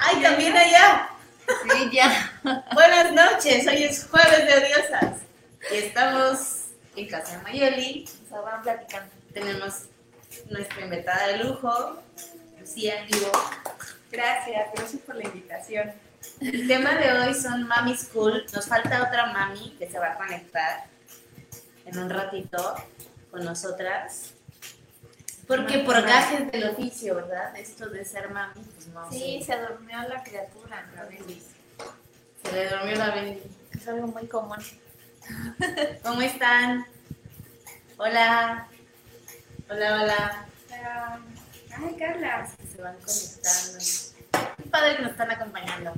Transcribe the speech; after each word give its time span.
Ay, 0.00 0.22
también 0.22 0.56
allá. 0.56 1.10
Sí, 1.46 1.90
ya. 1.92 2.32
Buenas 2.72 3.12
noches, 3.12 3.66
hoy 3.66 3.82
es 3.82 4.06
jueves 4.06 4.46
de 4.46 4.54
odiosas. 4.54 5.22
Y 5.72 5.76
estamos 5.76 6.66
en 6.94 7.08
casa 7.08 7.36
de 7.36 7.42
Mayeli. 7.42 8.06
Se 8.06 8.34
van 8.34 8.62
platicando. 8.62 9.12
Tenemos 9.34 9.86
nuestra 10.50 10.84
invitada 10.84 11.26
de 11.28 11.44
lujo, 11.44 12.00
Lucía 12.60 13.04
Vivo. 13.10 13.32
Gracias, 14.12 14.68
gracias 14.74 15.02
por 15.02 15.16
la 15.16 15.24
invitación. 15.24 15.92
El 16.40 16.68
tema 16.68 16.94
de 16.94 17.12
hoy 17.12 17.34
son 17.34 17.66
Mami 17.66 17.96
School. 17.96 18.44
Nos 18.54 18.66
falta 18.66 19.02
otra 19.02 19.26
mami 19.32 19.74
que 19.78 19.90
se 19.90 19.98
va 19.98 20.12
a 20.12 20.16
conectar 20.16 20.84
en 21.86 21.98
un 21.98 22.08
ratito 22.08 22.76
con 23.32 23.44
nosotras. 23.44 24.34
Porque 25.48 25.78
por 25.78 26.02
gajes 26.02 26.52
del 26.52 26.68
oficio, 26.68 27.14
¿verdad? 27.14 27.56
Esto 27.56 27.88
de 27.88 28.04
ser 28.04 28.28
mami, 28.28 28.62
pues 28.62 28.86
no 28.88 29.10
Sí, 29.10 29.42
se 29.42 29.58
durmió 29.58 30.06
la 30.06 30.22
criatura, 30.22 30.86
la 30.94 31.04
baby. 31.04 31.42
Se 32.44 32.52
le 32.52 32.68
durmió 32.68 32.96
la 32.96 33.08
baby. 33.08 33.42
Es 33.72 33.88
algo 33.88 34.08
muy 34.08 34.26
común. 34.26 34.58
¿Cómo 36.02 36.20
están? 36.20 36.86
Hola. 37.96 38.68
Hola, 39.70 40.02
hola. 40.02 40.46
Ah, 40.84 41.18
Ay, 41.78 41.96
Carla. 41.98 42.46
Se 42.46 42.82
van 42.82 42.96
conectando. 42.96 43.78
Qué 44.56 44.62
padre 44.70 44.96
que 44.96 45.02
nos 45.02 45.12
están 45.12 45.30
acompañando. 45.30 45.94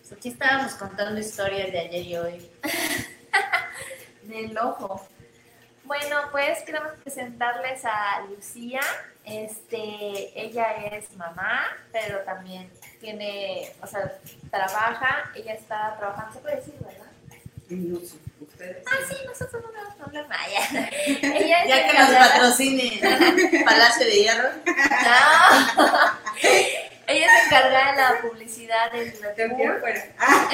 Pues 0.00 0.12
aquí 0.12 0.28
estábamos 0.28 0.74
contando 0.74 1.18
historias 1.18 1.72
de 1.72 1.78
ayer 1.78 2.06
y 2.06 2.16
hoy. 2.16 2.50
Del 4.24 4.58
ojo. 4.58 5.06
Bueno, 5.90 6.18
pues 6.30 6.60
queremos 6.62 6.92
presentarles 7.02 7.84
a 7.84 8.20
Lucía. 8.30 8.78
Este, 9.24 10.40
ella 10.40 10.70
es 10.92 11.16
mamá, 11.16 11.62
pero 11.90 12.20
también 12.20 12.70
tiene, 13.00 13.72
o 13.82 13.88
sea, 13.88 14.16
trabaja. 14.52 15.32
Ella 15.34 15.54
está 15.54 15.96
trabajando, 15.98 16.34
se 16.34 16.38
puede 16.38 16.56
decir, 16.58 16.74
¿verdad? 16.78 17.06
No 17.70 17.98
sé, 17.98 18.18
ustedes. 18.40 18.84
Ah, 18.86 18.98
sí, 19.08 19.16
nosotros 19.26 19.64
no 19.64 19.70
tenemos 19.70 19.94
problema. 19.96 20.36
Ella, 20.46 20.90
ella 21.40 21.62
es 21.64 21.68
Ya 21.68 21.88
que 21.88 21.98
nos 21.98 22.28
patrocine 22.28 23.64
Palacio 23.64 24.06
de 24.06 24.12
Hierro. 24.12 24.48
No. 24.66 24.74
Ella 27.08 27.26
es 27.26 27.46
encargada 27.46 27.90
de 27.90 28.14
la 28.14 28.22
publicidad 28.22 28.92
del 28.92 29.10
fuera. 29.10 30.04
Ah, 30.20 30.50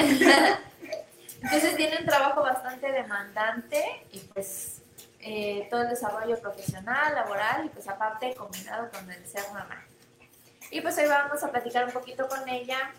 Entonces 1.43 1.75
tiene 1.75 1.99
un 1.99 2.07
trabajo 2.07 2.41
bastante 2.41 2.91
demandante 2.91 3.83
y 4.11 4.17
pues 4.33 4.76
eh, 5.29 5.67
todo 5.69 5.81
el 5.81 5.89
desarrollo 5.89 6.39
profesional, 6.39 7.13
laboral 7.13 7.65
y 7.65 7.69
pues 7.69 7.85
aparte 7.89 8.33
combinado 8.33 8.89
con 8.89 9.11
el 9.11 9.27
ser 9.27 9.43
mamá. 9.51 9.83
Y 10.71 10.79
pues 10.79 10.97
hoy 10.97 11.05
vamos 11.05 11.43
a 11.43 11.51
platicar 11.51 11.83
un 11.83 11.91
poquito 11.91 12.29
con 12.29 12.47
ella 12.47 12.93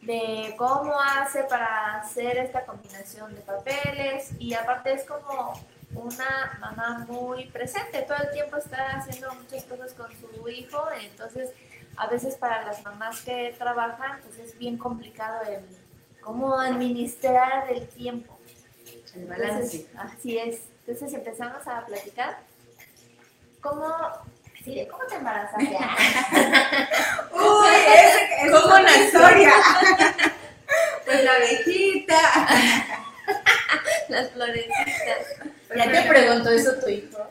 de 0.00 0.54
cómo 0.56 0.98
hace 0.98 1.44
para 1.44 1.96
hacer 1.96 2.38
esta 2.38 2.64
combinación 2.64 3.34
de 3.34 3.42
papeles 3.42 4.30
y 4.38 4.54
aparte 4.54 4.94
es 4.94 5.04
como 5.04 5.52
una 5.92 6.56
mamá 6.60 7.04
muy 7.08 7.44
presente, 7.48 8.00
todo 8.02 8.16
el 8.24 8.30
tiempo 8.30 8.56
está 8.56 8.96
haciendo 8.96 9.34
muchas 9.34 9.64
cosas 9.64 9.92
con 9.92 10.08
su 10.12 10.48
hijo, 10.48 10.82
entonces 10.98 11.50
a 11.98 12.06
veces 12.06 12.36
para 12.36 12.64
las 12.64 12.82
mamás 12.84 13.20
que 13.20 13.54
trabajan 13.58 14.22
pues 14.22 14.38
es 14.38 14.56
bien 14.58 14.78
complicado 14.78 15.42
el 15.42 15.60
cómo 16.22 16.58
administrar 16.58 17.70
el 17.70 17.86
tiempo. 17.86 18.38
El 19.14 19.26
balance. 19.26 19.76
Entonces, 19.76 19.88
así 19.98 20.38
es. 20.38 20.75
Entonces 20.86 21.14
empezamos 21.14 21.66
a 21.66 21.84
platicar. 21.84 22.38
¿Cómo, 23.60 23.92
sí, 24.62 24.86
cómo 24.88 25.04
te 25.06 25.16
embarazaste? 25.16 25.64
Uy, 27.32 27.68
es 27.88 28.50
¿Cómo 28.52 28.76
una 28.76 28.96
historia. 28.96 29.52
Pues 31.04 31.22
la 31.22 31.34
abejita. 31.34 32.18
Las 34.08 34.30
florecitas. 34.32 35.36
¿Ya 35.76 35.92
te 35.92 36.02
preguntó 36.08 36.50
eso 36.50 36.74
tu 36.80 36.88
hijo? 36.88 37.30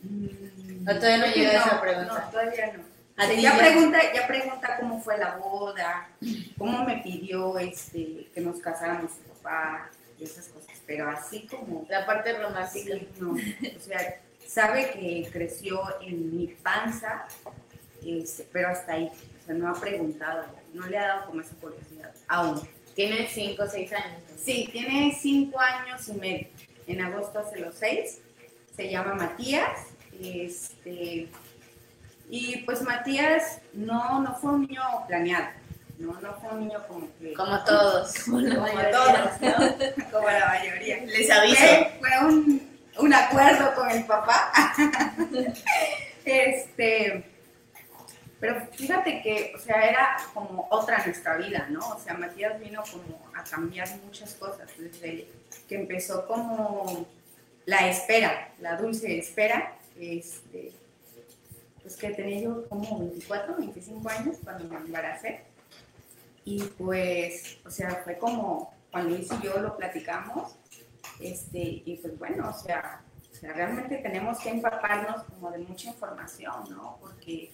Mm, 0.00 0.88
¿O 0.88 0.94
todavía 0.94 1.18
no 1.18 1.26
llega 1.26 1.52
no, 1.52 1.58
esa 1.58 1.80
pregunta? 1.82 2.14
No, 2.24 2.30
todavía 2.30 2.72
no. 2.72 2.84
¿A 3.18 3.32
ya? 3.32 3.58
pregunta, 3.58 3.98
ya 4.14 4.26
pregunta 4.26 4.76
cómo 4.80 5.02
fue 5.02 5.18
la 5.18 5.36
boda, 5.36 6.08
cómo 6.56 6.84
me 6.84 6.98
pidió 6.98 7.58
este, 7.58 8.28
que 8.32 8.40
nos 8.40 8.58
casáramos 8.60 9.12
su 9.12 9.18
papá 9.34 9.90
y 10.18 10.24
esas 10.24 10.46
cosas. 10.48 10.67
Pero 10.88 11.08
así 11.10 11.46
como 11.46 11.86
La 11.88 12.04
parte 12.06 12.32
romántica. 12.32 12.94
Sí, 12.94 13.08
no. 13.20 13.32
O 13.32 13.80
sea, 13.80 14.20
sabe 14.44 14.90
que 14.92 15.28
creció 15.30 15.82
en 16.00 16.34
mi 16.36 16.46
panza, 16.48 17.26
este, 18.04 18.48
pero 18.50 18.70
hasta 18.70 18.94
ahí. 18.94 19.08
O 19.42 19.46
sea, 19.46 19.54
no 19.54 19.68
ha 19.68 19.78
preguntado, 19.78 20.46
no 20.72 20.86
le 20.86 20.98
ha 20.98 21.06
dado 21.06 21.26
como 21.26 21.42
esa 21.42 21.54
curiosidad 21.56 22.12
aún. 22.26 22.60
Tiene 22.94 23.28
5 23.28 23.62
o 23.62 23.66
6 23.68 23.92
años. 23.92 24.22
Sí, 24.36 24.68
tiene 24.72 25.16
cinco 25.20 25.60
años 25.60 26.08
y 26.08 26.12
medio. 26.14 26.48
En 26.86 27.02
agosto 27.02 27.38
hace 27.38 27.60
los 27.60 27.74
seis. 27.74 28.20
Se 28.74 28.90
llama 28.90 29.14
Matías. 29.14 29.88
Este, 30.20 31.28
y 32.30 32.56
pues 32.64 32.82
Matías 32.82 33.60
no, 33.72 34.20
no 34.22 34.34
fue 34.36 34.52
un 34.52 34.62
niño 34.62 34.82
planeado. 35.06 35.48
No, 35.98 36.20
no 36.20 36.34
fue 36.40 36.50
un 36.50 36.60
niño 36.60 36.82
como 36.86 37.08
que. 37.18 37.34
Como 37.34 37.64
todos. 37.64 38.24
como 38.24 38.40
todos, 38.40 39.40
¿no? 39.40 40.10
Como 40.12 40.30
la 40.30 40.46
mayoría. 40.46 41.04
Les 41.04 41.30
aviso. 41.30 41.56
Fue, 41.56 41.98
fue 41.98 42.26
un, 42.26 42.68
un 42.98 43.14
acuerdo 43.14 43.74
con 43.74 43.90
el 43.90 44.04
papá. 44.04 44.52
este, 46.24 47.24
pero 48.40 48.66
fíjate 48.72 49.20
que, 49.22 49.52
o 49.56 49.58
sea, 49.58 49.82
era 49.88 50.16
como 50.32 50.68
otra 50.70 51.04
nuestra 51.04 51.36
vida, 51.36 51.66
¿no? 51.70 51.80
O 51.88 51.98
sea, 51.98 52.14
Matías 52.14 52.60
vino 52.60 52.82
como 52.90 53.20
a 53.34 53.42
cambiar 53.42 53.88
muchas 54.04 54.34
cosas 54.34 54.68
desde 54.78 55.26
que 55.68 55.74
empezó 55.74 56.26
como 56.26 57.06
la 57.66 57.88
espera, 57.88 58.52
la 58.60 58.76
dulce 58.76 59.18
espera, 59.18 59.74
este, 59.98 60.72
pues 61.82 61.96
que 61.96 62.10
tenía 62.10 62.42
yo 62.42 62.68
como 62.68 63.00
24, 63.00 63.56
25 63.56 64.08
años 64.08 64.36
cuando 64.44 64.64
me 64.64 64.76
embaracé. 64.76 65.47
Y 66.48 66.62
pues, 66.78 67.58
o 67.66 67.70
sea, 67.70 68.00
fue 68.04 68.16
como 68.16 68.72
cuando 68.90 69.10
Luis 69.10 69.28
y 69.30 69.44
yo 69.44 69.58
lo 69.58 69.76
platicamos, 69.76 70.56
este, 71.20 71.82
y 71.84 71.98
pues 72.00 72.18
bueno, 72.18 72.48
o 72.48 72.58
sea, 72.58 73.02
o 73.30 73.34
sea, 73.34 73.52
realmente 73.52 73.98
tenemos 73.98 74.38
que 74.38 74.48
empaparnos 74.48 75.24
como 75.24 75.50
de 75.50 75.58
mucha 75.58 75.88
información, 75.88 76.70
¿no? 76.70 76.96
Porque 77.02 77.52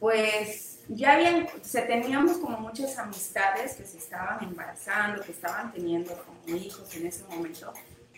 pues 0.00 0.80
ya 0.88 1.12
habían, 1.12 1.46
se 1.62 1.82
teníamos 1.82 2.38
como 2.38 2.58
muchas 2.58 2.98
amistades 2.98 3.76
que 3.76 3.84
se 3.84 3.98
estaban 3.98 4.42
embarazando, 4.42 5.22
que 5.22 5.30
estaban 5.30 5.72
teniendo 5.72 6.12
como 6.24 6.56
hijos 6.56 6.92
en 6.96 7.06
ese 7.06 7.22
momento, 7.28 7.72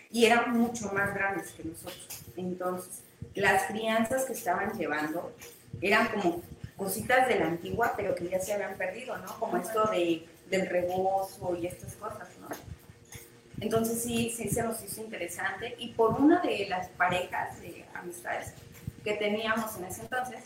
y 0.09 0.25
eran 0.25 0.57
mucho 0.57 0.91
más 0.93 1.13
grandes 1.13 1.51
que 1.51 1.63
nosotros. 1.63 2.25
Entonces, 2.35 3.03
las 3.35 3.65
crianzas 3.65 4.25
que 4.25 4.33
estaban 4.33 4.75
llevando 4.75 5.31
eran 5.79 6.07
como 6.07 6.41
cositas 6.77 7.27
de 7.27 7.39
la 7.39 7.47
antigua, 7.47 7.93
pero 7.95 8.15
que 8.15 8.29
ya 8.29 8.39
se 8.39 8.53
habían 8.53 8.75
perdido, 8.75 9.17
¿no? 9.17 9.39
Como 9.39 9.57
esto 9.57 9.85
de, 9.91 10.27
del 10.49 10.67
rebozo 10.67 11.55
y 11.55 11.67
estas 11.67 11.93
cosas, 11.95 12.27
¿no? 12.41 12.47
Entonces 13.61 14.01
sí, 14.01 14.33
sí 14.35 14.49
se 14.49 14.63
nos 14.63 14.83
hizo 14.83 15.01
interesante 15.01 15.75
y 15.79 15.89
por 15.93 16.19
una 16.19 16.41
de 16.41 16.67
las 16.67 16.89
parejas 16.89 17.61
de 17.61 17.85
amistades 17.93 18.53
que 19.03 19.13
teníamos 19.13 19.77
en 19.77 19.85
ese 19.85 20.01
entonces, 20.01 20.43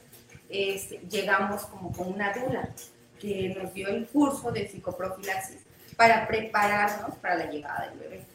este, 0.50 1.00
llegamos 1.10 1.66
como 1.66 1.92
con 1.92 2.14
una 2.14 2.34
dula 2.34 2.70
que 3.20 3.56
nos 3.58 3.74
dio 3.74 3.88
el 3.88 4.08
curso 4.08 4.52
de 4.52 4.68
psicoprofilaxis 4.68 5.62
para 5.96 6.28
prepararnos 6.28 7.16
para 7.16 7.36
la 7.36 7.46
llegada 7.52 7.90
del 7.90 8.00
bebé. 8.00 8.26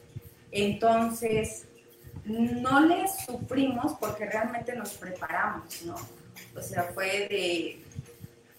Entonces, 0.50 1.66
no 2.24 2.80
le 2.80 3.04
sufrimos 3.08 3.94
porque 3.94 4.26
realmente 4.26 4.74
nos 4.74 4.92
preparamos, 4.94 5.82
¿no? 5.82 5.96
O 6.56 6.62
sea, 6.62 6.84
fue 6.94 7.28
de, 7.28 7.83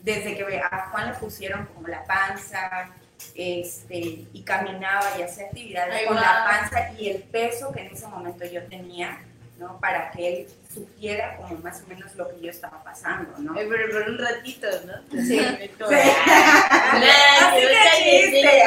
desde 0.06 0.38
que 0.38 0.60
a 0.60 0.90
Juan 0.92 1.08
le 1.12 1.14
pusieron 1.18 1.66
como 1.74 1.88
la 1.88 2.04
panza, 2.06 2.92
este, 3.34 3.98
y 4.32 4.44
caminaba 4.46 5.04
y 5.18 5.24
hacía 5.24 5.46
actividades 5.48 6.06
con 6.08 6.16
la 6.16 6.46
panza 6.46 6.92
y 6.98 7.10
el 7.10 7.24
peso 7.24 7.72
que 7.74 7.82
en 7.82 7.88
ese 7.88 8.06
momento 8.08 8.46
yo 8.46 8.64
tenía, 8.68 9.18
¿no? 9.58 9.80
Para 9.80 10.12
que 10.12 10.28
él 10.42 10.48
supiera 10.74 11.36
como 11.38 11.56
más 11.60 11.82
o 11.82 11.88
menos 11.88 12.14
lo 12.16 12.30
que 12.30 12.40
yo 12.42 12.52
estaba 12.52 12.84
pasando, 12.84 13.34
¿no? 13.40 13.58
Ay, 13.58 13.66
pero 13.70 13.92
por 13.92 14.10
un 14.12 14.18
ratito, 14.20 14.68
¿no? 14.86 15.22
Sí. 15.24 15.40
"Ah, 15.82 17.50
Así 17.50 17.62
no 17.62 17.68
de 17.68 17.74
cállese". 17.74 18.32
chiste. 18.32 18.62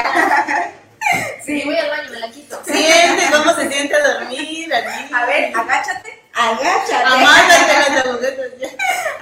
Sí, 1.45 1.63
voy 1.65 1.77
al 1.77 1.89
baño, 1.89 2.11
me 2.11 2.19
la 2.19 2.31
quito. 2.31 2.61
Siente 2.65 3.23
cómo 3.33 3.55
se 3.55 3.71
siente 3.71 3.95
a 3.95 4.15
dormir, 4.15 4.75
así. 4.75 5.15
A 5.15 5.25
ver, 5.27 5.57
agáchate, 5.57 6.21
agáchate. 6.35 7.05
Amántate 7.05 7.73
las 7.95 8.07
agujetas 8.07 8.47
ya. 8.59 8.69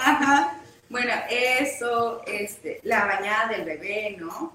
Ajá. 0.00 0.52
Bueno, 0.88 1.12
eso, 1.28 2.22
este, 2.26 2.80
la 2.84 3.04
bañada 3.06 3.48
del 3.48 3.64
bebé, 3.64 4.16
¿no? 4.18 4.52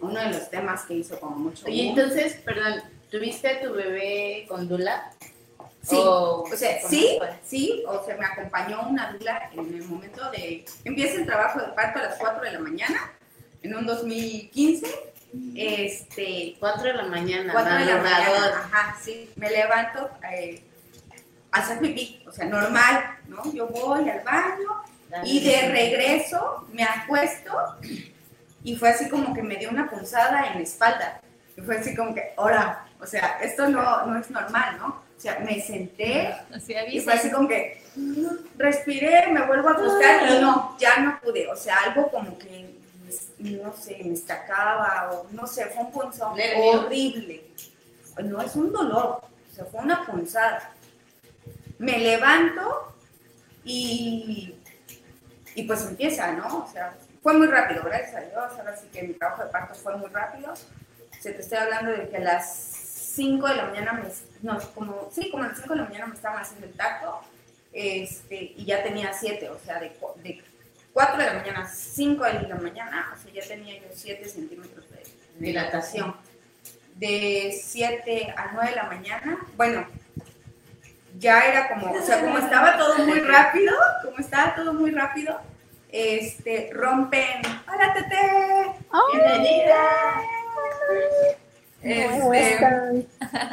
Uno 0.00 0.20
de 0.20 0.30
los 0.30 0.50
temas 0.50 0.82
que 0.84 0.94
hizo 0.94 1.18
como 1.20 1.36
mucho. 1.36 1.66
Oye, 1.66 1.84
boom. 1.88 1.98
entonces, 1.98 2.34
perdón, 2.44 2.82
¿tuviste 3.16 3.48
a 3.48 3.60
tu 3.60 3.72
bebé 3.72 4.44
con 4.48 4.68
Dula? 4.68 5.10
Sí, 5.82 5.96
O- 5.96 6.42
o 6.42 6.56
sea, 6.56 6.78
¿cómo 6.80 6.90
sí, 6.90 7.18
sí, 7.44 7.84
o 7.86 8.04
sea, 8.04 8.16
me 8.16 8.26
acompañó 8.26 8.88
una 8.88 9.12
dula 9.12 9.50
en 9.52 9.72
el 9.72 9.84
momento 9.84 10.30
de, 10.32 10.64
empieza 10.84 11.14
el 11.20 11.26
trabajo 11.26 11.60
de 11.60 11.68
parto 11.68 12.00
a 12.00 12.02
las 12.02 12.16
4 12.18 12.42
de 12.42 12.50
la 12.52 12.58
mañana, 12.58 13.12
en 13.62 13.74
un 13.76 13.86
2015, 13.86 14.86
este, 15.54 16.56
4 16.58 16.82
de 16.82 16.94
la 16.94 17.04
mañana, 17.04 17.52
4 17.52 17.74
de 17.74 17.84
la 17.84 17.96
mañana, 17.98 18.68
ajá, 18.70 18.96
sí, 19.00 19.30
me 19.36 19.48
levanto 19.48 20.10
eh, 20.32 20.62
a 21.52 21.60
hacer 21.60 21.78
pipí, 21.78 22.22
o 22.26 22.32
sea, 22.32 22.46
normal, 22.46 23.18
¿no? 23.28 23.50
Yo 23.52 23.68
voy 23.68 24.08
al 24.10 24.20
baño 24.24 24.82
y 25.24 25.44
de 25.44 25.68
regreso 25.68 26.66
me 26.72 26.82
acuesto 26.82 27.52
y 28.64 28.74
fue 28.76 28.88
así 28.88 29.08
como 29.08 29.32
que 29.32 29.42
me 29.42 29.54
dio 29.56 29.70
una 29.70 29.88
punzada 29.88 30.48
en 30.48 30.54
la 30.54 30.62
espalda, 30.62 31.20
y 31.56 31.60
fue 31.60 31.78
así 31.78 31.94
como 31.94 32.12
que, 32.12 32.34
ahora, 32.36 32.85
o 33.00 33.06
sea, 33.06 33.38
esto 33.42 33.68
no, 33.68 34.06
no 34.06 34.18
es 34.18 34.30
normal, 34.30 34.76
¿no? 34.78 35.06
O 35.16 35.20
sea, 35.20 35.38
me 35.40 35.60
senté 35.62 36.28
Así 36.54 36.74
y 36.88 37.00
fue 37.00 37.14
así 37.14 37.30
como 37.30 37.48
que 37.48 37.82
respiré, 38.58 39.28
me 39.28 39.46
vuelvo 39.46 39.68
a 39.70 39.72
acostar 39.72 40.30
y 40.30 40.40
no, 40.40 40.76
ya 40.78 40.98
no 40.98 41.18
pude. 41.20 41.48
O 41.48 41.56
sea, 41.56 41.76
algo 41.86 42.10
como 42.10 42.36
que, 42.38 42.74
no 43.38 43.74
sé, 43.74 43.98
me 44.04 44.12
estacaba 44.12 45.10
o 45.12 45.26
no 45.32 45.46
sé, 45.46 45.66
fue 45.66 45.84
un 45.84 45.92
punzón 45.92 46.38
horrible. 46.58 47.44
No 48.22 48.40
es 48.42 48.54
un 48.56 48.72
dolor, 48.72 49.22
o 49.22 49.54
sea, 49.54 49.64
fue 49.64 49.80
una 49.80 50.04
punzada. 50.04 50.70
Me 51.78 51.98
levanto 51.98 52.94
y, 53.64 54.54
y 55.54 55.62
pues 55.62 55.82
empieza, 55.82 56.32
¿no? 56.32 56.64
O 56.64 56.70
sea, 56.70 56.94
fue 57.22 57.32
muy 57.34 57.46
rápido, 57.46 57.82
gracias 57.84 58.14
a 58.14 58.20
Dios. 58.20 58.52
Ahora 58.58 58.76
sí 58.76 58.86
que 58.92 59.02
mi 59.02 59.14
trabajo 59.14 59.44
de 59.44 59.50
parto 59.50 59.74
fue 59.74 59.96
muy 59.96 60.08
rápido. 60.10 60.52
Se 61.20 61.32
te 61.32 61.40
estoy 61.40 61.58
hablando 61.58 61.90
de 61.92 62.08
que 62.08 62.18
a 62.18 62.20
las 62.20 62.75
5 63.16 63.48
de 63.48 63.56
la 63.56 63.64
mañana, 63.64 63.92
me, 63.94 64.02
no, 64.42 64.58
como, 64.74 65.08
sí, 65.10 65.30
como 65.30 65.44
a 65.44 65.48
las 65.48 65.56
5 65.58 65.70
de 65.72 65.80
la 65.80 65.84
mañana 65.86 66.06
me 66.06 66.14
estaban 66.14 66.42
haciendo 66.42 66.66
el 66.66 66.74
tacto, 66.74 67.20
este, 67.72 68.52
y 68.56 68.64
ya 68.66 68.82
tenía 68.82 69.12
7, 69.12 69.48
o 69.48 69.58
sea, 69.58 69.80
de, 69.80 69.96
de 70.22 70.42
4 70.92 71.18
de 71.18 71.24
la 71.24 71.32
mañana 71.32 71.60
a 71.62 71.68
5 71.68 72.24
de 72.24 72.48
la 72.48 72.56
mañana, 72.56 73.14
o 73.14 73.22
sea, 73.22 73.32
ya 73.32 73.48
tenía 73.48 73.80
yo 73.80 73.88
7 73.92 74.28
centímetros 74.28 74.84
de 74.90 75.02
dilatación. 75.38 76.14
De 76.96 77.58
7 77.62 78.34
a 78.36 78.52
9 78.52 78.70
de 78.70 78.76
la 78.76 78.84
mañana, 78.84 79.38
bueno, 79.56 79.86
ya 81.18 81.40
era 81.40 81.68
como, 81.68 81.92
o 81.92 82.02
sea, 82.02 82.20
como 82.20 82.38
estaba 82.38 82.76
todo 82.76 82.98
muy 82.98 83.20
rápido, 83.20 83.74
como 84.04 84.18
estaba 84.18 84.54
todo 84.54 84.74
muy 84.74 84.90
rápido, 84.90 85.40
este, 85.90 86.70
rompen, 86.72 87.42
hola 87.66 87.94
Tete, 87.94 88.76
bienvenida. 89.12 89.76
¿Cómo 91.86 92.34
Este, 92.34 92.54
están? 92.54 93.06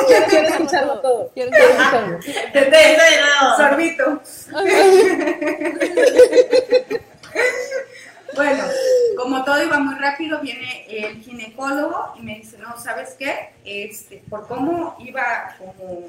Quiero, 0.08 0.26
quiero 0.30 0.48
escucharlo 0.48 1.00
todo. 1.02 1.30
Quiero, 1.34 1.52
quiero 1.52 1.68
escucharlo. 1.74 2.20
De 2.54 2.70
nuevo. 2.70 3.58
sorbito. 3.58 4.22
Bueno, 8.36 8.64
como 9.18 9.44
todo 9.44 9.62
iba 9.62 9.78
muy 9.80 9.96
rápido, 9.96 10.40
viene 10.40 10.86
el 10.90 11.22
ginecólogo 11.22 12.14
y 12.18 12.22
me 12.22 12.36
dice, 12.36 12.58
no, 12.60 12.78
¿sabes 12.80 13.16
qué? 13.20 13.50
Este, 13.66 14.24
por 14.30 14.48
cómo 14.48 14.96
iba 15.00 15.54
como 15.58 16.06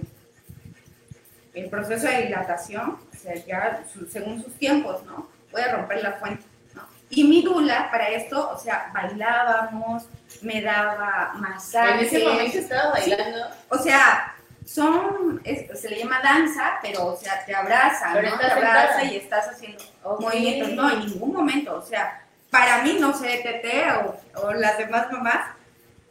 el 1.54 1.68
proceso 1.68 2.06
de 2.06 2.22
dilatación, 2.22 2.98
o 3.12 3.16
sea, 3.16 3.34
ya 3.34 3.82
su- 3.92 4.06
según 4.06 4.42
sus 4.42 4.54
tiempos, 4.58 5.02
¿no? 5.04 5.28
Voy 5.50 5.60
a 5.62 5.72
romper 5.76 6.02
la 6.02 6.12
fuente, 6.12 6.44
¿no? 6.74 6.82
Y 7.10 7.24
mi 7.24 7.42
dula, 7.42 7.90
para 7.90 8.08
esto, 8.08 8.50
o 8.50 8.58
sea, 8.58 8.90
bailábamos, 8.94 10.04
me 10.40 10.62
daba 10.62 11.32
En 11.34 11.40
masajes. 11.42 12.12
ese 12.12 12.24
momento 12.24 12.58
estaba 12.58 12.90
bailando. 12.92 13.46
O 13.68 13.78
sea, 13.78 14.34
son, 14.64 15.40
es- 15.44 15.78
se 15.78 15.88
le 15.90 15.98
llama 15.98 16.20
danza, 16.22 16.78
pero, 16.80 17.06
o 17.06 17.16
sea, 17.16 17.44
te 17.44 17.54
abraza, 17.54 18.10
Pero 18.14 18.30
¿no? 18.30 18.38
Te 18.38 18.46
abraza 18.46 18.86
sentada. 19.00 19.04
y 19.04 19.16
estás 19.16 19.48
haciendo 19.48 19.82
movimientos. 20.20 20.70
No, 20.70 20.90
en 20.90 21.00
ningún 21.00 21.32
momento. 21.34 21.76
O 21.76 21.82
sea, 21.82 22.22
para 22.50 22.82
mí, 22.82 22.96
no 22.98 23.12
sé, 23.12 23.40
Tete 23.42 23.84
o, 23.92 24.16
o 24.46 24.52
las 24.54 24.78
demás 24.78 25.10
mamás, 25.12 25.48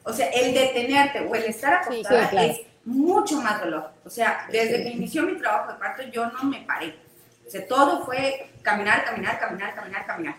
o 0.04 0.12
sea, 0.14 0.28
el 0.30 0.54
detenerte 0.54 1.22
o 1.22 1.34
el 1.36 1.44
estar 1.46 1.84
Sí, 1.84 1.94
acostada 1.94 2.24
sí, 2.24 2.30
claro. 2.30 2.48
es 2.52 2.60
mucho 2.86 3.42
más 3.42 3.60
dolor. 3.62 3.92
O 4.06 4.10
sea, 4.10 4.48
desde 4.52 4.84
que 4.84 4.90
inició 4.90 5.24
mi 5.24 5.38
trabajo 5.38 5.72
de 5.74 5.80
parto, 5.80 6.04
yo 6.04 6.26
no 6.28 6.44
me 6.44 6.62
paré. 6.62 6.96
O 7.48 7.50
sea, 7.50 7.66
todo 7.68 8.06
fue 8.06 8.50
caminar, 8.62 9.04
caminar, 9.06 9.40
caminar, 9.40 9.76
caminar, 9.76 10.06
caminar. 10.06 10.36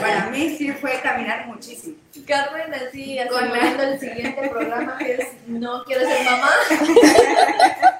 Para 0.00 0.26
mí 0.30 0.56
sí 0.56 0.72
fue 0.72 0.98
caminar 1.02 1.46
muchísimo. 1.46 1.96
Carmen, 2.26 2.72
así, 2.74 3.18
Con 3.28 3.48
la- 3.50 3.82
el 3.84 4.00
siguiente 4.00 4.48
programa 4.48 4.96
que 4.96 5.12
es 5.14 5.28
No 5.46 5.84
quiero 5.84 6.06
ser 6.08 6.24
mamá. 6.24 6.50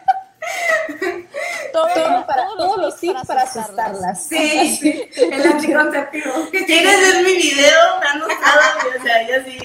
Todo, 1.72 1.87
todo 1.94 2.26
para, 2.26 2.46
todos 2.56 2.78
los 2.78 2.96
tips 2.99 3.26
para 3.26 3.43
asustarlas. 3.43 4.26
Sí, 4.26 4.76
sí, 4.81 5.08
el 5.20 5.46
anticonceptivo. 5.52 6.32
¿Quieres 6.50 7.00
ver 7.00 7.25
mi 7.25 7.34
video? 7.34 8.00
Danos 8.02 8.28
todo. 8.28 8.99
O 8.99 9.02
sea, 9.05 9.28
ya 9.28 9.44
sí. 9.44 9.58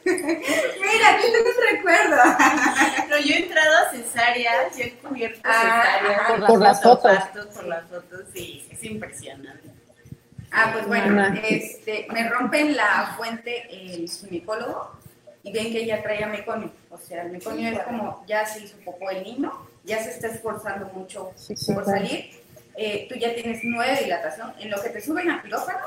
Mira, 0.04 1.10
aquí 1.14 1.26
tengo 1.32 1.48
un 1.48 1.76
recuerdo. 1.76 2.22
Pero 3.08 3.20
yo 3.20 3.34
he 3.34 3.38
entrado 3.38 3.76
a 3.86 3.90
cesáreas, 3.90 4.76
yo 4.76 4.84
he 4.84 4.92
cubierto 4.98 5.40
Ah, 5.44 5.82
cesáreas. 6.00 6.20
ajá. 6.20 6.46
Por 6.46 6.60
las 6.60 6.82
fotos. 6.82 7.18
fotos. 7.18 7.46
Por 7.54 7.66
las 7.66 7.88
fotos, 7.88 8.20
sí, 8.32 8.66
es 8.70 8.84
impresionante. 8.84 9.68
Ah, 10.50 10.70
pues 10.72 10.86
bueno, 10.86 11.26
este, 11.44 12.06
me 12.10 12.28
rompen 12.28 12.74
la 12.74 13.14
fuente 13.18 13.66
el 13.70 14.08
ginecólogo 14.08 14.98
y 15.42 15.52
ven 15.52 15.70
que 15.72 15.82
ella 15.82 16.02
traía 16.02 16.26
meconio. 16.26 16.72
O 16.90 16.98
sea, 16.98 17.22
el 17.22 17.32
meconio 17.32 17.68
es 17.70 17.78
como 17.80 18.24
ya 18.26 18.46
se 18.46 18.60
hizo 18.60 18.76
popó 18.78 19.10
el 19.10 19.22
niño, 19.24 19.52
ya 19.84 20.02
se 20.02 20.10
está 20.10 20.28
esforzando 20.28 20.86
mucho 20.86 21.32
Sí, 21.36 21.54
sí, 21.54 21.74
por 21.74 21.84
salir. 21.84 22.30
Eh, 22.76 23.06
tú 23.10 23.16
ya 23.16 23.34
tienes 23.34 23.60
nueve 23.64 23.98
dilatación. 24.02 24.54
En 24.58 24.70
lo 24.70 24.80
que 24.82 24.88
te 24.88 25.00
suben 25.02 25.30
a 25.30 25.42
quirófano, 25.42 25.86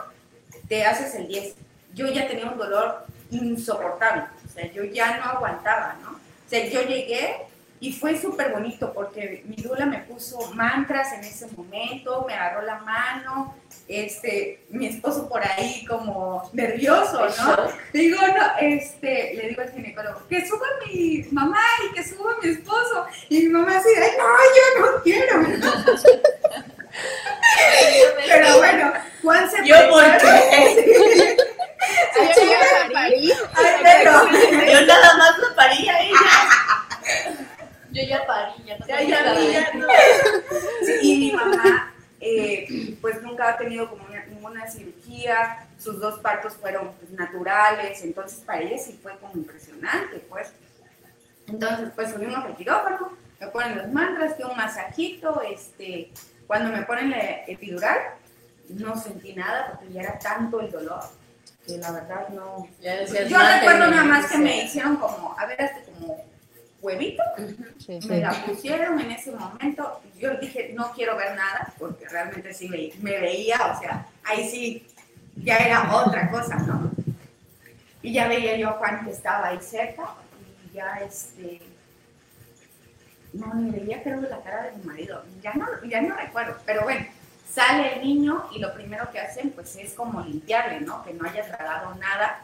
te 0.68 0.86
haces 0.86 1.16
el 1.16 1.28
10. 1.28 1.56
Yo 1.94 2.08
ya 2.08 2.28
tenía 2.28 2.46
un 2.46 2.58
dolor 2.58 3.06
insoportable. 3.32 4.24
O 4.46 4.54
sea, 4.54 4.72
yo 4.72 4.84
ya 4.84 5.18
no 5.18 5.24
aguantaba, 5.24 5.96
¿no? 6.04 6.12
O 6.12 6.50
sea, 6.50 6.68
yo 6.68 6.82
llegué 6.84 7.38
y 7.80 7.94
fue 7.94 8.20
súper 8.20 8.52
bonito 8.52 8.94
porque 8.94 9.44
mi 9.48 9.56
dula 9.56 9.88
me 9.88 10.00
puso 10.00 10.52
mantras 10.54 11.14
en 11.14 11.22
ese 11.22 11.48
momento, 11.48 12.26
me 12.28 12.36
agarró 12.36 12.62
la 12.62 12.80
mano, 12.80 13.56
este, 13.88 14.64
mi 14.70 14.86
esposo 14.86 15.28
por 15.28 15.42
ahí 15.44 15.84
como 15.86 16.48
nervioso, 16.54 17.26
¿no? 17.26 17.58
Digo, 17.92 18.20
no, 18.22 18.58
este, 18.60 19.34
le 19.34 19.50
digo 19.50 19.62
al 19.62 19.72
ginecólogo, 19.72 20.28
que 20.28 20.46
suba 20.48 20.68
mi 20.86 21.26
mamá 21.32 21.64
y 21.90 21.96
que 21.96 22.04
suba 22.04 22.36
mi 22.44 22.50
esposo. 22.50 23.06
Y 23.30 23.48
mi 23.48 23.50
mamá 23.50 23.78
así, 23.78 23.90
ay, 23.98 24.12
no, 24.18 24.26
yo 24.56 24.92
no 24.92 25.04
quiero. 25.04 25.42
Pero 28.28 28.58
bueno, 28.58 28.94
Juan 29.22 29.50
se 29.50 29.66
¿Yo 29.66 29.76
por 29.90 30.04
qué? 30.18 31.38
Yo 32.16 32.28
chica, 32.34 32.60
ya 32.88 32.94
parí. 32.94 33.32
ay, 33.54 33.74
pero, 33.84 34.12
Yo 34.72 34.86
nada 34.86 35.18
más 35.18 35.38
lo 35.38 35.56
parí 35.56 35.88
a 35.90 36.02
ella. 36.02 36.18
Yo 37.92 38.04
ya 38.04 38.26
parí, 38.26 38.54
ya 38.66 38.78
no 38.78 38.88
Ya, 38.88 39.02
ya, 39.02 39.40
ya, 39.40 39.74
no. 39.74 39.88
Sí, 40.86 40.94
y 41.02 41.18
mi 41.20 41.32
mamá, 41.36 41.94
eh, 42.22 42.96
pues 43.02 43.22
nunca 43.22 43.50
ha 43.50 43.58
tenido 43.58 43.90
como 43.90 44.06
una- 44.06 44.26
ninguna 44.26 44.70
cirugía, 44.70 45.68
sus 45.78 46.00
dos 46.00 46.20
partos 46.20 46.54
fueron 46.56 46.94
pues, 46.94 47.12
naturales, 47.12 48.02
entonces 48.04 48.40
para 48.46 48.62
ella 48.62 48.78
sí 48.78 48.98
fue 49.02 49.18
como 49.20 49.34
impresionante, 49.36 50.20
pues. 50.30 50.54
Entonces, 51.48 51.90
pues 51.96 52.12
subimos 52.12 52.46
al 52.46 52.56
quirófano, 52.56 53.12
me 53.40 53.48
ponen 53.48 53.78
los 53.78 53.88
mantras, 53.90 54.36
que 54.36 54.46
un 54.46 54.56
masajito, 54.56 55.42
este, 55.42 56.12
cuando 56.48 56.70
me 56.72 56.84
ponen 56.84 57.10
la 57.10 57.44
epidural, 57.48 57.98
no 58.70 58.96
sentí 58.98 59.34
nada 59.34 59.72
porque 59.72 59.92
ya 59.94 60.02
era 60.02 60.20
tanto 60.20 60.62
el 60.62 60.72
dolor 60.72 61.02
que 61.66 61.78
la 61.78 61.92
verdad 61.92 62.30
no. 62.30 62.68
Yo 62.82 63.38
recuerdo 63.38 63.88
nada 63.88 64.04
más 64.04 64.32
que 64.32 64.38
me 64.38 64.64
hicieron 64.64 64.98
como, 64.98 65.36
a 65.38 65.46
ver, 65.46 65.62
este 65.62 65.84
como 65.92 66.26
huevito, 66.82 67.24
Sí, 67.78 67.94
me 67.94 68.02
sí. 68.02 68.22
la 68.22 68.32
pusieron 68.46 69.00
en 69.00 69.12
ese 69.12 69.32
momento. 69.32 70.02
Yo 70.18 70.36
dije, 70.38 70.72
no 70.74 70.92
quiero 70.94 71.16
ver 71.16 71.36
nada, 71.36 71.74
porque 71.78 72.08
realmente 72.08 72.54
sí 72.54 72.68
me, 72.68 72.92
me 73.02 73.20
veía, 73.20 73.58
o 73.76 73.80
sea, 73.80 74.08
ahí 74.24 74.50
sí 74.50 74.88
ya 75.36 75.58
era 75.58 75.96
otra 75.96 76.30
cosa, 76.32 76.56
¿no? 76.58 76.92
Y 78.02 78.14
ya 78.14 78.28
veía 78.28 78.58
yo 78.58 78.70
a 78.70 78.74
Juan 78.74 79.06
que 79.06 79.12
estaba 79.12 79.50
ahí 79.50 79.60
cerca 79.62 80.16
y 80.66 80.76
ya 80.76 80.96
este... 81.06 81.62
No, 83.34 83.54
ni 83.54 83.72
veía 83.72 84.04
creo 84.04 84.20
la 84.22 84.42
cara 84.42 84.64
de 84.64 84.72
mi 84.78 84.84
marido, 84.84 85.24
ya 85.42 85.54
no, 85.54 85.66
ya 85.88 86.02
no 86.02 86.16
recuerdo, 86.16 86.58
pero 86.66 86.82
bueno, 86.84 87.06
sale 87.54 87.96
el 87.96 88.02
niño 88.04 88.48
y 88.54 88.60
lo 88.60 88.74
primero 88.74 89.10
que 89.12 89.20
hacen 89.20 89.50
pues 89.52 89.76
es 89.76 89.94
como 89.94 90.22
limpiarle, 90.22 90.82
¿no? 90.82 91.04
Que 91.04 91.14
no 91.14 91.28
haya 91.28 91.46
tragado 91.46 91.94
nada, 91.96 92.40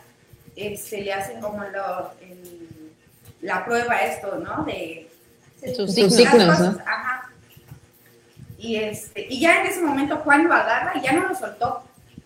este, 0.56 1.02
le 1.02 1.14
hacen 1.14 1.40
como 1.42 1.64
lo, 1.64 2.12
el- 2.22 2.94
la 3.42 3.64
prueba 3.64 3.96
esto, 3.98 4.36
¿no? 4.38 4.64
De 4.66 5.10
Sus 5.76 5.94
signos, 5.94 6.60
¿no? 6.60 6.80
Ajá. 6.86 7.30
Y, 8.58 8.78
este, 8.78 9.28
y 9.30 9.40
ya 9.40 9.62
en 9.62 9.68
ese 9.68 9.82
momento 9.82 10.18
Juan 10.18 10.48
lo 10.48 10.54
agarra 10.54 10.94
y 10.98 11.02
ya 11.02 11.14
no 11.14 11.28
lo 11.30 11.36
soltó. 11.36 11.84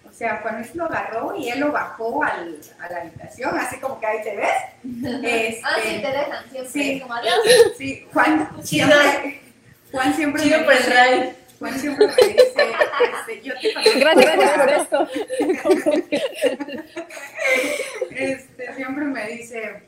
O 0.09 0.13
sea, 0.13 0.37
Juan 0.41 0.65
lo 0.75 0.85
agarró 0.85 1.35
y 1.35 1.49
él 1.49 1.59
lo 1.59 1.71
bajó 1.71 2.23
al, 2.23 2.57
a 2.79 2.89
la 2.91 3.01
habitación, 3.01 3.57
así 3.57 3.79
como 3.79 3.99
que 3.99 4.05
ahí 4.07 4.23
te 4.23 4.35
ves. 4.35 4.49
Este, 5.23 5.61
Ah, 5.63 5.75
sí, 5.83 5.89
te 6.01 6.07
dejan 6.07 6.49
siempre. 6.49 6.71
Sí. 6.71 6.99
Como 7.01 7.13
adiós. 7.15 7.33
sí, 7.77 8.07
Juan 8.13 8.49
siempre, 8.63 9.41
Juan 9.91 10.13
siempre 10.15 10.43
Chido 10.43 10.59
me 10.59 10.63
dice. 10.75 11.35
Juan 11.61 11.79
siempre 11.79 12.07
me 12.07 12.13
dice, 12.15 12.71
este, 13.13 13.41
yo 13.43 13.53
te 13.61 13.71
conozco 13.73 13.99
Gracias, 13.99 14.35
gracias 14.35 14.57
por 14.57 14.69
esto. 14.71 15.07
este, 18.09 18.73
siempre 18.75 19.05
me 19.05 19.27
dice, 19.27 19.83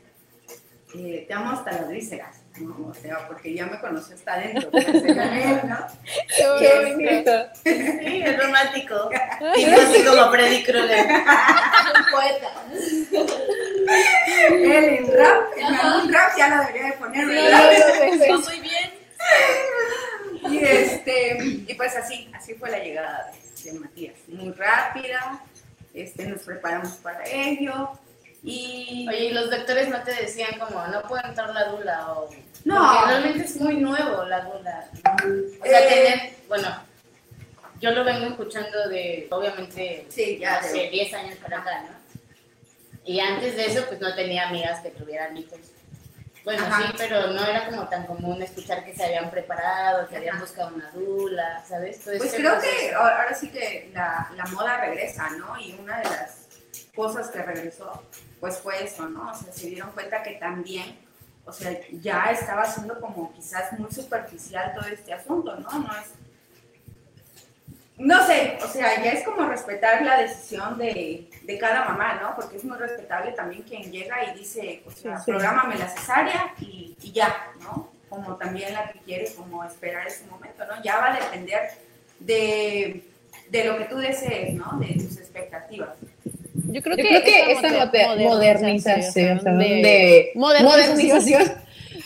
eh, 0.94 1.24
te 1.26 1.34
amo 1.34 1.50
hasta 1.50 1.72
las 1.72 1.88
vísceras, 1.88 2.36
¿no? 2.60 2.90
O 2.90 2.94
sea, 2.94 3.26
porque 3.26 3.54
ya 3.54 3.66
me 3.66 3.80
conoció 3.80 4.14
hasta 4.14 4.34
adentro, 4.34 4.70
pues, 4.70 4.86
él, 4.86 5.60
¿no? 5.64 5.86
Qué 6.60 6.92
bonito. 6.92 7.32
Sí, 7.64 8.22
es 8.24 8.40
romántico. 8.40 9.10
Y 9.56 9.64
no 9.66 9.76
así 9.76 10.04
como 10.04 10.30
Freddy 10.30 10.62
Krueger. 10.62 11.06
Un 11.08 12.04
poeta. 12.12 12.52
Él 14.48 14.72
en 14.72 15.12
rap, 15.12 15.42
en 15.56 15.74
algún 15.74 16.12
rap 16.12 16.32
ya 16.38 16.48
lo 16.50 16.58
debería 16.66 16.86
de 16.86 16.92
poner, 16.92 17.26
No, 17.26 17.32
¿verdad? 17.32 17.70
no, 17.78 18.06
no, 18.06 18.16
no, 18.16 18.26
no. 18.38 18.40
Muy 18.46 18.60
bien. 18.60 18.90
Y, 20.50 20.58
este, 20.58 21.38
y 21.68 21.74
pues 21.74 21.96
así, 21.96 22.30
así 22.34 22.54
fue 22.54 22.70
la 22.70 22.78
llegada 22.78 23.30
de, 23.62 23.72
de 23.72 23.78
Matías, 23.80 24.16
muy 24.28 24.52
rápida, 24.52 25.42
este, 25.94 26.26
nos 26.26 26.42
preparamos 26.42 26.92
para 26.96 27.24
ello, 27.26 27.90
y... 28.42 29.06
Oye, 29.08 29.24
y 29.26 29.32
los 29.32 29.50
doctores 29.50 29.88
no 29.88 30.02
te 30.02 30.12
decían 30.14 30.58
como, 30.58 30.86
no 30.88 31.00
puede 31.02 31.26
entrar 31.26 31.48
la 31.54 31.64
dula 31.64 32.12
o... 32.12 32.28
No. 32.66 32.76
Porque 32.94 33.06
realmente 33.10 33.44
es 33.44 33.56
muy 33.60 33.76
nuevo 33.76 34.24
la 34.24 34.40
dula. 34.40 34.86
O 35.62 35.64
sea, 35.64 35.80
Eh. 35.80 35.88
tener, 35.88 36.32
bueno, 36.48 36.68
yo 37.80 37.90
lo 37.92 38.04
vengo 38.04 38.26
escuchando 38.26 38.88
de, 38.88 39.28
obviamente, 39.30 40.06
Sí, 40.10 40.38
ya, 40.38 40.56
hace 40.56 40.76
de- 40.78 40.90
10 40.90 41.14
años 41.14 41.36
para 41.36 41.58
acá, 41.60 41.82
¿no? 41.82 42.20
Y 43.06 43.20
antes 43.20 43.56
de 43.56 43.66
eso, 43.66 43.84
pues 43.86 44.00
no 44.00 44.14
tenía 44.14 44.48
amigas 44.48 44.80
que 44.80 44.90
tuvieran 44.90 45.36
hijos. 45.36 45.58
Bueno, 46.44 46.62
Ajá. 46.66 46.88
sí, 46.88 46.94
pero 46.98 47.28
no 47.28 47.42
era 47.44 47.66
como 47.70 47.88
tan 47.88 48.06
común 48.06 48.42
escuchar 48.42 48.84
que 48.84 48.94
se 48.94 49.04
habían 49.04 49.30
preparado, 49.30 50.06
que 50.08 50.16
habían 50.18 50.34
Ajá. 50.36 50.44
buscado 50.44 50.74
una 50.74 50.90
dula, 50.90 51.64
¿sabes? 51.66 52.00
Todo 52.04 52.18
Pues 52.18 52.34
creo 52.34 52.52
proceso. 52.52 52.76
que 52.78 52.94
ahora 52.94 53.22
ahora 53.22 53.34
sí 53.34 53.50
que 53.50 53.90
la, 53.94 54.30
la 54.36 54.44
moda 54.46 54.76
regresa, 54.78 55.30
¿no? 55.30 55.58
Y 55.58 55.72
una 55.80 55.98
de 55.98 56.04
las 56.04 56.46
cosas 56.94 57.28
que 57.30 57.42
regresó, 57.42 58.02
pues 58.40 58.58
fue 58.58 58.84
eso, 58.84 59.08
¿no? 59.08 59.30
O 59.30 59.34
sea, 59.34 59.52
se 59.52 59.68
dieron 59.68 59.90
cuenta 59.92 60.22
que 60.22 60.32
también, 60.34 60.98
o 61.46 61.52
sea, 61.52 61.72
ya 61.92 62.24
estaba 62.30 62.64
siendo 62.66 63.00
como 63.00 63.32
quizás 63.32 63.72
muy 63.78 63.90
superficial 63.90 64.74
todo 64.74 64.86
este 64.86 65.14
asunto, 65.14 65.56
¿no? 65.56 65.68
No 65.78 65.92
es... 65.96 66.08
No 67.96 68.26
sé, 68.26 68.58
o 68.62 68.66
sea, 68.66 69.02
ya 69.04 69.12
es 69.12 69.22
como 69.24 69.46
respetar 69.48 70.02
la 70.02 70.18
decisión 70.20 70.76
de, 70.78 71.28
de 71.42 71.58
cada 71.58 71.84
mamá, 71.84 72.18
¿no? 72.20 72.34
Porque 72.34 72.56
es 72.56 72.64
muy 72.64 72.76
respetable 72.76 73.30
también 73.32 73.62
quien 73.62 73.90
llega 73.92 74.16
y 74.24 74.38
dice, 74.38 74.82
o 74.84 74.90
sea, 74.90 75.18
Sí, 75.20 75.30
la 75.30 75.88
cesárea 75.88 76.52
y, 76.60 76.96
y 77.00 77.12
ya, 77.12 77.32
¿no? 77.62 77.92
Como 78.08 78.34
también 78.36 78.72
la 78.72 78.90
que 78.90 78.98
quiere 79.00 79.32
como 79.34 79.62
esperar 79.64 80.06
ese 80.08 80.24
momento, 80.26 80.64
¿no? 80.66 80.82
Ya 80.82 80.96
va 80.98 81.14
a 81.14 81.20
depender 81.20 81.70
de, 82.18 83.02
de 83.50 83.64
lo 83.64 83.78
que 83.78 83.84
tú 83.84 83.96
desees, 83.98 84.54
¿no? 84.54 84.76
De 84.80 84.94
tus 84.94 85.16
expectativas. 85.18 85.90
Yo 86.66 86.82
creo 86.82 86.96
Yo 86.96 87.02
que, 87.02 87.08
creo 87.08 87.22
que 87.22 87.52
esta 87.52 87.68
moder- 87.68 88.24
modernización, 88.24 89.38
de, 89.44 90.32
modernización 90.34 91.42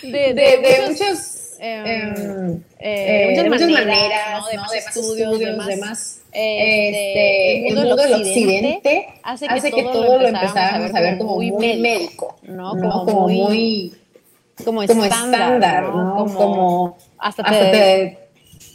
de, 0.02 0.10
de, 0.10 0.34
de 0.34 0.84
muchos 0.88 1.27
eh, 1.60 2.60
eh, 2.78 3.48
muchas 3.48 3.68
maneras, 3.68 3.86
maneras, 3.86 4.40
¿no? 4.40 4.48
de 4.48 4.56
¿no? 4.56 4.62
más 4.62 4.70
de 4.70 4.80
más 4.80 4.96
estudios, 4.96 5.38
de 5.38 5.52
más, 5.56 5.66
de 5.66 5.76
más, 5.76 6.20
este, 6.32 6.88
este, 6.88 7.68
el 7.68 7.74
mundo 7.74 7.96
del 7.96 8.14
occidente 8.14 9.08
hace 9.22 9.48
que, 9.48 9.54
hace 9.54 9.70
que 9.72 9.82
todo, 9.82 10.18
lo 10.18 10.28
empezáramos 10.28 10.94
a 10.94 11.00
ver 11.00 11.18
como 11.18 11.36
muy 11.36 11.52
médico, 11.52 12.36
¿no? 12.42 12.74
¿no? 12.74 13.04
Como, 13.04 13.04
Como 13.04 13.28
muy, 13.28 13.92
como 14.64 14.82
estándar, 14.82 15.82
¿no? 15.84 16.26
Como, 16.34 16.96
hasta 17.18 17.42
te, 17.44 18.17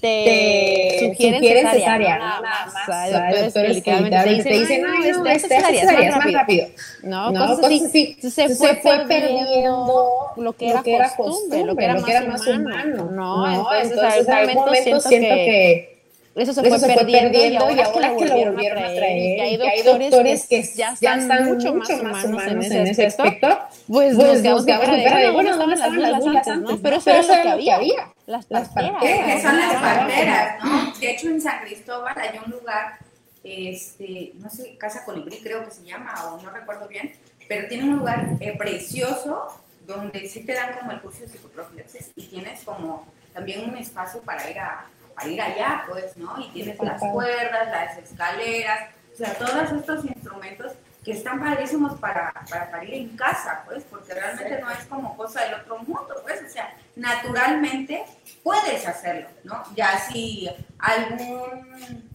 te, 0.04 0.10
te 0.10 0.98
te 1.00 1.10
sugieren 1.14 1.40
sugieren 1.40 1.72
cesárea, 1.72 2.20
más. 2.20 3.42
Doctores 3.42 3.76
literalmente 3.78 4.44
te 4.44 4.50
dicen, 4.50 4.86
"Ay, 4.86 5.12
no, 5.14 5.26
es 5.26 5.42
cesárea, 5.44 5.82
es 5.82 6.16
más 6.18 6.34
rápido. 6.34 6.68
¿no? 7.04 7.32
¿no? 7.32 7.40
Cosas, 7.40 7.56
Cosas 7.58 7.72
así. 7.72 7.86
así. 7.86 8.14
Entonces, 8.16 8.58
se 8.58 8.76
fue, 8.76 9.06
perdiendo 9.08 10.10
lo 10.36 10.54
que 10.54 10.70
era, 10.70 11.16
costumbre, 11.16 11.64
lo 11.64 11.76
que 11.78 11.86
era, 11.86 12.26
más, 12.26 12.48
humano, 12.48 13.10
¿no? 13.12 13.50
Entonces, 13.82 14.28
momento 14.56 15.00
siento, 15.00 15.36
que, 15.36 15.93
eso 16.36 16.54
se 16.54 16.62
fue, 16.62 16.70
eso 16.70 16.80
se 16.80 16.94
fue 16.94 17.06
perdiendo, 17.06 17.38
y 17.38 17.54
y 17.54 17.56
ahora 17.58 17.92
que 18.18 18.26
lo 18.26 18.36
volvieron 18.36 18.84
a 18.84 18.94
traer, 18.94 19.54
y 19.54 19.58
que 19.58 19.70
hay 19.70 19.82
doctores 19.84 20.48
que 20.48 20.64
ya 20.76 20.94
están 20.94 21.46
mucho 21.46 21.76
más 21.76 21.90
humanos 21.90 22.72
en 22.72 22.88
ese 22.88 23.06
aspecto, 23.06 23.48
pues 23.88 24.16
pues 24.16 24.42
quedamos 24.42 24.66
nos 24.66 24.78
cara 24.78 25.18
de, 25.18 25.32
bueno, 25.32 25.34
bueno, 25.34 25.58
¿dónde 25.58 25.76
estaban 25.76 26.02
las 26.02 26.20
dulas 26.20 26.48
antes, 26.48 26.70
no? 26.70 26.78
Pero 26.82 26.96
eso 26.96 27.06
Pero 27.06 27.18
era 27.20 27.56
lo 27.56 27.62
que 27.62 27.72
había, 27.72 28.14
las 28.26 28.46
Las 28.50 28.70
parteras. 28.70 29.04
que 29.04 29.42
son 29.42 29.58
las 29.58 29.74
parteras, 29.76 30.64
¿no? 30.64 30.94
De 31.00 31.12
hecho, 31.12 31.28
en 31.28 31.42
San 31.42 31.60
Cristóbal 31.66 32.16
hay 32.18 32.40
un 32.44 32.52
lugar, 32.52 32.98
este, 33.44 34.32
no 34.40 34.50
sé, 34.50 34.76
Casa 34.78 35.06
Colibrí 35.06 35.38
creo 35.38 35.66
que 35.66 35.72
se 35.72 35.84
llama, 35.84 36.14
o 36.32 36.42
no 36.42 36.50
recuerdo 36.50 36.88
bien, 36.88 37.12
pero 37.48 37.68
tiene 37.68 37.84
un 37.84 37.98
lugar 37.98 38.28
eh, 38.40 38.56
precioso 38.58 39.60
donde 39.86 40.28
sí 40.28 40.46
te 40.46 40.54
dan 40.54 40.74
como 40.80 40.92
el 40.94 41.02
curso 41.02 41.22
de 41.22 41.28
psicoprofilaxis 41.28 42.12
y 42.16 42.26
tienes 42.28 42.64
como 42.64 43.06
también 43.34 43.70
un 43.70 43.76
espacio 43.78 44.22
para 44.22 44.50
ir 44.50 44.58
a 44.60 44.86
para 45.16 45.30
ir 45.30 45.42
allá, 45.42 45.86
pues, 45.90 46.18
¿no? 46.18 46.40
Y 46.40 46.50
tienes 46.50 46.80
las 46.80 47.00
cuerdas, 47.00 47.68
las 47.70 47.98
escaleras, 47.98 48.90
o 49.14 49.16
sea, 49.16 49.34
todos 49.36 49.72
estos 49.72 50.06
instrumentos 50.06 50.74
que 51.04 51.12
están 51.12 51.40
padrísimos 51.40 52.00
para, 52.00 52.34
para 52.50 52.72
parir 52.72 52.94
en 52.94 53.18
casa, 53.18 53.64
pues, 53.66 53.84
porque 53.90 54.14
realmente 54.14 54.60
no 54.62 54.72
es 54.72 54.86
como 54.86 55.16
cosa 55.18 55.44
del 55.44 55.56
otro 55.56 55.78
mundo, 55.80 56.16
pues, 56.24 56.42
o 56.44 56.50
sea, 56.50 56.76
naturalmente 56.96 58.06
puedes 58.42 58.88
hacerlo, 58.88 59.28
¿no? 59.44 59.64
Ya 59.76 60.00
si 60.00 60.50
algún 60.80 62.10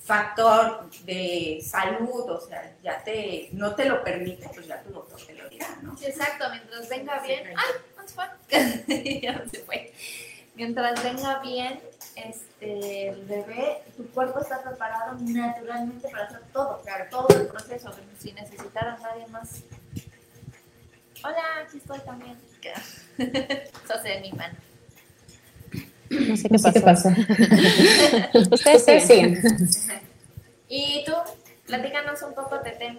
factor 0.00 0.90
de 1.04 1.60
salud, 1.64 2.28
o 2.28 2.40
sea, 2.40 2.74
ya 2.82 3.02
te, 3.04 3.48
no 3.52 3.74
te 3.74 3.84
lo 3.84 4.02
permite, 4.02 4.48
pues 4.48 4.66
ya 4.66 4.82
tu 4.82 4.90
doctor 4.90 5.20
te 5.24 5.34
lo 5.34 5.48
dirá, 5.48 5.68
¿no? 5.82 5.96
Sí, 5.96 6.06
exacto, 6.06 6.44
mientras 6.50 6.88
venga 6.88 7.20
bien. 7.20 7.54
¡Ay! 7.56 7.74
¿dónde 7.94 8.08
se 8.08 8.14
fue? 8.14 9.20
ya 9.22 9.44
se 9.50 9.60
fue. 9.60 9.92
Mientras 10.54 11.02
venga 11.02 11.38
bien, 11.38 11.80
este, 12.16 13.08
el 13.08 13.24
bebé, 13.24 13.82
tu 13.96 14.06
cuerpo 14.10 14.40
está 14.40 14.62
preparado 14.62 15.16
naturalmente 15.20 16.08
para 16.08 16.24
hacer 16.24 16.42
todo, 16.52 16.80
claro, 16.82 17.06
todo 17.10 17.28
el 17.40 17.46
proceso, 17.46 17.90
sin 18.18 18.34
necesitar 18.34 18.86
a 18.86 18.98
nadie 18.98 19.26
más. 19.28 19.62
Hola, 21.24 21.42
aquí 21.66 21.78
estoy 21.78 22.00
también. 22.00 22.36
Eso 23.18 24.02
se 24.02 24.20
mi 24.20 24.32
mano. 24.32 24.54
No 26.10 26.36
sé 26.36 26.48
No 26.50 26.58
sé 26.58 26.72
qué 26.72 26.80
pasó. 26.80 27.08
Ustedes 28.34 28.52
Ustedes 28.52 29.06
siguen. 29.06 29.68
siguen. 29.72 30.00
Y 30.68 31.04
tú, 31.04 31.12
platícanos 31.66 32.22
un 32.22 32.34
poco, 32.34 32.60
Tete. 32.60 32.98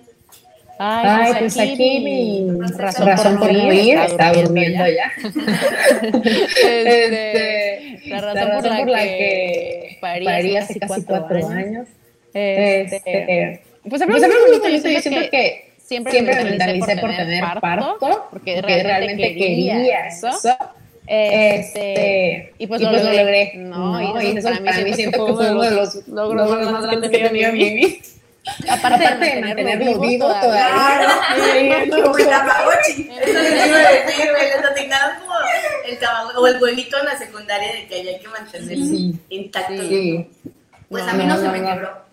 Ay, 0.79 1.33
pues 1.39 1.57
aquí 1.59 1.99
mi 1.99 2.47
razón 2.77 3.07
razón 3.07 3.39
por 3.39 3.53
morir 3.53 3.97
está 3.99 4.33
durmiendo 4.33 4.85
ya. 4.87 4.93
ya. 4.95 5.11
Este, 6.67 7.99
la 8.07 8.21
razón, 8.21 8.49
La 8.67 8.79
por, 8.79 8.89
la 8.89 9.03
que 9.03 9.97
parí, 10.01 10.25
parí 10.25 10.57
hace 10.57 10.79
casi 10.79 11.03
cuatro 11.03 11.47
años. 11.47 11.87
Este, 12.33 12.95
Este, 12.95 13.61
pues 13.87 14.07
muy 14.07 14.19
muy 14.19 14.59
bonito, 14.61 14.87
yo 14.87 15.01
siento 15.01 15.29
que 15.29 15.73
siempre, 15.77 16.11
siempre 16.11 16.35
me 16.35 16.43
me 16.43 16.49
mentalicé 16.51 16.97
por 16.97 17.15
tener 17.15 17.43
parto, 17.61 18.27
porque, 18.31 18.55
porque 18.55 18.83
realmente 18.83 19.35
quería 19.35 20.07
eso. 20.07 20.29
Este, 21.05 21.55
Este, 21.55 22.53
y 22.57 22.67
pues 22.67 22.81
y 22.81 22.85
lo 22.85 22.91
pues 22.91 23.03
lo 23.03 23.11
logré, 23.11 23.53
¿no? 23.55 24.13
¿no? 24.13 24.21
Y 24.21 24.37
eso 24.37 24.49
para 24.63 24.79
mí 24.79 24.93
siento 24.93 25.25
que 25.25 25.33
fue 25.33 25.51
uno 25.51 25.61
de 25.61 25.71
los 25.71 26.07
logros 26.07 26.49
logros 26.49 26.71
más 26.71 26.83
grandes 26.85 27.11
que 27.11 27.17
he 27.17 27.27
tenido 27.27 27.49
en 27.49 27.57
mi 27.57 27.73
vida. 27.73 27.95
Aparte, 28.69 29.05
Aparte 29.05 29.25
de 29.25 29.41
mantenerlo 29.41 29.99
vivo 30.01 30.27
todavía. 30.27 31.07
Claro, 31.87 32.03
como 32.03 32.17
el 32.17 32.27
Tamagotchi. 32.27 33.09
Eso 33.21 33.29
iba 33.29 33.79
a 33.79 33.91
decir, 33.91 34.29
güey, 34.31 34.47
les 34.49 34.65
asignaron 34.65 35.19
como 35.21 35.33
el 35.85 35.97
caballo 35.97 36.39
o 36.39 36.47
el 36.47 36.61
huevito 36.61 36.97
en 36.99 37.05
la 37.05 37.17
secundaria 37.17 37.73
de 37.73 37.87
que 37.87 37.99
había 38.01 38.19
que 38.19 38.27
mantener 38.27 38.77
Sí. 38.77 39.15
intacto. 39.29 39.81
Sí. 39.81 40.27
Pues 40.89 41.03
a 41.07 41.13
mí 41.13 41.25
no, 41.25 41.37
se 41.37 41.47
me 41.47 41.59
quebró. 41.65 42.03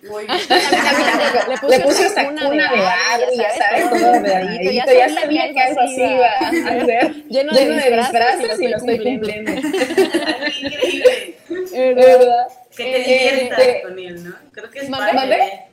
Le 1.68 1.80
puse 1.80 2.06
hasta 2.06 2.24
cuna 2.28 2.46
de 2.48 2.58
Barbie, 2.80 3.36
ya 3.36 3.52
sabes, 3.54 3.90
todo 3.90 4.12
de 4.12 4.74
Ya 4.74 5.08
sabía 5.10 5.52
que 5.52 5.60
algo 5.60 5.80
así 5.80 6.02
iba 6.02 6.26
a 6.28 6.50
ser. 6.86 7.14
Lleno 7.28 7.52
de 7.52 7.96
disfraces 7.96 8.60
y 8.60 8.68
lo 8.68 8.76
estoy 8.76 8.98
cumpliendo. 9.02 9.52
Increíble. 10.60 11.36
¿Verdad? 11.94 12.46
Que 12.76 12.84
te 12.84 12.98
diviertas 12.98 13.66
con 13.82 13.98
él, 13.98 14.24
¿no? 14.24 14.34
Creo 14.52 14.70
que 14.70 14.78
es 14.78 14.88
padre. 14.88 15.66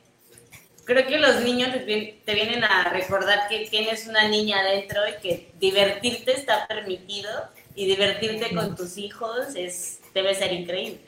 Creo 0.88 1.06
que 1.06 1.18
los 1.18 1.42
niños 1.42 1.68
te 1.84 2.34
vienen 2.34 2.64
a 2.64 2.84
recordar 2.84 3.46
que 3.50 3.68
tienes 3.70 4.06
una 4.06 4.26
niña 4.26 4.60
adentro 4.60 5.02
y 5.06 5.20
que 5.20 5.52
divertirte 5.60 6.32
está 6.32 6.66
permitido 6.66 7.28
y 7.74 7.84
divertirte 7.84 8.54
con 8.54 8.74
tus 8.74 8.96
hijos 8.96 9.54
es 9.54 10.00
debe 10.14 10.34
ser 10.34 10.50
increíble. 10.54 11.07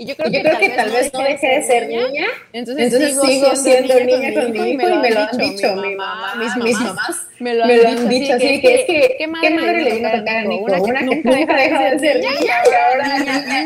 Y 0.00 0.06
yo 0.06 0.14
creo, 0.14 0.30
que, 0.30 0.42
creo 0.42 0.58
que, 0.60 0.68
tal 0.68 0.90
vez 0.90 1.12
no 1.12 1.20
deje 1.24 1.46
de 1.56 1.62
ser 1.64 1.88
niña, 1.88 2.26
entonces, 2.52 2.92
sigo, 3.20 3.56
siendo, 3.56 3.98
niña 3.98 4.32
con 4.32 4.52
mi 4.52 4.58
hijo 4.58 4.88
y 4.88 4.98
me 4.98 5.10
lo 5.10 5.20
han 5.20 5.36
dicho 5.36 5.74
mi 5.74 5.96
mamá, 5.96 6.36
mis, 6.36 6.78
mamás, 6.78 7.26
me 7.40 7.54
lo 7.54 7.64
han, 7.64 8.08
dicho 8.08 8.34
así, 8.34 8.60
que, 8.60 8.74
es 8.76 8.86
que, 8.86 9.16
¿qué 9.18 9.26
madre, 9.26 9.82
le 9.82 9.94
vino 9.94 10.08
a 10.08 10.12
tocar 10.12 10.36
a 10.36 10.44
Nico? 10.44 10.64
Una 10.66 11.00
que 11.00 11.04
nunca 11.04 11.56
deja 11.56 11.90
de 11.90 11.98
ser 11.98 12.20
niña 12.20 12.30
y 12.40 12.48
ahora 12.48 13.18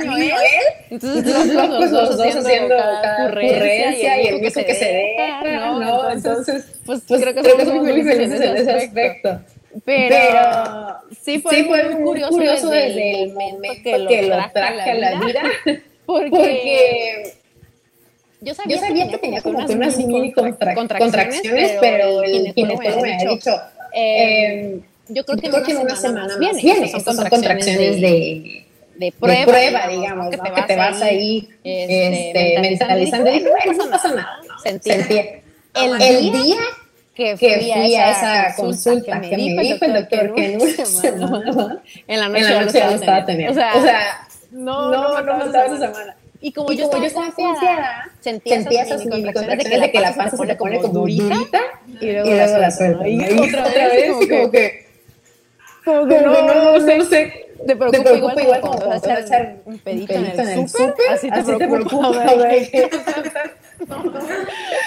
niño 0.04 0.16
él. 0.16 0.40
Entonces 0.88 1.54
los 1.54 2.16
dos 2.16 2.36
haciendo 2.36 2.76
cada 2.78 3.26
ocurrencia 3.26 4.22
y 4.22 4.26
el 4.28 4.40
mismo 4.40 4.64
que 4.64 4.74
se 4.74 4.86
deja, 4.86 5.70
¿no? 5.70 6.10
Entonces, 6.12 6.64
pues 6.86 7.02
creo 7.06 7.34
que 7.34 7.44
somos 7.44 7.74
muy 7.74 8.02
felices 8.02 8.40
en 8.40 8.56
ese 8.56 8.72
aspecto. 8.72 9.38
Pero, 9.84 11.02
sí 11.20 11.40
fue, 11.40 11.62
muy 11.62 12.22
curioso, 12.22 12.70
desde 12.70 13.24
el 13.24 13.34
momento 13.34 14.08
que 14.08 14.22
lo 14.22 14.36
traje 14.50 14.90
a 14.92 14.94
la 14.94 15.20
vida 15.20 15.42
porque, 16.06 17.34
yo 18.40 18.54
sabía, 18.54 18.76
yo 18.76 18.80
sabía 18.80 19.08
que, 19.08 19.18
tenía 19.18 19.42
como 19.42 19.64
que 19.66 19.72
unas 19.74 19.96
mini 19.96 20.32
contracciones, 20.32 21.72
pero 21.80 22.22
el 22.22 22.52
ginecólogo 22.52 23.02
me 23.02 23.14
había 23.14 23.30
dicho, 23.30 23.50
eh, 23.94 24.80
yo 25.08 25.24
creo 25.24 25.38
que, 25.38 25.72
yo 25.72 25.78
en 25.78 25.84
una 25.84 25.96
semana 25.96 26.36
viene. 26.38 26.88
Son 26.88 27.16
contracciones 27.28 28.00
de, 28.00 28.64
de, 28.96 29.12
prueba, 29.12 29.40
de 29.40 29.46
prueba 29.46 29.88
digamos, 29.88 30.30
que, 30.30 30.36
¿no? 30.36 30.66
te 30.66 30.76
vas 30.76 31.02
ahí 31.02 31.48
este, 31.62 32.30
este, 32.30 32.60
mentalizando. 32.60 33.30
Y 33.30 33.34
dije, 33.34 33.50
bueno, 33.50 33.84
no 33.84 33.90
pasa 33.90 34.08
nada. 34.08 34.40
El, 35.74 36.02
el 36.02 36.32
día 36.32 36.60
que 37.14 37.36
fui, 37.36 37.70
a, 37.70 38.10
esa 38.10 38.54
consulta, 38.56 39.20
que, 39.20 39.36
me 39.36 39.62
dijo 39.62 39.84
el 39.84 39.92
doctor 39.92 40.34
que 40.34 40.54
en 40.54 40.60
una 40.60 40.86
semana, 40.86 41.82
en 42.06 42.20
la 42.20 42.28
noche, 42.28 42.78
ya 42.78 42.90
lo 42.90 42.96
estaba 42.96 43.24
teniendo. 43.24 43.52
O 43.52 43.82
sea, 43.82 44.28
no, 44.52 44.90
no, 44.90 45.22
no, 45.22 45.36
no 45.38 45.44
esa 45.44 45.78
semana. 45.78 46.16
Y 46.40 46.52
como, 46.52 46.72
y 46.72 46.76
yo, 46.76 46.90
como 46.90 47.04
estaba 47.04 47.30
confiada, 47.30 48.10
sentía, 48.20 48.56
sentía 48.56 48.82
esas 48.82 49.04
de 49.04 49.90
que 49.92 50.00
la 50.00 50.14
panza 50.14 50.36
se 50.36 50.46
te 50.46 50.56
pone 50.56 50.80
como 50.80 50.92
durita 50.92 51.60
y 52.00 52.12
luego, 52.12 52.58
la 52.58 52.70
suelta. 52.70 53.08
Y 53.08 53.20
otra 53.38 53.88
vez, 53.88 54.12
como 54.12 54.50
que, 54.50 54.86
como 55.84 56.08
que 56.08 56.20
no, 56.20 56.42
no, 56.42 56.78
no 56.78 57.04
sé. 57.04 57.48
Te 57.64 57.76
preocupa, 57.76 58.42
igual, 58.42 58.60
como 58.60 58.76
vas 58.86 59.06
a 59.06 59.20
echar 59.20 59.56
un 59.64 59.78
pedito, 59.78 60.14
en 60.14 60.26
el 60.26 60.68
súper, 60.68 60.94
así 61.10 61.30
te 61.30 61.44
preocupa, 61.44 62.34
güey. 62.34 62.70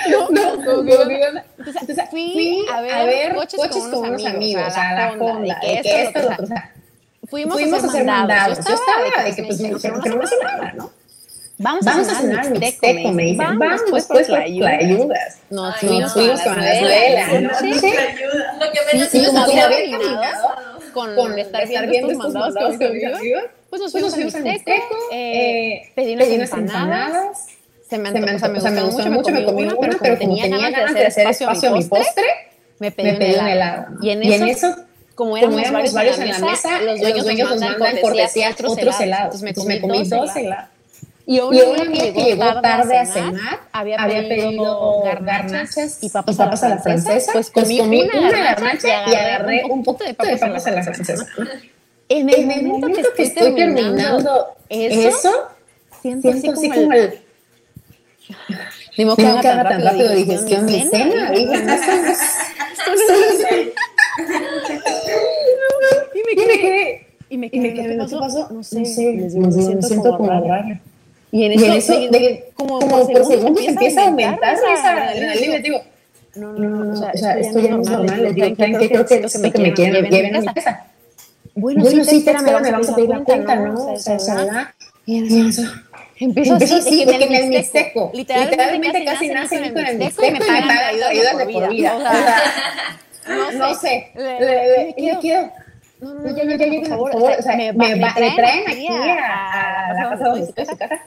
No, 0.10 0.30
no, 0.30 0.56
no, 0.56 0.84
no, 0.84 1.42
Entonces, 1.68 2.10
fui 2.10 2.66
a 2.72 2.82
ver, 2.82 3.36
coches, 3.36 3.60
con 3.60 4.06
unos 4.06 4.26
amigos, 4.26 4.64
la 5.44 5.60
que 5.60 6.04
esto, 6.04 6.22
lo 6.22 6.32
otro, 6.32 6.56
fuimos, 7.30 7.54
fuimos 7.54 7.84
a 7.84 7.88
hacer 7.88 8.06
mandados. 8.06 8.58
Yo 8.58 8.76
estaba, 8.76 9.24
de 9.24 9.36
que 9.36 9.44
pues 9.44 9.60
me 9.60 9.74
dijeron 9.74 10.02
que 10.02 10.10
no 10.10 10.18
me 10.18 10.26
nada, 10.44 10.74
¿no? 10.74 10.92
Vamos, 11.58 11.86
vamos 11.86 12.10
a 12.10 12.16
cenar 12.16 12.50
mixteco, 12.52 13.12
me 13.12 13.24
dicen. 13.24 13.58
Vamos, 13.58 13.82
después 13.92 14.28
por 14.28 14.38
ayudas. 14.38 15.40
Nos 15.50 15.78
fuimos 15.78 16.14
con 16.14 16.56
la 16.58 16.74
escuela. 16.74 17.28
Lo 17.40 18.72
que 18.72 18.80
menos 18.94 19.10
sí, 19.10 19.26
como 19.26 19.40
había 19.40 19.70
terminado 19.70 20.56
con 20.94 21.40
estar 21.40 21.68
viendo 21.68 22.12
estos 22.12 22.34
mandados 22.34 22.78
que 22.78 22.86
había, 22.86 23.12
pues 23.70 23.82
nos 23.82 23.92
fuimos 23.92 24.14
al 24.14 24.44
mixteco, 24.44 24.96
pedí 25.10 26.14
unas 26.14 26.52
empanadas. 26.52 27.48
Se 27.90 28.00
me, 28.00 28.12
gustó 28.12 29.10
mucho, 29.12 29.32
me 29.32 29.46
comí 29.46 29.64
una, 29.64 29.76
pero 30.00 30.18
como 30.18 30.38
tenía 30.38 30.70
ganas 30.72 30.94
de 30.94 31.06
hacer 31.06 31.28
espacio 31.28 31.70
a 31.70 31.74
mi 31.74 31.84
postre, 31.86 32.26
me 32.80 32.92
pedí 32.92 33.16
un 33.16 33.48
helado. 33.48 33.86
Y 34.02 34.10
en 34.10 34.24
eso 34.24 34.76
como 35.16 35.38
éramos, 35.38 35.56
como 35.56 35.66
éramos 35.66 35.94
varios, 35.94 36.20
en 36.20 36.30
la 36.30 36.40
mesa, 36.40 36.82
los 36.82 37.00
dueños, 37.00 37.26
los 37.26 37.38
nos 37.38 37.60
mandan 37.60 37.98
cortesía 38.02 38.52
otros, 38.52 38.74
otros 38.74 39.00
helados. 39.00 39.42
Entonces 39.42 39.66
me 39.66 39.82
comí, 39.82 40.08
dos 40.08 40.36
helados. 40.36 40.70
Y 41.28 41.40
una, 41.40 41.86
y 41.86 42.14
que 42.14 42.24
llegó 42.24 42.62
tarde 42.62 42.98
a 42.98 43.06
cenar, 43.06 43.62
había, 43.72 43.98
había 43.98 44.28
pedido 44.28 45.02
garnachas 45.02 45.98
y 46.04 46.10
papas, 46.10 46.36
y 46.36 46.38
papas 46.38 46.64
a 46.64 46.70
la 46.70 46.78
francesa. 46.78 47.32
Pues 47.34 47.50
comí, 47.50 47.80
comí 47.80 48.04
una, 48.04 48.44
garnacha 48.44 49.10
y 49.10 49.16
agarré 49.16 49.64
un 49.66 49.84
poco 49.84 50.04
de 50.04 50.14
papas, 50.14 50.34
de 50.34 50.38
papas 50.38 50.68
a 50.68 50.72
la 50.72 50.84
francesa. 50.84 51.26
En 52.10 52.30
el, 52.30 52.36
en 52.36 52.52
el 52.52 52.64
momento, 52.68 53.10
que, 53.16 53.24
estoy 53.24 53.56
terminando 53.56 54.56
eso, 54.70 55.48
siento, 56.02 56.32
siento 56.32 56.52
así 56.52 56.70
como 56.70 56.94
el... 56.94 57.20
Ni 58.98 59.04
modo 59.04 59.16
que 59.18 59.26
haga 59.26 59.64
tan 59.68 59.84
rápido 59.84 60.12
digestión 60.14 60.66
mi 60.66 60.82
cena. 60.84 61.36
y 61.36 61.48
me 66.36 66.60
quedé. 66.60 67.08
Y 67.30 67.38
me 67.38 67.50
quedé. 67.50 67.74
¿qué 68.10 68.18
pasó? 68.18 68.50
No 68.52 68.64
sé. 68.64 68.80
No 68.80 69.52
sé. 69.52 69.76
Me 69.76 69.82
siento 69.82 70.18
como 70.18 70.30
raro. 70.30 70.80
Y 71.32 71.44
en 71.44 71.52
eso, 71.52 71.66
y 71.66 71.68
en 71.68 71.74
eso 71.74 71.94
de, 71.94 72.10
de, 72.20 72.52
como, 72.56 72.80
como 72.80 73.08
por 73.10 73.26
segundos 73.26 73.68
empieza 73.68 74.04
a 74.04 74.06
aumentar 74.06 74.56
esa 74.56 75.10
adrenalina. 75.10 75.58
Digo, 75.58 75.82
no, 76.36 76.54
no, 76.54 76.70
no, 76.70 76.94
o 76.94 76.96
sea, 76.96 77.12
o 77.14 77.18
sea 77.18 77.38
esto 77.38 77.60
ya 77.60 77.72
no 77.72 77.82
es 77.82 77.90
normal. 77.90 78.24
Les 78.24 78.36
digo, 78.36 78.48
¿qué 78.56 78.90
creo 78.90 79.06
que 79.06 79.22
que 79.22 79.60
me 79.60 79.74
quieren 79.74 80.06
lleven 80.10 80.36
a 80.36 80.40
mi 80.42 80.48
casa? 80.48 80.86
Bueno, 81.56 81.84
sí, 81.86 82.24
me 82.26 82.52
vamos 82.54 82.90
a 82.90 82.96
pedir 82.96 83.10
la 83.10 83.20
cuenta, 83.20 83.56
¿no? 83.56 83.94
O 83.94 83.98
sea. 83.98 84.74
Y 85.06 85.48
eso. 85.48 85.64
Así, 85.64 87.06
que 87.06 87.16
en 87.16 87.34
el 87.34 87.50
mixteco. 87.50 88.12
Literalmente 88.14 89.04
casi 89.04 89.28
nace 89.30 89.74
con 89.74 89.86
el 89.86 89.98
mixteco 89.98 90.28
y 90.28 90.32
me 90.32 90.40
pagan 90.40 90.70
ayudas 90.70 91.38
de 91.38 91.46
por 91.48 91.70
vida. 91.70 91.96
O 91.98 92.02
sea, 93.52 93.52
no 93.58 93.76
sé. 93.76 94.12
Le. 94.16 95.65
No, 96.00 96.14
no, 96.14 96.36
ya, 96.36 96.44
ya, 96.44 96.58
ya, 96.58 96.98
por 96.98 97.12
favor. 97.12 97.32
O 97.40 97.42
sea, 97.42 97.56
me, 97.56 97.74
me, 97.74 97.96
traen 98.36 98.64
aquí 98.68 98.88
a, 98.88 99.94
la 99.94 100.10
casa 100.10 100.26
donde 100.26 100.46
estoy, 100.46 100.66
su 100.66 100.78
casa. 100.78 101.02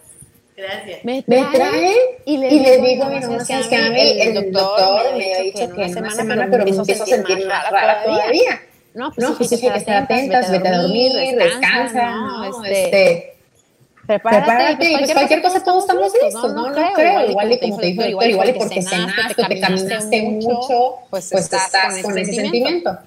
Gracias. 0.56 1.04
Me 1.04 1.22
traen, 1.22 1.96
y 2.24 2.36
le, 2.38 2.78
digo 2.80 3.04
a 3.04 3.10
mi 3.10 3.20
mamá, 3.20 3.38
que 3.46 3.76
a 3.76 3.90
mí 3.90 4.20
el 4.20 4.52
doctor 4.52 5.16
me 5.16 5.34
ha 5.34 5.40
dicho 5.40 5.70
que 5.74 5.84
en 5.84 5.98
una 5.98 6.10
semana, 6.10 6.48
pero 6.50 6.64
me 6.64 6.70
empiezo 6.70 7.04
a 7.04 7.06
sentir 7.06 7.46
más 7.46 7.70
rara 7.70 8.02
todavía. 8.04 8.60
No, 8.94 9.12
pues, 9.14 9.28
no, 9.28 9.36
pues 9.36 9.50
sí, 9.50 9.60
que 9.60 9.68
estar 9.68 10.02
atentas, 10.02 10.50
vete 10.50 10.68
a 10.68 10.82
dormir, 10.82 11.12
descansa, 11.12 12.10
¿no? 12.10 12.64
Este 12.64 13.34
prepárate, 14.06 14.46
prepárate 14.46 14.96
pues, 14.98 15.12
cualquier, 15.12 15.42
cosa 15.42 15.62
todos 15.62 15.84
estamos 15.84 16.12
listos, 16.22 16.54
¿no? 16.54 16.70
No, 16.70 16.92
creo, 16.94 17.26
igual 17.30 17.52
y 17.52 17.60
como 17.60 17.78
te 17.78 17.86
dijo 17.86 18.02
doctor, 18.02 18.28
igual 18.28 18.48
y 18.48 18.52
porque 18.54 18.82
cenaste, 18.82 19.44
te 19.44 19.60
caminaste 19.60 20.22
mucho, 20.22 20.94
pues, 21.10 21.28
pues 21.30 21.44
estás 21.44 22.02
con 22.02 22.16
ese 22.18 22.32
sentimiento. 22.32 22.98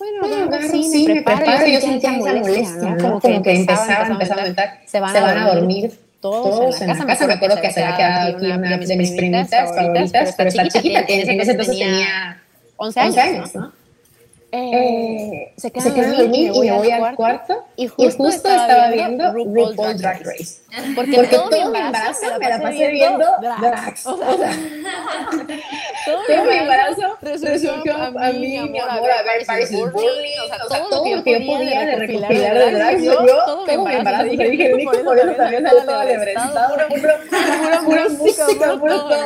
Bueno, 0.00 0.48
bueno 0.48 0.68
sí, 0.70 0.82
sí, 0.82 1.06
me 1.06 1.20
preparo, 1.20 1.66
yo 1.66 1.78
sentía 1.78 2.16
esa 2.16 2.34
molestia, 2.34 2.90
¿no? 2.94 3.20
Como 3.20 3.42
que 3.42 3.54
empezaba, 3.54 4.06
empezaba 4.06 4.40
a 4.40 4.44
aumentar, 4.44 4.80
se 4.86 4.98
van 4.98 5.14
a 5.14 5.54
dormir 5.54 5.92
todos 6.20 6.80
en 6.80 6.88
la 6.88 7.06
casa. 7.06 7.26
Me 7.26 7.34
acuerdo 7.34 7.60
que 7.60 7.70
se 7.70 7.82
había 7.82 7.96
quedado 7.96 8.36
aquí 8.36 8.46
una 8.46 8.78
de 8.78 8.96
mis 8.96 9.10
primitas 9.12 9.74
favoritas, 9.74 10.34
pero 10.36 10.48
está 10.48 10.68
chiquita, 10.68 11.00
en 11.06 11.40
ese 11.40 11.50
entonces 11.52 11.78
tenía 11.78 12.42
11 12.76 13.00
años, 13.20 13.54
¿no? 13.54 13.72
Eh, 14.52 15.52
se 15.56 15.70
queda, 15.70 15.84
se 15.84 15.94
queda 15.94 16.12
dormir 16.12 16.50
y 16.52 16.60
me 16.60 16.72
voy, 16.72 16.90
al 16.90 17.14
cuarto, 17.14 17.64
y 17.76 17.86
justo, 17.86 18.26
estaba, 18.26 18.90
viendo 18.90 19.32
Drag 19.32 20.22
Race. 20.24 20.62
Porque, 20.96 21.12
Porque 21.12 21.28
todo, 21.28 21.50
todo 21.50 21.70
mi 21.70 21.78
embarazo 21.78 22.26
me 22.38 22.48
la 22.48 22.60
pasé 22.60 22.88
viendo 22.88 23.24
drags. 23.40 24.06
O 24.06 24.16
sea, 24.18 24.50
todo 26.04 26.44
mi 26.44 26.56
embarazo 26.56 27.16
a 28.18 28.32
mí, 28.32 28.58
mi 28.58 28.78
amor, 28.78 29.10
a 29.10 29.22
ver 29.22 29.46
Paris 29.46 29.70
Burning, 29.70 30.40
o 30.44 30.48
sea, 30.48 30.82
todo 30.90 31.16
lo 31.16 31.22
que 31.22 31.40
yo 31.40 31.46
podía 31.46 31.80
de 31.86 31.96
recopilar 31.96 32.58
de 32.58 32.72
drags, 32.72 33.02
yo 33.04 33.24
todo 33.46 33.66
mi 33.66 33.94
embarazo, 33.94 34.24
dije, 34.24 34.50
dije, 34.50 34.74
Nico, 34.74 34.92
por 35.04 35.18
eso 35.18 35.32
también 35.32 35.64
salió 35.64 35.84
todo 35.84 36.00
pura 37.84 38.08
música, 38.08 38.46
puro 38.78 39.00
todo. 39.00 39.18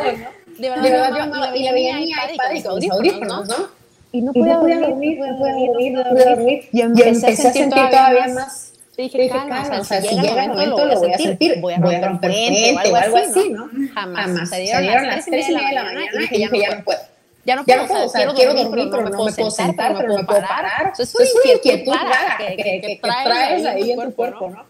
De 0.59 0.71
verdad, 0.71 1.11
yo, 1.17 1.57
y 1.57 1.65
la 1.65 1.73
veía 1.73 1.99
en 1.99 2.05
mi 2.05 2.11
iPad 2.11 2.53
y 2.53 2.63
con 2.63 2.75
mis 2.75 2.91
audífonos, 2.91 3.49
¿no? 3.49 3.84
Y 4.15 4.23
no 4.23 4.33
podía, 4.33 4.59
dormir, 4.59 5.19
no 5.19 5.39
podía 5.39 5.67
dormir, 5.67 5.93
no 5.93 6.05
podía 6.05 6.37
dormir. 6.37 6.69
Y 6.71 6.81
empecé, 6.81 7.27
a 7.27 7.53
sentir 7.53 7.69
todavía 7.69 8.29
más. 8.29 8.73
Dije, 8.97 9.29
calma, 9.29 9.81
o 9.81 9.85
sea, 9.85 10.01
si 10.01 10.21
llega 10.21 10.45
el 10.45 10.51
momento 10.51 10.85
lo 10.85 11.01
voy 11.01 11.13
a 11.13 11.19
sentir, 11.19 11.61
voy 11.61 11.75
a 11.75 11.79
romper 11.79 12.31
frente 12.31 12.93
o 12.93 12.97
algo 12.97 13.17
así, 13.17 13.51
¿no? 13.51 13.69
Jamás. 13.93 14.49
Salieron 14.49 15.09
las 15.09 15.25
tres 15.27 15.49
y 15.49 15.55
media 15.55 15.69
de 15.69 15.75
la 15.75 15.83
mañana 15.83 16.11
y 16.13 16.19
dije, 16.19 16.39
ya 16.39 16.77
no 16.77 16.85
puedo. 16.85 17.01
Ya 17.45 17.57
no 17.57 17.65
puedo, 17.65 18.07
o 18.07 18.09
sea, 18.09 18.33
quiero 18.35 18.55
dormir, 18.55 18.89
pero 18.89 19.03
no 19.03 19.11
me 19.25 19.33
puedo 19.33 19.51
sentar, 19.51 19.97
pero 19.97 20.09
no 20.11 20.19
me 20.19 20.25
puedo 20.25 20.41
parar. 20.43 20.93
Es 20.97 21.13
una 21.13 21.53
inquietud 21.53 21.93
rara 21.93 22.37
que 22.39 23.01
traes 23.03 23.67
ahí 23.67 23.91
en 23.91 24.01
tu 24.01 24.15
cuerpo, 24.15 24.49
¿no? 24.49 24.65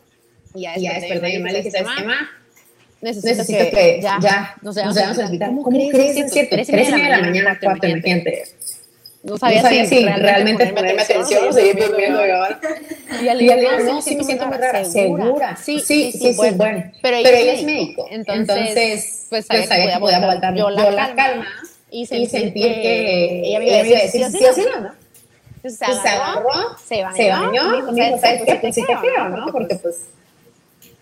Y 0.55 0.63
ya 0.63 0.95
desperté 0.95 1.35
y 1.35 1.39
mal 1.41 1.55
y 1.55 1.71
¿sabes 1.71 1.89
qué 1.99 2.05
más? 2.05 2.19
necesito, 3.13 3.71
que, 3.71 4.01
ya, 4.03 4.19
ya 4.21 4.57
nos 4.63 4.77
al 4.79 4.89
hospital. 4.89 5.51
¿Cómo, 5.51 5.63
¿Cómo 5.63 5.91
crees? 5.91 6.17
Es 6.17 6.33
cierto, 6.33 6.57
tres 6.57 6.69
y 6.69 6.73
media 6.73 7.05
de 7.05 7.11
la 7.11 7.21
mañana, 7.21 7.59
cuatro, 7.63 7.89
imagínate. 7.89 8.45
No 9.25 9.39
sabía, 9.39 9.63
no 9.63 9.69
sabía 9.69 9.87
si, 9.87 9.97
si, 10.01 10.05
realmente 10.05 10.67
ponerme 10.67 11.01
atención 11.01 11.49
o 11.49 11.53
seguir 11.53 11.77
durmiendo. 11.77 12.21
Y 13.23 13.29
al 13.29 13.39
día 13.39 13.57
no, 13.79 14.03
sí 14.03 14.17
me 14.17 14.23
siento 14.23 14.47
muy 14.47 14.59
rara, 14.59 14.85
segura. 14.85 15.57
Sí, 15.57 15.81
sí, 15.81 16.13
sí, 16.13 16.37
bueno. 16.57 16.93
Pero 17.01 17.17
ella 17.17 17.55
es 17.55 17.65
médico. 17.65 18.07
Entonces, 18.11 19.27
pues, 19.31 19.47
pues 19.47 19.67
sabía 19.67 19.95
que 19.95 19.99
podía 19.99 20.19
aguantar 20.19 20.55
yo 20.55 20.69
la 20.69 21.15
calma 21.15 21.47
y 21.91 22.05
sentir 22.07 22.53
que 22.53 23.43
ella 23.47 23.59
me 23.61 23.67
iba 23.67 23.79
a 23.79 24.03
decir 24.03 24.27
sí 24.31 24.45
o 24.45 24.81
no. 24.81 24.91
Entonces 25.57 26.03
se 26.03 26.09
agarró, 26.09 26.77
se 26.85 27.03
bañó, 27.03 27.17
se 27.17 27.31
bañó, 27.31 27.75
y 27.75 27.97
dijo, 27.97 28.19
¿sabes 28.19 28.43
qué? 28.45 28.57
Pues 28.57 28.75
sí 28.75 28.85
te 28.87 28.95
creo, 28.95 29.31
¿no? 29.31 29.47
Porque 29.51 29.77
pues, 29.77 30.01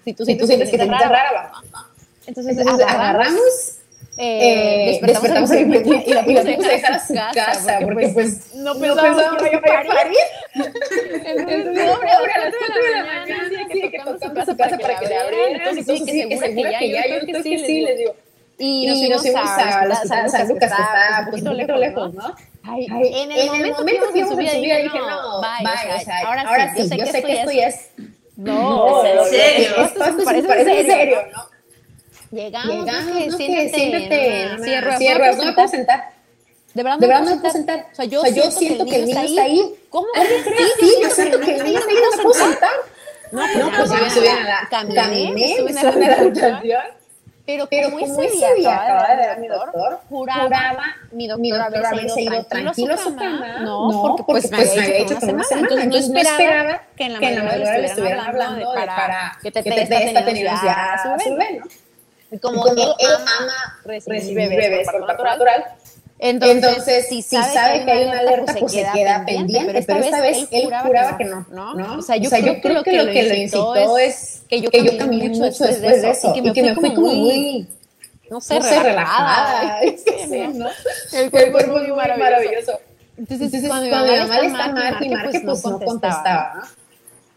si 0.05 0.15
tú 0.15 0.25
sientes 0.25 0.49
que 0.49 0.57
te 0.57 0.67
sientes 0.69 0.89
rara, 0.89 1.33
va. 1.33 1.91
Entonces 2.25 2.57
agarramos 2.65 3.82
eh, 4.19 4.99
despertamos, 5.03 5.51
a 5.51 5.55
mi 5.55 5.77
y 5.77 6.13
la 6.13 6.25
puse 6.25 6.41
a 6.41 6.43
dejar 6.45 6.93
a 6.93 7.07
su 7.07 7.15
casa, 7.15 7.79
porque, 7.83 8.09
pues 8.09 8.55
no 8.57 8.75
pensaba 8.79 9.39
que 9.39 9.49
iba 9.49 9.59
a 9.59 9.85
parir. 9.85 10.17
Entonces, 11.25 11.89
ahora 11.89 12.35
a 12.35 12.39
las 12.39 12.55
4 12.59 12.83
de 12.83 12.91
la 12.91 13.05
mañana, 13.05 13.69
sí, 13.73 13.91
que 13.91 13.99
tocamos 13.99 14.45
su 14.45 14.57
casa 14.57 14.79
para 14.79 14.99
que 14.99 15.17
abrieran. 15.17 15.61
Entonces, 15.61 15.87
sí, 16.05 16.29
que 16.29 16.39
segura 16.39 16.79
que 16.79 16.91
ya, 16.91 17.07
yo 17.09 17.21
creo 17.21 17.43
que 17.43 17.59
sí, 17.59 17.81
les 17.81 17.99
digo. 17.99 18.15
Y 18.59 19.09
nos 19.09 19.23
fuimos 19.23 19.41
a 19.41 20.05
San 20.29 20.49
Lucas, 20.49 20.69
que 20.69 20.83
está 20.83 21.21
un 21.21 21.31
poquito 21.31 21.53
lejos, 21.53 22.15
¿no? 22.15 22.35
Ay, 22.65 22.87
en 22.91 23.33
el 23.33 23.73
momento 23.73 23.87
que 24.13 24.19
íbamos 24.19 24.33
a 24.33 24.35
subir, 24.35 24.51
dije, 24.51 24.99
no, 24.99 25.41
bye, 25.41 25.67
ahora 26.25 26.75
sí, 26.75 26.89
yo 26.97 27.07
sé 27.07 27.23
que 27.23 27.33
esto 27.33 27.51
ya 27.51 27.69
es... 27.69 27.91
No, 28.37 29.05
en 29.05 29.25
serio, 29.27 29.85
esto 29.85 30.25
parece 30.25 30.81
en 30.81 30.87
serio, 30.87 31.19
¿no? 31.33 31.52
Llegamos, 32.33 32.87
Llegamos 32.87 33.05
no, 33.05 33.19
que, 33.19 33.27
no, 33.27 33.37
siéntate, 33.37 33.69
siéntate 33.75 34.65
cierro, 34.65 34.97
cierro, 34.97 35.37
no 35.37 35.45
me 35.45 35.53
puedo 35.53 35.69
sentar. 35.69 36.11
De 36.73 36.83
verdad, 36.83 36.99
de 36.99 37.07
verdad 37.07 37.23
no 37.25 37.35
me 37.35 37.41
puedo 37.43 37.53
sentar. 37.53 37.87
O 37.93 37.95
sea, 37.95 38.05
yo, 38.07 38.21
o 38.21 38.25
sea, 38.25 38.33
yo 38.33 38.51
siento, 38.51 38.87
que 38.87 38.97
el 38.97 39.05
niño 39.05 39.21
está 39.21 39.43
ahí. 39.43 39.75
¿Cómo? 39.91 40.07
Sí, 40.81 40.95
yo 41.03 41.11
siento 41.11 41.41
que 41.41 41.57
el 41.57 41.65
niño 41.65 41.79
está 41.79 41.91
ahí, 41.91 41.97
no 42.03 42.17
me 42.17 42.23
puedo 42.23 42.35
sentar. 42.35 42.71
No, 43.33 43.47
no, 43.47 43.77
pues 43.77 43.91
ya 43.91 43.97
me 43.97 44.11
subí 44.11 44.29
a 44.29 44.41
la 44.45 44.69
caminé, 44.71 45.63
me 45.63 45.73
subí 45.73 46.05
a 46.05 46.23
la. 46.25 46.93
Pero, 47.45 47.67
pero 47.69 47.91
como, 47.91 48.07
como 48.07 48.23
ese 48.23 48.37
día, 48.37 48.55
día 48.55 48.83
acaba 48.83 49.09
de 49.09 49.17
ver 49.17 49.39
mi 49.41 49.49
doctor, 49.49 50.01
juraba, 50.09 50.85
mi 51.11 51.27
doctor, 51.27 51.61
haberse 51.61 52.23
ido 52.23 52.45
tranquilo 52.45 52.95
a 52.95 52.97
su 52.97 53.17
cama. 53.17 53.59
No, 53.59 53.91
no 53.91 54.03
porque, 54.03 54.23
pues, 54.23 54.49
pues 54.49 54.75
me 54.77 54.83
había 54.83 54.99
dicho 54.99 55.19
que 55.19 55.27
una 55.27 55.43
semana. 55.43 55.69
Entonces 55.83 56.09
no 56.09 56.19
esperaba 56.19 56.83
que 56.97 57.05
en 57.05 57.13
la 57.13 57.43
madrugada 57.43 57.79
le 57.79 57.87
estuvieran 57.87 58.27
hablando 58.27 58.71
de 58.71 58.77
para 58.77 59.39
que 59.43 59.51
te 59.51 59.63
dé 59.63 59.83
esta 59.83 60.25
tenencia 60.25 60.93
a 60.95 61.19
su 61.19 61.31
bebé, 61.31 61.59
¿no? 61.59 61.82
Como, 62.41 62.63
como 62.63 62.73
él, 62.73 62.89
él, 62.99 63.15
ama 63.39 63.79
recibir 63.85 64.49
bebés, 64.49 64.71
bebés 64.71 64.89
por 64.91 65.07
parto 65.07 65.25
natural, 65.25 65.65
Entonces, 66.19 66.57
Entonces, 66.57 67.09
si 67.09 67.23
sabe, 67.23 67.53
sabe 67.53 67.85
que 67.85 67.91
hay 67.91 68.05
una 68.05 68.19
alerta, 68.21 68.55
pues 68.59 68.73
se 68.73 68.87
queda 68.93 69.25
pendiente, 69.27 69.83
pero 69.87 69.99
esta, 69.99 70.21
vez, 70.21 70.49
él 70.51 70.71
juraba 70.83 71.19
que 71.19 71.25
no, 71.25 71.47
¿no? 71.51 71.75
¿no? 71.75 71.99
O 71.99 72.03
sea, 72.03 72.17
yo, 72.17 72.29
o 72.29 72.31
sea, 72.31 72.41
creo, 72.41 72.55
yo 72.55 72.61
creo 72.61 72.83
que, 72.85 72.93
lo 72.93 73.13
que 73.13 73.23
lo 73.25 73.35
incitó 73.35 73.99
es 73.99 74.43
que 74.49 74.61
yo 74.61 74.71
caminé, 74.71 74.91
que 74.91 74.97
yo 74.97 74.99
caminé 74.99 75.29
mucho 75.29 75.45
después 75.45 75.81
de 75.81 76.11
eso, 76.11 76.33
y 76.35 76.53
que 76.53 76.63
me, 76.63 76.75
fui 76.75 76.95
como 76.95 77.13
muy, 77.13 77.69
no 78.31 78.41
sé, 78.41 78.55
no 78.59 78.63
sé 78.63 78.83
relajada. 78.83 79.81
¿no? 80.55 80.69
El 81.13 81.31
cuerpo 81.31 81.59
es 81.59 81.69
muy 81.69 81.93
maravilloso. 81.93 82.81
Entonces, 83.19 83.53
Entonces 83.53 83.69
cuando, 83.69 83.87
mi 83.87 84.19
mamá 84.19 84.41
le 84.41 84.47
está 84.47 84.73
marque 84.73 85.05
y 85.05 85.09
marque, 85.11 85.41
pues 85.41 85.65
no 85.65 85.79
contestaba, 85.79 86.55
¿no? 86.55 86.63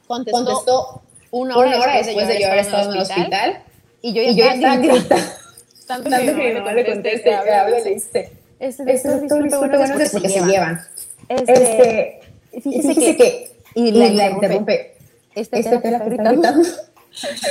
Contestó 0.07 1.01
una 1.31 1.57
hora 1.57 1.97
después 1.97 2.27
de 2.27 2.39
yo 2.39 2.47
haber 2.47 2.59
estado 2.59 2.91
en 2.91 2.95
el 2.95 3.01
hospital 3.01 3.63
y 4.05 4.13
yo 4.13 4.21
ya, 4.21 4.55
y 4.55 4.61
yo 4.87 4.95
estaba. 4.95 5.21
Tanto, 5.87 6.09
que 6.09 6.33
mi 6.33 6.53
mamá 6.53 6.73
le 6.73 6.85
conteste, 6.85 7.23
que 7.23 7.33
habla, 7.33 7.69
le 7.69 7.93
dice, 7.93 8.31
este 8.59 8.83
doctor, 8.83 9.43
disculpe, 9.43 9.77
bueno, 9.77 9.95
porque 10.11 10.29
se 10.29 10.41
llevan. 10.41 10.81
Este, 11.29 12.19
fíjese 12.61 13.17
que, 13.17 13.51
y 13.73 13.91
la 13.91 14.29
interrumpe, 14.29 14.95
este 15.33 15.63
te 15.63 15.91
la 15.91 15.97
está 15.97 16.05
gritando. 16.05 16.49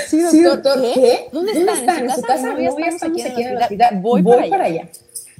Sí, 0.06 0.42
doctor, 0.42 0.78
¿qué? 0.92 1.28
¿Dónde 1.32 1.52
está? 1.52 1.98
¿En 1.98 2.10
su 2.10 2.20
casa? 2.20 2.52
No, 2.52 2.60
ya 2.60 2.68
estamos 2.68 3.24
aquí 3.24 3.42
en 3.42 3.48
el 3.48 3.56
hospital. 3.56 3.98
Voy 4.02 4.22
para 4.22 4.64
allá. 4.64 4.88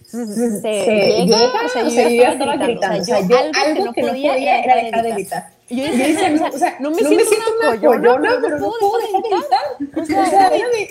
Se 0.06 1.26
llega, 1.26 1.52
o 1.62 1.68
sea, 1.68 1.82
yo 1.82 2.10
ya 2.10 2.32
estaba 2.32 2.56
gritando. 2.56 3.02
O 3.02 3.04
sea, 3.04 3.20
yo 3.20 3.36
algo 3.36 3.92
que 3.92 4.02
no 4.02 4.12
podía 4.12 4.64
era 4.64 4.76
dejar 4.76 5.02
de 5.02 5.12
gritar. 5.12 5.53
Y 5.68 5.76
yo 5.76 5.84
decía, 5.84 6.30
no, 6.30 6.46
o 6.46 6.58
sea, 6.58 6.76
no 6.78 6.90
me, 6.90 7.00
no 7.00 7.08
siento, 7.08 7.24
me 7.24 7.24
siento 7.24 7.52
una 7.58 7.80
pollona, 7.80 8.38
pero 8.40 8.58
no 8.58 8.72
puedo 8.78 8.98
dejar 8.98 9.22
de 9.22 9.28
gritar. 9.30 10.02
O 10.02 10.26
sea, 10.26 10.46
era 10.48 10.68
de... 10.68 10.90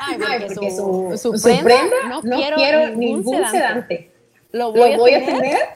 Ay, 0.00 0.44
porque 0.48 0.70
su, 0.70 1.16
su, 1.16 1.38
su 1.38 1.62
prenda, 1.62 1.96
no, 2.08 2.22
no 2.22 2.36
quiero 2.36 2.88
ningún 2.96 3.48
sedante. 3.48 4.10
Lo 4.50 4.72
voy, 4.72 5.14
a 5.14 5.24
tener 5.24 5.68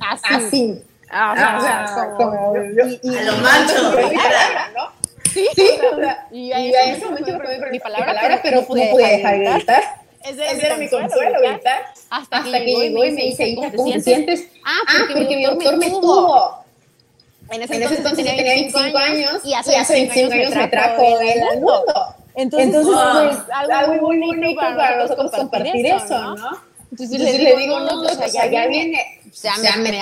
así. 0.00 0.82
Ah, 1.10 1.32
o 1.32 1.60
sea, 1.60 2.14
como, 2.16 2.54
y, 2.56 3.00
y, 3.02 3.16
a 3.16 3.22
lo 3.24 3.36
macho, 3.38 3.82
¿no? 4.76 5.00
Sí, 5.32 5.46
sí, 5.54 5.68
o 5.92 5.96
sea, 5.96 6.26
y 6.30 6.52
a 6.52 6.92
ese 6.92 7.04
momento 7.04 7.30
yo 7.30 7.38
mi 7.70 7.80
palabra, 7.80 8.40
pero 8.42 8.60
no 8.60 8.66
pude 8.66 8.86
dejar 8.96 9.38
de 9.38 9.50
gritar. 9.50 9.99
Ese 10.24 10.66
era, 10.66 10.76
mi 10.76 10.88
consuelo, 10.88 11.38
gritar. 11.40 11.82
Hasta, 12.10 12.38
hasta 12.38 12.58
que, 12.58 12.64
llegó 12.66 13.04
y 13.04 13.10
me 13.10 13.22
dice, 13.22 13.48
hija, 13.48 13.70
¿cómo 13.74 13.90
te 13.90 14.00
sientes? 14.00 14.48
Ah, 14.64 14.76
ah 14.86 15.04
porque, 15.08 15.36
mi 15.36 15.44
doctor 15.44 15.76
me 15.78 15.88
tuvo. 15.88 16.64
En 17.50 17.62
ese, 17.62 17.74
entonces, 17.74 17.98
entonces 17.98 18.24
yo 18.24 18.36
tenía 18.36 18.52
25 18.52 18.98
años 18.98 19.40
y 19.44 19.54
hace, 19.54 19.92
25 19.92 20.32
años 20.32 20.54
me 20.54 20.68
trajo 20.68 21.20
él 21.20 21.42
al 21.42 21.60
mundo. 21.60 22.14
Entonces, 22.36 22.70
pues, 22.72 23.38
algo 23.70 23.94
muy 24.06 24.18
bonito 24.18 24.54
para 24.56 24.98
nosotros 24.98 25.32
compartir 25.32 25.86
eso, 25.86 26.34
¿no? 26.36 26.70
Entonces, 26.90 27.40
le 27.40 27.56
digo, 27.56 27.80
no, 27.80 28.02
o 28.02 28.08
sea, 28.08 28.46
ya 28.50 28.66
viene, 28.66 29.20
o 29.26 29.34
sea, 29.34 29.54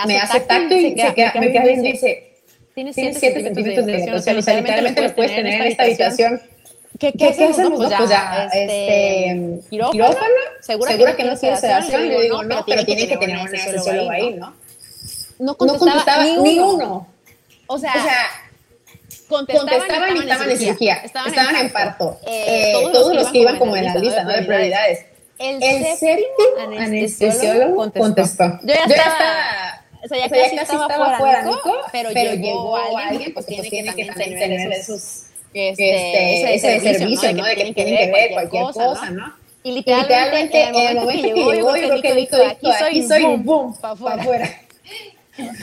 me 0.06 0.18
hace 0.18 0.40
tacto 0.40 0.74
y 0.74 0.90
se 0.90 1.14
queda, 1.14 1.32
me 1.38 1.52
queda 1.52 1.64
bien, 1.64 1.82
dice, 1.82 2.34
tienes 2.74 2.96
7 2.96 3.42
centímetros 3.42 3.86
de 3.86 3.96
dilación, 3.96 4.38
o 4.38 4.42
sea, 4.42 4.54
literalmente 4.54 5.02
lo 5.02 5.14
puedes 5.14 5.34
tener 5.34 5.60
en 5.60 5.66
esta 5.68 5.82
habitación 5.84 6.40
¿Qué, 6.98 7.12
qué, 7.12 7.18
¿Qué 7.18 7.44
hacemos? 7.44 7.76
Pues, 7.76 7.94
pues 7.96 8.10
ya, 8.10 8.48
este, 8.52 9.30
este 9.30 9.68
quirófano, 9.70 10.18
¿Segura, 10.60 10.90
¿Segura 10.90 11.16
que, 11.16 11.24
no 11.24 11.36
quiere 11.36 11.56
sedación? 11.56 12.08
Le 12.08 12.22
digo, 12.22 12.42
no, 12.42 12.64
pero 12.66 12.84
tiene 12.84 13.06
que 13.06 13.16
tener 13.16 13.36
un 13.36 13.46
anestesiólogo 13.46 14.10
ahí, 14.10 14.34
¿no? 14.34 14.54
No 15.38 15.56
contestaba, 15.56 16.24
ni, 16.24 16.58
uno. 16.58 17.06
O 17.68 17.78
sea, 17.78 17.92
contestaban, 19.28 20.16
y 20.16 20.20
estaban 20.20 20.50
en 20.50 20.58
cirugía, 20.58 20.94
estaban, 20.96 21.56
en 21.56 21.70
parto. 21.70 22.18
Eh, 22.26 22.72
eh, 22.72 22.88
todos, 22.92 23.14
los 23.14 23.28
que 23.28 23.38
iban 23.38 23.58
como 23.58 23.76
en 23.76 23.84
la 23.84 23.94
lista 23.94 24.24
de 24.24 24.42
prioridades. 24.42 25.06
El, 25.38 25.60
séptimo 25.96 26.80
anestesiólogo 26.80 27.92
contestó. 27.92 28.58
Yo 28.62 28.74
ya 28.74 28.84
estaba... 28.84 29.84
O 30.02 30.08
sea, 30.08 30.18
ya, 30.18 30.28
casi, 30.28 30.56
estaba 30.56 31.18
fuera, 31.18 31.42
Nico, 31.42 31.74
pero, 31.92 32.10
llegó 32.10 32.76
alguien, 32.76 33.34
pues, 33.34 33.46
pues 33.46 33.68
tiene 33.68 33.94
que 33.94 34.04
también 34.04 34.38
tener 34.38 34.72
esos 34.72 35.27
este, 35.54 36.54
ese, 36.54 36.76
ese, 36.76 36.98
servicio, 36.98 37.32
¿no? 37.32 37.44
De 37.44 37.56
que 37.56 37.72
tienen 37.72 37.96
que 37.96 38.12
ver 38.12 38.30
cualquier 38.32 38.62
cosa, 38.64 39.10
¿no? 39.10 39.34
Y 39.62 39.72
literalmente, 39.72 40.62
en 40.62 40.74
el 40.74 40.94
momento 40.96 41.22
que 41.22 41.34
llegó, 41.34 41.76
yo 41.76 41.88
creo 41.88 42.02
que 42.02 42.14
dijo, 42.14 42.36
aquí 42.80 43.02
soy, 43.06 43.36
boom, 43.38 43.76
para 43.80 43.94
afuera. 43.94 44.50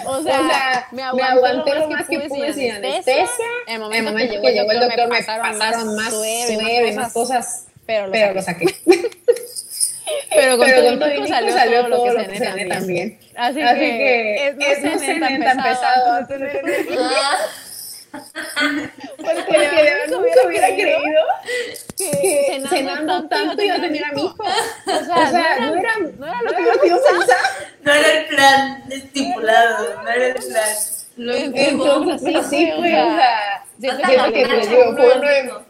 O 0.05 0.23
sea, 0.23 0.87
me 0.93 1.03
aguanté, 1.03 1.75
lo 1.75 1.89
más 1.89 2.07
que 2.07 2.17
pude 2.21 2.53
sin 2.53 2.71
anestesia. 2.71 3.45
En 3.67 3.73
el 3.73 4.03
momento, 4.03 4.41
que, 4.41 4.53
llegó 4.53 4.71
el 4.71 4.79
doctor 4.79 5.09
me 5.09 5.21
pasaron 5.21 5.95
más 5.95 6.11
suave, 6.11 6.93
más 6.95 7.11
cosas, 7.11 7.65
pero 7.85 8.07
lo 8.07 8.41
saqué. 8.41 8.67
Pero 10.29 10.57
con 10.57 10.69
todo 10.69 11.05
el 11.05 11.27
salió, 11.27 11.51
salió 11.51 11.89
todo 11.89 12.13
lo 12.13 12.27
que 12.27 12.37
se 12.37 12.65
también. 12.67 13.17
Así 13.35 13.59
que 13.59 14.55
no 15.19 15.27
tan 15.43 15.63
pesado. 15.63 16.27
Porque 19.17 19.57
verdad 19.57 20.07
nunca 20.09 20.47
hubiera 20.47 20.67
creído 20.67 21.21
que 21.97 22.63
cenando 22.69 23.27
tanto 23.27 23.61
iba 23.61 23.75
a 23.75 23.81
tener 23.81 24.05
a 24.05 24.11
mi 24.11 24.21
hijo. 24.21 24.35
O 24.37 25.05
sea, 25.05 25.59
no, 25.59 25.75
era, 25.75 25.97
no 26.17 26.27
era 26.27 26.41
lo 26.41 26.51
que 26.51 26.65
yo 26.65 26.81
pensaba. 26.81 27.25
No 27.81 27.93
era 27.93 28.11
el 28.11 28.25
plan 28.27 28.83
estipulado, 28.91 30.01
no 30.01 30.09
era 30.09 30.27
el 30.27 30.33
plan. 30.33 30.75
Entonces, 31.17 32.21
sí, 32.21 32.49
sí, 32.49 32.71
fue, 32.77 33.01
o 33.01 33.15
sea, 33.15 33.65
siento 33.79 34.33
que 34.33 34.45
les 34.45 34.69
digo. 34.69 35.65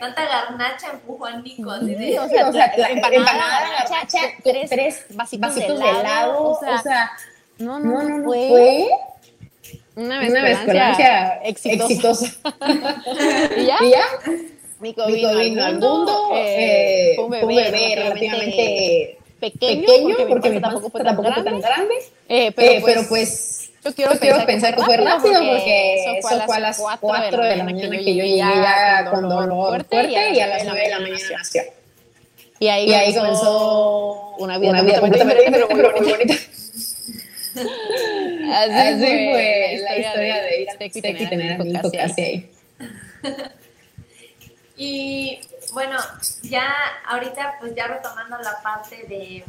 Tanta 0.00 0.24
garnacha 0.24 0.90
empujó 0.92 1.26
al 1.26 1.42
Nico. 1.42 1.70
Así 1.70 1.94
de, 1.94 2.18
o 2.18 2.28
sea, 2.28 2.48
o 2.48 2.52
sea 2.52 2.72
la, 2.76 2.90
empanada, 2.90 3.60
garnacha, 3.60 4.18
tres, 4.42 4.70
tres 4.70 5.04
vasitos, 5.10 5.54
de 5.54 5.64
helado. 5.64 6.50
O 6.50 6.58
sea, 6.58 7.10
no, 7.58 7.78
no, 7.78 8.02
no, 8.02 8.24
fue 8.24 8.88
una 9.96 10.20
mezcolancia, 10.20 11.40
exitosa. 11.44 12.26
¿Y 13.56 13.66
ya? 13.66 13.76
¿Y 13.82 13.90
ya? 13.90 14.04
Mico 14.80 15.06
vino, 15.06 15.36
vino 15.36 15.64
al 15.64 15.78
mundo, 15.78 16.30
eh, 16.34 17.12
fue 17.16 17.24
un 17.24 17.30
bebé, 17.30 17.44
un 17.44 17.54
bebé 17.54 17.94
relativamente 17.96 19.18
pequeño, 19.38 19.86
porque, 19.86 20.26
porque 20.26 20.50
mi 20.50 20.60
tampoco 20.60 20.90
fue 20.90 21.00
tan, 21.00 21.16
tampoco 21.16 21.28
grande, 21.28 21.50
tan 21.50 21.60
grande 21.60 21.94
eh, 22.28 22.52
pero, 22.52 22.72
eh, 22.72 22.80
pues, 22.80 22.94
pero, 22.94 23.08
pues, 23.08 23.70
Yo 23.84 23.94
quiero, 23.94 24.46
pensar, 24.46 24.74
que 24.74 24.82
fue 24.82 24.96
rápido 24.96 25.38
porque, 25.38 26.18
eso 26.18 26.44
fue 26.46 26.56
a 26.56 26.60
las 26.60 26.78
4 26.78 27.44
de 27.44 27.56
la 27.56 27.64
mañana 27.64 27.96
que 27.98 28.14
yo 28.14 28.24
llegué 28.24 28.38
ya 28.38 29.06
con 29.10 29.28
dolor 29.28 29.84
fuerte, 29.84 30.30
y 30.32 30.40
a 30.40 30.46
las 30.46 30.64
9 30.64 30.80
de 30.80 30.88
la 30.88 31.00
mañana 31.00 31.18
nació. 31.36 31.62
Y 32.58 32.68
ahí, 32.68 33.14
comenzó 33.14 34.34
una 34.38 34.58
vida, 34.58 34.70
una 34.70 34.82
vida 34.82 35.00
completamente 35.00 35.50
pero 35.50 35.68
muy 35.68 36.10
bonita. 36.10 36.34
Así, 38.50 38.72
Así 38.72 39.30
fue 39.30 39.80
la 39.82 39.96
historia 39.96 40.42
de 40.42 40.62
ir 40.62 40.70
al 40.70 40.76
y 40.82 41.28
tener 41.28 41.52
a 41.52 41.58
mi 41.58 41.70
hijo 41.70 41.90
casi 41.90 42.22
ahí. 42.22 42.50
Y 44.76 45.40
bueno, 45.74 45.98
ya 46.42 46.74
ahorita 47.06 47.56
pues 47.60 47.74
ya 47.74 47.86
retomando 47.86 48.38
la 48.38 48.62
parte 48.62 49.04
de... 49.08 49.44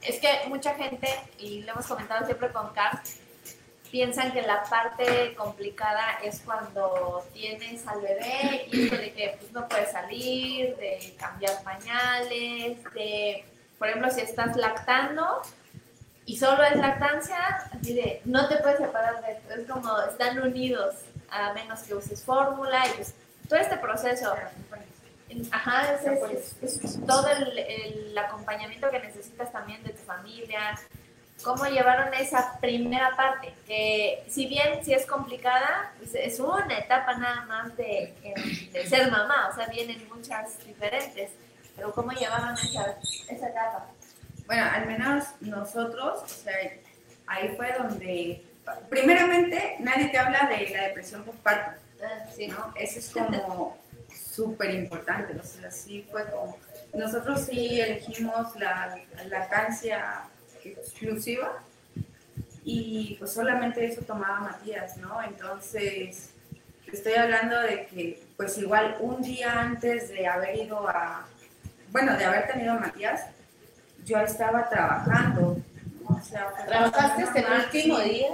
Es 0.00 0.20
que 0.20 0.28
mucha 0.48 0.74
gente, 0.74 1.08
y 1.38 1.62
lo 1.62 1.72
hemos 1.72 1.86
comentado 1.86 2.24
siempre 2.26 2.50
con 2.52 2.72
Carl, 2.72 3.00
piensan 3.90 4.32
que 4.32 4.42
la 4.42 4.62
parte 4.64 5.34
complicada 5.34 6.18
es 6.24 6.40
cuando 6.40 7.24
tienes 7.34 7.86
al 7.86 8.00
bebé 8.00 8.68
y 8.72 8.88
de 8.88 9.12
que 9.12 9.36
pues, 9.38 9.52
no 9.52 9.68
puedes 9.68 9.92
salir, 9.92 10.76
de 10.76 11.14
cambiar 11.18 11.62
pañales, 11.62 12.78
de, 12.94 13.44
por 13.78 13.88
ejemplo, 13.88 14.10
si 14.10 14.22
estás 14.22 14.56
lactando 14.56 15.42
y 16.24 16.36
solo 16.36 16.62
es 16.62 16.76
lactancia, 16.76 17.38
así 17.72 17.94
de, 17.94 18.22
no 18.24 18.48
te 18.48 18.56
puedes 18.56 18.78
separar 18.78 19.24
de 19.24 19.32
esto, 19.32 19.54
es 19.54 19.68
como 19.68 20.00
están 20.02 20.40
unidos, 20.40 20.94
a 21.30 21.52
menos 21.52 21.80
que 21.80 21.94
uses 21.94 22.22
fórmula 22.22 22.86
y 22.86 22.90
pues 22.92 23.14
todo 23.48 23.58
este 23.58 23.76
proceso. 23.76 24.34
Ajá, 25.50 25.94
es, 25.94 27.06
todo 27.06 27.26
el, 27.28 28.16
acompañamiento 28.18 28.90
que 28.90 29.00
necesitas 29.00 29.50
también 29.50 29.82
de 29.82 29.90
tu 29.90 30.02
familia, 30.02 30.78
cómo 31.42 31.64
llevaron 31.64 32.12
esa 32.14 32.58
primera 32.60 33.16
parte, 33.16 33.54
que 33.66 34.24
si 34.28 34.46
bien 34.46 34.84
si 34.84 34.92
es 34.92 35.06
complicada, 35.06 35.92
pues 35.98 36.14
es 36.14 36.38
una 36.38 36.78
etapa 36.78 37.14
nada 37.14 37.46
más 37.46 37.76
de, 37.78 38.14
de, 38.72 38.86
ser 38.86 39.10
mamá, 39.10 39.48
o 39.50 39.56
sea, 39.56 39.66
vienen 39.68 40.06
muchas 40.14 40.62
diferentes, 40.66 41.30
pero 41.74 41.92
cómo 41.92 42.12
llevaron 42.12 42.52
esa, 42.54 42.96
esa 43.28 43.48
etapa. 43.48 43.86
Bueno, 44.52 44.68
al 44.70 44.86
menos 44.86 45.24
nosotros, 45.40 46.22
o 46.22 46.28
sea, 46.28 46.54
ahí 47.26 47.54
fue 47.56 47.72
donde, 47.72 48.44
primeramente, 48.90 49.76
nadie 49.78 50.08
te 50.08 50.18
habla 50.18 50.46
de 50.46 50.68
la 50.68 50.88
depresión 50.88 51.24
postparto, 51.24 51.80
ah, 52.04 52.26
sí. 52.36 52.48
¿no? 52.48 52.70
Eso 52.76 52.98
es 52.98 53.08
como 53.08 53.78
súper 54.14 54.74
importante, 54.74 55.34
o 55.40 55.42
sea, 55.42 55.70
sí 55.70 56.06
fue 56.10 56.30
como, 56.30 56.58
nosotros 56.92 57.46
sí 57.46 57.80
elegimos 57.80 58.54
la 58.56 59.00
lactancia 59.30 60.24
exclusiva 60.62 61.62
y 62.62 63.16
pues 63.18 63.32
solamente 63.32 63.86
eso 63.86 64.02
tomaba 64.02 64.40
Matías, 64.40 64.98
¿no? 64.98 65.22
Entonces, 65.22 66.28
estoy 66.92 67.14
hablando 67.14 67.58
de 67.58 67.86
que 67.86 68.22
pues 68.36 68.58
igual 68.58 68.98
un 69.00 69.22
día 69.22 69.62
antes 69.62 70.10
de 70.10 70.26
haber 70.26 70.56
ido 70.56 70.86
a, 70.86 71.26
bueno, 71.90 72.18
de 72.18 72.24
haber 72.26 72.48
tenido 72.48 72.72
a 72.74 72.80
Matías, 72.80 73.22
yo 74.04 74.18
estaba 74.18 74.68
trabajando. 74.68 75.56
O 76.08 76.20
sea, 76.20 76.48
¿Trabajaste 76.66 77.22
este 77.22 77.44
último 77.64 77.98
día? 78.00 78.28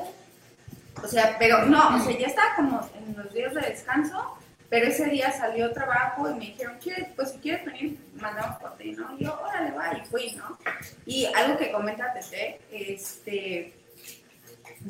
O 1.02 1.06
sea, 1.06 1.36
pero 1.38 1.64
no, 1.66 1.96
o 1.96 2.00
sea, 2.00 2.18
ya 2.18 2.26
estaba 2.26 2.56
como 2.56 2.88
en 2.94 3.16
los 3.16 3.32
días 3.32 3.54
de 3.54 3.60
descanso, 3.60 4.36
pero 4.68 4.88
ese 4.88 5.06
día 5.06 5.30
salió 5.32 5.72
trabajo 5.72 6.28
y 6.28 6.34
me 6.34 6.40
dijeron, 6.46 6.78
pues 7.14 7.30
si 7.30 7.38
quieres 7.38 7.64
venir, 7.64 7.98
mandamos 8.20 8.56
por 8.60 8.76
ti, 8.76 8.92
¿no? 8.92 9.16
Y 9.16 9.24
yo, 9.24 9.40
órale, 9.40 9.70
va, 9.70 9.96
y 9.96 10.04
fui, 10.06 10.32
¿no? 10.32 10.58
Y 11.06 11.26
algo 11.26 11.56
que 11.56 11.70
comenta 11.70 12.12
Tete, 12.12 12.60
este, 12.70 13.77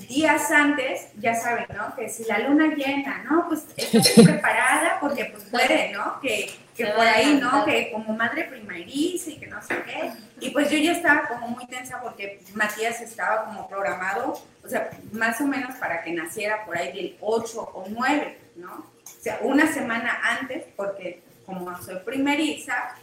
días 0.06 0.50
antes, 0.50 1.08
ya 1.18 1.34
saben, 1.34 1.66
¿no? 1.74 1.94
Que 1.96 2.08
si 2.08 2.24
la 2.24 2.38
luna 2.40 2.74
llena, 2.74 3.24
¿no? 3.24 3.48
Pues 3.48 3.66
estoy 3.76 4.24
preparada 4.24 4.98
porque 5.00 5.26
pues 5.26 5.44
puede, 5.44 5.92
¿no? 5.92 6.20
Que, 6.20 6.50
que 6.76 6.86
por 6.86 7.06
ahí, 7.06 7.38
¿no? 7.40 7.64
Que 7.64 7.90
como 7.90 8.14
madre 8.14 8.44
primeriza 8.44 9.30
y 9.30 9.38
que 9.38 9.46
no 9.46 9.60
sé 9.62 9.74
qué. 9.84 10.12
Y 10.40 10.50
pues 10.50 10.70
yo 10.70 10.78
ya 10.78 10.92
estaba 10.92 11.28
como 11.28 11.48
muy 11.48 11.66
tensa 11.66 12.00
porque 12.00 12.40
Matías 12.54 13.00
estaba 13.00 13.46
como 13.46 13.68
programado, 13.68 14.40
o 14.64 14.68
sea, 14.68 14.90
más 15.12 15.40
o 15.40 15.46
menos 15.46 15.74
para 15.76 16.02
que 16.02 16.12
naciera 16.12 16.64
por 16.64 16.76
ahí 16.76 16.92
del 16.92 17.16
8 17.20 17.60
o 17.60 17.84
9, 17.88 18.38
¿no? 18.56 18.72
O 18.74 19.20
sea, 19.22 19.40
una 19.42 19.72
semana 19.72 20.20
antes, 20.22 20.64
porque 20.76 21.22
como 21.44 21.76
soy 21.82 21.96
primeriza, 22.04 22.94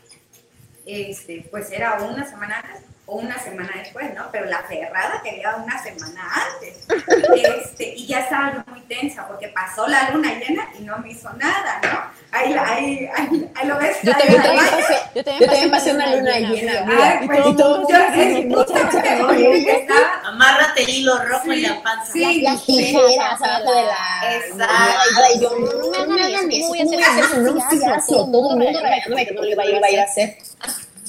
este, 0.85 1.47
pues 1.49 1.71
era 1.71 2.01
una 2.03 2.25
semana 2.25 2.59
antes 2.59 2.94
o 3.07 3.17
una 3.17 3.37
semana 3.39 3.71
después, 3.75 4.13
¿no? 4.15 4.23
Pero 4.31 4.45
la 4.45 4.63
ferrada 4.63 5.21
quería 5.23 5.55
una 5.55 5.81
semana 5.81 6.21
antes. 6.53 6.85
Este, 7.35 7.93
y 7.95 8.07
ya 8.07 8.21
estaba 8.21 8.53
yo 8.53 8.71
muy 8.71 8.81
tensa 8.81 9.27
porque 9.27 9.49
pasó 9.49 9.87
la 9.87 10.09
luna 10.09 10.33
llena 10.33 10.67
y 10.77 10.83
no 10.83 10.97
me 10.99 11.11
hizo 11.11 11.31
nada, 11.33 11.79
¿no? 11.83 12.15
Ahí, 12.31 12.53
ahí, 12.53 13.09
ahí, 13.15 13.51
ahí 13.55 13.67
lo 13.67 13.77
ves. 13.77 13.97
Yo 14.03 14.11
también, 14.11 14.41
pasé, 14.41 14.97
yo 15.15 15.23
también 15.23 15.71
pasé 15.71 15.93
una 15.93 16.15
luna 16.15 16.39
llena. 16.39 16.85
Ay, 16.87 17.27
pues, 17.27 17.39
y 17.47 17.55
todo 17.55 17.87
yo, 17.89 17.97
es, 17.97 19.91
Amárrate 20.25 20.83
el 20.83 20.89
hilo 20.89 21.17
rojo 21.23 21.51
en 21.51 21.63
la 21.63 21.83
panza. 21.83 22.11
Sí, 22.11 22.41
las 22.41 22.65
tijeras 22.65 23.41
abajo 23.41 23.73
de 23.73 23.83
la... 23.83 24.35
Exacto. 24.35 25.41
yo, 25.41 26.05
no 26.07 26.13
me 26.13 26.23
hagan 26.23 26.51
eso, 26.51 27.37
no 27.39 27.69
se 27.69 27.85
hace. 27.85 28.11
Todo 28.11 28.53
el 28.53 28.59
mundo 28.59 28.79
regalándome 28.81 29.25
que 29.25 29.33
no 29.33 29.41
le 29.41 29.51
iba 29.51 29.63
a 29.63 29.91
ir 29.91 29.99
a 29.99 30.03
hacer. 30.03 30.37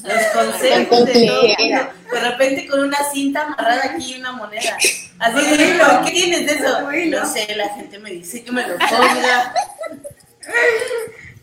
Los 0.07 0.25
consejos 0.27 1.05
de, 1.05 1.87
de 2.11 2.19
repente 2.19 2.67
con 2.67 2.79
una 2.81 2.97
cinta 3.11 3.41
amarrada 3.43 3.91
aquí 3.91 4.13
y 4.13 4.19
una 4.19 4.31
moneda. 4.31 4.77
Así 5.19 5.57
de, 5.57 5.79
¿qué 6.05 6.11
tienes 6.11 6.45
de 6.45 6.53
eso? 6.53 6.81
No 6.81 7.25
sé, 7.25 7.55
la 7.55 7.69
gente 7.69 7.99
me 7.99 8.11
dice 8.11 8.43
que 8.43 8.51
me 8.51 8.67
lo 8.67 8.77
ponga. 8.77 9.53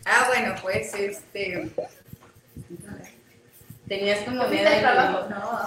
ah, 0.05 0.25
bueno, 0.27 0.55
pues 0.61 0.93
este. 0.93 1.69
Tenías 3.87 4.19
como 4.21 4.37
moneda 4.43 4.69
de 4.71 4.79
trabajo, 4.79 5.27
no. 5.29 5.59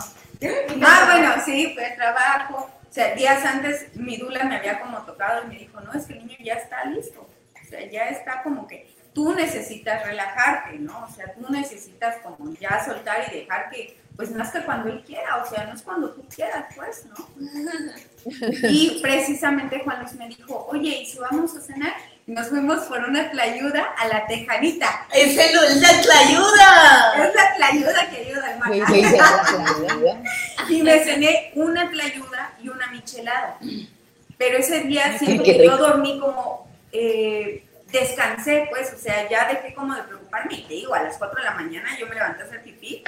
Ah, 0.82 1.04
bueno, 1.06 1.34
sí, 1.44 1.72
fue 1.74 1.90
trabajo. 1.96 2.70
O 2.88 2.92
sea, 2.92 3.14
días 3.14 3.44
antes 3.44 3.94
mi 3.94 4.16
dula 4.16 4.44
me 4.44 4.56
había 4.56 4.80
como 4.80 4.98
tocado 5.02 5.44
y 5.44 5.48
me 5.48 5.58
dijo, 5.58 5.80
no, 5.80 5.92
es 5.92 6.06
que 6.06 6.14
el 6.14 6.26
niño 6.26 6.38
ya 6.40 6.54
está 6.54 6.84
listo. 6.86 7.20
O 7.20 7.68
sea, 7.68 7.86
ya 7.88 8.08
está 8.08 8.42
como 8.42 8.66
que 8.66 8.88
tú 9.18 9.34
necesitas 9.34 10.06
relajarte, 10.06 10.78
¿no? 10.78 11.04
O 11.04 11.12
sea, 11.12 11.34
tú 11.34 11.44
necesitas 11.50 12.18
como 12.22 12.54
ya 12.54 12.84
soltar 12.84 13.24
y 13.28 13.40
dejar 13.40 13.68
que, 13.68 13.98
pues 14.14 14.30
nazca 14.30 14.64
cuando 14.64 14.90
él 14.90 15.02
quiera, 15.04 15.42
o 15.42 15.50
sea, 15.50 15.64
no 15.64 15.74
es 15.74 15.82
cuando 15.82 16.12
tú 16.12 16.24
quieras, 16.32 16.66
pues, 16.76 17.04
¿no? 17.06 17.28
Y 18.70 19.00
precisamente 19.02 19.80
Juan 19.82 20.02
Luis 20.02 20.12
me 20.14 20.28
dijo, 20.28 20.68
oye, 20.70 21.00
¿y 21.02 21.06
si 21.06 21.18
vamos 21.18 21.56
a 21.56 21.60
cenar? 21.60 21.94
nos 22.26 22.46
fuimos 22.48 22.80
por 22.84 22.98
una 22.98 23.30
tlayuda 23.30 23.94
a 23.96 24.06
la 24.06 24.26
tejanita. 24.26 25.06
¡Es, 25.14 25.30
el, 25.30 25.56
es 25.56 25.80
la 25.80 26.00
tlayuda! 26.02 27.26
Es 27.26 27.34
la 27.34 27.54
tlayuda 27.56 28.10
que 28.10 28.16
ayuda 28.18 28.46
al 28.50 28.58
mar. 28.58 28.70
y 30.68 30.82
me 30.82 30.98
cené 31.04 31.52
una 31.54 31.90
tlayuda 31.90 32.52
y 32.62 32.68
una 32.68 32.86
michelada. 32.88 33.58
Pero 34.36 34.58
ese 34.58 34.80
día 34.80 35.18
siento 35.18 35.42
que 35.42 35.64
yo 35.64 35.76
dormí 35.78 36.20
como... 36.20 36.68
Eh, 36.92 37.64
descansé, 37.90 38.66
pues, 38.70 38.92
o 38.92 38.98
sea, 38.98 39.28
ya 39.28 39.48
dejé 39.48 39.74
como 39.74 39.94
de 39.94 40.02
preocuparme. 40.02 40.54
Y 40.54 40.62
te 40.62 40.74
digo, 40.74 40.94
a 40.94 41.02
las 41.02 41.16
4 41.16 41.38
de 41.38 41.44
la 41.44 41.54
mañana 41.54 41.88
yo 41.98 42.06
me 42.06 42.14
levanté 42.14 42.42
a 42.42 42.46
hacer 42.46 42.62
pipí. 42.62 43.02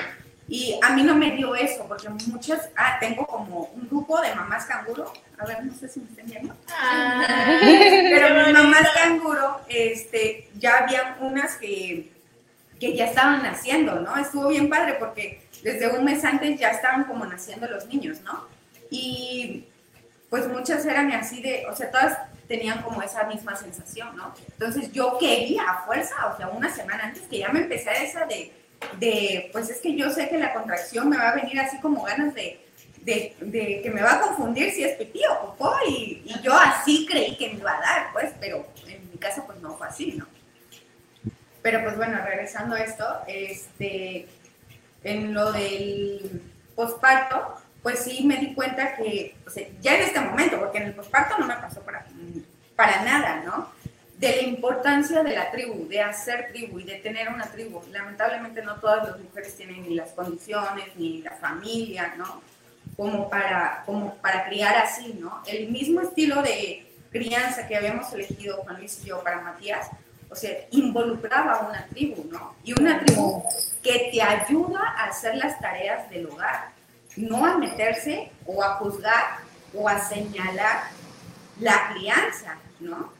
Y 0.48 0.80
a 0.82 0.90
mí 0.90 1.04
no 1.04 1.14
me 1.14 1.30
dio 1.36 1.54
eso, 1.54 1.86
porque 1.86 2.08
muchas, 2.08 2.70
ah, 2.76 2.96
tengo 2.98 3.24
como 3.24 3.70
un 3.72 3.88
grupo 3.88 4.20
de 4.20 4.34
mamás 4.34 4.66
canguro. 4.66 5.12
A 5.38 5.46
ver, 5.46 5.64
no 5.64 5.72
sé 5.72 5.88
si 5.88 6.00
me 6.00 6.10
están 6.10 6.26
viendo. 6.26 6.56
Ah, 6.68 7.24
pero 7.62 8.34
mis 8.34 8.52
mamás 8.52 8.88
canguro, 8.92 9.60
este, 9.68 10.48
ya 10.56 10.78
había 10.78 11.16
unas 11.20 11.54
que, 11.54 12.10
que 12.80 12.96
ya 12.96 13.04
estaban 13.04 13.44
naciendo, 13.44 14.00
¿no? 14.00 14.16
Estuvo 14.16 14.48
bien 14.48 14.68
padre 14.68 14.94
porque 14.98 15.40
desde 15.62 15.88
un 15.88 16.04
mes 16.04 16.24
antes 16.24 16.58
ya 16.58 16.70
estaban 16.70 17.04
como 17.04 17.26
naciendo 17.26 17.68
los 17.68 17.86
niños, 17.86 18.20
¿no? 18.22 18.48
Y 18.90 19.66
pues 20.30 20.48
muchas 20.48 20.84
eran 20.84 21.12
así 21.12 21.42
de, 21.42 21.64
o 21.66 21.76
sea, 21.76 21.90
todas 21.92 22.18
tenían 22.50 22.82
como 22.82 23.00
esa 23.00 23.22
misma 23.28 23.54
sensación, 23.54 24.16
¿no? 24.16 24.34
Entonces 24.50 24.90
yo 24.90 25.16
quería 25.18 25.62
a 25.70 25.84
fuerza, 25.84 26.16
o 26.34 26.36
sea, 26.36 26.48
una 26.48 26.68
semana 26.68 27.04
antes 27.04 27.22
que 27.28 27.38
ya 27.38 27.48
me 27.50 27.60
empecé 27.60 27.92
esa 28.02 28.26
de, 28.26 28.52
de, 28.98 29.50
pues 29.52 29.70
es 29.70 29.80
que 29.80 29.94
yo 29.96 30.10
sé 30.10 30.28
que 30.28 30.36
la 30.36 30.52
contracción 30.52 31.08
me 31.08 31.16
va 31.16 31.28
a 31.28 31.36
venir 31.36 31.60
así 31.60 31.78
como 31.78 32.02
ganas 32.02 32.34
de, 32.34 32.60
de, 33.02 33.80
que 33.84 33.90
me 33.94 34.02
va 34.02 34.14
a 34.14 34.20
confundir 34.20 34.72
si 34.72 34.82
es 34.82 34.96
pipí 34.96 35.20
o 35.30 35.46
popó, 35.46 35.76
y, 35.86 36.24
y, 36.24 36.40
yo 36.42 36.52
así 36.52 37.06
creí 37.08 37.36
que 37.36 37.50
me 37.50 37.60
iba 37.60 37.70
a 37.70 37.80
dar, 37.80 38.12
pues, 38.12 38.32
pero 38.40 38.66
en 38.88 39.08
mi 39.08 39.16
caso 39.18 39.44
pues 39.46 39.60
no 39.60 39.76
fue 39.76 39.86
así, 39.86 40.14
¿no? 40.18 40.26
Pero 41.62 41.84
pues 41.84 41.96
bueno, 41.96 42.18
regresando 42.24 42.74
a 42.74 42.80
esto, 42.80 43.04
este, 43.28 44.26
en 45.04 45.34
lo 45.34 45.52
del 45.52 46.42
posparto, 46.74 47.60
pues 47.82 48.00
sí 48.00 48.24
me 48.24 48.36
di 48.36 48.54
cuenta 48.54 48.96
que, 48.96 49.36
ya 49.80 49.96
en 49.96 50.02
este 50.02 50.20
momento, 50.20 50.58
porque 50.58 50.78
en 50.78 50.84
el 50.84 50.94
posparto 50.94 51.38
no 51.38 51.46
me 51.46 51.56
pasó 51.56 51.80
para, 51.80 52.04
para 52.76 53.02
nada, 53.02 53.42
¿no? 53.44 53.70
De 54.18 54.36
la 54.36 54.42
importancia 54.42 55.22
de 55.22 55.34
la 55.34 55.50
tribu, 55.50 55.88
de 55.88 56.02
hacer 56.02 56.48
tribu 56.52 56.78
y 56.78 56.84
de 56.84 56.96
tener 56.96 57.28
una 57.30 57.46
tribu. 57.46 57.80
Lamentablemente 57.90 58.62
no 58.62 58.76
todas 58.76 59.08
las 59.08 59.18
mujeres 59.18 59.56
tienen 59.56 59.82
ni 59.82 59.94
las 59.94 60.10
condiciones, 60.10 60.84
ni 60.96 61.22
la 61.22 61.32
familia, 61.32 62.14
¿no? 62.18 62.42
como 63.00 63.30
para, 63.30 63.82
como 63.86 64.14
para 64.16 64.44
criar 64.44 64.76
así, 64.76 65.16
¿no? 65.18 65.42
El 65.46 65.70
mismo 65.70 66.02
estilo 66.02 66.42
de 66.42 66.86
crianza 67.10 67.66
que 67.66 67.76
habíamos 67.76 68.12
elegido 68.12 68.58
Juan 68.58 68.76
Luis 68.76 69.00
y 69.02 69.08
yo 69.08 69.22
para 69.22 69.40
Matías, 69.40 69.88
o 70.28 70.36
sea, 70.36 70.50
involucraba 70.70 71.54
a 71.54 71.68
una 71.68 71.86
tribu, 71.86 72.28
¿no? 72.30 72.54
Y 72.62 72.78
una 72.78 73.00
tribu 73.00 73.42
que 73.82 74.10
te 74.12 74.22
ayuda 74.22 74.80
a 74.80 75.04
hacer 75.06 75.34
las 75.36 75.58
tareas 75.60 76.10
del 76.10 76.26
hogar, 76.26 76.68
no 77.16 77.44
a 77.44 77.59
meterse 77.59 78.31
o 78.46 78.62
a 78.62 78.75
juzgar 78.77 79.38
o 79.75 79.88
a 79.88 79.99
señalar 79.99 80.85
la 81.59 81.92
crianza, 81.92 82.57
¿no? 82.81 83.12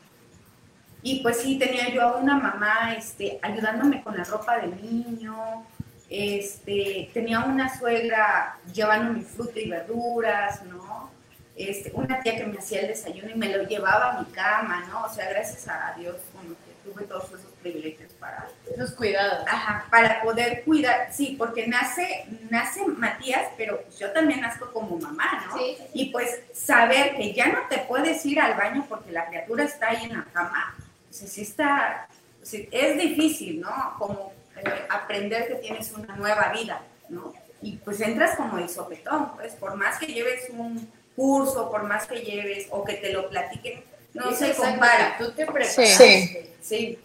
Y 1.03 1.23
pues 1.23 1.39
sí, 1.39 1.59
tenía 1.59 1.89
yo 1.89 2.03
a 2.03 2.17
una 2.17 2.37
mamá 2.37 2.95
este, 2.95 3.39
ayudándome 3.43 4.03
con 4.03 4.17
la 4.17 4.25
ropa 4.25 4.59
del 4.59 4.81
niño, 4.83 5.65
este, 6.11 7.11
tenía 7.15 7.41
una 7.41 7.75
suegra 7.79 8.59
llevándome 8.73 9.23
fruta 9.23 9.61
y 9.61 9.71
verduras, 9.71 10.63
¿no? 10.65 11.11
Este, 11.57 11.93
una 11.95 12.21
tía 12.21 12.37
que 12.37 12.47
me 12.47 12.59
hacía 12.59 12.81
el 12.81 12.89
desayuno 12.89 13.31
y 13.31 13.35
me 13.35 13.57
lo 13.57 13.63
llevaba 13.67 14.13
a 14.13 14.21
mi 14.21 14.27
cama, 14.31 14.85
¿no? 14.89 15.05
O 15.05 15.09
sea, 15.09 15.29
gracias 15.31 15.69
a 15.69 15.95
Dios, 15.97 16.17
como 16.33 16.51
que 16.51 16.70
todos 17.05 17.25
esos 17.29 17.53
privilegios 17.63 18.13
para... 18.15 18.49
Los 18.77 18.93
cuidados. 18.93 19.45
Ajá, 19.47 19.87
para 19.91 20.23
poder 20.23 20.63
cuidar, 20.65 21.13
sí, 21.13 21.37
porque 21.39 21.67
nace, 21.67 22.27
nace 22.51 22.87
Matías, 22.87 23.49
pero 23.57 23.83
yo 23.99 24.11
también 24.13 24.41
nazco 24.41 24.73
como 24.73 24.99
mamá, 24.99 25.47
¿no? 25.47 25.59
Sí. 25.59 25.77
Y 25.95 26.11
pues 26.11 26.41
saber 26.53 27.17
que 27.17 27.33
ya 27.33 27.49
no 27.49 27.69
te 27.69 27.79
puedes 27.79 28.25
ir 28.27 28.41
al 28.41 28.55
baño 28.57 28.87
porque 28.89 29.13
la 29.13 29.27
criatura 29.27 29.65
está 29.65 29.89
ahí 29.89 30.05
en 30.05 30.17
la 30.17 30.25
cama, 30.33 30.75
pues 31.09 31.31
sí 31.31 31.43
está, 31.43 32.09
es 32.43 32.99
difícil, 32.99 33.61
¿no? 33.61 33.95
Como 33.99 34.33
eh, 34.57 34.87
aprender 34.89 35.49
que 35.49 35.55
tienes 35.57 35.93
una 35.93 36.17
nueva 36.17 36.53
vida, 36.53 36.83
¿no? 37.09 37.33
Y 37.63 37.77
pues 37.77 38.01
entras 38.01 38.37
como 38.37 38.59
el 38.59 38.69
sopetón, 38.69 39.35
pues 39.37 39.55
por 39.55 39.75
más 39.75 39.99
que 39.99 40.07
lleves 40.07 40.49
un 40.51 40.91
curso, 41.15 41.71
por 41.71 41.83
más 41.83 42.07
que 42.07 42.21
lleves 42.21 42.69
o 42.71 42.85
que 42.85 42.95
te 42.95 43.13
lo 43.13 43.29
platiquen, 43.29 43.85
no 44.15 44.33
se 44.33 44.55
compara. 44.55 45.17
Tú 45.19 45.31
te 45.33 45.47
preparaste. 45.47 45.87
Sí. 45.87 46.51
Sí. 46.61 46.99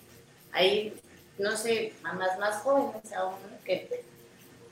Hay, 0.51 0.93
no 1.37 1.55
sé, 1.55 1.93
mamás 2.01 2.37
más 2.39 2.55
jóvenes 2.57 3.11
aún 3.13 3.35
que 3.63 4.03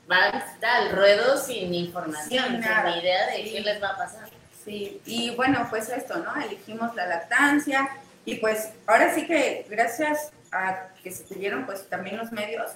van 0.07 0.43
al 0.61 0.91
ruedo 0.91 1.37
sin 1.37 1.73
información, 1.73 2.45
Sin 2.45 2.59
idea 2.61 3.27
de 3.27 3.43
Sí. 3.43 3.51
qué 3.51 3.61
les 3.61 3.81
va 3.81 3.89
a 3.89 3.97
pasar. 3.97 4.29
Sí, 4.63 5.01
y 5.05 5.31
bueno, 5.31 5.67
pues 5.69 5.89
esto, 5.89 6.17
¿no? 6.17 6.35
Elegimos 6.41 6.95
la 6.95 7.05
lactancia 7.07 7.89
y 8.25 8.35
pues 8.35 8.69
ahora 8.87 9.13
sí 9.13 9.27
que 9.27 9.65
gracias 9.69 10.31
a 10.51 10.87
que 11.03 11.11
se 11.11 11.23
tuvieron 11.23 11.65
pues 11.65 11.89
también 11.89 12.17
los 12.17 12.31
medios 12.31 12.71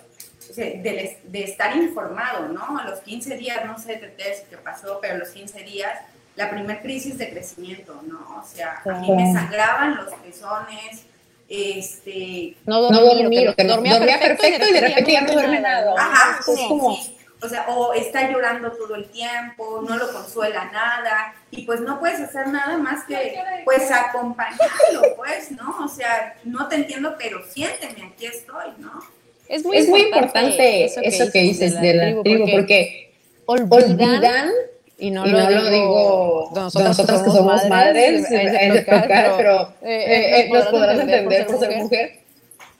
o 0.49 0.53
sea, 0.53 0.65
de, 0.65 1.19
de 1.23 1.43
estar 1.43 1.75
informado, 1.75 2.47
¿no? 2.49 2.77
A 2.77 2.85
los 2.85 2.99
15 3.01 3.37
días, 3.37 3.65
no 3.65 3.77
sé 3.77 3.93
de 3.97 4.45
qué 4.49 4.57
pasó, 4.57 4.99
pero 5.01 5.15
a 5.15 5.17
los 5.17 5.29
15 5.29 5.63
días, 5.63 5.99
la 6.37 6.49
primer 6.49 6.81
crisis 6.81 7.17
de 7.17 7.29
crecimiento, 7.29 7.99
¿no? 8.07 8.39
O 8.39 8.45
sea, 8.47 8.81
a 8.85 8.99
mí 8.99 9.11
me 9.11 9.33
sangraban 9.33 9.97
los 9.97 10.13
pezones, 10.13 11.03
este, 11.49 12.55
No 12.65 12.81
dormí, 12.81 13.43
lo 13.43 13.55
que 13.55 13.63
dormía, 13.63 14.19
perfecto, 14.19 14.67
y 14.69 14.73
de 14.73 14.81
repente 14.81 15.11
ya 15.11 15.21
no 15.21 15.33
duerme 15.33 15.59
nada. 15.59 15.93
Ajá, 15.97 16.39
Es 16.39 16.45
como, 16.45 16.95
sí. 16.95 17.17
O 17.39 17.47
sea, 17.47 17.67
o 17.69 17.93
está 17.93 18.31
llorando 18.31 18.71
todo 18.71 18.95
el 18.95 19.09
tiempo, 19.09 19.83
no 19.87 19.95
lo 19.97 20.11
consuela 20.11 20.65
nada, 20.71 21.35
y 21.51 21.63
pues 21.65 21.81
no 21.81 21.99
puedes 21.99 22.19
hacer 22.19 22.47
nada 22.47 22.77
más 22.77 23.03
que, 23.03 23.35
pues, 23.63 23.91
acompañarlo, 23.91 25.15
pues, 25.15 25.51
¿no? 25.51 25.85
O 25.85 25.87
sea, 25.87 26.35
no 26.43 26.67
te 26.67 26.75
entiendo, 26.75 27.15
pero 27.17 27.43
siénteme, 27.47 28.11
aquí 28.11 28.25
estoy, 28.25 28.73
¿no? 28.79 29.01
es 29.47 29.63
muy, 29.63 29.77
es 29.77 29.87
muy 29.87 30.01
importante 30.01 30.85
eso 30.85 31.31
que 31.31 31.41
dices 31.41 31.79
de 31.79 31.93
la 31.93 32.21
tribu, 32.21 32.49
porque, 32.51 33.13
olvidan, 33.45 34.51
y 34.99 35.11
no, 35.11 35.25
y 35.27 35.29
lo, 35.29 35.39
no 35.39 35.47
digo, 35.47 35.61
lo 35.61 35.69
digo 35.69 36.51
nosotras, 36.55 36.87
nosotras 36.97 37.23
que 37.23 37.29
somos 37.29 37.69
madres, 37.69 38.31
es 38.31 38.73
de 38.73 38.81
tocar, 38.81 39.33
pero 39.37 39.73
eh, 39.83 40.41
eh, 40.41 40.49
nos 40.51 40.65
podrás 40.67 40.99
entender 40.99 41.45
por 41.45 41.59
ser 41.59 41.77
mujer. 41.77 42.19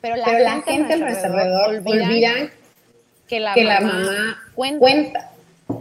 Pero 0.01 0.15
la, 0.15 0.25
Pero 0.25 0.63
gente 0.63 0.93
a 0.93 0.97
nuestro 0.97 1.33
alrededor 1.33 1.69
olvida 1.69 2.33
que 3.27 3.39
la, 3.39 3.53
que 3.53 3.63
la 3.63 3.81
mamá, 3.81 4.03
mamá 4.03 4.43
cuenta, 4.55 4.79
cuenta, 4.79 5.31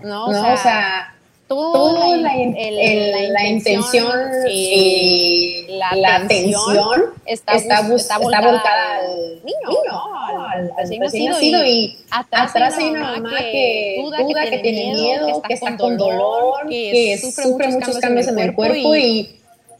¿no? 0.03 0.33
¿no? 0.33 0.55
O 0.55 0.57
sea, 0.57 1.15
toda 1.48 1.72
toda 1.72 2.16
la, 2.16 2.22
la, 2.22 2.37
in- 2.37 2.56
el- 2.56 2.78
el- 2.78 3.32
la 3.32 3.46
intención 3.46 4.11
y 4.50 5.64
la 5.68 5.94
la 5.96 6.16
atención 6.16 7.00
está, 7.24 7.52
está, 7.54 7.82
bus- 7.82 8.00
está 8.02 8.16
está 8.16 8.40
volcada, 8.40 8.96
al 8.98 9.40
niño, 9.44 9.68
niño, 9.68 10.02
al 10.28 10.37
al, 10.37 10.70
al 10.70 10.76
recién 10.78 11.00
recién 11.02 11.30
nacido, 11.32 11.64
y 11.64 11.68
y 11.70 11.98
atrás 12.11 12.76
hay 12.78 12.87
una 12.88 13.12
mamá 13.12 13.38
que 13.38 14.02
duda, 14.02 14.44
que 14.50 14.59
tiene 14.59 14.92
miedo, 14.94 15.42
que 15.42 15.54
está 15.54 15.76
con 15.76 15.96
dolor, 15.96 16.68
que 16.68 17.18
sufre 17.18 17.68
muchos 17.68 17.98
cambios 17.98 18.28
en 18.28 18.38
el 18.38 18.54
cuerpo 18.54 18.96
y 18.96 19.37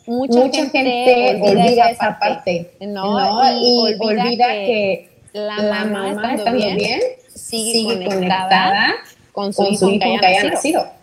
mucha, 0.07 0.39
mucha 0.41 0.67
gente 0.71 1.41
olvida 1.43 1.91
esa 1.91 2.19
parte, 2.19 2.71
¿no? 2.81 3.19
¿no? 3.19 3.53
Y, 3.61 3.91
Y 3.91 3.95
olvida 3.99 4.47
que 4.53 5.09
la, 5.33 5.57
la 5.63 5.85
mamá 5.85 6.35
estando 6.35 6.75
bien 6.77 7.01
sigue, 7.35 7.73
sigue 7.73 8.05
conectada, 8.05 8.07
conectada 8.07 8.95
con 9.33 9.53
su, 9.53 9.63
con 9.65 9.73
hijo, 9.73 9.87
su 9.87 9.91
hijo 9.91 9.99
que 10.21 10.27
haya 10.27 10.41
haya 10.41 10.51
nacido. 10.51 10.81
nacido. 10.83 10.96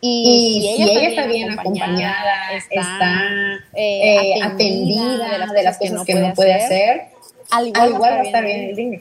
Y, 0.00 0.74
Y 0.74 0.76
si 0.76 0.90
ella 0.90 1.08
está 1.08 1.26
bien 1.26 1.50
acompañada, 1.58 2.52
está 2.70 3.58
eh, 3.74 4.34
atendida 4.42 5.38
de 5.52 5.62
las 5.62 5.78
cosas 5.78 6.04
que 6.04 6.14
no 6.14 6.34
puede 6.34 6.54
hacer, 6.54 7.08
al 7.50 7.72
al 7.74 7.90
igual 7.90 8.12
va 8.12 8.20
a 8.20 8.22
estar 8.22 8.44
bien 8.44 8.60
el 8.60 8.76
niño. 8.76 9.00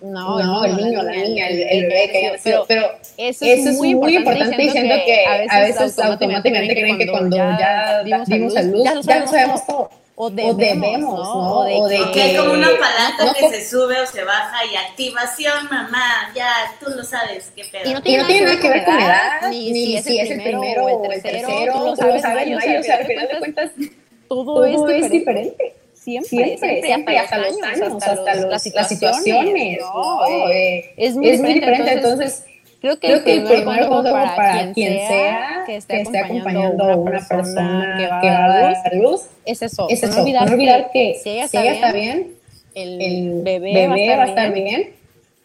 No, 0.00 0.38
No, 0.38 0.64
el 0.64 0.76
niño, 0.76 1.02
la 1.02 1.12
niña, 1.12 1.48
el, 1.48 1.60
el 1.60 1.86
bebé 1.86 2.10
que 2.10 2.18
haya 2.18 2.32
nacido. 2.32 2.64
Pero 2.68 2.86
eso 3.16 3.44
eso 3.44 3.70
es 3.70 3.78
muy 3.78 4.16
importante 4.16 4.62
y 4.62 4.70
siento 4.70 4.94
que 5.04 5.24
a 5.48 5.60
veces 5.60 5.98
automáticamente 5.98 6.74
creen 6.74 6.98
que 6.98 7.08
cuando 7.08 7.36
ya 7.36 8.02
dimos 8.26 8.56
a 8.56 8.62
luz, 8.62 8.84
ya 8.84 8.94
lo 8.94 9.02
sabemos 9.02 9.66
todo. 9.66 9.90
O 10.20 10.26
O 10.26 10.30
debemos, 10.30 10.98
¿no? 10.98 11.60
O 11.60 11.86
de 11.88 12.00
O 12.02 12.10
que 12.12 12.36
como 12.36 12.52
una 12.54 12.70
palanca 12.76 13.24
no 13.24 13.34
que 13.34 13.48
se 13.50 13.64
sube 13.70 14.00
o 14.00 14.06
se 14.06 14.24
baja 14.24 14.64
y 14.64 14.74
activación, 14.74 15.66
mamá, 15.70 16.32
ya, 16.34 16.48
tú 16.80 16.90
lo 16.90 17.04
sabes, 17.04 17.52
qué 17.54 17.62
pedo. 17.70 17.88
Y 17.88 17.92
no 17.92 18.00
Y 18.04 18.16
no 18.16 18.26
tiene 18.26 18.46
nada 18.46 18.60
que 18.60 18.68
ver 18.68 18.84
con 18.84 18.98
edad, 18.98 19.48
ni, 19.48 19.72
si 20.02 20.18
es 20.18 20.30
el 20.32 20.42
primero 20.42 20.86
o 20.86 21.12
el 21.12 21.22
tercero, 21.22 21.72
tú 21.72 21.84
lo 21.84 21.96
sabes, 21.96 22.22
Mayo, 22.24 22.58
o 22.58 22.60
sea, 22.60 22.96
al 22.96 23.06
final 23.06 23.28
de 23.28 23.38
cuentas, 23.38 23.70
todo, 24.28 24.44
todo 24.44 24.88
es 24.88 25.04
es 25.04 25.10
diferente. 25.12 25.74
Siempre, 25.94 26.28
Siempre, 26.28 26.82
siempre, 26.82 27.18
hasta 27.18 27.38
los 27.38 27.62
años, 27.62 28.02
hasta 28.02 28.14
los- 28.34 28.50
las 28.50 28.66
las 28.74 28.88
situaciones, 28.88 29.78
¿no? 29.80 30.20
¿no? 30.28 30.48
Eh, 30.48 30.94
es 30.96 31.14
muy 31.14 31.28
Es 31.28 31.40
muy 31.40 31.54
diferente, 31.54 31.82
diferente, 31.82 31.92
entonces, 31.92 32.34
entonces 32.38 32.47
creo 32.80 32.98
que, 32.98 33.06
creo 33.08 33.24
que 33.24 33.32
el 33.34 33.42
primer 33.44 33.62
primer 33.64 33.88
consejo 33.88 34.14
consejo 34.14 34.36
para 34.36 34.72
quien 34.72 34.92
sea 35.08 35.64
que 35.66 35.78
que 35.86 36.00
esté 36.00 36.18
acompañando 36.18 36.84
a 36.84 36.96
una 36.96 37.20
persona 37.20 37.94
que 37.98 38.06
va 38.06 38.20
que 38.20 38.30
va 38.30 38.44
a 38.44 38.48
dar 38.48 38.94
luz 38.94 39.22
es 39.44 39.62
eso, 39.62 39.86
es 39.88 40.02
no 40.02 40.08
eso, 40.08 40.20
olvidar, 40.22 40.46
no 40.46 40.52
olvidar 40.54 40.90
que 40.92 41.18
si 41.22 41.30
ella 41.30 41.48
si 41.48 41.56
ella 41.56 41.72
está 41.72 41.92
bien, 41.92 42.34
el, 42.74 43.00
el 43.00 43.42
bebé, 43.42 43.72
bebé 43.88 44.16
va 44.16 44.24
a 44.24 44.26
estar 44.26 44.52
bien, 44.52 44.90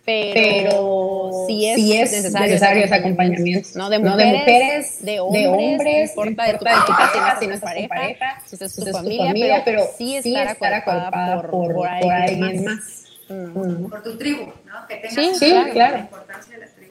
pero, 0.05 0.33
pero 0.33 1.45
si 1.47 1.69
es, 1.69 1.75
si 1.75 1.93
es 1.93 2.11
necesario 2.11 2.83
ese 2.83 2.95
acompañamiento, 2.95 3.69
¿no? 3.75 3.89
De 3.89 3.99
¿no? 3.99 4.11
mujeres, 4.11 4.97
de 5.03 5.13
de 5.13 5.47
hombres, 5.47 6.13
no 6.15 6.25
importa 6.25 6.51
de 6.51 6.57
tu 6.57 6.63
pareja, 6.63 6.85
pareja, 6.85 7.39
si 7.39 7.47
no 7.47 7.59
pareja, 7.87 8.41
si 8.45 8.57
si 8.57 8.85
tu 8.85 8.91
con 8.91 9.03
familia, 9.03 9.61
pero 9.63 9.83
sí 9.97 10.17
estar 10.17 10.47
estar 10.47 10.83
por, 10.83 11.49
por, 11.49 11.51
por 11.51 11.75
por 12.01 12.11
alguien 12.11 12.39
más. 12.39 12.75
más. 12.75 13.03
Mm. 13.29 13.89
por 13.89 14.03
tu 14.03 14.17
tribu, 14.17 14.51
¿no? 14.65 14.87
Que 14.87 14.95
tengas 14.97 15.39
Sí, 15.39 15.53
claro. 15.71 15.93
la 15.93 15.99
importancia 16.01 16.53
de 16.53 16.65
la 16.65 16.71
tribu. 16.71 16.82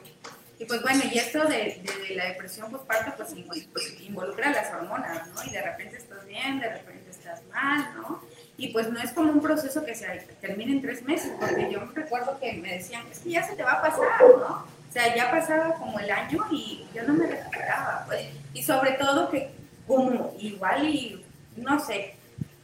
Y 0.62 0.64
pues 0.64 0.80
bueno, 0.80 1.02
y 1.12 1.18
esto 1.18 1.44
de, 1.48 1.82
la 2.14 2.26
depresión 2.26 2.70
postparto 2.70 3.14
pues, 3.16 3.34
invo- 3.34 3.66
pues 3.72 4.00
involucra 4.00 4.52
las 4.52 4.72
hormonas, 4.72 5.26
¿no? 5.34 5.42
Y 5.44 5.50
de 5.50 5.60
repente 5.60 5.96
estás 5.96 6.24
bien, 6.24 6.60
de 6.60 6.68
repente 6.68 7.10
estás 7.10 7.40
mal, 7.52 7.92
¿no? 7.96 8.22
Y 8.56 8.68
pues 8.68 8.88
no 8.88 9.02
es 9.02 9.10
como 9.10 9.32
un 9.32 9.42
proceso 9.42 9.84
que 9.84 9.96
se 9.96 10.06
termine 10.40 10.70
en 10.74 10.80
tres 10.80 11.02
meses, 11.02 11.32
porque 11.40 11.68
yo 11.68 11.80
recuerdo 11.92 12.38
que 12.38 12.52
me 12.52 12.74
decían, 12.74 13.02
es 13.10 13.18
que 13.18 13.30
ya 13.30 13.42
se 13.42 13.56
te 13.56 13.64
va 13.64 13.72
a 13.72 13.82
pasar, 13.82 14.20
¿no? 14.20 14.64
O 14.88 14.92
sea, 14.92 15.12
ya 15.16 15.32
pasaba 15.32 15.74
como 15.74 15.98
el 15.98 16.08
año 16.08 16.44
y 16.52 16.86
yo 16.94 17.02
no 17.08 17.14
me 17.14 17.26
recuperaba, 17.26 18.04
pues. 18.06 18.28
Y 18.54 18.62
sobre 18.62 18.92
todo 18.92 19.30
que 19.30 19.50
como 19.88 20.32
igual 20.38 20.86
y, 20.86 21.24
no 21.56 21.80
sé, 21.84 22.14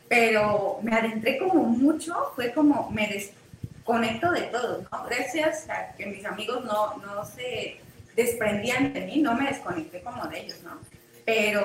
pero 0.08 0.78
me 0.82 0.94
adentré 0.94 1.36
como 1.38 1.64
mucho, 1.64 2.30
fue 2.36 2.52
como 2.52 2.90
me 2.92 3.08
desconecto 3.08 4.30
de 4.30 4.42
todo, 4.42 4.86
¿no? 4.92 5.04
Gracias 5.04 5.68
a 5.68 5.96
que 5.96 6.06
mis 6.06 6.24
amigos 6.24 6.64
no, 6.64 6.96
no 6.98 7.24
se 7.24 7.80
desprendían 8.18 8.92
de 8.92 9.02
mí, 9.02 9.18
no 9.18 9.34
me 9.34 9.46
desconecté 9.46 10.02
como 10.02 10.26
de 10.26 10.40
ellos, 10.40 10.60
¿no? 10.64 10.72
Pero 11.24 11.64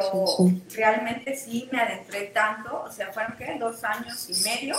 realmente 0.76 1.36
sí 1.36 1.68
me 1.72 1.82
adentré 1.82 2.26
tanto, 2.28 2.84
o 2.84 2.92
sea, 2.92 3.12
fueron 3.12 3.36
¿qué? 3.38 3.56
dos 3.60 3.84
años 3.84 4.30
y 4.30 4.48
medio 4.48 4.76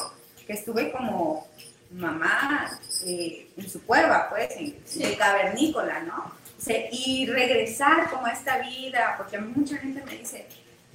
que 0.47 0.53
estuve 0.53 0.93
como 0.93 1.49
mamá 1.91 2.79
eh, 3.05 3.49
en 3.57 3.69
su 3.69 3.83
cueva, 3.83 4.29
pues, 4.31 4.51
en, 4.57 4.77
de 5.01 5.17
cavernícola, 5.17 6.01
¿no? 6.01 6.33
O 6.57 6.61
sea, 6.61 6.77
y 6.93 7.27
regresar 7.27 8.09
como 8.09 8.27
a 8.27 8.31
esta 8.31 8.59
vida, 8.59 9.15
porque 9.17 9.39
mucha 9.39 9.77
gente 9.79 10.01
me 10.05 10.19
dice, 10.19 10.47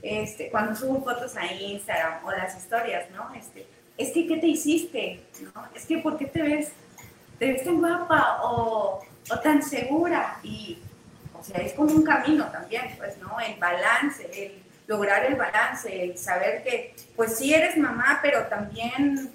este, 0.01 0.49
cuando 0.49 0.77
subo 0.77 1.03
fotos 1.03 1.35
a 1.35 1.45
Instagram 1.45 2.23
o 2.23 2.31
las 2.31 2.55
historias, 2.57 3.09
¿no? 3.11 3.33
Este, 3.33 3.67
es 3.97 4.11
que, 4.11 4.27
¿qué 4.27 4.37
te 4.37 4.47
hiciste? 4.47 5.25
¿no? 5.41 5.51
Es 5.75 5.85
que, 5.85 5.97
¿por 5.97 6.17
qué 6.17 6.25
te 6.25 6.41
ves, 6.41 6.71
te 7.37 7.51
ves 7.51 7.65
tan 7.65 7.79
guapa 7.79 8.39
o, 8.43 9.01
o 9.31 9.39
tan 9.39 9.61
segura? 9.63 10.39
Y, 10.43 10.79
o 11.33 11.43
sea, 11.43 11.57
es 11.61 11.73
como 11.73 11.93
un 11.93 12.03
camino 12.03 12.45
también, 12.45 12.95
pues, 12.97 13.17
¿no? 13.17 13.39
El 13.39 13.59
balance, 13.59 14.29
el 14.33 14.69
lograr 14.89 15.23
el 15.25 15.35
balance, 15.35 16.03
el 16.03 16.17
saber 16.17 16.63
que, 16.63 16.95
pues 17.15 17.37
sí 17.37 17.53
eres 17.53 17.77
mamá, 17.77 18.19
pero 18.23 18.47
también, 18.47 19.31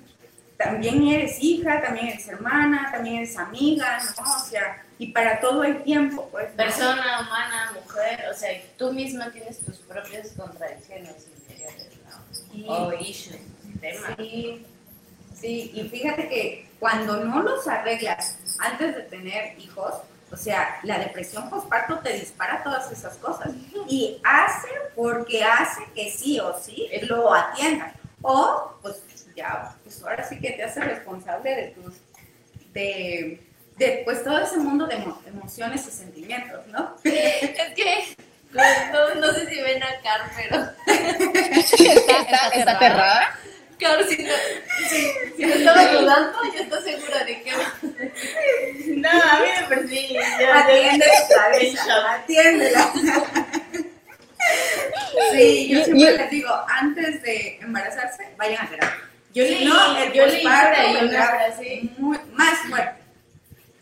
también 0.57 1.07
eres 1.07 1.36
hija, 1.40 1.80
también 1.80 2.09
eres 2.09 2.26
hermana, 2.26 2.88
también 2.90 3.18
eres 3.18 3.36
amiga, 3.38 4.01
¿no? 4.18 4.34
O 4.34 4.40
sea, 4.40 4.82
y 4.99 5.12
para 5.12 5.40
todo 5.40 5.62
el 5.62 5.84
tiempo, 5.84 6.28
pues. 6.32 6.51
Persona, 6.53 7.20
humana, 7.20 7.72
mujer, 7.72 8.24
o 8.32 8.34
sea, 8.34 8.51
tú 8.76 8.92
misma 8.92 9.30
tienes 9.30 9.61
tus 9.61 9.78
propias 9.78 10.32
contradicciones 10.36 11.28
interiores, 11.38 11.88
¿no? 12.66 12.74
O 12.74 12.92
issues, 12.95 13.38
temas. 13.80 14.16
Sí, 14.18 14.66
sí, 15.40 15.70
y 15.72 15.88
fíjate 15.88 16.28
que 16.28 16.68
cuando 16.80 17.24
no 17.24 17.42
los 17.42 17.66
arreglas 17.68 18.38
antes 18.59 18.94
de 18.94 19.02
tener 19.02 19.59
hijos, 19.59 19.94
o 20.30 20.36
sea, 20.36 20.80
la 20.82 20.98
depresión 20.98 21.48
postparto 21.48 21.98
te 22.00 22.12
dispara 22.14 22.62
todas 22.62 22.90
esas 22.90 23.16
cosas 23.16 23.50
y 23.86 24.20
hace 24.24 24.68
porque 24.96 25.44
hace 25.44 25.82
que 25.94 26.11
sí 26.11 26.40
o 26.40 26.59
sí 26.59 26.88
lo 27.02 27.32
atiendan. 27.32 27.92
O, 28.22 28.74
pues 28.82 29.02
ya, 29.36 29.74
pues 29.82 30.02
ahora 30.02 30.26
sí 30.26 30.40
que 30.40 30.52
te 30.52 30.64
hace 30.64 30.80
responsable 30.80 31.55
de 31.55 31.66
tus, 31.68 31.94
de, 32.72 33.46
de 33.76 34.02
pues 34.05 34.24
todo 34.24 34.38
ese 34.38 34.57
mundo 34.59 34.86
de 34.86 34.96
emociones 35.26 35.86
y 35.86 35.90
sentimientos, 35.90 36.66
¿no? 36.68 36.96
es 37.05 37.74
que 37.74 38.16
no, 38.55 39.14
no, 39.16 39.32
sé 39.32 39.48
si 39.48 39.61
ven 39.61 39.82
a 39.82 40.00
Car, 40.00 40.30
pero 40.36 40.62
está, 40.86 42.48
está, 42.48 42.72
aterrada. 42.76 43.38
Claro, 43.85 44.03
si, 44.09 44.22
no, 44.22 44.32
si, 44.89 44.97
si 45.37 45.45
me 45.45 45.57
estaba 45.57 45.93
dudando, 45.93 46.39
yo 46.57 46.62
estoy 46.62 46.93
segura 46.93 47.24
de 47.24 47.43
que. 47.43 47.53
No, 48.97 49.11
a 49.11 49.41
mí 49.41 49.47
me 49.61 49.66
perdí. 49.68 50.16
Atiende 50.16 51.05
tu 51.05 51.35
cabeza, 51.35 52.14
atiéndela. 52.14 52.93
Sí, 55.32 55.68
yo 55.68 55.85
siempre 55.85 56.16
les 56.16 56.30
digo, 56.30 56.49
antes 56.66 57.22
de 57.22 57.59
embarazarse, 57.61 58.30
vayan 58.39 58.64
a 58.64 58.70
terapia. 58.70 59.11
Yo 59.35 59.45
leí, 59.45 59.64
no, 59.66 59.99
el 59.99 60.12
yo 60.14 60.26
leí 60.26 60.43
por 60.45 61.05
una 61.05 61.28
frase 61.28 61.82
muy, 61.99 62.18
más 62.32 62.61
fuerte. 62.70 63.03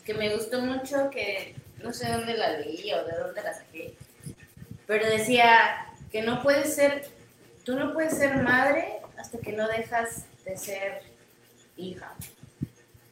Que 0.05 0.13
me 0.15 0.35
gustó 0.35 0.59
mucho, 0.59 1.09
que 1.11 1.55
no 1.81 1.93
sé 1.93 2.11
dónde 2.11 2.33
la 2.33 2.57
leí 2.57 2.91
o 2.91 3.05
de 3.05 3.13
dónde 3.19 3.41
la 3.41 3.53
saqué, 3.53 3.93
pero 4.85 5.09
decía 5.09 5.87
que 6.11 6.23
no 6.23 6.43
puedes 6.43 6.75
ser, 6.75 7.07
tú 7.63 7.75
no 7.75 7.93
puedes 7.93 8.17
ser 8.17 8.35
madre 8.37 9.02
hasta 9.33 9.45
que 9.45 9.53
no 9.53 9.67
dejas 9.67 10.25
de 10.45 10.57
ser 10.57 11.01
hija. 11.77 12.13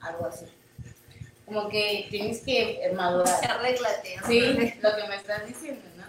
Algo 0.01 0.27
así. 0.27 0.45
Como 1.45 1.69
que 1.69 2.07
tienes 2.09 2.41
que 2.41 2.91
madurar. 2.95 3.39
Arréglate. 3.49 4.17
Sí, 4.27 4.41
lo 4.81 4.95
que 4.95 5.07
me 5.07 5.15
estás 5.15 5.47
diciendo, 5.47 5.81
¿no? 5.97 6.05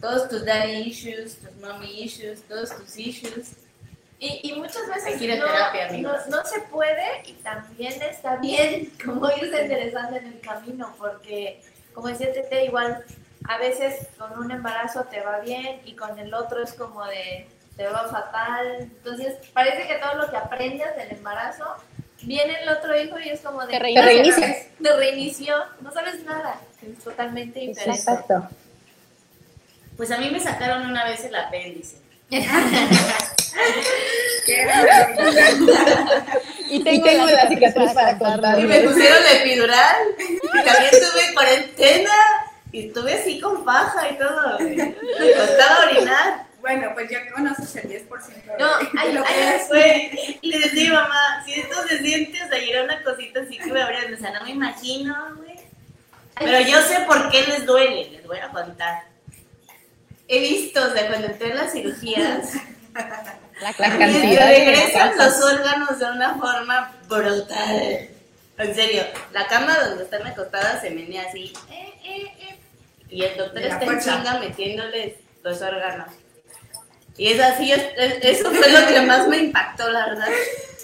Todos 0.00 0.28
tus 0.28 0.44
daddy 0.44 0.88
issues, 0.88 1.36
tus 1.36 1.54
mommy 1.56 2.02
issues, 2.02 2.42
todos 2.42 2.70
tus 2.76 2.96
issues. 2.96 3.56
Y, 4.18 4.40
y 4.42 4.52
muchas 4.52 4.86
veces 4.86 5.14
no, 5.14 5.46
terapia, 5.46 5.92
no, 5.92 6.12
no, 6.26 6.44
se 6.44 6.60
puede 6.70 7.22
y 7.24 7.32
también 7.34 8.02
está 8.02 8.36
bien 8.36 8.92
como 9.04 9.30
irse 9.30 9.62
interesando 9.62 10.16
en 10.16 10.26
el 10.26 10.40
camino, 10.40 10.94
porque 10.98 11.62
como 11.94 12.08
decía 12.08 12.30
Tete, 12.30 12.66
igual 12.66 13.02
a 13.48 13.56
veces 13.56 14.08
con 14.18 14.38
un 14.38 14.50
embarazo 14.50 15.04
te 15.04 15.22
va 15.22 15.40
bien 15.40 15.80
y 15.86 15.96
con 15.96 16.18
el 16.18 16.34
otro 16.34 16.62
es 16.62 16.74
como 16.74 17.02
de 17.06 17.48
te 17.76 17.88
va 17.88 18.08
fatal. 18.08 18.80
Entonces, 18.80 19.34
parece 19.52 19.86
que 19.86 19.96
todo 19.96 20.16
lo 20.16 20.30
que 20.30 20.36
aprendes 20.36 20.96
del 20.96 21.12
embarazo, 21.12 21.76
viene 22.22 22.62
el 22.62 22.68
otro 22.68 23.00
hijo 23.00 23.18
y 23.18 23.30
es 23.30 23.40
como 23.40 23.66
de... 23.66 23.72
Te 23.72 23.78
reinicias. 23.78 24.66
Te 24.82 24.96
reinició, 24.96 25.54
no 25.80 25.90
sabes 25.92 26.22
nada, 26.24 26.60
es 26.82 26.98
totalmente 27.02 27.60
diferente. 27.60 27.98
Exacto. 27.98 28.46
Pues 29.96 30.10
a 30.10 30.18
mí 30.18 30.30
me 30.30 30.40
sacaron 30.40 30.86
una 30.86 31.04
vez 31.04 31.24
el 31.24 31.34
apéndice. 31.34 31.96
y 32.30 32.40
tengo, 34.46 36.68
y 36.68 37.02
tengo 37.02 37.26
la, 37.26 37.48
cicatriz 37.48 37.92
para 37.92 38.18
contar. 38.18 38.60
Y 38.60 38.64
me 38.64 38.80
pusieron 38.80 39.18
epidural. 39.40 39.96
Y 40.18 40.64
también 40.64 40.90
tuve 40.90 41.34
cuarentena. 41.34 42.12
Y 42.72 42.86
estuve 42.86 43.14
así 43.14 43.40
con 43.40 43.64
paja 43.64 44.08
y 44.10 44.16
todo. 44.16 44.60
Me 44.60 44.94
costaba 45.36 45.86
orinar. 45.90 46.46
Bueno, 46.60 46.90
pues 46.94 47.10
ya 47.10 47.30
conoces 47.30 47.76
el 47.76 48.06
10% 48.06 48.08
No, 48.58 48.68
hay, 48.98 49.12
lo 49.12 49.24
que 49.24 49.64
fue. 49.66 50.38
Y 50.42 50.48
le 50.48 50.58
decía, 50.58 50.92
mamá, 50.92 51.42
si 51.44 51.54
esto 51.54 51.88
se 51.88 51.98
siente, 51.98 52.42
o 52.44 52.48
sea, 52.48 52.58
era 52.58 52.84
una 52.84 53.02
cosita 53.02 53.40
así 53.40 53.58
que 53.58 53.72
me 53.72 53.82
abrían, 53.82 54.12
o 54.12 54.16
sea, 54.18 54.32
no 54.32 54.44
me 54.44 54.50
imagino, 54.50 55.36
güey. 55.36 55.58
Pero 56.38 56.60
yo 56.60 56.80
sé 56.82 57.00
por 57.06 57.30
qué 57.30 57.42
les 57.46 57.66
duele, 57.66 58.10
les 58.10 58.26
voy 58.26 58.38
a 58.38 58.48
contar. 58.48 59.04
He 60.28 60.40
visto, 60.40 60.82
o 60.82 60.92
sea, 60.92 61.08
cuando 61.08 61.26
entré 61.28 61.50
en 61.50 61.56
las 61.56 61.72
cirugías, 61.72 62.54
la, 62.94 63.72
cantidad 63.74 64.48
regresan 64.48 65.16
los 65.16 65.42
órganos 65.42 65.98
de 65.98 66.04
una 66.04 66.34
forma 66.36 66.92
brutal. 67.08 68.08
En 68.58 68.74
serio, 68.74 69.02
la 69.32 69.46
cama 69.46 69.78
donde 69.78 70.04
están 70.04 70.26
acostadas 70.26 70.82
se 70.82 70.90
menea 70.90 71.24
así. 71.28 71.52
Eh, 71.70 71.92
eh, 72.04 72.32
eh. 72.40 72.58
Y 73.08 73.22
el 73.24 73.36
doctor 73.36 73.62
está 73.62 73.84
en 73.84 74.00
chinga 74.00 74.38
metiéndoles 74.38 75.14
los 75.42 75.62
órganos. 75.62 76.08
Y 77.16 77.32
es 77.32 77.40
así, 77.40 77.72
eso 77.72 78.50
fue 78.50 78.70
lo 78.70 78.86
que 78.86 79.02
más 79.02 79.28
me 79.28 79.38
impactó, 79.38 79.88
la 79.90 80.06
verdad. 80.06 80.28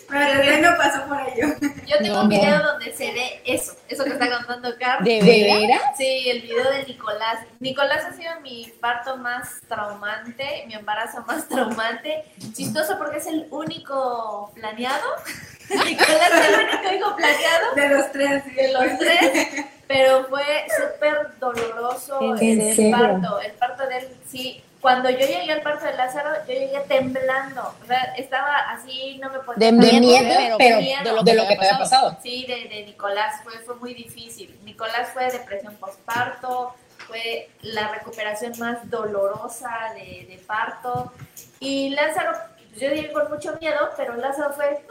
Pero 0.09 0.71
no 0.71 0.77
pasó 0.77 1.05
por 1.07 1.21
ello. 1.21 1.55
Yo 1.87 1.99
tengo 1.99 2.23
un 2.23 2.29
video 2.29 2.63
donde 2.63 2.93
se 2.93 3.13
ve 3.13 3.41
eso, 3.45 3.75
eso 3.89 4.05
que 4.05 4.11
está 4.11 4.31
contando 4.31 4.75
Carl. 4.79 5.05
¿De 5.05 5.21
veras? 5.21 5.83
Sí, 5.97 6.29
el 6.29 6.43
video 6.43 6.71
de 6.71 6.85
Nicolás. 6.85 7.41
Nicolás 7.61 8.05
ha 8.05 8.13
sido 8.13 8.41
mi 8.41 8.73
parto 8.81 9.17
más 9.17 9.61
traumante, 9.69 10.65
mi 10.67 10.75
embarazo 10.75 11.25
más 11.27 11.49
traumante. 11.49 12.25
Chistoso 12.53 12.99
porque 12.99 13.19
es 13.19 13.27
el 13.27 13.47
único 13.51 14.53
planeado. 14.55 15.07
Nicolás 15.71 16.31
es 16.33 16.49
el 16.49 16.65
único 16.65 16.95
hijo 16.95 17.17
planeado. 17.17 17.75
De 17.75 17.89
los 17.89 18.13
tres. 18.13 18.45
De 18.55 18.73
los 18.73 18.99
tres. 18.99 19.65
Pero 19.89 20.27
fue 20.29 20.45
súper 20.77 21.39
doloroso 21.39 22.35
el 22.41 22.91
parto. 22.91 23.41
El 23.41 23.53
parto 23.53 23.87
de 23.87 23.99
él, 23.99 24.09
sí, 24.29 24.63
cuando 24.87 25.11
yo 25.11 25.19
llegué 25.19 25.51
al 25.51 25.63
parto 25.63 25.85
de 25.85 25.95
Lázaro, 25.95 26.31
yo 26.47 26.55
llegué 26.55 26.79
temblando. 26.87 27.75
O 27.83 27.87
sea, 27.87 28.15
estaba 28.17 28.71
así, 28.71 29.19
no 29.21 29.31
me 29.31 29.41
podía... 29.41 29.67
De, 29.67 29.73
miedo, 29.73 30.57
pero, 30.59 30.77
de 31.25 31.35
lo 31.35 31.49
que, 31.49 31.57
te 31.57 31.67
había 31.67 31.77
pasado. 31.77 32.17
Sí, 32.23 32.47
de, 32.47 32.69
de 32.69 32.85
Nicolás 32.85 33.43
fue, 33.43 33.59
fue 33.65 33.75
muy 33.75 33.95
difícil. 33.95 34.57
Nicolás 34.63 35.09
fue 35.13 35.29
depresión 35.29 35.75
postparto, 35.75 36.77
fue 36.99 37.51
la 37.63 37.89
recuperación 37.89 38.53
más 38.61 38.89
dolorosa 38.89 39.93
de, 39.97 40.25
de 40.31 40.41
parto. 40.47 41.13
Y 41.59 41.91
Lázaro, 41.91 42.39
pues, 42.55 42.81
yo 42.81 42.89
llegué 42.91 43.11
con 43.11 43.29
mucho 43.29 43.59
miedo, 43.61 43.91
pero 43.97 44.15
Lázaro 44.15 44.53
fue 44.53 44.71
eh, 44.71 44.87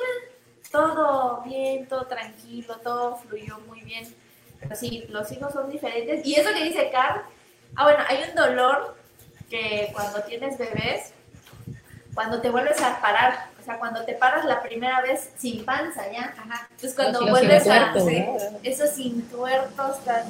todo 0.73 1.41
bien, 1.45 1.87
todo 1.87 2.05
tranquilo, 2.05 2.75
todo 2.83 3.15
fluyó 3.15 3.59
muy 3.59 3.79
bien. 3.79 4.13
Pero 4.59 4.75
sí, 4.75 5.05
los 5.07 5.31
hijos 5.31 5.53
son 5.53 5.71
diferentes. 5.71 6.27
Y 6.27 6.35
eso 6.35 6.49
que 6.53 6.65
dice 6.65 6.89
Carl, 6.91 7.21
ah, 7.77 7.83
bueno, 7.85 8.03
hay 8.09 8.25
un 8.29 8.35
dolor 8.35 9.04
que 9.55 9.89
cuando 9.93 10.21
tienes 10.23 10.57
bebés, 10.57 11.13
cuando 12.13 12.41
te 12.41 12.49
vuelves 12.49 12.81
a 12.81 12.99
parar, 13.01 13.47
o 13.59 13.63
sea, 13.63 13.77
cuando 13.77 14.03
te 14.05 14.13
paras 14.13 14.45
la 14.45 14.61
primera 14.61 15.01
vez 15.01 15.29
sin 15.37 15.65
panza, 15.65 16.09
¿ya? 16.11 16.33
Ajá. 16.37 16.67
Entonces 16.71 16.95
cuando 16.95 17.27
vuelves 17.27 17.67
a 17.67 17.93
esos 18.63 18.97
intuertos 18.97 20.03
tan 20.03 20.23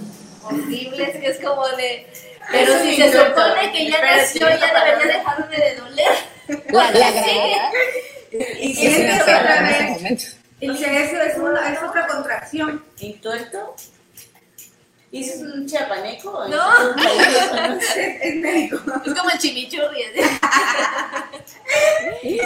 horribles 0.44 1.18
que 1.18 1.28
es 1.28 1.40
como 1.40 1.68
de... 1.70 2.08
Pero 2.52 2.80
si 2.82 2.96
se 2.96 3.12
supone 3.12 3.72
que 3.72 3.90
ya 3.90 4.02
nació, 4.02 4.48
ya 4.48 4.86
debería 4.86 5.18
dejarme 5.18 5.58
de 5.58 5.76
doler. 5.76 6.12
La, 6.70 6.92
la 7.00 7.72
Y 8.52 8.76
si 8.76 8.86
es 8.86 9.28
es, 11.14 11.38
una, 11.38 11.74
es 11.74 11.82
otra 11.82 12.06
contracción. 12.06 12.86
¿Intuerto? 13.00 13.76
¿Y 15.16 15.22
eso 15.22 15.46
es 15.46 15.54
un 15.54 15.66
chapaneco? 15.72 16.44
No, 16.50 16.62
es, 18.22 18.36
médico. 18.36 18.78
Es 19.06 19.14
como 19.14 19.30
el 19.30 19.40
chimichurri. 19.40 20.02
y, 22.22 22.38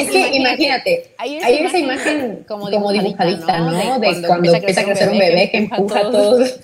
es 0.00 0.10
que, 0.10 0.34
imagínate, 0.34 1.14
hay 1.18 1.36
esa, 1.36 1.78
imagen 1.78 2.44
como, 2.48 2.68
dibujadita, 2.68 3.60
¿no? 3.60 4.00
De 4.00 4.22
cuando, 4.26 4.52
empieza 4.56 4.80
a 4.80 4.84
crecer 4.84 5.10
un 5.10 5.18
bebé 5.18 5.52
que 5.52 5.58
empuja 5.58 6.02
todos 6.02 6.58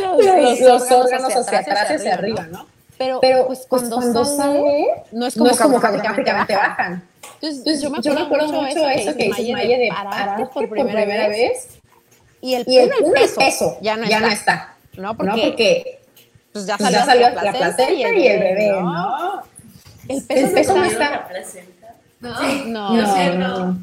los, 0.00 0.90
órganos 0.90 1.36
hacia 1.36 1.58
atrás 1.58 1.90
y 1.90 1.94
hacia 1.96 2.14
arriba, 2.14 2.46
¿no? 2.50 2.66
Pero, 2.96 3.20
Pero 3.20 3.46
pues, 3.48 3.66
pues 3.68 3.82
cuando, 3.90 4.24
sale, 4.24 4.86
no 5.12 5.26
es 5.26 5.36
como, 5.36 5.54
que 5.54 5.62
automáticamente 5.64 6.56
bajan. 6.56 7.06
Entonces, 7.42 7.82
yo 7.82 7.90
me 7.90 7.98
acuerdo, 8.22 8.62
mucho 8.62 8.88
eso 8.88 9.14
que 9.14 9.24
dice 9.24 9.52
Maya 9.52 9.76
de 9.76 9.90
parar 9.92 10.48
por 10.48 10.66
primera 10.66 11.28
vez 11.28 11.76
y 12.40 12.54
el, 12.54 12.64
y 12.66 12.78
el, 12.78 12.90
peso, 13.36 13.78
ya, 13.80 13.96
no, 13.96 14.04
está, 14.28 14.76
¿no? 14.96 15.16
Porque, 15.16 16.00
pues 16.52 16.66
ya 16.66 16.78
salió, 16.78 17.30
la, 17.30 17.52
placenta 17.52 17.90
y 17.92 18.02
el, 18.26 18.40
bebé, 18.40 18.72
¿no? 18.72 19.42
El 20.08 20.22
peso, 20.22 20.76
no 20.76 20.84
está. 20.84 21.28
No, 22.20 22.40
no, 22.64 22.94
no, 22.94 23.34
no. 23.34 23.78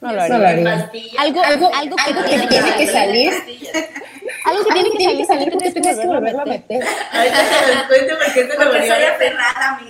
No 0.00 0.12
lo 0.12 0.22
haría. 0.22 0.90
Algo, 1.18 1.42
algo, 1.42 1.70
algo 1.72 1.96
que, 2.24 2.38
tiene 2.48 2.76
que 2.76 2.86
salir. 2.86 3.32
algo 4.44 4.64
que 4.64 4.72
tiene 4.96 5.16
que 5.16 5.24
salir 5.24 5.50
porque 5.50 5.70
tienes 5.72 5.98
que 5.98 6.06
volverlo 6.06 6.42
a 6.42 6.44
meter. 6.44 6.84
Ahorita 7.12 7.38
te 7.66 7.74
lo 7.74 7.88
cuento 7.88 8.14
porque 8.24 8.40
esto 8.40 8.64
lo 8.64 8.70
Porque 8.70 8.88
soy 8.88 9.02
a 9.02 9.14
aferrada, 9.14 9.80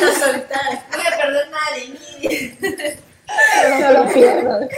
no 0.00 0.12
soltar. 0.12 0.82
No 0.90 0.96
voy 0.96 1.06
a 1.06 1.16
perder 1.16 1.50
nada 1.50 1.66
de 1.74 1.82
mí. 1.88 2.58
No 3.80 3.92
lo 3.92 4.12
pierdas. 4.12 4.68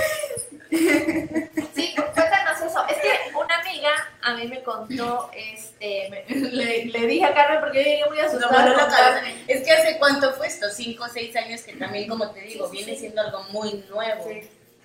Sí, 1.75 1.95
cuéntanos 1.95 2.61
eso. 2.61 2.87
Es 2.89 2.97
que 2.99 3.35
una 3.37 3.59
amiga 3.59 3.91
a 4.23 4.35
mí 4.35 4.47
me 4.49 4.63
contó, 4.63 5.31
este, 5.37 6.09
me- 6.11 6.25
le, 6.35 6.85
le 6.87 7.07
dije 7.07 7.25
a 7.25 7.35
Carmen 7.35 7.61
porque 7.61 7.79
yo 7.79 7.85
llegué 7.85 8.05
muy 8.09 8.19
asustada. 8.21 8.65
no, 8.67 8.77
no. 8.77 8.89
Es 9.49 9.63
que 9.65 9.71
hace 9.73 9.99
cuánto 9.99 10.33
fue 10.35 10.47
esto, 10.47 10.69
cinco 10.71 11.05
o 11.05 11.09
seis 11.09 11.35
años 11.37 11.63
que 11.63 11.75
también, 11.75 12.09
como 12.09 12.31
te 12.31 12.41
digo, 12.43 12.69
viene 12.69 12.97
siendo 12.97 13.21
algo 13.21 13.43
muy 13.51 13.85
nuevo. 13.91 14.25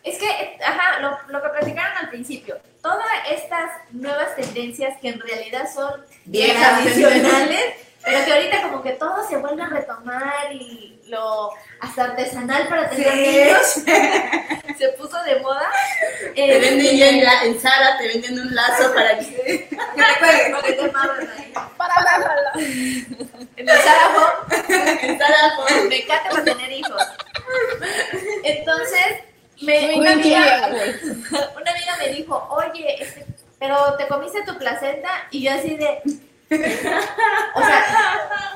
Es 0.03 0.17
que, 0.19 0.57
ajá, 0.63 0.99
lo, 1.01 1.17
lo 1.27 1.41
que 1.43 1.49
platicaron 1.49 1.97
al 1.97 2.09
principio, 2.09 2.57
todas 2.81 3.05
estas 3.29 3.69
nuevas 3.91 4.35
tendencias 4.35 4.97
que 5.01 5.09
en 5.09 5.19
realidad 5.19 5.67
son 5.73 6.01
bien 6.25 6.51
Viejas. 6.55 6.81
tradicionales, 6.81 7.65
pero 8.07 8.25
que 8.25 8.33
ahorita 8.33 8.61
como 8.61 8.81
que 8.81 8.91
todo 8.93 9.27
se 9.27 9.35
vuelve 9.37 9.61
a 9.63 9.67
retomar 9.67 10.51
y 10.53 10.99
lo 11.07 11.49
hasta 11.81 12.05
artesanal 12.05 12.67
para 12.67 12.89
tener 12.89 13.11
Sí. 13.13 13.81
niños 13.83 13.83
se 14.77 14.89
puso 14.97 15.21
de 15.23 15.39
moda. 15.41 15.69
Te 16.35 16.55
Eh, 16.55 16.59
venden 16.59 16.97
ya 16.97 17.09
en, 17.09 17.23
la, 17.23 17.43
en 17.43 17.59
Zara, 17.59 17.97
te 17.97 18.07
venden 18.07 18.39
un 18.39 18.55
lazo 18.55 18.93
para 18.93 19.17
que... 19.19 19.25
que 19.69 19.75
te 19.75 20.19
cuelguen, 20.19 20.51
¿no? 20.51 20.61
que 20.61 20.73
te 20.73 20.81
amarren 20.81 21.29
ahí. 21.37 21.53
En 23.57 23.67
el 23.67 23.75
Home 23.75 24.97
En 25.01 25.17
pues, 25.17 25.89
me 25.89 25.97
encanta 26.03 26.29
para 26.29 26.43
tener 26.43 26.71
hijos. 26.71 27.01
Entonces, 28.43 29.05
me, 29.61 29.95
una, 29.95 30.11
amiga, 30.11 30.69
una 30.69 31.71
amiga 31.71 31.97
me 31.99 32.09
dijo, 32.09 32.47
oye, 32.51 33.03
este, 33.03 33.25
pero 33.59 33.95
te 33.97 34.07
comiste 34.07 34.43
tu 34.43 34.57
placenta 34.57 35.09
y 35.31 35.43
yo 35.43 35.51
así 35.53 35.75
de... 35.75 36.01
O 36.49 37.59
sea, 37.59 37.85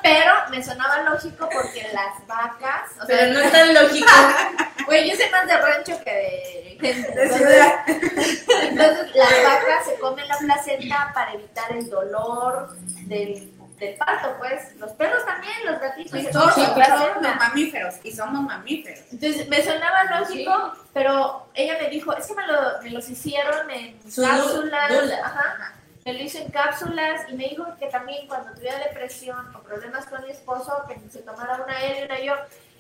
pero 0.02 0.34
me 0.50 0.64
sonaba 0.64 1.00
lógico 1.02 1.50
porque 1.52 1.88
las 1.94 2.26
vacas, 2.28 2.92
o 3.02 3.06
sea, 3.06 3.18
pero 3.20 3.34
no 3.34 3.40
es 3.42 3.52
tan 3.52 3.74
lógico. 3.74 4.08
güey, 4.86 5.10
yo 5.10 5.16
sé 5.16 5.30
más 5.30 5.46
de 5.48 5.58
rancho 5.58 6.02
que 6.04 6.12
de 6.12 6.78
Entonces, 6.90 7.36
ciudad. 7.38 7.76
entonces, 7.88 9.16
las 9.16 9.30
vacas 9.44 9.86
se 9.86 10.00
comen 10.00 10.28
la 10.28 10.38
placenta 10.38 11.12
para 11.14 11.34
evitar 11.34 11.72
el 11.74 11.90
dolor 11.90 12.76
del, 13.08 13.52
del 13.78 13.96
parto, 13.96 14.36
pues. 14.40 14.76
Los 14.78 14.92
perros 14.94 15.26
también, 15.26 15.54
los 15.66 15.80
gatitos. 15.80 16.22
se 16.22 16.32
Todos, 16.32 16.54
somos 16.54 16.70
placenta. 16.72 17.36
mamíferos 17.36 17.96
y 18.04 18.12
somos 18.14 18.42
mamíferos. 18.44 19.00
Entonces 19.12 19.48
me 19.50 19.62
sonaba 19.64 20.04
lógico, 20.20 20.74
pero 20.94 21.50
ella 21.54 21.78
me 21.82 21.90
dijo, 21.90 22.16
es 22.16 22.26
que 22.26 22.34
me, 22.36 22.48
lo- 22.48 22.82
me 22.82 22.90
los 22.92 23.08
hicieron 23.10 23.70
en 23.70 24.00
Su 24.12 24.22
cápsulas, 24.24 24.92
ajá, 25.24 25.74
me 26.06 26.14
lo 26.14 26.20
hizo 26.24 26.40
en 26.40 26.50
cápsulas 26.50 27.22
y 27.30 27.34
me 27.34 27.50
dijo 27.50 27.66
que 27.80 27.88
también 27.88 28.28
cuando 28.28 28.54
tuviera 28.54 28.80
depresión 28.80 29.56
o 29.56 29.62
problemas 29.62 30.06
con 30.08 30.24
mi 30.24 30.32
esposo, 30.32 30.74
que 30.88 30.98
se 31.10 31.20
tomara 31.20 31.64
una 31.64 31.84
él 31.84 31.98
y 32.02 32.06
una 32.06 32.20
yo. 32.22 32.34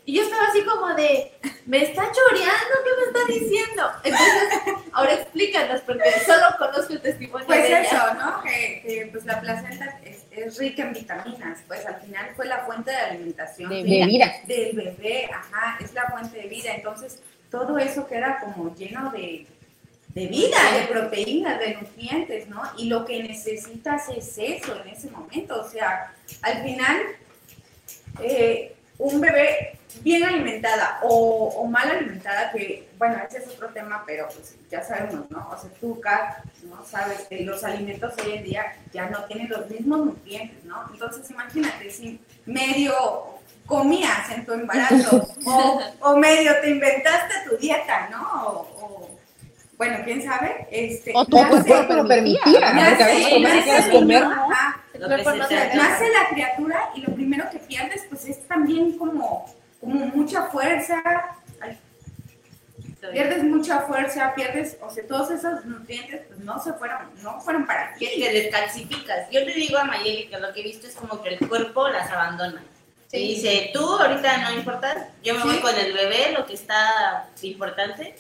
Y 0.04 0.16
yo 0.16 0.24
estaba 0.24 0.48
así 0.48 0.64
como 0.64 0.88
de, 0.96 1.32
me 1.68 1.84
está 1.84 2.02
choreando, 2.12 2.76
¿qué 2.84 2.90
me 2.98 3.06
está 3.06 3.40
diciendo? 3.40 3.92
Entonces, 4.04 4.74
ahora 4.94 5.14
explícanos, 5.14 5.82
porque 5.82 6.12
solo 6.26 6.48
conozco 6.58 6.94
el 6.94 7.02
testimonio 7.02 7.46
Pues 7.46 7.62
de 7.62 7.68
ella. 7.68 7.82
eso, 7.84 8.14
¿no? 8.16 8.42
Que, 8.42 8.82
que, 8.84 9.10
pues 9.12 9.26
la 9.26 9.40
placenta 9.40 10.00
es, 10.04 10.24
es 10.32 10.58
rica 10.58 10.82
en 10.82 10.94
vitaminas, 10.94 11.60
pues 11.68 11.86
al 11.86 12.02
final 12.02 12.32
fue 12.36 12.48
la 12.48 12.66
fuente 12.66 12.90
de 12.90 12.98
alimentación 12.98 13.70
De 13.70 13.84
vida. 13.84 14.34
del 14.46 14.76
bebé, 14.76 15.30
ajá, 15.32 15.78
es 15.80 15.94
la 15.94 16.10
fuente 16.10 16.36
de 16.36 16.48
vida. 16.48 16.74
Entonces, 16.74 17.22
todo 17.52 17.78
eso 17.78 18.08
queda 18.08 18.40
como 18.40 18.74
lleno 18.74 19.12
de, 19.12 19.46
de 20.14 20.28
vida, 20.28 20.58
de 20.74 20.88
proteínas, 20.88 21.60
de 21.60 21.76
nutrientes, 21.76 22.48
¿no? 22.48 22.62
Y 22.78 22.86
lo 22.86 23.06
que 23.06 23.24
necesitas 23.24 24.10
es 24.10 24.38
eso 24.38 24.82
en 24.82 24.90
ese 24.90 25.10
momento. 25.10 25.62
O 25.62 25.70
sea, 25.70 26.14
al 26.42 26.64
final, 26.64 27.02
eh, 28.22 28.76
un 28.98 29.22
bebé 29.22 29.80
bien 30.04 30.24
alimentada 30.24 31.00
o, 31.04 31.48
o 31.48 31.66
mal 31.68 31.90
alimentada, 31.90 32.52
que, 32.52 32.90
bueno, 32.98 33.18
ese 33.28 33.40
es 33.40 33.48
otro 33.48 33.70
tema, 33.70 34.04
pero 34.06 34.28
pues 34.28 34.56
ya 34.70 34.84
sabemos, 34.84 35.30
¿no? 35.30 35.50
O 35.50 35.58
sea, 35.58 35.70
tú, 35.80 36.00
Kat, 36.00 36.44
¿no? 36.64 36.86
Sabes 36.86 37.22
que 37.28 37.42
los 37.42 37.64
alimentos 37.64 38.14
hoy 38.24 38.34
en 38.34 38.44
día 38.44 38.76
ya 38.94 39.10
no 39.10 39.24
tienen 39.26 39.50
los 39.50 39.70
mismos 39.70 40.06
nutrientes, 40.06 40.64
¿no? 40.66 40.86
Entonces, 40.92 41.30
imagínate, 41.30 41.90
si 41.90 42.20
medio 42.46 43.42
comías 43.66 44.30
en 44.32 44.46
tu 44.46 44.54
embarazo 44.54 45.28
o, 45.46 45.82
o 46.02 46.18
medio 46.18 46.52
te 46.62 46.70
inventaste 46.70 47.50
tu 47.50 47.58
dieta, 47.58 48.10
¿no? 48.10 48.48
O, 48.48 48.81
bueno, 49.82 49.98
quién 50.06 50.22
sabe, 50.22 50.68
este, 50.70 51.12
O 51.16 51.26
tu 51.26 51.38
nace- 51.42 51.68
cuerpo 51.68 51.94
lo 51.94 52.08
permitía. 52.08 52.72
nace- 52.72 52.90
Porque 52.90 53.04
a 53.04 53.08
veces 53.08 53.90
comer 53.92 54.24
nace 55.74 56.10
la 56.12 56.30
criatura 56.30 56.90
y 56.96 57.02
lo 57.02 57.16
primero 57.16 57.50
que 57.50 57.58
pierdes 57.58 58.04
pues 58.10 58.26
es 58.28 58.48
también 58.48 58.98
como, 59.00 59.52
como 59.80 60.06
mucha 60.08 60.44
fuerza, 60.44 61.02
ay, 61.62 61.80
pierdes 63.12 63.44
mucha 63.44 63.80
fuerza, 63.82 64.34
pierdes, 64.36 64.78
o 64.82 64.90
sea, 64.92 65.04
todos 65.08 65.32
esos 65.32 65.66
nutrientes 65.66 66.22
pues 66.28 66.40
no 66.42 66.62
se 66.64 66.74
fueron, 66.74 67.00
no 67.24 67.40
fueron 67.42 67.66
para 67.66 67.96
que 67.96 68.08
ti. 68.08 68.22
te 68.22 68.32
descalcificas. 68.34 69.30
Yo 69.32 69.40
le 69.40 69.54
digo 69.54 69.80
a 69.80 69.86
Mayeli 69.86 70.28
que 70.28 70.38
lo 70.40 70.54
que 70.54 70.60
he 70.60 70.64
visto 70.64 70.86
es 70.86 70.94
como 70.94 71.24
que 71.24 71.30
el 71.30 71.48
cuerpo 71.48 71.88
las 71.90 72.10
abandona. 72.12 72.62
Y 73.14 73.36
dice, 73.36 73.72
tú 73.74 73.84
ahorita 73.84 74.38
no 74.38 74.52
importas, 74.54 74.96
yo 75.24 75.34
me 75.36 75.44
voy 75.44 75.56
Sí. 75.56 75.62
con 75.62 75.76
el 75.76 75.92
bebé, 75.92 76.32
lo 76.38 76.46
que 76.46 76.54
está 76.54 77.28
importante. 77.42 78.16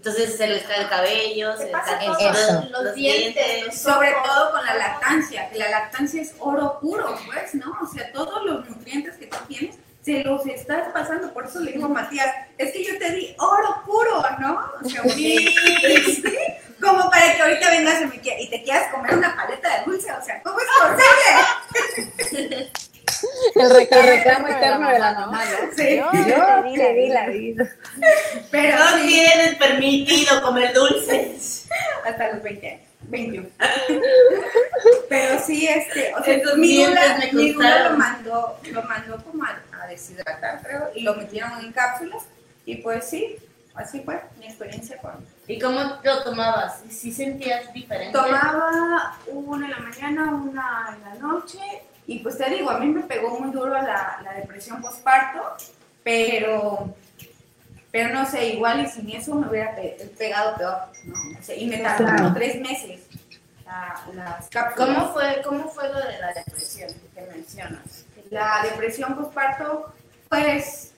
Entonces 0.00 0.34
se 0.34 0.46
les 0.46 0.62
cae 0.62 0.80
el 0.80 0.88
cabello, 0.88 1.54
se 1.58 1.64
les 1.64 1.72
pasa 1.72 1.98
caen 1.98 2.10
todo, 2.10 2.30
Eso. 2.30 2.68
los, 2.70 2.94
dientes, 2.94 3.66
los 3.66 3.74
Sobre 3.74 4.14
ojos. 4.14 4.28
todo 4.30 4.50
con 4.52 4.64
la 4.64 4.74
lactancia, 4.76 5.50
que 5.50 5.58
la 5.58 5.68
lactancia 5.68 6.22
es 6.22 6.32
oro 6.38 6.78
puro, 6.80 7.18
pues, 7.26 7.54
¿no? 7.54 7.76
O 7.82 7.86
sea, 7.86 8.10
todos 8.10 8.42
los 8.46 8.66
nutrientes 8.66 9.16
que 9.16 9.26
tú 9.26 9.36
tienes 9.46 9.76
se 10.02 10.24
los 10.24 10.46
estás 10.46 10.90
pasando. 10.94 11.34
Por 11.34 11.44
eso 11.44 11.60
le 11.60 11.72
digo 11.72 11.84
a 11.84 11.90
Matías, 11.90 12.34
es 12.56 12.72
que 12.72 12.82
yo 12.82 12.98
te 12.98 13.12
di 13.12 13.36
oro 13.38 13.82
puro, 13.84 14.24
¿no? 14.38 14.70
O 14.82 14.88
sea, 14.88 15.02
sí, 15.02 15.36
sí, 16.06 16.38
como 16.80 17.10
para 17.10 17.36
que 17.36 17.42
ahorita 17.42 17.68
vengas 17.68 18.02
y 18.14 18.48
te 18.48 18.62
quieras 18.62 18.90
comer 18.90 19.18
una 19.18 19.36
paleta 19.36 19.80
de 19.80 19.84
dulce. 19.84 20.10
O 20.12 20.24
sea, 20.24 20.42
¿cómo 20.42 20.56
es 20.60 20.66
posible? 22.30 22.70
El 23.54 23.70
reclamo, 23.70 24.08
reclamo 24.08 24.48
interno 24.48 24.88
de 24.90 24.98
la 24.98 25.12
mamá, 25.14 25.44
¿no? 25.44 25.72
Sí. 25.76 25.96
Yo 25.96 26.10
te 26.74 26.94
di 26.94 27.08
la 27.08 27.26
vida. 27.28 27.68
Pero 28.50 28.78
No 28.78 28.98
sí, 28.98 29.06
tienes 29.08 29.54
permitido 29.56 30.42
comer 30.42 30.72
dulces. 30.72 31.66
hasta 32.04 32.32
los 32.32 32.42
20 32.42 32.68
años, 32.68 32.80
21. 33.02 33.48
Pero 35.08 35.40
sí, 35.40 35.66
este, 35.66 36.14
o 36.14 36.22
sea, 36.24 36.34
Esos 36.36 36.56
mi 36.56 36.84
costaron. 37.54 37.92
lo 37.92 37.98
mandó, 37.98 38.58
lo 38.70 38.82
mandó 38.84 39.24
como 39.24 39.44
a, 39.44 39.60
a 39.82 39.86
deshidratar, 39.86 40.62
creo, 40.62 40.90
y 40.94 41.02
lo 41.02 41.14
metieron 41.14 41.58
en 41.60 41.72
cápsulas, 41.72 42.22
y 42.64 42.76
pues 42.76 43.04
sí, 43.08 43.36
así 43.74 44.00
fue 44.00 44.20
mi 44.38 44.46
experiencia 44.46 44.96
con... 44.98 45.12
¿Y 45.46 45.58
cómo 45.58 45.98
lo 46.02 46.22
tomabas? 46.22 46.80
¿Sí 46.88 47.12
sentías 47.12 47.72
diferente? 47.72 48.12
Tomaba 48.16 49.16
una 49.26 49.66
en 49.66 49.70
la 49.72 49.78
mañana, 49.78 50.30
una 50.34 50.96
en 50.96 51.02
la 51.08 51.14
noche, 51.26 51.58
y 52.14 52.18
pues 52.20 52.36
te 52.38 52.48
digo, 52.50 52.70
a 52.70 52.78
mí 52.78 52.86
me 52.86 53.02
pegó 53.02 53.38
muy 53.38 53.50
duro 53.52 53.70
la, 53.70 54.20
la 54.24 54.32
depresión 54.34 54.80
postparto, 54.82 55.42
pero... 56.02 56.94
Pero 57.92 58.14
no 58.14 58.24
sé, 58.24 58.50
igual 58.50 58.80
y 58.84 58.86
sin 58.88 59.10
eso 59.10 59.34
me 59.34 59.48
hubiera 59.48 59.74
pe- 59.74 59.96
pegado 60.16 60.56
peor, 60.56 60.76
¿no? 61.04 61.14
O 61.38 61.42
sea, 61.42 61.56
y 61.56 61.66
me 61.66 61.82
como 61.96 62.32
tres 62.34 62.60
meses 62.60 63.00
la- 63.64 64.00
las 64.14 64.48
cápsulas. 64.48 64.88
¿Cómo 64.96 65.12
fue, 65.12 65.42
¿Cómo 65.44 65.68
fue 65.68 65.88
lo 65.88 65.98
de 65.98 66.18
la 66.20 66.32
depresión 66.32 66.90
que 67.14 67.22
mencionas? 67.22 68.04
La 68.30 68.60
depresión 68.62 69.16
postparto, 69.16 69.92
pues, 70.28 70.92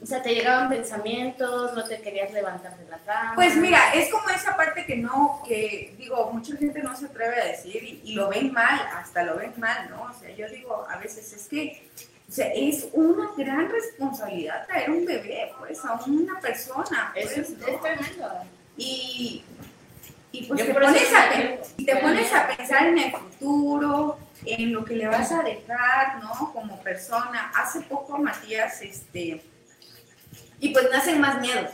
O 0.00 0.06
sea, 0.06 0.22
te 0.22 0.34
llegaban 0.34 0.68
pensamientos, 0.68 1.74
no 1.74 1.84
te 1.84 2.00
querías 2.00 2.32
levantar 2.32 2.76
de 2.78 2.88
la 2.88 2.98
cama. 2.98 3.32
pues 3.34 3.56
mira, 3.56 3.92
es 3.94 4.10
como 4.10 4.28
esa 4.30 4.56
parte 4.56 4.86
que 4.86 4.96
no, 4.96 5.42
que 5.46 5.94
digo, 5.98 6.30
mucha 6.32 6.56
gente 6.56 6.82
no 6.82 6.96
se 6.96 7.06
atreve 7.06 7.40
a 7.40 7.46
decir 7.46 7.82
y, 7.82 8.00
y 8.04 8.14
lo 8.14 8.28
ven 8.28 8.52
mal, 8.52 8.80
hasta 8.94 9.24
lo 9.24 9.36
ven 9.36 9.52
mal, 9.56 9.90
¿no? 9.90 10.02
O 10.02 10.20
sea, 10.20 10.30
yo 10.30 10.48
digo, 10.48 10.86
a 10.88 10.98
veces 10.98 11.32
es 11.32 11.48
que, 11.48 11.82
o 12.28 12.32
sea, 12.32 12.46
es 12.54 12.88
una 12.92 13.30
gran 13.36 13.68
responsabilidad 13.70 14.66
traer 14.66 14.90
un 14.90 15.04
bebé, 15.04 15.52
pues, 15.58 15.84
a 15.84 15.94
una 16.06 16.38
persona, 16.40 17.10
pues, 17.14 17.36
es, 17.36 17.50
¿no? 17.50 17.66
es 17.66 17.80
tremendo. 17.80 18.28
Y, 18.76 19.44
y 20.30 20.46
pues 20.46 20.64
te 20.64 20.72
pones, 20.72 21.12
a, 21.12 21.84
te 21.84 21.96
pones 21.96 22.32
a 22.32 22.46
pensar 22.56 22.86
en 22.86 22.98
el 22.98 23.12
futuro, 23.12 24.18
en 24.44 24.72
lo 24.72 24.84
que 24.84 24.94
le 24.94 25.08
vas 25.08 25.32
a 25.32 25.42
dejar, 25.42 26.22
¿no? 26.22 26.52
Como 26.52 26.80
persona. 26.82 27.50
Hace 27.56 27.80
poco 27.80 28.18
Matías, 28.18 28.80
este, 28.82 29.42
y 30.60 30.70
pues 30.70 30.88
nacen 30.90 31.20
más 31.20 31.40
miedos. 31.40 31.70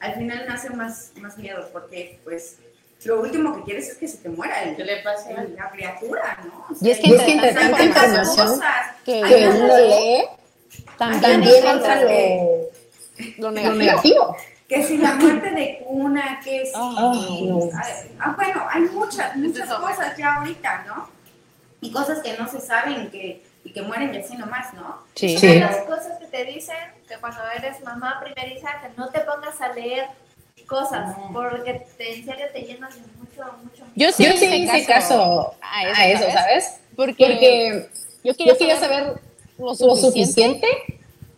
Al 0.00 0.14
final 0.14 0.44
nacen 0.48 0.76
más, 0.76 1.12
más 1.20 1.36
miedos 1.38 1.66
porque 1.72 2.18
pues 2.24 2.56
lo 3.04 3.20
último 3.20 3.54
que 3.56 3.62
quieres 3.62 3.88
es 3.90 3.96
que 3.96 4.08
se 4.08 4.18
te 4.18 4.28
muera 4.28 4.62
el, 4.62 4.76
¿Qué 4.76 4.84
le 4.84 5.02
pasa? 5.02 5.30
el- 5.30 5.54
la 5.54 5.70
criatura, 5.70 6.38
¿no? 6.44 6.66
O 6.70 6.76
Y 6.84 6.90
es 6.90 6.98
que 6.98 7.10
entre 7.32 7.52
pasan 7.52 7.54
tanta 7.54 7.76
tantas 7.78 8.04
información 8.04 8.48
cosas. 8.48 8.86
que 9.04 9.48
uno 9.48 9.76
lee, 9.78 10.24
también 10.96 11.42
entra 11.44 12.02
lo, 12.02 12.08
lo 13.38 13.50
Lo 13.50 13.72
negativo. 13.74 14.36
que 14.68 14.82
si 14.84 14.98
la 14.98 15.14
muerte 15.14 15.50
de 15.50 15.82
cuna, 15.86 16.40
que 16.44 16.66
si... 16.66 16.72
ah, 16.74 18.34
bueno, 18.36 18.66
hay 18.70 18.82
muchas, 18.82 19.34
muchas 19.36 19.68
cosas 19.74 20.16
ya 20.16 20.34
ahorita, 20.36 20.84
¿no? 20.86 21.08
Y 21.80 21.90
cosas 21.92 22.18
que 22.20 22.36
no 22.36 22.48
se 22.48 22.60
saben 22.60 23.10
que, 23.10 23.42
y 23.68 23.72
que 23.72 23.82
mueren 23.82 24.12
de 24.12 24.20
así 24.20 24.36
nomás, 24.36 24.72
¿no? 24.74 25.02
Sí. 25.14 25.36
Una 25.36 25.52
de 25.52 25.60
las 25.60 25.76
cosas 25.82 26.18
que 26.18 26.26
te 26.26 26.44
dicen 26.44 26.76
que 27.06 27.16
cuando 27.16 27.40
eres 27.56 27.82
mamá 27.82 28.20
primeriza, 28.22 28.80
que 28.80 28.88
no 28.96 29.08
te 29.10 29.20
pongas 29.20 29.60
a 29.60 29.72
leer 29.72 30.06
cosas, 30.66 31.16
porque 31.32 31.86
te, 31.96 32.16
en 32.16 32.24
serio 32.24 32.46
te 32.52 32.60
llenas 32.60 32.94
de 32.94 33.00
mucho, 33.18 33.52
mucho... 33.64 33.84
Yo 33.94 34.12
sí, 34.12 34.26
hice 34.26 34.84
caso, 34.86 35.54
a 35.60 36.08
eso, 36.08 36.24
¿sabes? 36.30 36.74
Porque, 36.94 37.88
yo 38.22 38.34
quería, 38.34 38.78
saber, 38.78 39.20
lo 39.58 39.74
suficiente, 39.74 40.66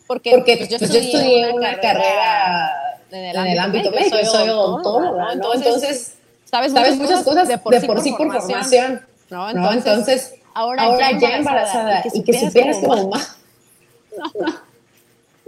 porque, 0.07 0.33
porque 0.33 0.57
pues, 0.57 0.69
yo, 0.69 0.79
pues, 0.79 0.95
estudié 0.95 1.53
una 1.53 1.79
carrera 1.81 2.71
en 3.13 3.25
el, 3.47 3.59
ámbito 3.59 3.91
médico, 3.93 4.19
yo 4.19 4.27
soy 4.27 4.49
odontóloga, 4.49 5.35
¿no? 5.37 5.55
Entonces, 5.55 6.17
sabes, 6.45 6.73
muchas, 6.73 7.23
cosas 7.23 7.47
de 7.47 7.59
por, 7.59 7.79
sí, 7.81 7.87
por 7.87 8.33
formación, 8.41 9.07
¿no? 9.31 9.73
Entonces, 9.73 10.35
ahora, 10.61 11.19
ya 11.19 11.37
embarazada, 11.37 12.03
y 12.13 12.23
que 12.23 12.39
supieras 12.39 12.79
como 12.79 13.09
mamá... 13.09 13.37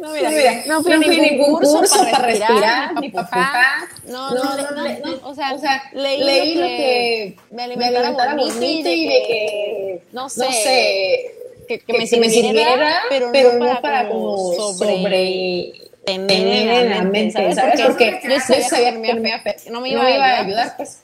No, 0.03 0.11
mira, 0.11 0.31
no, 0.67 0.83
fui, 0.83 0.97
no 0.97 1.03
fui 1.03 1.21
ningún 1.21 1.61
curso, 1.61 2.05
para 2.11 2.27
respirar, 2.27 3.01
ni 3.01 3.09
para 3.11 3.29
pujar. 3.29 3.89
No, 4.09 4.35
no, 4.35 4.43
no, 4.43 5.29
o, 5.29 5.33
sea, 5.33 5.91
leí, 5.93 6.57
lo 6.57 6.67
que 6.67 7.37
me 7.53 7.63
alimentara 7.63 8.35
bonito 8.35 8.89
y 8.89 9.07
de 9.07 9.23
que, 9.29 10.03
no 10.11 10.29
sé, 10.29 11.37
que, 11.69 11.79
que, 11.79 11.93
me, 11.93 12.07
sirviera, 12.09 13.03
pero, 13.09 13.53
no 13.61 13.81
para 13.81 14.09
como 14.09 14.55
sobre 14.55 15.73
tener 16.05 16.69
en 16.69 16.91
la 16.91 17.03
mente, 17.03 17.55
¿sabes? 17.55 17.81
Porque 17.87 18.21
yo 18.29 18.41
sabía 18.41 19.01
que 19.01 19.71
no 19.71 19.81
me 19.81 19.91
iba 19.91 20.03
a 20.03 20.41
ayudar, 20.41 20.77
pues. 20.77 20.99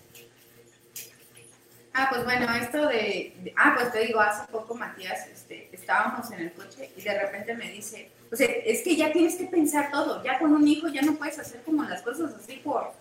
Ah, 1.98 2.06
pues 2.10 2.24
bueno, 2.24 2.46
esto 2.54 2.86
de, 2.86 3.52
ah, 3.56 3.74
pues 3.76 3.90
te 3.90 3.98
digo, 4.06 4.20
hace 4.20 4.46
poco 4.52 4.72
Matías, 4.76 5.26
este, 5.26 5.68
estábamos 5.72 6.30
en 6.30 6.42
el 6.42 6.52
coche 6.52 6.92
y 6.96 7.02
de 7.02 7.18
repente 7.18 7.54
me 7.54 7.68
dice, 7.72 8.08
o 8.30 8.36
sea, 8.36 8.46
es 8.46 8.82
que 8.82 8.94
ya 8.94 9.10
tienes 9.10 9.34
que 9.34 9.46
pensar 9.46 9.90
todo, 9.90 10.22
ya 10.22 10.38
con 10.38 10.52
un 10.52 10.68
hijo 10.68 10.86
ya 10.86 11.02
no 11.02 11.16
puedes 11.16 11.40
hacer 11.40 11.60
como 11.64 11.82
las 11.82 12.02
cosas 12.02 12.32
así 12.36 12.60
por, 12.62 12.92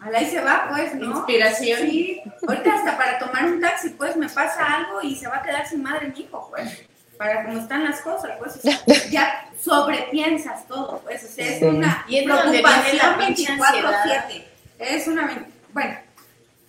a 0.00 0.20
se 0.24 0.40
va, 0.40 0.68
pues, 0.70 0.94
¿no? 0.94 1.16
Inspiración. 1.16 1.80
Sí, 1.80 2.22
ahorita 2.46 2.76
hasta 2.76 2.96
para 2.96 3.18
tomar 3.18 3.44
un 3.46 3.60
taxi, 3.60 3.90
pues, 3.90 4.16
me 4.16 4.28
pasa 4.28 4.64
algo 4.72 5.02
y 5.02 5.16
se 5.16 5.26
va 5.26 5.38
a 5.38 5.42
quedar 5.42 5.66
sin 5.66 5.82
madre 5.82 6.06
mi 6.06 6.20
hijo, 6.20 6.46
pues, 6.48 6.86
para 7.16 7.44
cómo 7.44 7.58
están 7.58 7.82
las 7.82 8.00
cosas, 8.02 8.36
pues, 8.38 8.62
ya 9.10 9.50
sobrepiensas 9.60 10.64
todo, 10.68 11.00
pues, 11.00 11.24
o 11.24 11.26
sea, 11.26 11.44
es 11.44 11.60
una 11.60 12.04
y 12.06 12.18
es 12.18 12.24
preocupación 12.24 13.18
24-7, 13.18 14.44
es 14.78 15.08
una, 15.08 15.44
bueno, 15.72 16.07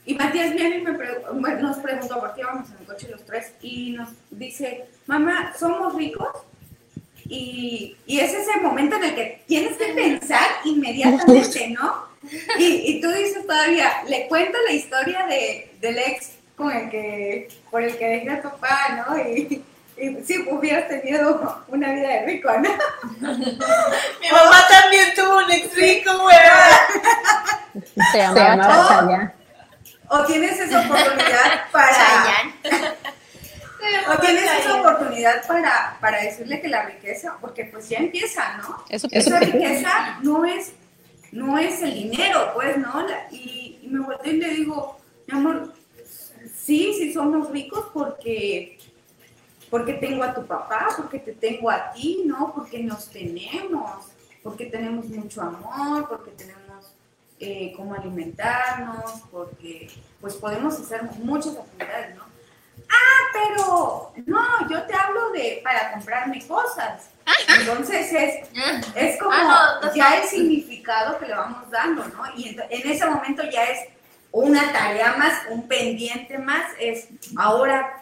y 0.09 0.15
Matías 0.15 0.55
viene 0.55 0.77
y 0.77 0.81
me 0.81 1.53
nos 1.61 1.77
preguntó 1.77 2.19
por 2.19 2.33
qué 2.33 2.43
vamos 2.43 2.67
en 2.71 2.77
el 2.79 2.85
coche 2.87 3.09
los 3.11 3.23
tres 3.27 3.53
y 3.61 3.91
nos 3.91 4.09
dice, 4.31 4.85
mamá, 5.05 5.53
¿somos 5.55 5.93
ricos? 5.93 6.29
Y, 7.25 7.95
y 8.07 8.19
es 8.19 8.33
ese 8.33 8.59
momento 8.59 8.95
en 8.95 9.03
el 9.03 9.13
que 9.13 9.43
tienes 9.45 9.77
que 9.77 9.93
pensar 9.93 10.47
inmediatamente, 10.65 11.67
¿no? 11.79 12.07
Y, 12.57 12.65
y 12.65 13.01
tú 13.01 13.11
dices 13.11 13.45
todavía, 13.45 14.01
le 14.07 14.27
cuento 14.27 14.57
la 14.65 14.73
historia 14.73 15.27
de, 15.27 15.75
del 15.79 15.99
ex 15.99 16.31
con 16.55 16.71
el 16.71 16.89
que, 16.89 17.47
por 17.69 17.83
el 17.83 17.95
que 17.95 18.07
dejé 18.07 18.31
a 18.31 18.41
tu 18.41 18.49
papá, 18.49 19.05
¿no? 19.07 19.15
Y, 19.15 19.63
y 19.95 20.23
sí, 20.25 20.43
hubieras 20.49 20.87
tenido 20.87 21.63
una 21.67 21.93
vida 21.93 22.07
de 22.07 22.25
rico, 22.25 22.49
¿no? 22.51 22.69
Mi 23.19 24.31
mamá 24.31 24.65
también 24.71 25.13
tuvo 25.15 25.37
un 25.37 25.51
ex 25.51 25.75
rico, 25.75 26.17
güey. 26.17 26.35
Se 28.11 28.17
llamaba 28.17 29.35
o 30.09 30.25
tienes 30.25 30.59
esa 30.59 30.81
oportunidad 30.81 31.71
para... 31.71 32.53
o 34.13 34.17
tienes 34.19 34.43
esa 34.59 34.81
oportunidad 34.81 35.47
para, 35.47 35.97
para 36.01 36.21
decirle 36.21 36.61
que 36.61 36.67
la 36.67 36.85
riqueza, 36.85 37.37
porque 37.39 37.65
pues 37.65 37.89
ya 37.89 37.99
empieza, 37.99 38.57
¿no? 38.57 38.83
esa 38.89 39.39
riqueza 39.39 40.19
no 40.21 40.45
es, 40.45 40.73
no 41.31 41.57
es 41.57 41.81
el 41.81 41.93
dinero, 41.93 42.51
pues, 42.55 42.77
¿no? 42.77 43.05
y, 43.31 43.87
me 43.89 44.01
volteo 44.01 44.33
y 44.33 44.37
le 44.37 44.49
digo, 44.49 44.99
mi 45.27 45.37
amor, 45.37 45.73
sí, 46.55 46.93
sí 46.97 47.13
somos 47.13 47.49
ricos 47.49 47.85
porque 47.91 48.77
porque 49.69 49.93
tengo 49.93 50.23
a 50.23 50.33
tu 50.33 50.45
papá, 50.45 50.87
porque 50.97 51.19
te 51.19 51.33
tengo 51.33 51.69
a 51.69 51.91
ti, 51.91 52.23
¿no? 52.25 52.53
Porque 52.55 52.79
nos 52.79 53.09
tenemos, 53.09 54.07
porque 54.41 54.65
tenemos 54.65 55.05
mucho 55.05 55.41
amor, 55.41 56.07
porque 56.09 56.31
tenemos 56.31 56.58
eh, 57.39 57.73
cómo 57.75 57.93
alimentarnos, 57.93 59.21
porque 59.31 59.89
pues 60.19 60.35
podemos 60.35 60.79
hacer 60.79 61.03
muchas 61.19 61.55
actividades, 61.55 62.15
¿no? 62.15 62.23
Ah, 62.89 63.21
pero 63.33 64.13
no, 64.25 64.69
yo 64.69 64.83
te 64.83 64.93
hablo 64.95 65.31
de 65.31 65.61
para 65.63 65.91
comprarme 65.93 66.45
cosas. 66.47 67.09
Entonces 67.59 68.11
es, 68.11 68.49
es 68.95 69.19
como 69.19 69.31
ah, 69.33 69.79
ya 69.95 70.17
el 70.17 70.27
significado 70.27 71.19
que 71.19 71.27
le 71.27 71.35
vamos 71.35 71.69
dando, 71.69 72.05
¿no? 72.07 72.23
Y 72.35 72.49
en, 72.69 72.91
ese 72.91 73.05
momento 73.05 73.43
ya 73.49 73.63
es 73.65 73.87
una 74.31 74.71
tarea 74.71 75.15
más, 75.17 75.43
un 75.49 75.67
pendiente 75.67 76.37
más, 76.37 76.63
es 76.79 77.07
ahora 77.37 77.95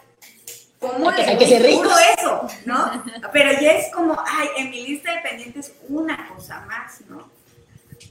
¿Cómo 0.80 1.10
le 1.10 1.24
todo 1.24 1.98
eso? 2.16 2.48
¿No? 2.64 3.04
Pero 3.32 3.60
ya 3.60 3.72
es 3.72 3.92
como, 3.92 4.16
ay, 4.24 4.48
en 4.58 4.70
mi 4.70 4.86
lista 4.86 5.12
de 5.12 5.22
pendientes 5.22 5.72
una 5.88 6.28
cosa 6.28 6.60
más, 6.66 7.00
¿no? 7.08 7.37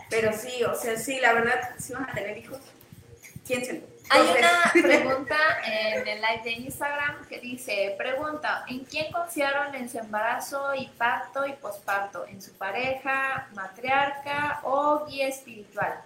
Pero 0.10 0.32
sí, 0.34 0.64
o 0.64 0.76
sea, 0.76 0.98
sí, 0.98 1.20
la 1.20 1.34
verdad, 1.34 1.76
si 1.78 1.94
van 1.94 2.10
a 2.10 2.14
tener 2.14 2.38
hijos, 2.38 2.60
piénsenlo. 3.46 3.86
Hay 4.10 4.22
una 4.22 4.72
pregunta 4.88 5.36
en 5.66 6.08
el 6.08 6.22
live 6.22 6.42
de 6.44 6.52
Instagram 6.52 7.28
que 7.28 7.40
dice, 7.40 7.94
pregunta, 7.98 8.64
¿en 8.70 8.86
quién 8.86 9.12
confiaron 9.12 9.76
en 9.76 9.90
su 9.90 9.98
embarazo 9.98 10.74
y 10.76 10.88
parto 10.88 11.46
y 11.46 11.54
posparto? 11.54 12.26
¿En 12.26 12.42
su 12.42 12.54
pareja, 12.54 13.50
matriarca 13.54 14.62
o 14.64 15.06
guía 15.06 15.28
espiritual? 15.28 16.04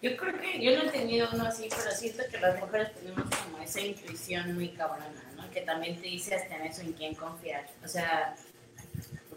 Yo 0.00 0.16
creo 0.16 0.40
que 0.40 0.60
yo 0.60 0.76
no 0.76 0.88
he 0.88 0.90
tenido 0.90 1.28
uno 1.32 1.44
así, 1.46 1.68
pero 1.68 1.94
siento 1.94 2.24
que 2.30 2.38
las 2.38 2.58
mujeres 2.58 2.92
tenemos 2.94 3.24
como 3.36 3.58
esa 3.58 3.80
intuición 3.80 4.54
muy 4.54 4.70
cabrona, 4.70 5.30
¿no? 5.36 5.48
Que 5.50 5.60
también 5.60 6.00
te 6.00 6.08
dice 6.08 6.34
hasta 6.34 6.56
en 6.56 6.62
eso 6.62 6.80
en 6.80 6.92
quién 6.94 7.14
confiar. 7.14 7.66
O 7.84 7.88
sea, 7.88 8.34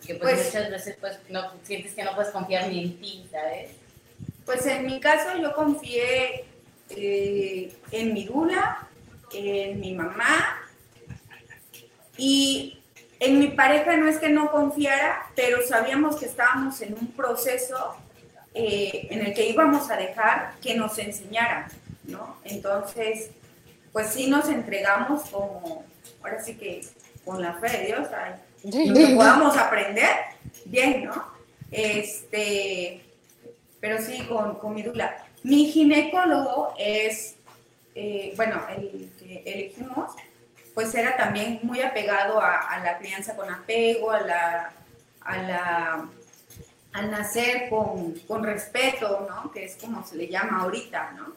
porque 0.05 0.19
pues, 0.19 0.33
pues, 0.35 0.45
muchas 0.45 0.69
veces 0.69 0.97
pues 0.99 1.19
no 1.29 1.51
sientes 1.63 1.93
que 1.93 2.03
no 2.03 2.13
puedes 2.13 2.31
confiar 2.31 2.67
ni 2.67 2.83
en 2.83 2.97
ti, 2.99 3.27
¿sabes? 3.31 3.71
Pues 4.45 4.65
en 4.67 4.85
mi 4.85 4.99
caso 4.99 5.37
yo 5.37 5.53
confié 5.53 6.45
eh, 6.89 7.75
en 7.91 8.13
mi 8.13 8.25
dula, 8.25 8.87
en 9.33 9.79
mi 9.79 9.95
mamá 9.95 10.61
y 12.17 12.79
en 13.19 13.39
mi 13.39 13.47
pareja 13.47 13.97
no 13.97 14.07
es 14.07 14.19
que 14.19 14.29
no 14.29 14.51
confiara, 14.51 15.25
pero 15.35 15.65
sabíamos 15.67 16.17
que 16.17 16.27
estábamos 16.27 16.79
en 16.81 16.93
un 16.93 17.07
proceso 17.07 17.95
eh, 18.53 19.07
en 19.09 19.25
el 19.25 19.33
que 19.33 19.49
íbamos 19.49 19.89
a 19.89 19.97
dejar 19.97 20.53
que 20.61 20.75
nos 20.75 20.97
enseñaran, 20.99 21.65
¿no? 22.03 22.37
Entonces, 22.43 23.31
pues 23.91 24.09
sí 24.09 24.27
nos 24.27 24.49
entregamos 24.49 25.23
como, 25.31 25.83
ahora 26.21 26.43
sí 26.43 26.55
que 26.55 26.85
con 27.23 27.41
la 27.41 27.53
fe 27.53 27.69
de 27.69 27.85
Dios, 27.87 28.07
que 28.71 29.07
podamos 29.15 29.57
aprender, 29.57 30.09
bien, 30.65 31.05
¿no? 31.05 31.25
Este, 31.71 33.03
pero 33.79 34.01
sí, 34.01 34.23
con, 34.27 34.55
con 34.55 34.73
mi 34.73 34.83
dula. 34.83 35.23
Mi 35.43 35.65
ginecólogo 35.71 36.73
es, 36.77 37.35
eh, 37.93 38.33
bueno, 38.35 38.61
el 38.75 39.11
que 39.19 39.43
elegimos, 39.45 40.11
pues 40.73 40.93
era 40.95 41.15
también 41.15 41.59
muy 41.63 41.81
apegado 41.81 42.39
a, 42.41 42.79
la 42.83 42.97
crianza 42.97 43.35
con 43.35 43.49
apego, 43.49 44.11
a 44.11 44.21
la, 44.21 44.73
a 45.21 45.37
la 45.37 46.09
al 46.93 47.11
nacer 47.11 47.69
con, 47.69 48.13
con, 48.25 48.43
respeto, 48.43 49.27
¿no? 49.29 49.51
Que 49.51 49.65
es 49.65 49.75
como 49.75 50.05
se 50.05 50.15
le 50.15 50.29
llama 50.29 50.61
ahorita, 50.61 51.11
¿no? 51.11 51.33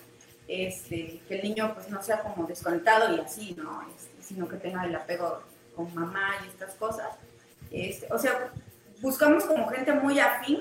Este, 0.47 1.21
que 1.27 1.35
el 1.35 1.43
niño 1.43 1.75
pues 1.75 1.91
no 1.91 2.01
sea 2.01 2.23
como 2.23 2.47
desconectado 2.47 3.15
y 3.17 3.21
así, 3.21 3.55
¿no? 3.59 3.83
Este, 3.95 4.23
sino 4.23 4.49
que 4.49 4.57
tenga 4.57 4.85
el 4.85 4.95
apego 4.95 5.43
con 5.79 5.95
mamá 5.95 6.31
y 6.45 6.49
estas 6.49 6.75
cosas. 6.75 7.07
Este, 7.71 8.13
o 8.13 8.19
sea, 8.19 8.51
buscamos 9.01 9.45
como 9.45 9.69
gente 9.69 9.93
muy 9.93 10.19
afín 10.19 10.61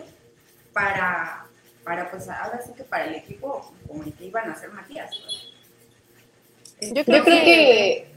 para, 0.74 1.48
para 1.84 2.12
pues 2.12 2.30
ahora 2.30 2.62
sí 2.64 2.72
que 2.78 2.84
para 2.84 3.06
el 3.06 3.16
equipo 3.16 3.74
como 3.88 4.04
el 4.04 4.14
que 4.14 4.26
iban 4.26 4.50
a 4.50 4.56
ser 4.56 4.70
Matías. 4.70 5.10
Yo 6.80 7.04
creo, 7.04 7.24
que, 7.26 8.08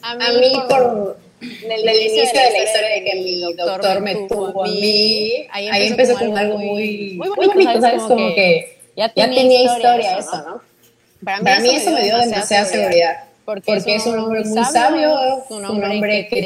a 0.00 0.14
mí, 0.14 0.62
por, 0.70 1.18
el, 1.42 1.88
el 1.88 2.00
inicio 2.00 2.24
de 2.24 2.50
la 2.50 2.64
historia 2.64 2.88
de 2.88 3.04
que 3.04 3.14
mi 3.16 3.40
doctor 3.40 4.00
me 4.00 4.14
tuvo 4.26 4.64
a 4.64 4.66
mí, 4.66 5.46
ahí 5.50 5.86
empezó, 5.88 6.18
como 6.18 6.34
algo 6.34 6.56
muy, 6.56 7.18
muy 7.18 7.28
bonito, 7.28 7.78
¿sabes? 7.78 8.02
Como 8.04 8.34
que 8.34 8.78
ya 8.96 9.12
tenía, 9.12 9.64
historia 9.64 10.18
eso, 10.18 10.38
¿no? 10.38 10.62
Para 11.22 11.60
mí, 11.60 11.76
eso 11.76 11.90
me 11.90 12.04
dio 12.04 12.16
demasiada 12.16 12.64
seguridad 12.64 13.25
porque, 13.46 13.94
es 13.94 14.06
un 14.06 14.18
hombre 14.18 14.42
muy 14.44 14.64
sabio, 14.64 15.44
un 15.50 15.64
hombre, 15.64 16.26
que 16.28 16.36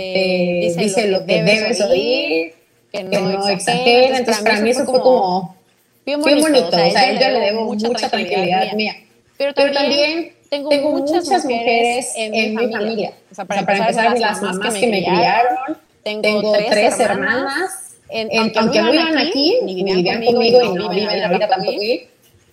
te 0.74 0.80
dice 0.82 1.09
lo 1.09 1.24
que 1.24 1.42
debes 1.42 1.80
oír, 1.80 2.55
que 2.92 3.03
no, 3.05 3.48
exagera. 3.48 4.18
Entonces, 4.18 4.44
para 4.44 4.61
mí 4.61 4.68
eso 4.68 4.84
fue 4.84 5.01
como 5.01 5.57
bien 6.05 6.20
bonito. 6.20 6.66
O 6.66 6.90
sea, 6.90 7.01
a 7.01 7.11
ella 7.11 7.30
le 7.30 7.40
debo 7.40 7.64
mucha 7.64 8.11
tranquilidad 8.11 8.72
mía. 8.74 8.96
Pero 9.38 9.55
también 9.55 10.34
tengo, 10.51 10.70
muchas, 10.90 11.26
mujeres 11.44 12.12
en, 12.16 12.55
mi 12.55 12.70
familia. 12.70 13.14
O 13.32 13.34
sea, 13.34 13.46
para, 13.46 13.61
empezar, 13.61 14.18
las 14.18 14.42
mamás 14.42 14.74
que 14.74 14.86
me 14.86 15.03
criaron, 15.03 15.78
tengo 16.05 16.53
tres 16.53 17.01
hermanas. 17.01 17.96
aunque 18.12 18.82
no 18.82 18.92
vivan 18.92 19.16
aquí, 19.16 19.59
ni 19.62 19.82
vivían 19.82 20.22
conmigo 20.22 20.62
y 20.62 20.74
no 20.74 20.90
viven 20.90 21.24
ahorita 21.24 21.48
tampoco, 21.48 21.80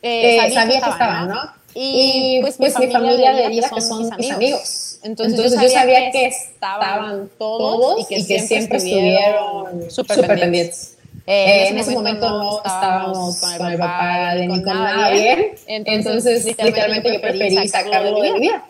eh, 0.04 0.52
sabía 0.54 0.80
que 0.80 0.90
estaban, 0.90 1.28
¿no? 1.28 1.57
Y 1.80 2.40
pues, 2.42 2.56
pues 2.58 2.80
mi 2.80 2.88
familia 2.88 3.34
de 3.34 3.50
vida 3.50 3.70
que 3.70 3.82
son 3.82 4.10
mis 4.18 4.32
amigos. 4.32 5.00
Entonces, 5.04 5.54
yo 5.62 5.70
sabía 5.70 6.10
que 6.10 6.26
estaban 6.26 7.30
todos 7.38 8.10
y 8.10 8.26
que 8.26 8.40
siempre 8.40 8.80
estuvieron 8.80 9.92
súper 9.92 10.26
pendientes. 10.26 10.96
Eh, 11.28 11.68
en, 11.68 11.78
ese 11.78 11.92
momento, 11.92 12.30
no 12.30 12.58
estábamos 12.58 13.38
con 13.38 13.72
el 13.72 13.78
papá 13.78 14.34
de 14.34 14.48
ni 14.48 14.64
con 14.64 14.74
nadie, 14.74 15.56
entonces, 15.68 16.46
literalmente 16.46 17.14
yo 17.14 17.22
preferí 17.22 17.68
sacarlo 17.68 18.22
de 18.22 18.32
mi 18.32 18.40
vida. 18.40 18.66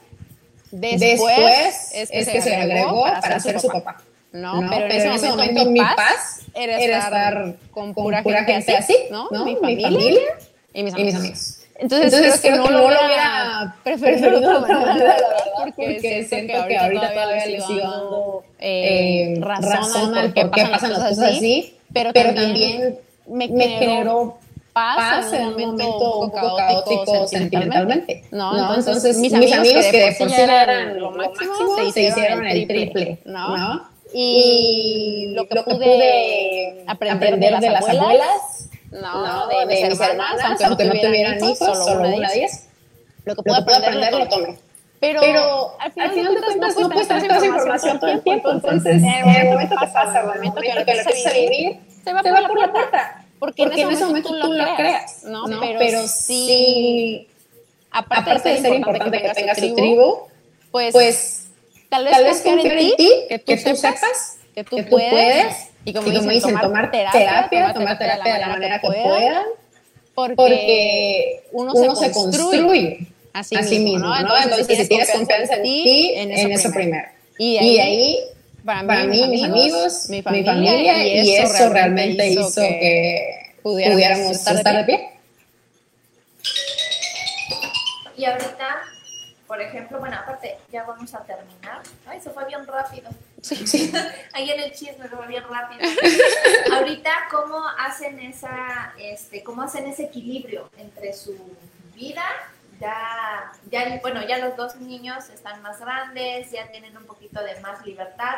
Después, 0.71 1.91
es 1.93 2.09
que, 2.09 2.41
se 2.41 2.55
agregó 2.55 3.03
para, 3.03 3.39
ser 3.39 3.59
su 3.61 3.69
papá. 3.69 4.01
No, 4.33 4.65
pero, 4.69 4.85
en 4.85 5.11
ese 5.13 5.29
momento, 5.29 5.65
mi 5.69 5.79
paz 5.79 6.41
era 6.53 6.77
estar, 6.77 7.55
con 7.71 7.93
pura, 7.93 8.21
gente, 8.43 8.75
así, 8.75 8.95
¿no? 9.11 9.29
Mi, 9.45 9.55
familia, 9.55 10.19
y 10.73 10.83
mis 10.83 10.93
amigos. 10.93 11.56
Entonces, 11.80 12.39
creo, 12.41 12.53
que, 12.53 12.57
no, 12.59 12.69
lo 12.69 12.88
hubiera 12.88 13.75
preferido 13.84 14.39
de 14.39 14.47
otra 14.47 14.80
manera, 14.80 15.15
porque, 15.57 16.25
siento 16.28 16.65
que 16.67 16.78
ahorita 16.78 17.13
todavía 17.13 17.45
le 17.45 17.61
sigo 17.61 17.80
dando 17.80 18.43
eh, 18.59 19.36
eh 19.36 19.39
razón 19.39 20.17
al 20.17 20.34
por 20.34 20.51
qué 20.51 20.65
pasan 20.65 20.93
las 20.93 20.99
cosas 21.09 21.36
así 21.36 21.78
pero, 21.93 22.13
también, 22.13 22.97
me, 23.28 23.47
generó 23.47 24.38
paz 24.73 25.34
en 25.34 25.47
un 25.47 25.51
momento 25.53 26.19
un 26.19 26.32
poco 26.32 26.55
caótico 26.55 27.28
sentimentalmente. 27.28 28.23
¿no? 28.32 28.75
Entonces, 28.75 29.17
mis, 29.17 29.34
amigos, 29.34 29.86
que 29.91 29.99
de 29.99 30.15
por 30.17 30.30
sí 30.30 30.41
eran 30.41 30.99
lo 30.99 31.11
máximo, 31.11 31.91
se 31.91 32.01
hicieron 32.03 32.45
el 32.45 32.67
triple, 32.67 33.19
¿no? 33.25 33.88
Y 34.13 35.34
lo 35.34 35.47
que, 35.47 35.61
pude 35.63 36.84
aprender, 36.88 37.59
de 37.59 37.69
las 37.69 37.89
abuelas, 37.89 38.56
no, 38.91 39.47
de, 39.47 39.65
mis 39.65 39.99
hermanas, 39.99 40.59
aunque, 40.63 40.85
no 40.85 40.93
tuvieran 40.93 41.43
hijos, 41.43 41.57
solo 41.57 42.07
una 42.07 42.29
de 42.29 42.38
ellas, 42.38 42.67
lo 43.25 43.35
que 43.35 43.43
pude 43.43 43.57
aprender 43.57 44.13
lo 44.13 44.27
tomé. 44.27 44.57
Pero, 44.99 45.77
al 45.79 45.91
final, 45.91 46.33
de 46.33 46.41
cuentas 46.41 46.77
no 46.79 46.89
puedes 46.89 47.07
tener 47.07 47.27
toda 47.27 47.38
esa 47.38 47.45
información 47.45 47.99
todo 47.99 48.09
el 48.09 48.21
tiempo. 48.21 48.51
Entonces, 48.51 48.95
en 48.95 49.29
el 49.29 49.45
momento 49.49 49.75
que 49.79 49.88
pasa, 49.88 50.09
en 50.11 50.17
el 50.17 50.35
momento 50.35 50.61
que 50.61 50.73
lo 50.73 50.81
a 50.81 51.33
vivir, 51.33 51.79
se 52.03 52.13
va, 52.13 52.23
por, 52.23 52.59
la 52.59 52.71
puerta. 52.71 53.25
Porque, 53.39 53.63
en 53.63 53.91
ese 53.91 54.05
momento 54.05 54.29
tú 54.29 54.53
lo 54.53 54.75
creas, 54.75 55.23
¿no? 55.25 55.45
Pero, 55.77 56.07
sí, 56.07 57.27
aparte, 57.91 58.49
de 58.49 58.57
ser 58.57 58.73
importante 58.73 59.21
que 59.21 59.29
tengas 59.29 59.59
tu 59.59 59.75
tribu, 59.75 60.17
pues, 60.71 60.93
pues 60.93 61.47
tal 61.89 62.05
vez 62.05 62.41
confiar 62.41 62.77
en 62.77 62.95
ti, 62.95 63.11
que 63.29 63.39
tú 63.39 63.75
sepas, 63.75 64.38
que 64.55 64.63
tú 64.63 64.77
puedes, 64.89 65.69
y 65.88 65.93
como 65.93 66.11
dicen, 66.11 66.59
tomar 66.59 66.91
terapia, 66.91 67.73
tomar 67.73 67.97
terapia 67.97 68.33
de 68.33 68.39
la 68.41 68.47
manera 68.49 68.81
que 68.81 68.88
puedan, 68.88 69.43
porque 70.13 71.43
uno 71.53 71.95
se 71.95 72.11
construye 72.11 73.07
así, 73.31 73.79
mismo, 73.79 73.99
¿no? 73.99 74.38
Entonces, 74.38 74.79
si 74.79 74.88
tienes 74.89 75.09
confianza 75.09 75.55
en 75.55 75.63
ti, 75.63 76.11
en 76.13 76.51
eso, 76.51 76.71
primero. 76.71 77.07
Y 77.38 77.57
ahí, 77.57 78.19
para 78.65 79.05
mí, 79.05 79.27
mis 79.29 79.43
amigos, 79.43 80.09
mi 80.09 80.21
familia, 80.21 81.23
y, 81.23 81.35
eso, 81.38 81.69
realmente 81.69 82.27
hizo 82.31 82.51
que 82.53 83.53
pudiéramos, 83.63 84.31
estar, 84.31 84.75
de 84.75 84.83
pie. 84.83 85.09
Y 88.17 88.25
ahorita, 88.25 88.81
por 89.47 89.61
ejemplo, 89.61 89.99
bueno, 89.99 90.17
aparte, 90.17 90.57
ya 90.69 90.83
vamos 90.83 91.13
a 91.13 91.23
terminar. 91.23 91.81
Ay, 92.05 92.19
se 92.19 92.29
fue 92.31 92.45
bien 92.45 92.67
rápido. 92.67 93.09
Sí, 93.47 93.55
sí. 93.67 93.93
Ahí 94.33 94.49
en 94.49 94.59
el 94.59 94.71
chisme 94.73 95.07
fue 95.07 95.27
bien 95.27 95.43
rápido. 95.49 95.81
ahorita, 96.73 97.11
¿cómo 97.31 97.63
hacen 97.79 98.19
esa, 98.19 98.93
este, 98.97 99.43
cómo 99.43 99.61
hacen 99.61 99.87
ese 99.87 100.05
equilibrio 100.05 100.69
entre 100.77 101.13
su 101.13 101.35
vida 101.95 102.23
ya, 102.79 103.51
ya, 103.71 103.99
bueno, 104.01 104.21
ya 104.27 104.37
los 104.37 104.55
dos 104.55 104.75
niños 104.75 105.29
están 105.29 105.61
más 105.61 105.79
grandes, 105.79 106.51
ya 106.51 106.67
tienen 106.67 106.95
un 106.95 107.05
poquito 107.05 107.41
de 107.43 107.59
más 107.61 107.83
libertad 107.85 108.35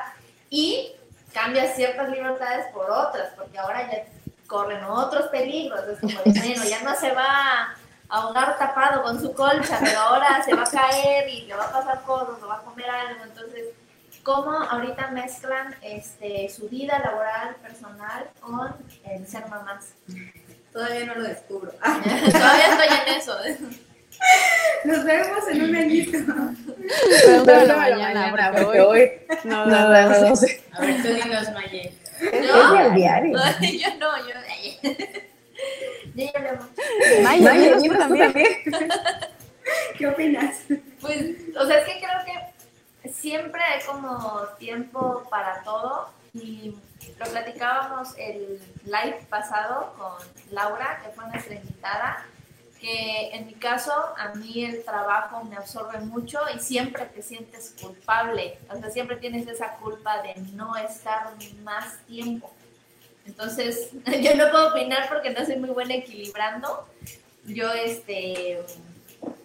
y 0.49 0.93
cambias 1.33 1.75
ciertas 1.75 2.09
libertades 2.09 2.67
por 2.73 2.89
otras, 2.89 3.33
porque 3.35 3.57
ahora 3.57 3.89
ya 3.91 4.05
corren 4.47 4.83
otros 4.83 5.27
peligros, 5.27 5.81
es 5.87 5.99
como 5.99 6.21
bueno, 6.23 6.63
ya 6.63 6.81
no 6.83 6.95
se 6.95 7.11
va 7.11 7.25
a 7.27 7.75
ahogar 8.07 8.57
tapado 8.57 9.03
con 9.03 9.19
su 9.21 9.33
colcha, 9.33 9.77
pero 9.79 9.99
ahora 9.99 10.41
se 10.43 10.55
va 10.55 10.63
a 10.63 10.71
caer 10.71 11.29
y 11.29 11.41
le 11.41 11.55
va 11.55 11.65
a 11.65 11.71
pasar 11.71 12.01
cosas, 12.03 12.41
o 12.41 12.47
va 12.47 12.55
a 12.55 12.61
comer 12.61 12.89
algo, 12.89 13.23
entonces, 13.23 13.65
¿cómo 14.29 14.51
ahorita 14.51 15.07
mezclan 15.07 15.75
este, 15.81 16.47
su 16.49 16.69
vida 16.69 16.99
laboral, 16.99 17.55
personal 17.63 18.29
con 18.39 18.75
el 19.09 19.25
ser 19.27 19.47
mamás? 19.47 19.95
Todavía 20.71 21.05
no 21.07 21.15
lo 21.15 21.23
descubro. 21.23 21.71
Todavía 21.81 22.67
estoy 22.69 22.87
en 23.07 23.19
eso. 23.19 23.35
Nos 24.85 25.03
vemos 25.03 25.47
en 25.49 25.63
un 25.63 25.75
añito. 25.75 26.17
Pero 27.43 27.65
la 27.65 27.75
mañana, 27.75 28.53
porque 28.55 28.81
hoy 28.81 29.11
no, 29.45 29.65
no, 29.65 29.89
no, 29.89 30.29
no, 30.29 30.35
sé. 30.35 30.61
A 30.73 30.81
ver, 30.81 31.01
tú 31.01 31.07
dinos, 31.07 31.51
Maye. 31.51 31.91
¿Yo? 32.21 32.75
Es 32.75 32.85
el 32.85 32.95
diario. 32.95 33.35
yo 33.61 33.95
no, 33.97 34.17
yo. 34.27 34.35
Yo 36.13 36.23
ya 36.23 36.31
hablamos. 36.35 36.67
Maye, 37.23 37.75
yo 37.83 37.97
también. 37.97 38.33
¿Qué 39.97 40.07
opinas? 40.07 40.55
Pues, 41.01 41.25
o 41.59 41.65
sea, 41.65 41.79
es 41.79 41.85
que 41.85 41.99
creo 41.99 42.25
que 42.25 42.48
siempre 43.13 43.61
hay 43.61 43.81
como 43.85 44.41
tiempo 44.57 45.23
para 45.29 45.63
todo 45.63 46.09
y 46.33 46.75
lo 47.17 47.25
platicábamos 47.25 48.13
el 48.17 48.61
live 48.85 49.25
pasado 49.29 49.93
con 49.97 50.53
Laura, 50.53 51.01
que 51.03 51.09
fue 51.11 51.27
nuestra 51.27 51.55
invitada 51.55 52.25
que 52.79 53.29
en 53.33 53.47
mi 53.47 53.53
caso 53.53 53.91
a 54.17 54.33
mí 54.35 54.63
el 54.63 54.83
trabajo 54.83 55.43
me 55.43 55.57
absorbe 55.57 55.99
mucho 55.99 56.39
y 56.55 56.59
siempre 56.59 57.05
te 57.05 57.21
sientes 57.21 57.75
culpable, 57.81 58.57
o 58.69 58.77
sea, 58.77 58.89
siempre 58.89 59.17
tienes 59.17 59.47
esa 59.47 59.75
culpa 59.75 60.21
de 60.21 60.35
no 60.53 60.75
estar 60.77 61.33
más 61.63 61.97
tiempo. 62.07 62.51
Entonces, 63.25 63.89
yo 64.21 64.35
no 64.35 64.49
puedo 64.49 64.69
opinar 64.69 65.09
porque 65.09 65.31
no 65.31 65.45
soy 65.45 65.57
muy 65.57 65.69
buena 65.69 65.95
equilibrando. 65.95 66.87
Yo 67.45 67.71
este 67.73 68.63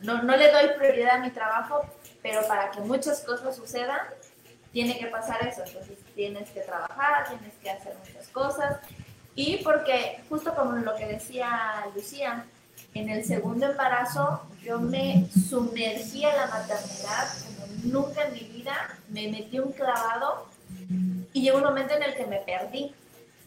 no, 0.00 0.22
no 0.22 0.36
le 0.36 0.52
doy 0.52 0.68
prioridad 0.78 1.16
a 1.16 1.18
mi 1.18 1.30
trabajo, 1.30 1.84
pero 2.24 2.40
para 2.48 2.70
que 2.70 2.80
muchas 2.80 3.20
cosas 3.20 3.54
sucedan, 3.54 4.00
tiene 4.72 4.98
que 4.98 5.08
pasar 5.08 5.46
eso. 5.46 5.62
Entonces, 5.62 5.98
tienes 6.14 6.48
que 6.52 6.60
trabajar, 6.60 7.28
tienes 7.28 7.54
que 7.62 7.68
hacer 7.68 7.94
muchas 7.98 8.28
cosas. 8.28 8.78
Y 9.34 9.58
porque, 9.58 10.24
justo 10.30 10.54
como 10.54 10.72
lo 10.72 10.96
que 10.96 11.04
decía 11.04 11.84
Lucía, 11.94 12.46
en 12.94 13.10
el 13.10 13.26
segundo 13.26 13.66
embarazo 13.66 14.40
yo 14.62 14.80
me 14.80 15.28
sumergí 15.50 16.24
a 16.24 16.34
la 16.34 16.46
maternidad 16.46 17.28
como 17.58 17.66
nunca 17.92 18.24
en 18.24 18.32
mi 18.32 18.40
vida, 18.40 18.74
me 19.10 19.28
metí 19.28 19.58
un 19.58 19.72
clavado 19.72 20.46
y 21.34 21.42
llegó 21.42 21.58
un 21.58 21.64
momento 21.64 21.94
en 21.94 22.04
el 22.04 22.14
que 22.14 22.24
me 22.24 22.38
perdí. 22.38 22.94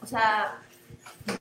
O 0.03 0.05
sea, 0.05 0.59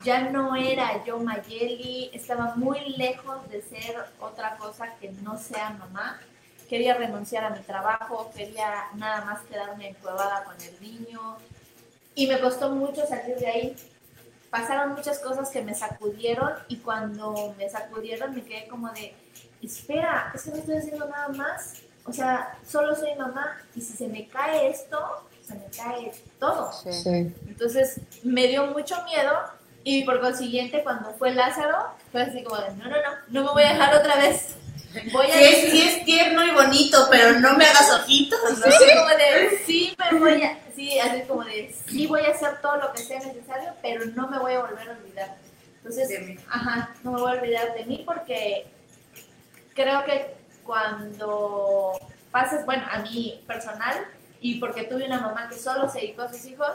ya 0.02 0.30
no 0.30 0.56
era 0.56 1.04
yo 1.04 1.18
Mayeli, 1.18 2.10
estaba 2.14 2.54
muy 2.54 2.96
lejos 2.96 3.46
de 3.50 3.60
ser 3.60 3.94
otra 4.20 4.56
cosa 4.56 4.94
que 4.98 5.12
no 5.12 5.36
sea 5.36 5.70
mamá. 5.70 6.18
Quería 6.68 6.94
renunciar 6.94 7.44
a 7.44 7.50
mi 7.50 7.60
trabajo, 7.60 8.30
quería 8.34 8.84
nada 8.94 9.24
más 9.24 9.42
quedarme 9.42 9.90
enclavada 9.90 10.44
con 10.44 10.54
el 10.60 10.80
niño 10.80 11.36
y 12.14 12.26
me 12.26 12.40
costó 12.40 12.70
mucho 12.70 13.06
salir 13.06 13.36
de 13.36 13.46
ahí 13.46 13.76
pasaron 14.50 14.94
muchas 14.94 15.18
cosas 15.18 15.50
que 15.50 15.62
me 15.62 15.74
sacudieron 15.74 16.52
y 16.68 16.76
cuando 16.78 17.54
me 17.58 17.68
sacudieron 17.68 18.34
me 18.34 18.42
quedé 18.42 18.66
como 18.68 18.90
de, 18.92 19.14
espera, 19.62 20.32
es 20.34 20.44
que 20.44 20.50
no 20.50 20.56
estoy 20.56 20.76
haciendo 20.76 21.08
nada 21.08 21.28
más. 21.28 21.74
O 22.04 22.12
sea, 22.12 22.56
solo 22.66 22.94
soy 22.94 23.14
mamá 23.16 23.58
y 23.74 23.80
si 23.80 23.92
se 23.92 24.06
me 24.08 24.28
cae 24.28 24.70
esto, 24.70 24.98
se 25.46 25.54
me 25.54 25.66
cae 25.76 26.12
todo. 26.38 26.70
Entonces 27.48 28.00
me 28.22 28.46
dio 28.46 28.66
mucho 28.68 28.96
miedo 29.04 29.32
y 29.82 30.04
por 30.04 30.20
consiguiente 30.20 30.82
cuando 30.82 31.10
fue 31.14 31.32
Lázaro 31.32 31.90
fue 32.12 32.22
así 32.22 32.42
como 32.42 32.60
de, 32.60 32.70
no, 32.74 32.84
no, 32.84 32.96
no, 32.96 33.10
no 33.28 33.44
me 33.44 33.50
voy 33.50 33.62
a 33.64 33.72
dejar 33.72 33.94
otra 33.96 34.16
vez. 34.16 34.56
Voy 35.12 35.30
a 35.30 35.34
sí, 35.34 35.44
es, 35.44 35.70
sí 35.70 35.82
es 35.82 36.04
tierno 36.04 36.44
y 36.44 36.50
bonito, 36.50 37.08
pero 37.10 37.38
no 37.40 37.56
me 37.56 37.64
hagas 37.64 37.90
ojitos. 37.92 38.38
¿no? 38.42 38.66
Sí, 38.66 38.84
como 38.94 39.08
de, 39.08 39.62
sí 39.66 39.96
me 39.98 40.18
voy 40.18 40.42
a, 40.42 40.58
sí, 40.74 40.98
así 40.98 41.22
como 41.22 41.44
de, 41.44 41.74
sí 41.88 42.06
voy 42.06 42.22
a 42.22 42.30
hacer 42.30 42.60
todo 42.60 42.76
lo 42.76 42.92
que 42.92 43.02
sea 43.02 43.20
necesario, 43.20 43.72
pero 43.82 44.04
no 44.14 44.28
me 44.28 44.38
voy 44.38 44.54
a 44.54 44.60
volver 44.60 44.88
a 44.88 44.92
olvidar. 44.92 45.36
Entonces, 45.78 46.38
ajá, 46.48 46.94
no 47.02 47.12
me 47.12 47.20
voy 47.20 47.32
a 47.32 47.40
olvidar 47.40 47.74
de 47.74 47.84
mí 47.84 48.02
porque 48.04 48.66
creo 49.74 50.04
que 50.04 50.34
cuando 50.64 51.92
pases, 52.30 52.64
bueno, 52.66 52.84
a 52.90 52.98
mí 52.98 53.42
personal, 53.46 54.06
y 54.40 54.58
porque 54.60 54.84
tuve 54.84 55.06
una 55.06 55.20
mamá 55.20 55.48
que 55.48 55.56
solo 55.56 55.88
se 55.88 56.00
dedicó 56.00 56.22
a 56.22 56.32
sus 56.32 56.44
hijos, 56.46 56.70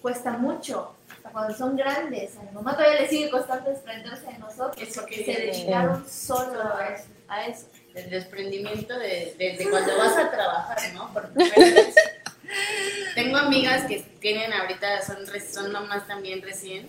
cuesta 0.00 0.32
mucho 0.32 0.94
cuando 1.30 1.54
son 1.54 1.76
grandes, 1.76 2.36
a 2.36 2.42
mi 2.42 2.50
mamá 2.50 2.76
todavía 2.76 3.02
le 3.02 3.08
sigue 3.08 3.30
costando 3.30 3.70
desprenderse 3.70 4.26
de 4.26 4.38
nosotros 4.38 4.88
porque 4.94 5.24
se 5.24 5.32
dedicaron 5.32 6.04
solo 6.08 6.60
a 6.62 6.88
eso. 6.88 7.04
A 7.32 7.46
eso. 7.46 7.66
El 7.94 8.10
desprendimiento 8.10 8.98
de, 8.98 9.34
desde 9.38 9.70
cuando 9.70 9.96
vas 9.96 10.16
a 10.18 10.30
trabajar, 10.30 10.78
¿no? 10.92 11.10
Porque 11.14 11.92
tengo 13.14 13.38
amigas 13.38 13.86
que 13.86 14.04
tienen 14.20 14.52
ahorita, 14.52 15.00
son, 15.00 15.18
son 15.40 15.72
mamás 15.72 16.06
también 16.06 16.42
recién, 16.42 16.88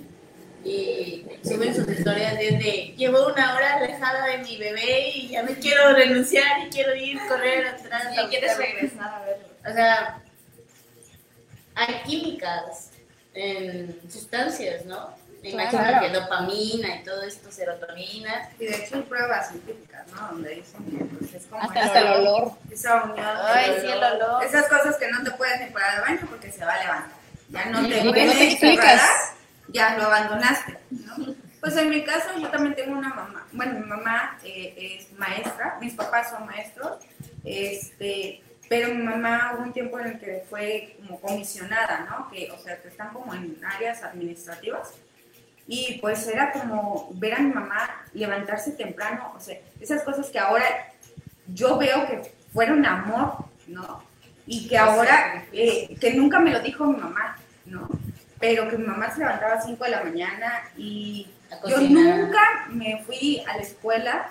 y 0.65 1.25
suben 1.43 1.73
sus 1.73 1.87
historias 1.87 2.37
desde 2.37 2.93
llevo 2.97 3.27
una 3.27 3.55
hora 3.55 3.75
alejada 3.75 4.27
de 4.27 4.37
mi 4.39 4.57
bebé 4.57 5.09
y 5.09 5.27
ya 5.29 5.43
me 5.43 5.55
quiero 5.55 5.93
renunciar 5.93 6.65
y 6.65 6.69
quiero 6.69 6.95
ir 6.95 7.19
correr 7.27 7.67
atrás. 7.67 8.13
Y 8.13 8.27
quieres 8.27 8.57
regresar 8.57 9.13
a 9.13 9.25
verlo. 9.25 9.47
O 9.69 9.73
sea, 9.73 10.21
hay 11.75 11.95
químicas 12.05 12.91
en 13.33 13.99
sustancias, 14.09 14.85
¿no? 14.85 15.22
Me 15.43 15.49
imagino 15.49 15.99
que 15.99 16.09
dopamina 16.09 16.95
y 16.95 17.03
todo 17.03 17.21
esto, 17.23 17.51
serotonina. 17.51 18.49
Y 18.57 18.65
de 18.65 18.75
hecho 18.77 18.95
hay 18.95 19.01
pruebas 19.01 19.49
científicas, 19.49 20.07
¿no? 20.13 20.27
Donde 20.29 20.55
dicen 20.55 20.85
que 20.85 21.03
pues, 21.03 21.33
es 21.33 21.45
como 21.47 21.61
hasta, 21.61 21.99
el 21.99 22.21
olor. 22.21 22.53
Esa 22.71 23.03
unión. 23.03 23.27
Ay, 23.43 23.75
sí, 23.81 23.87
el 23.87 24.03
olor. 24.03 24.43
Esas 24.45 24.67
cosas 24.69 24.95
que 24.95 25.11
no 25.11 25.21
te 25.21 25.31
puedes 25.31 25.59
ni 25.59 25.67
parar 25.67 25.97
al 25.97 26.01
baño 26.01 26.27
porque 26.29 26.49
se 26.49 26.63
va 26.63 26.73
a 26.73 26.81
levantar. 26.81 27.17
Ya 27.49 27.65
no 27.65 27.87
te, 27.87 28.03
no 28.03 28.13
te 28.13 28.51
explicas. 28.51 29.01
ya 29.67 29.97
lo 29.97 30.05
abandonaste, 30.05 30.77
¿no? 30.91 31.35
Pues 31.59 31.75
en 31.77 31.89
mi 31.89 32.03
caso 32.03 32.29
yo 32.37 32.49
también 32.49 32.75
tengo 32.75 32.97
una 32.97 33.09
mamá, 33.09 33.47
bueno, 33.53 33.79
mi 33.79 33.85
mamá 33.85 34.37
eh, 34.43 34.97
es 34.99 35.17
maestra, 35.17 35.77
mis 35.79 35.93
papás 35.93 36.31
son 36.31 36.45
maestros, 36.45 36.97
este, 37.45 38.43
pero 38.67 38.93
mi 38.93 39.01
mamá 39.01 39.53
hubo 39.53 39.63
un 39.63 39.71
tiempo 39.71 39.97
en 39.99 40.07
el 40.07 40.19
que 40.19 40.43
fue 40.49 40.97
como 40.97 41.21
comisionada, 41.21 42.05
¿no? 42.09 42.29
Que, 42.29 42.51
o 42.51 42.57
sea, 42.57 42.81
que 42.81 42.89
están 42.89 43.13
como 43.13 43.33
en 43.33 43.57
áreas 43.63 44.03
administrativas. 44.03 44.93
Y 45.67 45.99
pues 45.99 46.27
era 46.27 46.51
como 46.51 47.09
ver 47.13 47.35
a 47.35 47.39
mi 47.39 47.53
mamá 47.53 48.05
levantarse 48.13 48.71
temprano, 48.71 49.33
o 49.35 49.39
sea, 49.39 49.57
esas 49.79 50.03
cosas 50.03 50.29
que 50.29 50.39
ahora 50.39 50.65
yo 51.47 51.77
veo 51.77 52.05
que 52.07 52.33
fueron 52.53 52.85
amor, 52.85 53.45
¿no? 53.67 54.03
Y 54.45 54.67
que 54.67 54.77
ahora, 54.77 55.45
eh, 55.53 55.95
que 55.99 56.13
nunca 56.13 56.39
me 56.39 56.51
lo 56.51 56.59
dijo 56.59 56.85
mi 56.85 56.97
mamá, 56.97 57.37
¿no? 57.65 57.89
Pero 58.39 58.69
que 58.69 58.77
mi 58.77 58.85
mamá 58.85 59.13
se 59.13 59.19
levantaba 59.19 59.53
a 59.53 59.61
5 59.61 59.83
de 59.85 59.89
la 59.89 60.03
mañana 60.03 60.63
y 60.75 61.27
yo 61.67 61.79
nunca 61.79 62.67
me 62.69 63.01
fui 63.05 63.41
a 63.47 63.55
la 63.55 63.63
escuela 63.63 64.29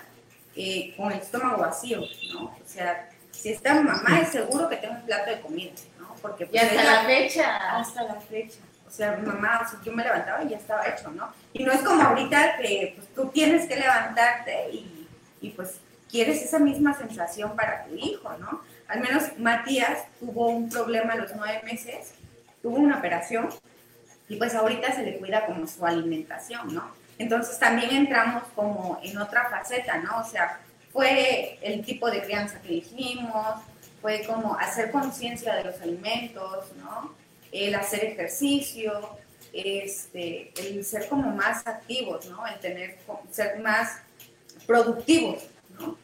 eh, 0.55 0.93
con 0.95 1.11
el 1.11 1.19
estómago 1.19 1.61
vacío, 1.61 2.01
¿no? 2.31 2.43
O 2.43 2.61
sea, 2.65 3.09
si 3.31 3.49
está 3.49 3.73
mi 3.73 3.83
mamá, 3.83 4.21
es 4.21 4.29
seguro 4.29 4.69
que 4.69 4.77
tengo 4.77 4.93
un 4.93 5.01
plato 5.01 5.31
de 5.31 5.41
comida, 5.41 5.71
¿no? 5.99 6.13
Porque 6.21 6.47
y 6.51 6.57
hasta 6.57 6.83
la 6.83 7.03
fecha. 7.03 7.77
Hasta 7.77 8.03
la 8.03 8.15
fecha. 8.15 8.59
O 8.93 8.95
sea, 8.95 9.17
mamá, 9.17 9.61
o 9.65 9.67
sea, 9.67 9.79
yo 9.83 9.91
me 9.91 10.03
levantaba 10.03 10.43
y 10.43 10.49
ya 10.49 10.57
estaba 10.57 10.87
hecho, 10.87 11.09
¿no? 11.09 11.33
Y 11.51 11.63
no 11.63 11.71
es 11.71 11.81
como 11.81 11.99
ahorita 11.99 12.57
que 12.57 12.93
pues, 12.95 13.07
tú 13.15 13.27
tienes 13.29 13.67
que 13.67 13.75
levantarte 13.75 14.69
y, 14.69 15.07
y 15.41 15.49
pues 15.49 15.79
quieres 16.11 16.43
esa 16.43 16.59
misma 16.59 16.93
sensación 16.93 17.55
para 17.55 17.85
tu 17.85 17.95
hijo, 17.95 18.31
¿no? 18.37 18.61
Al 18.87 18.99
menos 18.99 19.35
Matías 19.39 20.03
tuvo 20.19 20.49
un 20.49 20.69
problema 20.69 21.13
a 21.13 21.15
los 21.15 21.35
nueve 21.35 21.61
meses, 21.63 22.13
tuvo 22.61 22.77
una 22.77 22.99
operación 22.99 23.49
y 24.29 24.35
pues 24.35 24.53
ahorita 24.53 24.93
se 24.93 25.01
le 25.01 25.17
cuida 25.17 25.47
como 25.47 25.65
su 25.65 25.83
alimentación, 25.83 26.71
¿no? 26.71 26.91
Entonces 27.17 27.57
también 27.57 27.95
entramos 27.95 28.43
como 28.55 28.99
en 29.01 29.17
otra 29.17 29.49
faceta, 29.49 29.97
¿no? 29.97 30.19
O 30.19 30.23
sea, 30.23 30.59
fue 30.91 31.57
el 31.63 31.83
tipo 31.83 32.11
de 32.11 32.21
crianza 32.21 32.61
que 32.61 32.69
elegimos, 32.69 33.59
fue 34.03 34.23
como 34.27 34.55
hacer 34.59 34.91
conciencia 34.91 35.55
de 35.55 35.63
los 35.63 35.81
alimentos, 35.81 36.71
¿no? 36.77 37.22
El 37.53 37.75
hacer 37.75 38.03
ejercicio, 38.03 39.17
este, 39.53 40.51
el 40.57 40.83
ser 40.83 41.07
como 41.07 41.31
más 41.31 41.65
activos, 41.65 42.25
¿no? 42.25 42.45
El 42.45 42.59
tener, 42.59 42.97
ser 43.31 43.59
más 43.59 43.99
productivos, 44.67 45.43
¿no? 45.79 45.97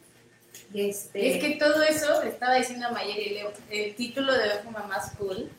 Este... 0.73 1.35
Es 1.35 1.43
que 1.43 1.55
todo 1.55 1.81
eso, 1.83 2.21
estaba 2.21 2.55
diciendo 2.55 2.87
a 2.87 2.91
Mayer 2.91 3.19
y 3.19 3.29
Leo, 3.31 3.51
el 3.69 3.95
título 3.95 4.31
de 4.31 4.59
Ojo 4.59 4.71
Mamás 4.71 5.11
Cool 5.17 5.49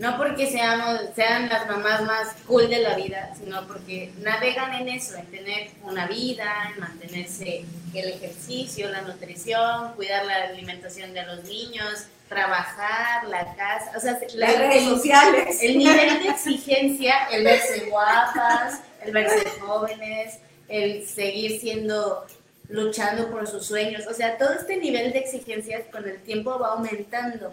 no 0.00 0.16
porque 0.16 0.50
seamos, 0.50 0.98
sean 1.14 1.50
las 1.50 1.68
mamás 1.68 2.02
más 2.04 2.28
cool 2.46 2.70
de 2.70 2.78
la 2.78 2.96
vida, 2.96 3.34
sino 3.38 3.66
porque 3.66 4.10
navegan 4.22 4.72
en 4.72 4.88
eso, 4.88 5.14
en 5.16 5.26
tener 5.26 5.72
una 5.82 6.06
vida, 6.06 6.72
en 6.72 6.80
mantenerse 6.80 7.66
el 7.92 8.08
ejercicio, 8.08 8.88
la 8.88 9.02
nutrición, 9.02 9.92
cuidar 9.96 10.24
la 10.24 10.44
alimentación 10.44 11.12
de 11.12 11.26
los 11.26 11.44
niños, 11.44 12.06
trabajar, 12.30 13.26
la 13.28 13.54
casa, 13.56 13.92
o 13.96 14.00
sea, 14.00 14.18
las 14.36 14.56
redes 14.56 14.84
sociales. 14.84 15.58
El 15.60 15.78
nivel 15.78 16.22
de 16.22 16.28
exigencia, 16.28 17.26
el 17.32 17.42
verse 17.42 17.86
guapas, 17.90 18.80
el 19.04 19.12
verse 19.12 19.50
jóvenes, 19.58 20.38
el 20.68 21.06
seguir 21.08 21.60
siendo 21.60 22.24
luchando 22.68 23.32
por 23.32 23.48
sus 23.48 23.66
sueños, 23.66 24.06
o 24.06 24.14
sea, 24.14 24.38
todo 24.38 24.52
este 24.52 24.76
nivel 24.76 25.12
de 25.12 25.18
exigencias 25.18 25.82
con 25.90 26.08
el 26.08 26.22
tiempo 26.22 26.56
va 26.56 26.74
aumentando. 26.74 27.52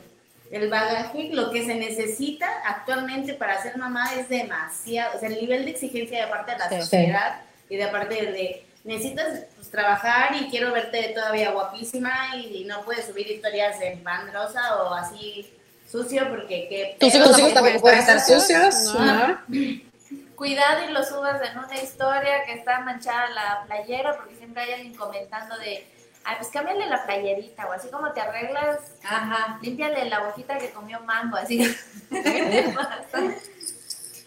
El 0.51 0.69
bagaje, 0.69 1.31
lo 1.33 1.49
que 1.49 1.65
se 1.65 1.73
necesita 1.73 2.47
actualmente 2.63 3.33
para 3.33 3.61
ser 3.61 3.77
mamá 3.77 4.13
es 4.13 4.29
demasiado, 4.29 5.17
o 5.17 5.19
sea, 5.19 5.29
el 5.29 5.41
nivel 5.41 5.65
de 5.65 5.71
exigencia 5.71 6.23
de 6.23 6.31
parte 6.31 6.51
de 6.51 6.57
la 6.59 6.81
sociedad 6.81 7.41
y 7.67 7.77
de 7.77 7.87
parte 7.87 8.13
de, 8.13 8.63
necesitas 8.87 9.43
pues, 9.55 9.69
trabajar 9.69 10.35
y 10.41 10.49
quiero 10.49 10.71
verte 10.71 11.11
todavía 11.13 11.51
guapísima 11.51 12.35
y, 12.37 12.63
no 12.63 12.83
puedes 12.83 13.05
subir 13.05 13.29
historias 13.29 13.79
en 13.81 14.01
pan 14.01 14.31
rosa 14.33 14.81
o 14.81 14.93
así 14.93 15.53
sucio 15.89 16.27
porque 16.29 16.67
que... 16.67 16.97
Tus 16.99 17.13
hijos, 17.13 17.53
tampoco 17.53 17.81
pueden 17.81 17.99
estar 17.99 18.19
sucios, 18.19 18.95
Cuidado 20.35 20.87
y 20.87 20.93
lo 20.93 21.03
subas 21.03 21.41
en 21.49 21.57
una 21.57 21.81
historia 21.81 22.43
que 22.45 22.53
está 22.53 22.79
manchada 22.81 23.29
la 23.31 23.63
playera 23.65 24.15
porque 24.15 24.35
siempre 24.35 24.63
hay 24.63 24.73
alguien 24.73 24.95
comentando 24.95 25.57
de 25.57 25.87
ay, 26.23 26.35
pues 26.37 26.49
cámbiale 26.49 26.87
la 26.87 27.05
playerita, 27.05 27.67
o 27.67 27.71
así 27.71 27.89
como 27.89 28.11
te 28.11 28.21
arreglas, 28.21 28.79
ajá, 29.03 29.57
límpiale 29.61 30.05
la 30.09 30.19
boquita 30.19 30.57
que 30.57 30.71
comió 30.71 30.99
mango, 31.01 31.37
así. 31.37 31.59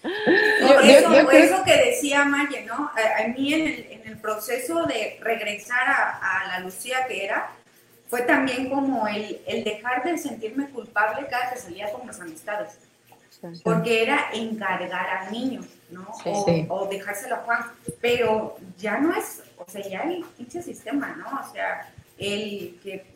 por 0.02 0.84
eso, 0.84 1.30
eso 1.30 1.64
que 1.64 1.76
decía 1.76 2.24
Maya, 2.24 2.64
¿no? 2.66 2.90
A, 2.94 3.28
mí 3.28 3.54
en 3.54 3.66
el, 3.66 3.86
en 3.90 4.08
el, 4.08 4.18
proceso 4.18 4.84
de 4.86 5.18
regresar 5.22 5.88
a, 5.88 6.44
la 6.48 6.60
Lucía 6.60 7.06
que 7.06 7.24
era, 7.24 7.50
fue 8.08 8.22
también 8.22 8.68
como 8.68 9.06
el, 9.06 9.40
el, 9.46 9.64
dejar 9.64 10.02
de 10.04 10.18
sentirme 10.18 10.68
culpable 10.70 11.26
cada 11.28 11.50
que 11.50 11.58
salía 11.58 11.92
con 11.92 12.06
mis 12.06 12.18
amistades. 12.18 12.78
Porque 13.62 14.02
era 14.02 14.30
encargar 14.34 15.08
al 15.18 15.32
niño, 15.32 15.62
¿no? 15.90 16.06
o, 16.24 16.66
o, 16.68 16.88
dejárselo 16.88 17.36
a 17.36 17.38
Juan. 17.38 17.60
Pero 18.00 18.56
ya 18.78 18.98
no 18.98 19.14
es, 19.16 19.42
o 19.56 19.70
sea, 19.70 19.82
ya 19.86 20.00
el 20.02 20.24
pinche 20.36 20.62
sistema, 20.62 21.16
¿no? 21.16 21.40
O 21.40 21.52
sea, 21.52 21.90
el 22.18 22.78
que, 22.82 23.06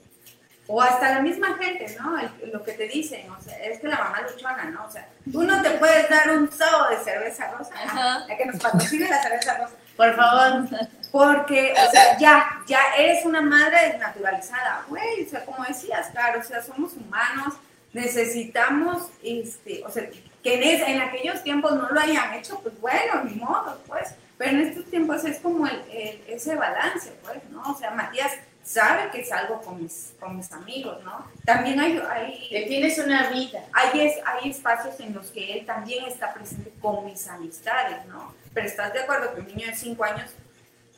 o 0.67 0.81
hasta 0.81 1.11
la 1.11 1.21
misma 1.21 1.59
gente, 1.59 1.95
¿no? 2.01 2.17
lo 2.53 2.63
que 2.63 2.73
te 2.73 2.89
dicen, 2.89 3.31
o 3.31 3.41
sea, 3.43 3.57
es 3.59 3.81
que 3.81 3.89
la 3.89 3.99
mamá 3.99 4.23
luchona, 4.23 4.65
¿no? 4.65 4.87
O 4.87 4.91
sea, 4.91 5.07
tú 5.31 5.43
no 5.43 5.61
te 5.61 5.71
puedes 5.73 6.09
dar 6.09 6.31
un 6.31 6.51
sábado 6.51 6.91
de 6.91 7.05
cerveza 7.05 7.51
rosa, 7.51 7.75
¿no? 7.85 8.37
que 8.37 8.47
nos 8.47 8.61
patrocine 8.61 9.09
la 9.09 9.23
cerveza 9.23 9.59
rosa, 9.59 9.75
por 9.97 10.17
favor, 10.17 10.67
porque, 11.13 11.75
o 11.75 11.91
sea, 11.91 12.17
ya, 12.19 12.63
ya 12.67 12.81
eres 12.97 13.27
una 13.27 13.43
madre 13.43 13.91
desnaturalizada, 13.91 14.85
güey, 14.89 15.27
o 15.27 15.29
sea, 15.29 15.45
como 15.45 15.65
decías, 15.65 16.09
claro, 16.13 16.41
o 16.41 16.43
sea, 16.43 16.63
somos 16.63 16.95
humanos, 16.95 17.55
necesitamos, 17.93 19.11
este, 19.23 19.83
o 19.85 19.91
sea, 19.91 20.09
que 20.43 20.55
en, 20.55 20.63
en 20.63 21.03
aquellos 21.03 21.43
tiempos 21.43 21.73
no 21.75 21.91
lo 21.91 22.01
hayan 22.01 22.35
hecho, 22.35 22.59
pues 22.61 22.79
bueno, 22.81 23.23
ni 23.25 23.35
modo, 23.37 23.81
pues, 23.87 24.15
pero 24.39 24.51
en 24.51 24.61
estos 24.63 24.87
tiempos 24.87 25.25
es 25.25 25.39
como 25.39 25.67
el, 25.67 25.83
ese 26.27 26.57
balance, 26.57 27.13
pues, 27.23 27.39
¿no? 27.51 27.63
O 27.63 27.79
sea, 27.79 27.91
Matías 27.93 28.33
sabe 28.65 29.11
que 29.11 29.25
salgo 29.25 29.61
con 29.61 29.81
mis, 29.83 30.15
con 30.19 30.37
mis 30.37 30.51
amigos, 30.51 31.03
¿no? 31.05 31.27
También 31.45 31.79
hay... 31.79 31.99
hay 32.11 32.65
tienes 32.67 32.99
una 32.99 33.31
vida. 33.31 33.63
Hay, 33.73 34.01
es, 34.01 34.15
hay 34.25 34.51
espacios 34.51 34.99
en 35.01 35.15
los 35.15 35.31
que 35.31 35.59
él 35.59 35.67
también 35.67 36.05
está 36.07 36.33
presente 36.33 36.73
con 36.81 37.05
mis 37.05 37.29
amistades, 37.29 38.05
¿no? 38.07 38.35
Pero 38.55 38.67
estás 38.67 38.93
de 38.93 39.01
acuerdo 39.01 39.35
que 39.35 39.43
un 39.43 39.47
niño 39.49 39.67
de 39.67 39.75
5 39.75 40.05
años 40.05 40.31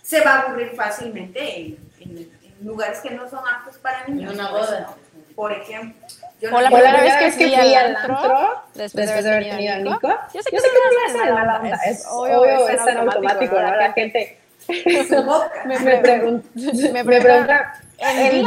se 0.02 0.20
va 0.20 0.34
a 0.34 0.40
aburrir 0.42 0.72
fácilmente 0.76 1.60
en, 1.60 1.90
en, 2.00 2.30
lugares 2.62 3.00
que 3.00 3.10
no 3.10 3.28
son 3.28 3.40
aptos 3.46 3.76
para 3.78 4.06
niños. 4.06 4.32
En 4.32 4.40
una 4.40 4.50
boda. 4.50 4.94
Por 5.34 5.52
ejemplo. 5.52 6.06
Yo 6.40 6.54
o 6.54 6.60
la 6.60 6.70
primera 6.70 7.00
vez 7.02 7.16
que 7.16 7.30
fui 7.32 7.54
al 7.54 7.96
antro, 7.96 8.62
después, 8.74 9.06
de 9.06 9.12
haber 9.12 9.50
tenido 9.50 9.74
a 9.74 9.78
Nico, 9.78 10.08
yo 10.32 10.42
sé 10.42 10.50
que, 10.50 10.56
yo 10.56 10.62
sé 10.62 10.68
que 10.68 10.94
no 10.94 11.06
es 11.06 11.34
mala 11.34 11.60
onda, 11.60 11.76
es 11.86 12.06
obvio, 12.08 12.68
es 12.68 12.84
tan 12.84 12.96
automático, 12.98 13.60
¿no? 13.60 13.76
La 13.76 13.92
gente 13.92 14.38
me, 15.66 15.78
me, 15.78 15.96
pregunta, 15.98 16.48
me 16.92 17.04
pregunta, 17.04 17.80
¿el 17.98 18.46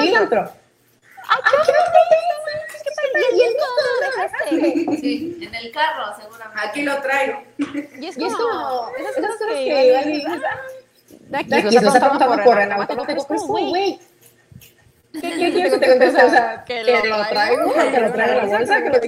en 5.41 5.55
el 5.55 5.71
carro, 5.71 6.15
seguramente. 6.19 6.67
Aquí 6.67 6.81
lo 6.83 7.01
traigo. 7.01 7.43
Y 7.99 8.07
es 8.07 8.15
como, 8.15 8.91
esas 8.97 9.15
cosas 9.15 9.37
que 9.47 9.85
igual 9.87 10.41
de 11.29 11.37
aquí, 11.37 11.69
se 11.69 11.77
está 11.77 11.99
preguntando 11.99 12.43
por 12.43 13.27
pues 13.27 13.41
güey. 13.43 13.99
¿Qué 15.13 15.19
quieres 15.19 15.73
que 15.73 15.79
te 15.79 15.87
conteste? 15.89 16.23
O 16.23 16.29
sea, 16.29 16.63
que 16.65 16.83
lo 16.83 17.25
traigo, 17.29 17.73
que 17.73 17.99
lo 17.99 18.11
traigo 18.11 18.41
en 18.41 18.49
la 18.49 18.57
bolsa, 18.57 18.81
que 18.83 18.89
lo 18.89 18.99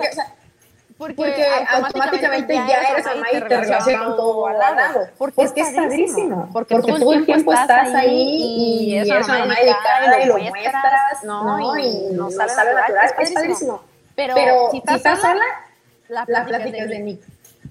porque, 1.08 1.45
automáticamente 1.72 2.54
ya 2.54 2.82
eres 2.91 3.06
mamá 3.06 3.28
y 3.34 3.41
te 3.41 3.95
todo 3.95 4.47
al 4.47 4.60
lado. 4.60 5.08
Porque, 5.18 5.41
es 5.41 5.72
padrísimo. 5.74 6.47
Porque, 6.54 6.76
todo 6.80 7.14
el 7.14 7.26
tiempo 7.26 7.54
estás 7.54 7.91
ahí 7.95 8.91
y, 8.91 8.97
es 8.99 9.08
una 9.08 9.39
mamá 9.39 9.56
dedicada 9.56 10.22
y 10.22 10.26
lo 10.28 10.38
muestras, 10.38 11.24
¿no? 11.24 11.78
Y 11.80 12.14
no 12.14 12.30
sale 12.30 12.74
natural, 12.74 13.06
es 13.06 13.32
padrísimo. 13.32 13.82
Pero 14.16 14.70
si 14.70 14.78
estás 14.78 15.20
sola, 15.20 15.45
la 16.08 16.26
plática 16.45 16.78
es 16.78 16.89
de 16.89 16.99
mí. 16.99 17.20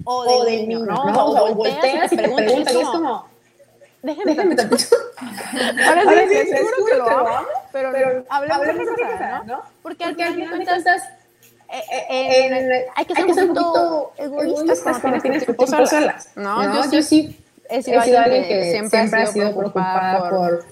O 0.05 0.45
del 0.45 0.67
niño, 0.67 0.81
¿no? 0.81 1.27
O 1.27 1.55
volteas 1.55 2.13
y 2.13 2.17
te 2.17 2.23
preguntas 2.35 2.75
y 2.75 2.81
es 2.81 2.89
como... 2.89 3.31
Déjeme, 4.03 4.35
déjeme 4.35 4.57
tantito. 4.57 4.97
Ahora 5.87 6.03
sí, 6.03 6.29
sí, 6.31 6.47
seguro 6.47 6.87
que 6.87 6.97
lo 6.97 7.11
amo, 7.11 7.47
pero, 7.71 7.93
pero 7.93 8.25
hablemos 8.31 8.63
de 8.63 8.91
otra 8.91 9.13
cosa, 9.13 9.43
¿no? 9.45 9.63
Porque 9.83 10.05
al 10.05 10.17
final 10.17 10.39
de 10.39 10.49
cuentas 10.49 11.03
eh, 11.73 12.49
eh, 12.51 12.87
hay 12.97 13.05
que 13.05 13.15
ser 13.15 13.25
un 13.25 13.55
poquito 13.55 14.13
egoístas 14.17 14.99
cuando 14.99 15.21
tienes 15.21 15.47
tu 15.47 15.55
tiempo 15.55 15.87
solas. 15.87 16.31
No, 16.35 16.91
yo 16.91 17.03
sí 17.03 17.39
he 17.69 17.83
sido 17.83 18.01
alguien 18.01 18.45
que 18.45 18.73
siempre 18.73 19.23
ha 19.23 19.27
sido 19.27 19.55
preocupada 19.57 20.31
por 20.31 20.65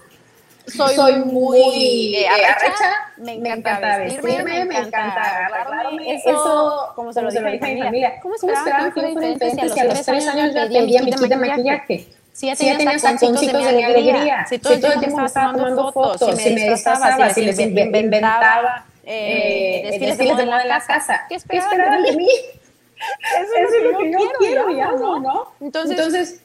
soy, 0.68 1.16
muy 1.24 2.16
eh, 2.16 2.26
arrecha, 2.28 2.90
me 3.16 3.32
encanta, 3.32 3.98
vestirme, 3.98 4.64
me 4.64 4.78
encanta 4.78 5.46
arreglarme. 5.46 6.14
Eso, 6.14 6.92
como 6.94 7.12
se 7.12 7.22
lo 7.22 7.30
dije 7.30 7.38
a 7.38 7.68
mi 7.68 7.82
familia. 7.82 8.20
¿Cómo 8.20 8.34
esperaban 8.34 8.92
que 8.92 8.92
fuera 8.92 9.08
diferente 9.08 9.68
si 9.70 9.80
a 9.80 9.84
los 9.84 10.02
tres 10.02 10.28
años 10.28 10.54
ya 10.54 10.66
pedía 10.66 11.02
mi 11.02 11.12
kit 11.12 11.28
de 11.28 11.36
maquillaje? 11.36 12.08
Si 12.32 12.46
ya 12.46 12.56
tenías 12.56 13.02
taconcitos 13.02 13.64
de 13.64 13.84
alegría, 13.84 14.46
si 14.48 14.58
todo 14.58 14.74
el 14.74 14.80
tiempo 14.80 15.24
estaba 15.24 15.52
tomando 15.52 15.92
fotos, 15.92 16.36
si 16.38 16.50
me 16.54 16.70
disfrazaba, 16.70 17.30
si 17.30 17.42
les 17.42 17.58
inventaba 17.58 18.84
eh, 19.10 19.80
desfiles, 19.84 20.18
de 20.18 20.44
moda 20.44 20.62
en 20.62 20.68
la 20.68 20.80
casa. 20.80 21.24
¿Qué 21.28 21.36
esperaban 21.36 22.02
de 22.02 22.12
mí? 22.12 22.28
Eso 23.40 23.76
es 23.76 23.92
lo 23.92 23.98
que 23.98 24.12
yo 24.12 24.18
quiero, 24.38 25.18
¿no? 25.20 25.52
Entonces, 25.60 26.42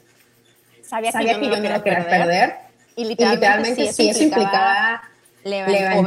sabía 0.82 1.12
que 1.12 1.48
yo 1.48 1.60
no 1.60 1.68
lo 1.68 1.82
quería 1.82 2.04
perder. 2.04 2.56
Y 2.96 3.04
literalmente, 3.04 3.92
si 3.92 4.08
eso 4.08 4.22
implicaba 4.22 5.02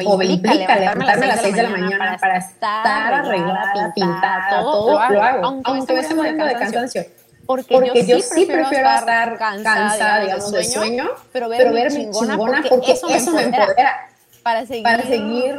o 0.05 0.21
implica 0.23 0.75
levantarme 0.77 1.25
a 1.25 1.27
las 1.27 1.41
6 1.41 1.55
de 1.55 1.63
la 1.63 1.69
mañana 1.69 2.17
para 2.17 2.37
estar 2.37 3.13
arreglada, 3.13 3.91
pintada, 3.93 4.61
todo, 4.61 5.09
lo 5.09 5.21
hago. 5.21 5.61
Aunque 5.65 5.93
me 5.93 5.99
esté 5.99 6.15
muriendo 6.15 6.45
de 6.45 6.53
cansancio. 6.53 7.05
Porque, 7.45 7.73
yo, 8.05 8.19
sí 8.19 8.45
prefiero 8.45 8.89
estar 8.89 9.37
cansada, 9.37 10.21
digamos, 10.21 10.51
de 10.51 10.63
sueño, 10.63 11.09
pero 11.31 11.49
verme 11.49 11.87
chingona 11.89 12.63
porque 12.69 12.93
eso 12.93 13.07
me 13.07 13.43
empodera 13.43 14.09
para 14.47 14.65
seguir, 14.65 14.83
para 14.83 15.03
seguir 15.03 15.55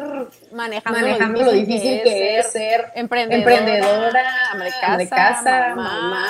manejando, 0.50 0.98
manejando, 0.98 1.42
lo 1.42 1.52
difícil 1.52 2.02
que 2.02 2.38
es, 2.38 2.50
ser 2.50 2.90
emprendedora, 2.94 3.36
emprendedora 3.36 4.96
de 4.96 5.08
casa, 5.10 5.74
mamá, 5.74 6.26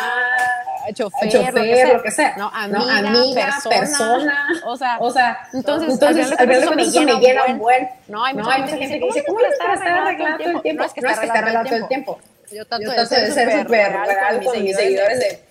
chofer, 0.92 1.30
chofer, 1.30 1.94
lo 1.94 2.02
que 2.02 2.10
sea, 2.10 2.34
¿no? 2.36 2.50
Amiga, 2.52 3.02
¿no? 3.02 3.08
amiga 3.10 3.54
persona, 3.62 4.48
o 4.66 4.76
sea, 4.76 4.98
o 4.98 5.08
sea, 5.12 5.38
entonces, 5.52 5.88
entonces 5.88 6.32
al 6.36 6.46
ver 6.48 6.64
eso 6.64 6.74
me 6.74 6.86
llena 6.86 7.44
un 7.46 7.58
buen, 7.58 7.90
no, 8.08 8.24
hay 8.24 8.34
mucha, 8.34 8.54
gente 8.54 8.98
que 8.98 9.06
dice, 9.06 9.24
¿cómo 9.24 9.38
que 9.38 9.46
estar 9.46 9.70
arreglado 9.70 10.38
todo 10.38 10.50
el 10.50 10.62
tiempo? 10.62 10.82
No 10.82 10.86
es 10.86 10.92
que 10.92 11.00
estar 11.00 11.36
arreglado 11.36 11.64
todo 11.64 11.76
el 11.76 11.88
tiempo. 11.88 12.18
Yo 12.50 12.66
trato 12.66 12.90
de 12.90 13.06
ser 13.06 13.32
súper 13.32 13.68
real 13.70 14.42
con 14.42 14.64
mis 14.64 14.76
seguidores 14.76 15.20
de 15.20 15.44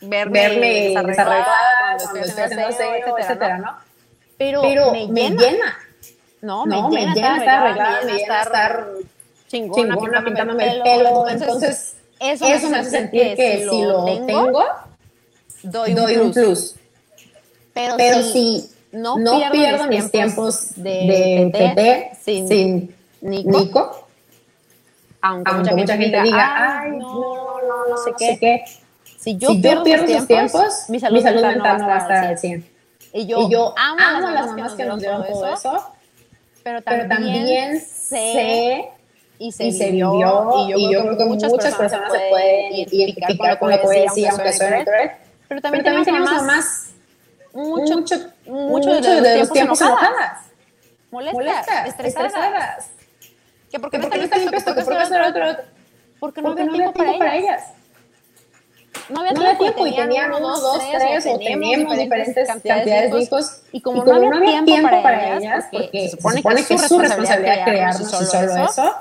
verme 0.00 0.88
desarreglada 0.88 1.96
cuando 1.96 2.20
estoy 2.22 2.42
haciendo 2.42 2.66
aseo, 2.66 3.18
etcétera, 3.18 3.58
¿no? 3.58 3.76
Pero 4.36 4.62
me 4.92 5.30
llena 5.30 5.78
no, 6.42 6.64
me, 6.64 6.76
no, 6.76 6.90
llena, 6.90 7.08
me 7.10 7.14
llena 7.14 7.36
estar 7.36 7.66
arreglada, 7.66 8.04
me 8.04 8.12
llena 8.12 8.42
estar 8.42 8.88
chingona, 9.48 9.94
chingona 9.94 10.24
pintándome, 10.24 10.76
el 10.76 10.82
pelo. 10.82 11.28
Entonces, 11.28 11.96
eso, 12.18 12.46
eso 12.46 12.70
me 12.70 12.78
hace 12.78 12.90
sentir 12.90 13.36
que, 13.36 13.66
si 13.70 13.82
lo 13.82 14.04
tengo, 14.26 14.64
doy, 15.62 15.92
doy 15.92 16.16
un 16.16 16.32
plus. 16.32 16.76
Pero, 17.74 17.94
Pero 17.96 18.22
si, 18.22 18.70
no, 18.92 19.18
no 19.18 19.40
pierdo, 19.52 19.86
mis 19.86 20.10
tiempos 20.10 20.72
de, 20.76 21.50
de 21.52 22.10
sin, 22.22 22.48
sin 22.48 22.96
Nico, 23.20 23.50
Nico 23.50 24.06
aunque, 25.22 25.50
aunque, 25.50 25.74
mucha, 25.74 25.96
gente 25.98 26.22
diga, 26.22 26.80
ay, 26.80 26.92
no, 26.92 27.60
no, 27.60 27.88
no, 27.90 27.96
sé 27.98 28.36
qué. 28.40 28.64
Si 29.18 29.36
yo, 29.36 29.50
si 29.50 29.58
pierdo, 29.58 29.84
pierdo 29.84 30.06
mis 30.06 30.26
tiempos, 30.26 30.84
mi 30.88 30.98
salud, 30.98 31.22
mental 31.22 31.78
no 31.78 31.86
va 31.86 31.96
a 31.96 31.98
estar 31.98 32.24
al 32.24 32.38
100. 32.38 32.70
Y 33.12 33.26
yo, 33.26 33.40
y 33.40 33.52
yo 33.52 33.74
amo, 33.76 33.98
amo 34.00 34.28
a 34.28 34.30
las 34.30 34.46
mamás 34.46 34.72
que 34.72 34.84
nos 34.84 34.98
dieron 34.98 35.26
todo 35.26 35.52
eso 35.52 35.92
pero 36.62 36.82
también, 36.82 37.80
sé 37.80 38.90
y 39.38 39.52
se, 39.52 39.64
vivió, 39.90 40.12
y 40.76 40.92
yo, 40.92 41.00
creo 41.00 41.16
que 41.16 41.24
muchas, 41.24 41.50
personas, 41.50 42.12
se 42.12 42.28
pueden 42.28 42.74
identificar 42.74 43.58
con 43.58 43.70
lo 43.70 43.80
que 43.80 44.00
decía, 44.00 44.32
aunque 44.32 44.52
suene 44.52 44.84
cruel, 44.84 45.10
pero 45.48 45.60
también, 45.62 45.84
tenemos 45.84 46.06
mamás 46.06 46.90
mucho, 47.54 47.96
mucho, 47.96 48.16
mucho, 48.46 49.00
de, 49.00 49.38
los 49.38 49.50
tiempos 49.50 49.80
enojadas, 49.80 50.46
molestas, 51.10 51.88
estresadas, 51.88 52.90
que 53.70 53.80
porque, 53.80 53.98
porque 53.98 54.18
no 54.18 54.24
está 54.24 54.36
limpio 54.36 54.58
esto, 54.58 54.74
que 54.74 54.82
porque 54.82 55.02
otro, 55.02 55.64
porque 56.20 56.42
no 56.42 56.50
había 56.50 56.92
tiempo 56.92 57.18
para 57.18 57.36
ellas 57.36 57.62
no 59.08 59.20
había, 59.20 59.58
tiempo, 59.58 59.86
y 59.86 59.94
tenían 59.94 60.32
uno, 60.32 60.58
dos, 60.58 60.80
tres, 60.90 61.26
o 61.26 61.38
teníamos 61.38 61.96
diferentes 61.96 62.48
cantidades 62.48 63.12
de 63.12 63.20
hijos. 63.20 63.62
Y 63.72 63.80
como, 63.80 64.04
no, 64.04 64.36
había 64.36 64.64
tiempo 64.64 65.02
para 65.02 65.36
ellas, 65.36 65.66
porque, 65.70 66.08
se 66.08 66.16
supone, 66.16 66.64
que, 66.64 66.74
es 66.74 66.88
su 66.88 66.98
responsabilidad 66.98 67.64
crearnos 67.64 68.00
y 68.00 68.24
solo 68.24 68.64
eso, 68.64 68.94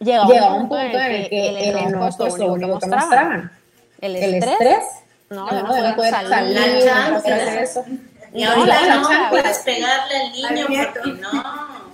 llega 0.00 0.54
un 0.54 0.68
punto 0.68 0.78
en 0.78 1.12
el 1.12 1.28
que 1.28 1.68
el 1.70 1.76
enojo 1.76 2.26
es 2.26 2.38
lo 2.38 2.52
único 2.52 2.78
que 2.78 2.86
mostraban. 2.86 3.52
El 4.00 4.16
estrés, 4.16 4.84
no, 5.30 5.50
no 5.50 5.96
poder 5.96 6.12
salir, 6.12 6.90
no 7.10 7.16
hacer 7.16 7.62
eso. 7.62 7.84
Y 8.32 8.42
ahorita 8.44 8.96
no 8.96 9.30
puedes 9.30 9.58
pegarle 9.58 10.14
al 10.16 10.32
niño 10.32 10.66
porque 10.92 11.20
no. 11.20 11.86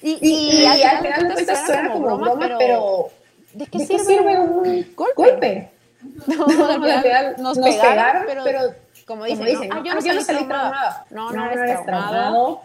Y, 0.00 0.64
al 0.64 0.98
final 0.98 1.28
de 1.28 1.34
cuentas 1.34 1.66
suena 1.66 1.92
como 1.92 2.18
broma, 2.18 2.56
pero 2.58 3.10
¿de 3.52 3.66
qué 3.66 3.78
sirve 3.80 4.38
un 4.38 4.94
golpe? 4.94 5.70
No, 6.26 6.44
al 6.44 7.02
final 7.02 7.36
nos, 7.38 7.58
pegaron, 7.58 8.24
pero, 8.44 8.60
como 9.06 9.24
dicen, 9.24 9.68
¿no? 9.68 9.84
yo 9.84 9.94
no, 9.94 10.00
salí 10.00 10.44
traumado. 10.44 10.96
No, 11.10 11.32
no, 11.32 11.50
eres 11.50 11.84
traumado. 11.84 12.60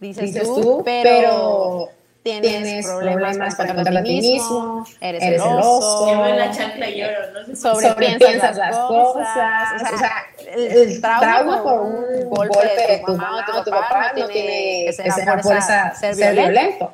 Dices, 0.00 0.42
tú, 0.44 0.82
pero 0.84 1.90
tienes 2.22 2.86
problemas 2.86 3.54
para 3.54 3.74
controlar 3.74 4.02
a 4.02 4.04
ti 4.04 4.20
mismo, 4.20 4.86
eres, 5.00 5.22
celoso, 5.22 6.06
llevo 6.06 6.24
la 6.24 6.50
chancla 6.50 6.88
y 6.88 7.00
lloro, 7.00 7.46
¿no? 7.48 7.56
sobrepiensas 7.56 8.56
las 8.56 8.76
cosas, 8.76 9.82
o 9.82 9.98
sea, 9.98 10.26
el, 10.54 11.00
trauma 11.00 11.62
por 11.62 11.80
un 11.80 12.30
golpe 12.30 12.58
de 12.58 13.02
tu 13.04 13.16
mamá 13.16 13.46
o 13.56 13.64
tu 13.64 13.70
papá 13.70 14.12
no 14.16 14.26
tiene 14.26 14.84
que 14.86 14.92
ser 14.92 15.28
a 15.28 15.38
fuerza 15.42 15.94
ser 15.94 16.16
violento. 16.16 16.92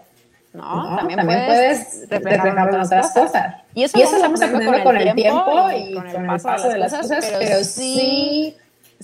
No, 0.55 0.97
también, 0.97 1.21
puedes 1.27 2.09
reflejarlo 2.09 2.77
en 2.77 2.81
otras 2.81 3.13
cosas. 3.13 3.57
Y 3.75 3.83
eso, 3.83 3.99
lo 3.99 4.21
vamos 4.21 4.41
aprendiendo 4.41 4.85
con 4.85 4.97
el 4.97 5.15
tiempo 5.15 5.71
y 5.77 5.95
con 5.95 6.31
el 6.31 6.41
paso 6.41 6.69
de 6.69 6.79
las 6.79 6.95
cosas, 6.95 7.33
pero 7.41 7.65
sí, 7.65 8.57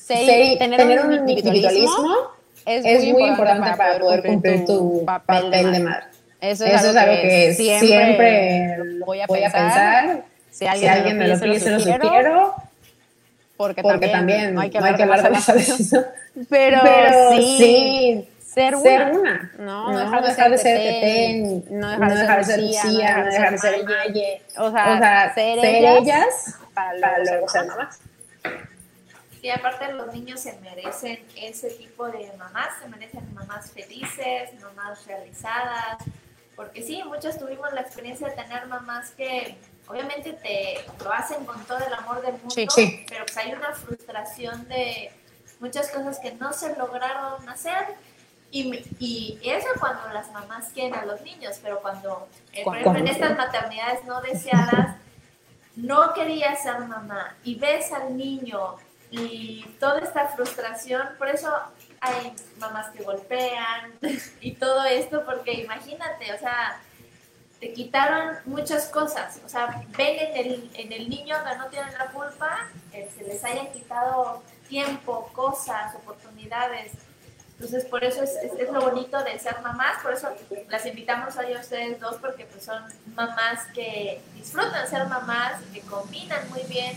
tener 0.06 1.04
un 1.04 1.12
individualismo 1.12 2.16
es 2.64 3.04
muy 3.12 3.24
importante 3.24 3.76
para 3.76 3.98
poder 3.98 4.22
cumplir 4.22 4.64
tu 4.64 5.04
papel 5.04 5.50
de 5.50 5.80
madre. 5.80 6.04
Eso 6.40 6.64
es, 6.64 6.96
algo 6.96 7.20
que 7.20 7.52
siempre 7.54 8.78
voy 9.04 9.20
a 9.20 9.26
pensar. 9.26 10.24
Si 10.50 10.66
alguien 10.66 11.18
me 11.18 11.28
lo 11.28 11.40
pide, 11.40 11.58
se 11.58 11.70
lo 11.70 11.80
sugiero. 11.80 12.54
Porque, 13.56 13.82
también, 14.08 14.54
no 14.54 14.60
hay 14.60 14.70
que 14.70 14.78
hablar 14.78 14.96
de 14.96 15.60
eso. 15.60 16.04
Pero, 16.48 16.80
sí 17.36 18.26
ser 18.54 18.74
una. 18.74 19.52
No, 19.58 19.92
no, 19.92 19.98
dejar, 19.98 20.50
de 20.50 20.58
ser 20.58 20.78
Tete, 20.78 21.62
no 21.70 21.88
dejar, 21.88 22.38
de 22.38 22.44
ser 22.44 22.60
Lucía, 22.60 23.18
no 23.18 23.24
dejar 23.26 23.52
de 23.52 23.58
ser 23.58 23.86
Yaye. 23.86 24.42
O 24.58 24.70
sea, 24.70 25.32
ser, 25.34 25.58
ellas, 25.64 26.58
para, 26.74 27.18
luego 27.20 27.48
ser 27.48 27.66
mamás. 27.66 28.00
Y 29.42 29.50
aparte 29.50 29.92
los 29.92 30.12
niños 30.12 30.40
se 30.40 30.58
merecen 30.60 31.24
ese 31.36 31.70
tipo 31.70 32.08
de 32.08 32.30
mamás, 32.36 32.68
se 32.82 32.88
merecen 32.88 33.32
mamás 33.32 33.70
felices, 33.70 34.50
mamás 34.60 35.06
realizadas, 35.06 36.02
porque 36.56 36.82
sí, 36.82 37.02
muchas 37.06 37.38
tuvimos 37.38 37.72
la 37.72 37.80
experiencia 37.80 38.28
de 38.28 38.34
tener 38.34 38.66
mamás 38.66 39.12
que 39.12 39.56
obviamente 39.86 40.34
te 40.34 40.84
lo 41.02 41.12
hacen 41.12 41.44
con 41.46 41.64
todo 41.64 41.78
el 41.78 41.92
amor 41.94 42.20
del 42.20 42.32
mundo, 42.32 42.54
pero 43.08 43.24
pues 43.24 43.36
hay 43.38 43.52
una 43.54 43.72
frustración 43.72 44.68
de 44.68 45.10
muchas 45.58 45.88
cosas 45.90 46.18
que 46.18 46.32
no 46.32 46.52
se 46.52 46.76
lograron 46.76 47.48
hacer 47.48 47.96
y, 48.50 48.84
y, 48.98 49.38
eso 49.42 49.68
cuando 49.78 50.08
las 50.12 50.30
mamás 50.32 50.70
quieren 50.72 50.94
a 50.94 51.04
los 51.04 51.20
niños, 51.22 51.58
pero 51.62 51.80
cuando, 51.80 52.28
eh, 52.52 52.64
por 52.64 52.76
ejemplo, 52.76 53.00
en 53.00 53.08
estas 53.08 53.36
maternidades 53.36 54.04
no 54.04 54.20
deseadas, 54.20 54.96
no 55.76 56.12
quería 56.14 56.56
ser 56.56 56.80
mamá 56.80 57.36
y 57.44 57.54
ves 57.54 57.92
al 57.92 58.16
niño 58.16 58.76
y 59.10 59.64
toda 59.78 60.00
esta 60.00 60.28
frustración, 60.28 61.02
por 61.18 61.28
eso 61.28 61.52
hay 62.00 62.32
mamás 62.58 62.90
que 62.90 63.02
golpean 63.02 63.92
y 64.40 64.52
todo 64.52 64.84
esto, 64.84 65.24
porque 65.24 65.52
imagínate, 65.52 66.32
o 66.32 66.38
sea, 66.38 66.80
te 67.60 67.72
quitaron 67.72 68.36
muchas 68.46 68.86
cosas. 68.86 69.40
O 69.44 69.48
sea, 69.48 69.84
ven 69.96 70.18
en 70.18 70.36
el, 70.36 70.70
en 70.74 70.92
el 70.92 71.08
niño 71.10 71.36
que 71.44 71.58
no 71.58 71.66
tienen 71.66 71.92
la 71.92 72.06
culpa, 72.06 72.68
que 72.90 73.08
se 73.10 73.22
les 73.24 73.44
hayan 73.44 73.70
quitado 73.70 74.42
tiempo, 74.68 75.30
cosas, 75.34 75.94
oportunidades. 75.94 76.92
Entonces, 77.60 77.84
por 77.84 78.02
eso 78.02 78.22
es, 78.22 78.30
es, 78.58 78.72
lo 78.72 78.80
bonito 78.80 79.22
de 79.22 79.38
ser 79.38 79.60
mamás, 79.60 80.02
por 80.02 80.14
eso 80.14 80.30
las 80.70 80.86
invitamos 80.86 81.36
hoy 81.36 81.52
a 81.52 81.60
ustedes 81.60 82.00
dos, 82.00 82.16
porque 82.18 82.46
pues 82.46 82.64
son 82.64 82.82
mamás 83.14 83.66
que 83.74 84.18
disfrutan 84.34 84.88
ser 84.88 85.04
mamás 85.08 85.60
y 85.68 85.74
que 85.74 85.80
combinan 85.82 86.48
muy 86.48 86.62
bien 86.62 86.96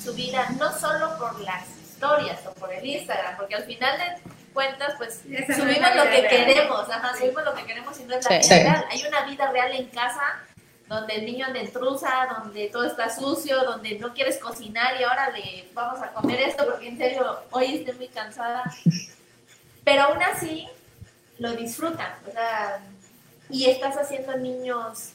su 0.00 0.14
vida, 0.14 0.48
no 0.56 0.72
solo 0.78 1.18
por 1.18 1.40
las 1.40 1.68
historias 1.80 2.46
o 2.46 2.54
por 2.54 2.72
el 2.72 2.86
Instagram, 2.86 3.36
porque 3.36 3.56
al 3.56 3.64
final 3.64 3.98
de 3.98 4.32
cuentas, 4.52 4.94
pues 4.98 5.20
subimos 5.24 5.96
lo 5.96 6.04
que 6.08 6.28
queremos, 6.28 6.88
ajá, 6.88 7.16
subimos 7.18 7.44
lo 7.44 7.54
que 7.56 7.64
queremos 7.64 7.98
y 7.98 8.04
no 8.04 8.14
es 8.14 8.24
la 8.30 8.38
vida 8.38 8.48
real. 8.48 8.84
Hay 8.92 9.04
una 9.08 9.24
vida 9.24 9.50
real 9.50 9.72
en 9.72 9.88
casa 9.88 10.44
donde 10.86 11.16
el 11.16 11.24
niño 11.24 11.46
anda 11.46 11.58
intrusa, 11.58 12.38
donde 12.38 12.68
todo 12.68 12.84
está 12.84 13.10
sucio, 13.10 13.64
donde 13.64 13.98
no 13.98 14.14
quieres 14.14 14.38
cocinar 14.38 14.94
y 15.00 15.02
ahora 15.02 15.30
le 15.30 15.68
vamos 15.74 16.00
a 16.00 16.12
comer 16.12 16.38
esto 16.38 16.64
porque 16.66 16.86
en 16.86 16.98
serio 16.98 17.40
hoy 17.50 17.78
estoy 17.78 17.94
muy 17.96 18.06
cansada. 18.06 18.62
Pero 19.84 20.02
aún 20.02 20.22
así 20.22 20.66
lo 21.38 21.52
disfrutan, 21.52 22.14
o 22.28 22.32
sea, 22.32 22.80
y 23.50 23.66
estás 23.66 23.96
haciendo 23.96 24.36
niños 24.36 25.12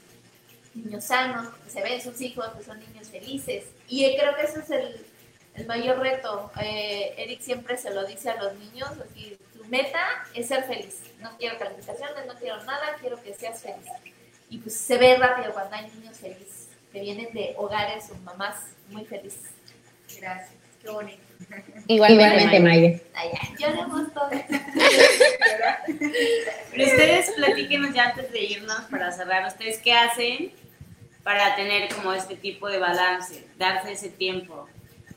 niños 0.74 1.03
sanos, 1.03 1.47
se 1.67 1.82
ven 1.82 2.01
sus 2.01 2.20
hijos, 2.22 2.47
que 2.57 2.63
son 2.63 2.80
niños 2.80 3.09
felices. 3.09 3.65
Y 3.88 4.15
creo 4.17 4.36
que 4.36 4.43
ese 4.43 4.59
es 4.59 4.70
el, 4.70 5.05
el 5.55 5.65
mayor 5.65 5.99
reto. 5.99 6.51
Eh, 6.61 7.13
Eric 7.17 7.41
siempre 7.41 7.78
se 7.78 7.93
lo 7.93 8.05
dice 8.05 8.30
a 8.30 8.41
los 8.41 8.53
niños, 8.55 8.89
tu 9.53 9.65
meta 9.65 10.26
es 10.34 10.47
ser 10.47 10.63
feliz. 10.63 11.01
No 11.20 11.36
quiero 11.38 11.57
calificaciones, 11.57 12.26
no 12.26 12.36
quiero 12.36 12.63
nada, 12.63 12.95
quiero 12.99 13.22
que 13.22 13.34
seas 13.34 13.61
feliz. 13.61 13.88
Y 14.49 14.59
pues 14.59 14.76
se 14.76 14.97
ve 14.97 15.15
rápido 15.17 15.53
cuando 15.53 15.76
hay 15.76 15.89
niños 15.91 16.17
felices, 16.17 16.70
que 16.91 17.01
vienen 17.01 17.34
de 17.34 17.53
hogares 17.57 18.09
o 18.11 18.15
mamás 18.20 18.55
muy 18.89 19.05
felices. 19.05 19.51
Gracias, 20.20 20.51
qué 20.82 20.89
bonito. 20.89 21.28
Igualmente, 21.88 22.60
Maya. 22.60 23.00
Ay, 23.14 23.30
lloremos 23.58 24.14
todos. 24.14 24.30
Pero 26.72 26.84
ustedes 26.86 27.32
platíquenos 27.32 27.94
ya 27.94 28.10
antes 28.10 28.32
de 28.32 28.44
irnos 28.44 28.82
para 28.92 29.12
cerrar, 29.12 29.48
¿ustedes 29.48 29.80
qué 29.80 29.94
hacen 29.94 30.52
para 31.24 31.56
tener 31.56 31.94
como 31.94 32.14
este 32.14 32.36
tipo 32.36 32.68
de 32.68 32.78
balance, 32.78 33.48
darse 33.58 33.94
ese 33.94 34.10
tiempo? 34.10 34.68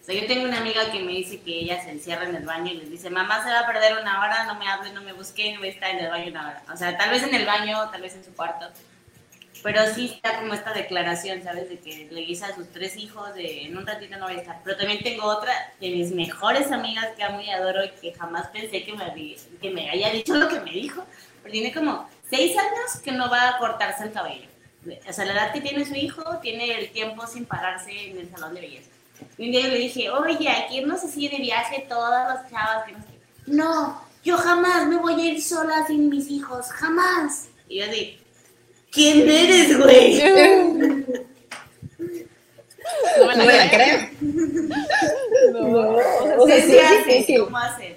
O 0.01 0.05
sea, 0.05 0.21
yo 0.21 0.27
tengo 0.27 0.45
una 0.45 0.59
amiga 0.59 0.91
que 0.91 1.01
me 1.01 1.13
dice 1.13 1.41
que 1.41 1.61
ella 1.61 1.81
se 1.81 1.91
encierra 1.91 2.25
en 2.29 2.35
el 2.35 2.45
baño 2.45 2.73
y 2.73 2.79
les 2.79 2.91
dice, 2.91 3.09
mamá 3.09 3.45
se 3.45 3.51
va 3.51 3.61
a 3.61 3.67
perder 3.67 3.99
una 4.01 4.21
hora, 4.21 4.47
no 4.47 4.57
me 4.57 4.67
hable, 4.67 4.93
no 4.93 5.03
me 5.03 5.13
busque, 5.13 5.53
no 5.53 5.61
voy 5.61 5.69
a 5.69 5.73
estar 5.73 5.91
en 5.91 6.01
el 6.01 6.11
baño 6.11 6.31
una 6.31 6.49
hora. 6.49 6.63
O 6.73 6.77
sea, 6.77 6.97
tal 6.97 7.11
vez 7.11 7.23
en 7.23 7.35
el 7.35 7.47
baño, 7.47 7.89
tal 7.91 8.03
vez 8.03 8.15
en 8.17 8.25
su 8.25 8.35
cuarto. 8.35 8.67
Pero 9.63 9.83
sí 9.95 10.07
está 10.07 10.41
como 10.41 10.55
esta 10.55 10.73
declaración, 10.73 11.43
¿sabes? 11.43 11.69
De 11.69 11.79
que 11.79 12.09
le 12.11 12.23
dice 12.23 12.45
a 12.45 12.55
sus 12.55 12.69
tres 12.73 12.97
hijos 12.97 13.33
de 13.35 13.67
en 13.67 13.77
un 13.77 13.87
ratito 13.87 14.19
no 14.19 14.27
voy 14.27 14.37
a 14.37 14.41
estar. 14.41 14.61
Pero 14.65 14.77
también 14.77 15.03
tengo 15.03 15.25
otra 15.27 15.53
de 15.81 15.91
mis 15.91 16.11
mejores 16.13 16.73
amigas 16.73 17.09
que 17.17 17.23
amo 17.23 17.41
y 17.41 17.51
adoro 17.51 17.85
y 17.85 17.91
que 17.91 18.13
jamás 18.13 18.49
pensé 18.49 18.85
que 18.85 18.93
me, 18.93 19.37
que 19.61 19.71
me 19.71 19.89
haya 19.91 20.11
dicho 20.11 20.35
lo 20.35 20.49
que 20.49 20.61
me 20.61 20.73
dijo. 20.73 21.05
Pero 21.43 21.53
tiene 21.53 21.73
como 21.73 22.09
seis 22.29 22.57
años 22.57 23.01
que 23.05 23.13
no 23.13 23.31
va 23.31 23.51
a 23.51 23.59
cortarse 23.59 24.05
el 24.05 24.13
cabello. 24.13 24.49
O 25.09 25.13
sea, 25.13 25.25
la 25.25 25.33
edad 25.33 25.53
que 25.53 25.61
tiene 25.61 25.85
su 25.85 25.95
hijo, 25.95 26.23
tiene 26.39 26.79
el 26.79 26.91
tiempo 26.91 27.25
sin 27.27 27.45
pararse 27.47 28.11
en 28.11 28.19
el 28.19 28.31
salón 28.31 28.55
de 28.55 28.63
belleza. 28.63 28.91
Y 29.39 29.47
un 29.47 29.53
día 29.53 29.61
yo 29.63 29.69
le 29.69 29.79
dije, 29.79 30.11
oye, 30.11 30.49
aquí 30.49 30.81
no 30.81 30.99
sé 30.99 31.09
si 31.09 31.29
de 31.29 31.39
viaje 31.39 31.87
todas 31.89 32.29
las 32.29 32.51
chavas. 32.51 32.85
Que 32.87 32.93
no, 32.93 32.99
sé. 32.99 33.13
no, 33.47 34.03
yo 34.25 34.37
jamás 34.37 34.89
me 34.89 34.97
voy 34.97 35.21
a 35.21 35.33
ir 35.33 35.43
sola 35.43 35.87
sin 35.87 36.09
mis 36.09 36.29
hijos, 36.31 36.67
jamás. 36.71 37.49
Y 37.69 37.79
yo 37.79 37.85
así, 37.85 38.19
¿quién 38.93 39.29
eres, 39.29 39.79
güey? 39.79 40.23
No 43.19 43.27
me 43.27 43.37
la, 43.37 43.37
no 43.37 43.45
me 43.47 43.57
la 43.57 43.71
creo. 43.71 43.99
No. 45.53 45.97
O 46.39 46.47
sea, 46.47 46.61
sí, 46.61 46.79
sí, 47.07 47.25
sí, 47.25 47.37
¿Cómo 47.37 47.59
hace? 47.59 47.97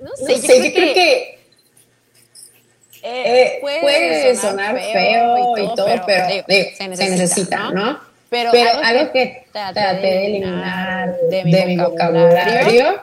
No 0.00 0.10
sé, 0.16 0.34
yo, 0.34 0.40
creo, 0.42 0.62
que, 0.62 0.92
que 0.94 1.38
eh, 3.02 3.58
puede, 3.60 3.80
puede, 3.80 4.36
sonar, 4.36 4.78
feo, 4.78 4.92
feo 4.92 5.58
y 5.58 5.74
todo, 5.74 5.86
pero, 5.86 6.02
pero 6.06 6.26
digo, 6.26 6.44
se, 6.46 6.88
necesita, 6.88 6.96
se 6.96 7.10
necesita, 7.10 7.58
¿no? 7.70 7.72
¿no? 7.72 8.00
Pero, 8.28 8.50
Pero 8.52 8.70
algo, 8.70 8.84
algo 8.84 9.12
que, 9.12 9.46
traté 9.52 9.80
de 9.80 10.26
eliminar 10.26 11.16
de 11.30 11.44
mi, 11.44 11.52
de 11.52 11.66
mi 11.66 11.76
vocabulario, 11.76 13.00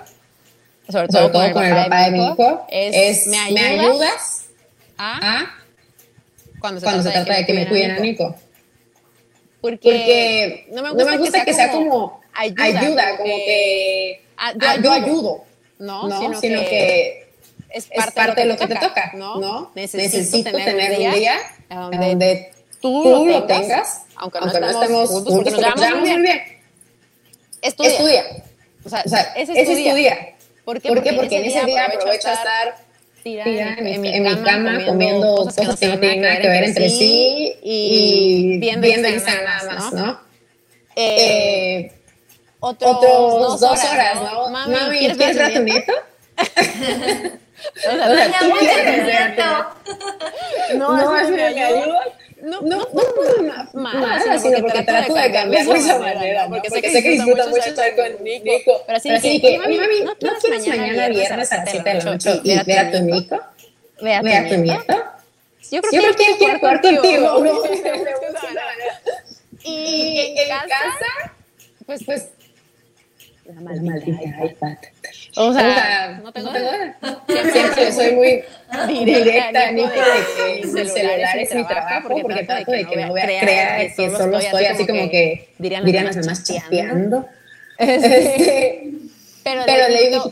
sobre 0.89 1.07
todo, 1.07 1.21
sobre 1.21 1.29
todo 1.29 1.31
con, 1.31 1.45
el 1.45 1.53
con 1.53 1.63
el 1.65 1.75
papá 1.75 2.05
de 2.05 2.11
mi 2.11 2.25
hijo, 2.25 2.67
es, 2.69 3.21
es 3.21 3.27
¿me, 3.27 3.39
ayudas 3.39 3.53
¿me 3.53 3.79
ayudas 3.79 4.45
a, 4.97 5.39
a 5.39 5.62
cuando 6.63 6.79
se, 6.79 6.85
cuando 6.85 7.03
trata, 7.03 7.19
se 7.19 7.25
trata 7.25 7.39
de 7.41 7.45
que, 7.45 7.53
me 7.53 7.67
cuiden 7.67 7.91
a 7.91 7.99
Nico? 7.99 8.35
Porque, 9.59 9.79
Porque 9.81 10.67
no 10.71 10.81
me 10.81 10.91
gusta, 10.91 11.03
no 11.03 11.11
me 11.11 11.17
gusta 11.17 11.43
que, 11.43 11.53
sea 11.53 11.71
como 11.73 12.21
ayuda, 12.33 12.63
ayuda 12.63 13.17
como 13.17 13.35
que 13.35 14.21
ah, 14.37 14.53
yo, 14.53 14.69
ayudo, 14.69 14.83
yo 14.83 14.91
ayudo, 14.93 15.43
¿no? 15.79 16.07
¿no? 16.07 16.21
Sino, 16.21 16.39
sino 16.39 16.59
que, 16.61 17.27
es 17.69 17.87
parte, 17.87 18.07
es 18.07 18.11
parte 18.13 18.41
de 18.41 18.47
lo 18.47 18.55
que 18.55 18.67
te 18.67 18.75
toca, 18.75 19.11
¿no? 19.13 19.41
¿no? 19.41 19.71
Necesito, 19.75 20.17
Necesito 20.17 20.51
tener 20.51 20.99
un 21.01 21.13
día 21.15 21.35
donde 21.69 22.53
tú, 22.79 23.03
tú 23.03 23.25
lo 23.25 23.43
tengas 23.43 24.03
aunque 24.15 24.39
no, 24.39 24.45
aunque 24.45 24.59
no 24.61 24.69
estemos 24.69 25.09
juntos, 25.09 25.33
porque 25.33 25.51
nos 25.51 25.59
llevamos 25.59 26.09
muy 26.09 26.21
bien. 26.21 26.43
Estudia. 27.61 27.91
Estudia. 27.91 28.23
O 28.85 28.89
sea, 28.89 29.03
o 29.05 29.09
sea 29.09 29.21
ese 29.35 29.61
es, 29.61 29.67
tu 29.67 29.95
día. 29.95 30.35
¿Por 30.63 30.81
qué? 30.81 30.87
Porque, 30.87 31.11
porque 31.11 31.37
en 31.39 31.45
ese 31.45 31.65
día 31.65 31.87
aprovecho 31.87 32.29
a 32.29 32.33
estar 32.33 32.82
tirada 33.23 33.75
en, 33.77 33.87
en, 33.87 34.05
en, 34.05 34.23
mi 34.23 34.43
cama 34.43 34.85
comiendo 34.85 35.35
cosas 35.35 35.79
que 35.79 35.87
no 35.87 35.97
tienen 35.99 36.21
nada 36.21 36.39
que 36.39 36.49
ver 36.49 36.63
entre 36.65 36.89
sí 36.89 37.55
y 37.61 38.57
viendo 38.59 38.87
Instagram 38.87 39.45
nada 39.45 39.73
más, 39.73 39.93
¿no? 39.93 40.19
Eh, 40.95 41.91
otros, 42.59 43.01
dos, 43.01 43.59
dos 43.59 43.83
horas, 43.83 44.15
¿no? 44.21 44.49
Mami, 44.49 44.73
Mami 44.73 44.99
¿quieres, 44.99 45.17
¿quieres 45.17 45.37
ver 45.37 45.45
a 45.45 45.53
tu 45.53 45.63
nieto? 45.63 45.93
o 46.37 46.43
sea, 47.81 47.93
o 47.93 48.15
sea, 48.15 48.39
¿tú 48.39 48.51
quieres 48.59 49.05
ver 49.05 49.17
a 49.17 49.35
tu 49.35 49.41
nieto? 49.41 50.77
No, 50.77 50.95
no, 50.95 51.17
es 51.17 51.27
una 51.29 51.45
ayuda 51.47 52.03
no, 52.43 52.61
no, 52.61 52.77
no, 52.77 52.79
no 53.73 54.21
sino, 54.21 54.39
sino 54.39 54.59
porque, 54.59 54.83
trato 54.83 55.13
de 55.13 55.31
cambiar 55.31 55.65
de 55.65 55.73
esa 55.73 55.99
manera, 55.99 56.47
porque, 56.49 56.69
sé 56.69 56.81
que 56.81 57.09
disfruta 57.09 57.47
mucho 57.47 57.69
estar 57.69 57.95
con 57.95 58.23
Nico. 58.23 58.83
Pero 58.85 58.97
así 58.97 59.41
que, 59.41 59.57
mami, 59.57 59.77
¿no 60.03 60.15
quieres 60.15 60.67
mañana 60.67 61.07
viernes 61.07 61.51
a 61.51 61.57
las 61.57 61.71
7 61.71 61.89
de 61.89 61.93
la 61.95 62.03
noche 62.03 62.41
y 62.43 62.63
ver 62.63 62.79
a 62.79 62.91
tu 62.91 62.99
Nico? 62.99 63.39
¿Ver 64.01 64.35
a 64.35 64.49
tu 64.49 64.55
nieto? 64.57 64.93
Yo 65.71 65.81
creo 65.81 66.15
que 66.15 66.27
él 66.27 66.37
quiere 66.37 66.59
jugar 66.59 66.81
contigo. 66.81 67.43
Y 69.65 70.35
en 70.37 70.49
casa, 70.49 71.31
pues, 71.85 72.03
pues, 72.03 72.27
la 73.45 73.61
maldita 73.61 74.45
iPad. 74.45 74.77
O 75.35 75.53
sea, 75.53 76.19
no 76.23 76.31
tengo, 76.31 76.51
no 76.51 76.61
Siempre 77.51 77.91
soy 77.91 78.11
muy 78.13 78.43
directa, 79.05 79.71
Nico, 79.71 79.89
de 79.89 79.95
que 80.35 80.61
el 80.61 80.89
celular 80.89 81.37
es 81.37 81.55
mi 81.55 81.65
trabajo, 81.65 82.09
porque 82.21 82.43
trato 82.43 82.71
de 82.71 82.85
que 82.85 82.95
no 82.95 83.07
voy 83.09 83.21
a 83.21 83.25
creer 83.25 83.93
que 83.95 84.11
solo 84.11 84.37
estoy 84.37 84.65
así 84.65 84.85
como 84.85 85.09
que 85.09 85.49
dirían 85.57 86.05
las 86.05 86.17
mamás 86.17 86.43
chateando. 86.43 87.27
Pero 87.77 87.97
le 89.89 90.09
digo, 90.09 90.31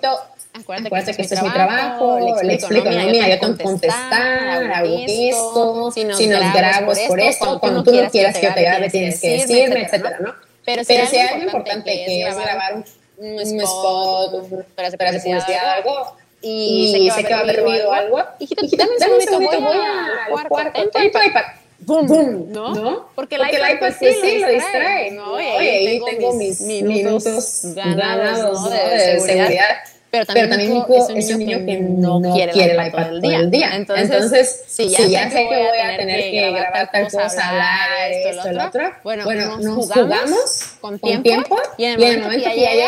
acuérdate, 0.53 0.88
acuérdate 0.88 1.16
que, 1.16 1.21
este 1.24 1.36
es 1.36 1.43
mi 1.43 1.50
trabajo, 1.50 2.20
le 2.43 2.54
explico, 2.54 2.89
no, 2.89 3.05
mira, 3.08 3.28
yo 3.28 3.39
tengo 3.39 3.58
que 3.58 3.63
contestar, 3.63 4.71
hago 4.71 5.05
esto, 5.08 5.92
si 5.92 6.28
nos 6.28 6.54
grabo 6.54 6.93
por 7.08 7.20
esto, 7.20 7.59
cuando 7.59 7.83
tú 7.83 7.93
no 7.93 8.09
quieras 8.09 8.38
que 8.38 8.46
yo 8.46 8.54
te 8.54 8.62
grabe 8.62 8.89
tienes 8.89 9.20
que 9.20 9.32
decirme, 9.32 9.83
etcétera, 9.83 10.17
¿no? 10.21 10.33
Pero 10.66 10.83
si 10.83 10.93
hay 10.93 11.28
algo 11.28 11.43
importante 11.43 11.92
que 12.05 12.28
es 12.28 12.36
grabar 12.36 12.75
un 12.75 12.86
un 13.22 13.62
spot, 13.62 14.66
para 14.76 14.88
hacer 14.88 15.00
publicidad 15.00 15.76
algo. 15.78 16.16
Y, 16.42 16.96
y 16.98 17.12
sé 17.12 17.24
que 17.24 17.34
va 17.34 17.39
a 17.39 17.43
haber 17.43 17.62
ruido 17.62 17.92
algo. 17.92 18.20
Hijita, 18.39 18.64
dame 18.78 18.93
un 18.93 19.00
segundito, 19.00 19.62
voy 19.62 19.78
al 19.78 20.48
cuarto, 20.48 20.89
tu 20.89 21.00
iPad. 21.00 21.43
¡Bum! 21.84 22.06
¡Bum! 22.06 22.52
¿No? 22.52 23.10
Porque 23.16 23.36
el 23.36 23.42
iPad, 23.42 23.80
pues 23.80 23.96
sí, 23.98 24.08
sí 24.22 24.39
lo 24.39 24.48
distrae. 24.48 25.12
¿no? 25.12 25.39
Y 25.39 25.43
ahí 25.43 26.02
tengo 26.04 26.34
mis 26.34 26.62
minutos 26.62 27.62
ganados 27.76 28.70
de 28.70 29.20
seguridad 29.20 29.78
pero 30.12 30.25
también, 30.25 30.50
pero 30.50 30.58
también 30.58 30.74
Nico, 30.74 31.09
es 31.16 31.29
un 31.32 31.39
niño, 31.39 31.66
que, 31.66 31.79
no, 31.79 32.33
quiere, 32.33 32.51
quiere 32.51 32.74
el 32.74 32.88
iPad 32.88 33.04
todo 33.04 33.16
el 33.16 33.21
día. 33.21 33.32
Todo 33.32 33.43
el 33.43 33.51
día. 33.51 33.75
Entonces, 33.75 34.12
Entonces 34.12 34.63
si 34.67 34.89
ya, 34.89 34.97
si 34.97 35.09
ya 35.09 35.32
sé 35.32 35.38
que 35.38 35.46
voy 35.46 35.79
a 35.79 35.97
tener 35.97 36.32
que 36.32 36.51
grabar 36.51 36.92
tal 36.92 37.04
cosa, 37.09 37.50
hablar, 37.50 38.12
esto, 38.12 38.50
el 38.50 38.59
otro, 38.59 38.92
bueno, 39.05 39.24
bueno 39.24 39.58
nos 39.58 39.86
jugamos, 39.86 40.75
con 40.82 41.00
tiempo, 41.00 41.58
y 41.78 41.86
en 41.86 42.01
el 42.01 42.20
momento 42.21 42.50
que 42.50 42.59
ya 42.59 42.71
llega, 42.71 42.88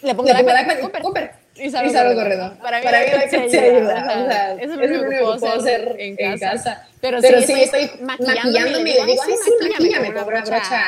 le 0.00 0.14
pongo 0.14 0.30
el 0.30 0.40
iPad, 0.40 1.00
Cooper, 1.02 1.32
y 1.56 1.68
salgo 1.68 2.14
corriendo. 2.14 2.54
Para 2.62 2.80
para 2.80 3.00
mí 3.00 3.06
la 3.12 3.26
iPad 3.26 3.48
se 3.48 3.60
ayuda. 3.60 4.56
Eso 4.58 4.72
es 4.72 4.78
lo 4.78 4.98
único 4.98 5.10
que 5.10 5.38
puedo 5.38 5.54
hacer 5.60 5.96
en 5.98 6.38
casa. 6.38 6.88
Pero 7.02 7.20
sí 7.20 7.52
estoy 7.52 7.90
maquillándome 8.00 8.90
y 8.90 8.94
le 8.94 9.04
digo, 9.04 9.22
ay, 9.26 9.34
sí, 9.44 9.68
maquillame, 9.68 10.12
pongo 10.12 10.28
una 10.28 10.40
brocha 10.40 10.84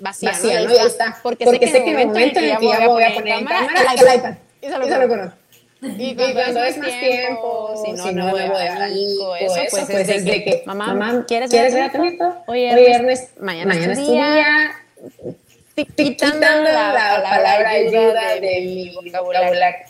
vacía, 0.00 0.32
¿no? 0.60 0.72
Y 0.72 0.74
ya 0.74 0.82
está. 0.82 1.18
Porque 1.22 1.46
sé 1.46 1.60
que 1.60 1.90
en 1.90 1.98
el 2.00 2.06
momento 2.08 2.40
en 2.40 2.44
el 2.46 2.58
que 2.58 2.66
ya 2.66 2.88
voy 2.88 3.04
a 3.04 3.14
poner 3.14 3.38
en 3.38 3.44
cámara, 3.44 3.94
el 3.96 4.16
iPad. 4.16 4.34
Y 4.60 4.66
se 4.66 4.78
lo, 4.78 4.86
Y 5.98 6.14
cuando, 6.14 6.64
es 6.64 6.78
más 6.78 7.00
tiempo, 7.00 7.82
si 7.84 7.92
no, 7.92 8.04
si 8.04 8.14
no 8.14 8.30
nuevo 8.30 8.58
de 8.58 8.68
algo, 8.68 9.36
eso, 9.36 9.54
pues, 9.54 9.70
pues, 9.70 9.84
pues 9.90 10.08
es 10.08 10.24
de 10.24 10.44
que, 10.44 10.62
mamá, 10.66 11.24
¿quieres, 11.26 11.50
ver 11.50 11.82
a 11.82 11.92
tu 11.92 12.02
nieto? 12.02 12.42
Hoy 12.46 12.74
viernes, 12.74 13.30
mañana, 13.40 13.74
mañana 13.74 13.92
es 13.92 13.98
tu 14.04 14.12
día. 14.12 14.72
Quitando 15.96 16.40
la, 16.40 16.92
la 16.92 17.22
palabra 17.22 17.70
ayuda 17.70 18.34
de 18.40 18.60
mi 18.60 18.94
vocabulario. 18.94 19.88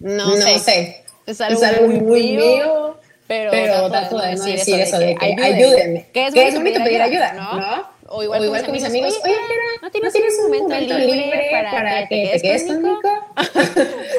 No, 0.00 0.32
sé. 0.32 1.04
Es 1.26 1.40
algo, 1.40 1.86
muy 1.86 2.36
mío, 2.36 2.96
pero, 3.28 3.88
trato 3.88 4.18
de 4.18 4.34
no 4.34 4.44
decir 4.44 4.80
eso 4.80 4.98
de 4.98 5.14
que 5.14 5.36
ayúdenme. 5.40 6.06
Que 6.12 6.26
es 6.26 6.54
bonito 6.54 6.82
pedir 6.82 7.00
ayuda, 7.00 7.32
¿no? 7.34 7.92
O 8.14 8.22
igual, 8.22 8.62
con, 8.64 8.72
mis 8.72 8.84
amigos, 8.84 9.18
oye, 9.24 9.34
¿no 9.80 9.90
tienes, 9.90 10.14
un 10.38 10.60
momento, 10.60 10.98
libre, 10.98 11.48
para, 11.50 12.06
que, 12.08 12.30
te 12.34 12.40
quedes 12.42 12.64
conmigo? 12.64 13.00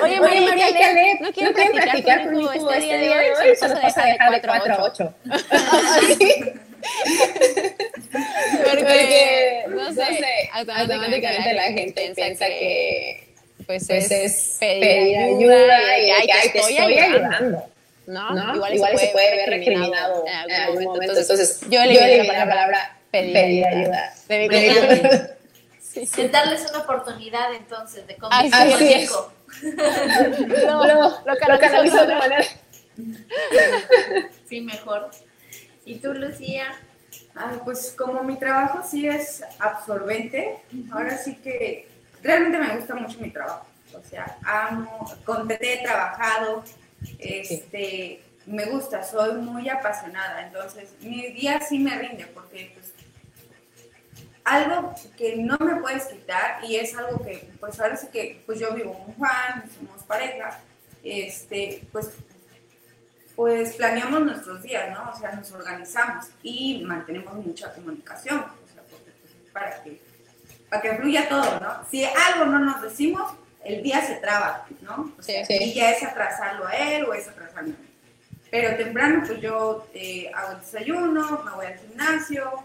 Oye, 0.04 0.20
María, 0.20 0.42
María, 0.42 0.68
Caleb, 0.74 1.22
no 1.22 1.32
quiero, 1.32 1.54
practicar 1.54 2.26
conmigo 2.26 2.52
este, 2.52 2.78
este 2.78 2.98
día 2.98 3.18
de 3.18 3.32
hoy, 3.32 3.56
solo 3.56 3.76
vas 3.82 3.98
a 3.98 4.06
dejar 4.06 4.32
de 4.32 4.42
4 4.42 4.74
a 4.74 4.84
8. 4.84 5.14
Porque, 8.70 9.66
no 9.70 9.94
sé, 9.94 10.04
automáticamente 10.52 11.54
la 11.54 11.64
gente 11.64 12.12
piensa 12.16 12.46
que 12.46 13.24
pues, 13.66 13.86
pues 13.88 14.12
es 14.12 14.58
pedir 14.60 15.18
ayuda 15.18 15.98
y 16.00 16.10
ay, 16.10 16.28
te 16.52 16.60
estoy 16.60 16.78
ayudando. 16.78 17.64
¿no? 18.08 18.56
Igual, 18.56 18.98
se 18.98 19.08
puede 19.08 19.36
ver 19.38 19.50
recriminado 19.50 20.26
en 20.28 20.52
algún 20.52 20.84
momento. 20.84 21.18
Entonces, 21.18 21.62
yo 21.70 21.84
le 21.86 22.24
la 22.24 22.46
palabra 22.46 22.98
pedir, 23.12 23.66
ayuda. 23.66 24.14
Pedir 24.28 25.34
sí. 25.84 26.28
darles 26.30 26.70
una 26.70 26.80
oportunidad 26.80 27.54
entonces 27.54 28.08
de 28.08 28.18
convivir 28.18 28.54
Así 28.54 29.08
lo, 30.66 30.86
lo, 30.86 31.10
lo 31.26 31.60
canalizo 31.60 31.98
de 31.98 32.04
otra 32.04 32.20
manera. 32.20 32.46
Sí, 34.48 34.62
mejor. 34.62 35.10
¿Y 35.86 35.96
tú, 35.96 36.14
Lucía? 36.14 36.66
pues 37.64 37.96
como 37.98 38.24
mi 38.24 38.38
trabajo 38.38 38.82
sí 38.88 39.08
es 39.08 39.44
absorbente, 39.60 40.60
ahora 40.92 41.18
sí 41.18 41.36
que 41.36 41.88
realmente 42.22 42.60
me 42.60 42.76
gusta 42.78 42.96
mucho 42.96 43.20
mi 43.20 43.32
trabajo. 43.32 43.66
O 43.94 44.04
sea, 44.04 44.38
amo, 44.44 45.12
con 45.26 45.48
TT 45.48 45.62
he 45.62 45.84
trabajado, 45.84 46.64
este, 47.20 48.24
me 48.46 48.66
gusta, 48.66 49.04
soy 49.04 49.34
muy 49.36 49.70
apasionada, 49.70 50.46
entonces 50.46 50.94
mi 51.02 51.32
día 51.32 51.60
sí 51.62 51.80
me 51.80 51.98
rinde 51.98 52.26
porque 52.28 52.72
pues, 52.74 52.93
algo 54.46 54.94
que 55.18 55.38
no 55.38 55.58
me 55.60 55.78
puedes 55.78 56.06
quitar 56.06 56.64
y 56.64 56.76
es 56.76 56.96
algo 56.96 57.24
que, 57.24 57.50
pues 57.60 57.80
ahora 57.80 57.96
sí 57.96 58.08
que, 58.12 58.44
pues 58.46 58.60
yo 58.60 58.74
vivo 58.74 58.94
con 58.94 59.14
Juan, 59.16 59.64
somos 59.78 60.04
pareja, 60.04 60.60
este, 61.04 61.84
pues, 61.92 62.12
pues 63.36 63.76
planeamos 63.76 64.22
nuestros 64.22 64.62
días, 64.62 64.92
¿no? 64.92 65.12
O 65.12 65.18
sea, 65.18 65.32
nos 65.32 65.52
organizamos 65.52 66.28
y 66.44 66.84
mantenemos 66.86 67.34
mucha 67.36 67.74
comunicación, 67.74 68.40
o 68.40 68.74
sea, 68.74 68.84
porque, 68.90 69.12
pues, 69.22 69.34
para 69.52 69.84
que, 69.84 70.02
para 70.70 70.82
que 70.82 70.96
fluya 70.96 71.30
todo, 71.30 71.60
¿no? 71.60 71.86
Si 71.90 72.04
algo 72.04 72.46
no 72.46 72.60
nos 72.60 72.82
decimos, 72.82 73.32
el 73.64 73.82
día 73.82 74.02
se 74.06 74.16
traba, 74.16 74.66
¿no? 74.82 75.14
O 75.18 75.22
sea, 75.22 75.46
Y 75.50 75.74
ya 75.74 75.92
es 75.92 76.04
atrasarlo 76.04 76.68
a 76.68 76.76
él 76.76 77.06
o 77.06 77.14
es 77.14 77.28
atrasarlo 77.28 77.60
a 77.60 77.64
mí. 77.64 77.76
Pero 78.52 78.76
temprano, 78.76 79.24
pues 79.26 79.42
yo 79.42 79.88
eh, 79.94 80.30
hago 80.36 80.52
el 80.52 80.60
desayuno, 80.60 81.42
me 81.44 81.52
voy 81.52 81.66
al 81.66 81.80
gimnasio, 81.80 82.64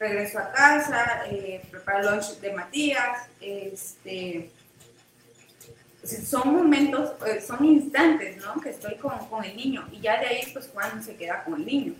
regreso 0.00 0.38
a 0.38 0.50
casa, 0.50 1.24
eh, 1.30 1.62
preparo 1.70 1.98
el 1.98 2.06
lunch 2.06 2.40
de 2.40 2.52
Matías, 2.54 3.28
este, 3.40 4.50
son 6.02 6.54
momentos, 6.54 7.12
eh, 7.26 7.40
son 7.46 7.62
instantes, 7.66 8.38
¿no? 8.38 8.58
Que 8.62 8.70
estoy 8.70 8.94
con, 8.96 9.18
con, 9.28 9.44
el 9.44 9.54
niño 9.54 9.86
y 9.92 10.00
ya 10.00 10.18
de 10.18 10.26
ahí 10.26 10.50
pues 10.54 10.70
Juan 10.72 11.04
se 11.04 11.14
queda 11.16 11.44
con 11.44 11.54
el 11.56 11.66
niño. 11.66 11.94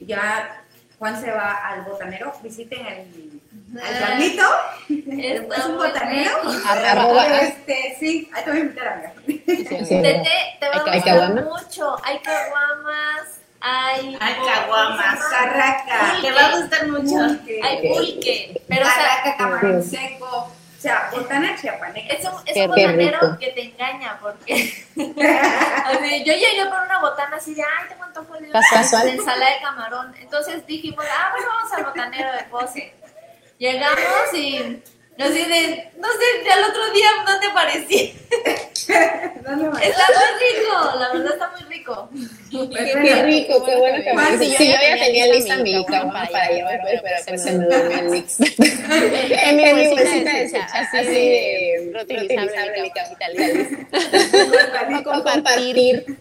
Ya 0.00 0.64
Juan 0.98 1.20
se 1.20 1.30
va 1.30 1.52
al 1.68 1.82
botanero, 1.82 2.34
visiten 2.42 2.84
el, 2.84 3.40
al 3.80 3.98
Carlito, 4.00 4.42
es 4.88 5.64
un 5.66 5.76
botanero, 5.76 6.36
este, 7.40 7.96
sí, 8.00 8.28
ahí 8.34 8.44
te 8.44 8.50
voy 8.50 8.58
a 8.58 8.62
invitar 8.62 8.88
a 8.88 8.96
ver. 8.96 9.12
Tete, 9.24 10.28
te 10.58 10.68
va 10.68 10.74
a 10.74 10.94
gustar 10.96 11.44
mucho, 11.44 11.96
hay 12.04 12.18
caguamas, 12.18 13.43
hay, 13.66 14.14
hay 14.20 14.34
caguamas, 14.34 15.18
carraca, 15.30 16.18
te 16.20 16.30
va 16.32 16.46
a 16.46 16.58
gustar 16.58 16.86
mucho. 16.88 17.40
Hay 17.62 17.88
pulque, 17.88 18.62
pero 18.68 18.84
carraca, 18.84 19.36
camarón 19.38 19.82
seco. 19.82 20.26
O 20.26 20.80
sea, 20.86 21.08
botana 21.10 21.56
chiapaneca. 21.58 22.12
Es 22.12 22.26
un, 22.26 22.34
es 22.44 22.56
un 22.58 22.66
botanero 22.68 23.38
que 23.40 23.52
te 23.52 23.62
engaña, 23.62 24.18
porque 24.20 24.84
yo 24.94 26.32
llegué 26.34 26.66
por 26.68 26.82
una 26.82 27.00
botana 27.00 27.36
así 27.36 27.54
de, 27.54 27.62
ay, 27.62 27.88
tengo 27.88 28.04
antojo 28.04 28.34
de, 28.34 28.48
de 28.48 29.10
ensalada 29.12 29.50
de 29.50 29.60
camarón. 29.62 30.14
Entonces 30.20 30.66
dijimos, 30.66 31.06
ah, 31.10 31.30
bueno, 31.32 31.46
vamos 31.48 31.72
al 31.72 31.84
botanero 31.84 32.32
de 32.32 32.42
Pose. 32.50 32.94
Llegamos 33.56 34.34
y 34.34 34.82
no 35.16 35.28
sé, 35.28 35.48
de, 35.48 35.90
no 35.98 36.08
sé, 36.08 36.50
al 36.50 36.70
otro 36.70 36.92
día 36.92 37.08
no 37.24 37.40
te 37.40 37.50
está 39.44 39.56
muy 39.56 39.68
rico, 40.40 40.72
la 40.98 41.12
verdad 41.12 41.32
está 41.32 41.52
muy 41.52 41.62
rico. 41.72 42.10
qué, 42.50 43.22
rico, 43.22 43.64
qué 43.64 43.76
bueno 43.76 44.02
que 44.02 44.12
me 44.12 44.38
Sí, 44.38 44.56
yo 44.56 44.64
ya 44.64 45.04
tenía 45.04 45.28
lista 45.28 45.56
mi 45.58 45.84
cama 45.86 46.26
para 46.30 46.50
llevar, 46.50 46.80
pero, 46.84 47.00
pero 47.02 47.16
se 47.38 47.52
me 47.52 47.64
durmió 47.64 47.98
el 47.98 48.10
mix. 48.10 48.40
En 48.40 49.56
mi 49.56 49.88
bolsita 49.90 50.32
decía, 50.38 50.64
así 50.64 51.06
de 51.06 51.90
reutilizable 51.92 52.82
mi. 52.82 52.90
Compartir. 55.04 56.18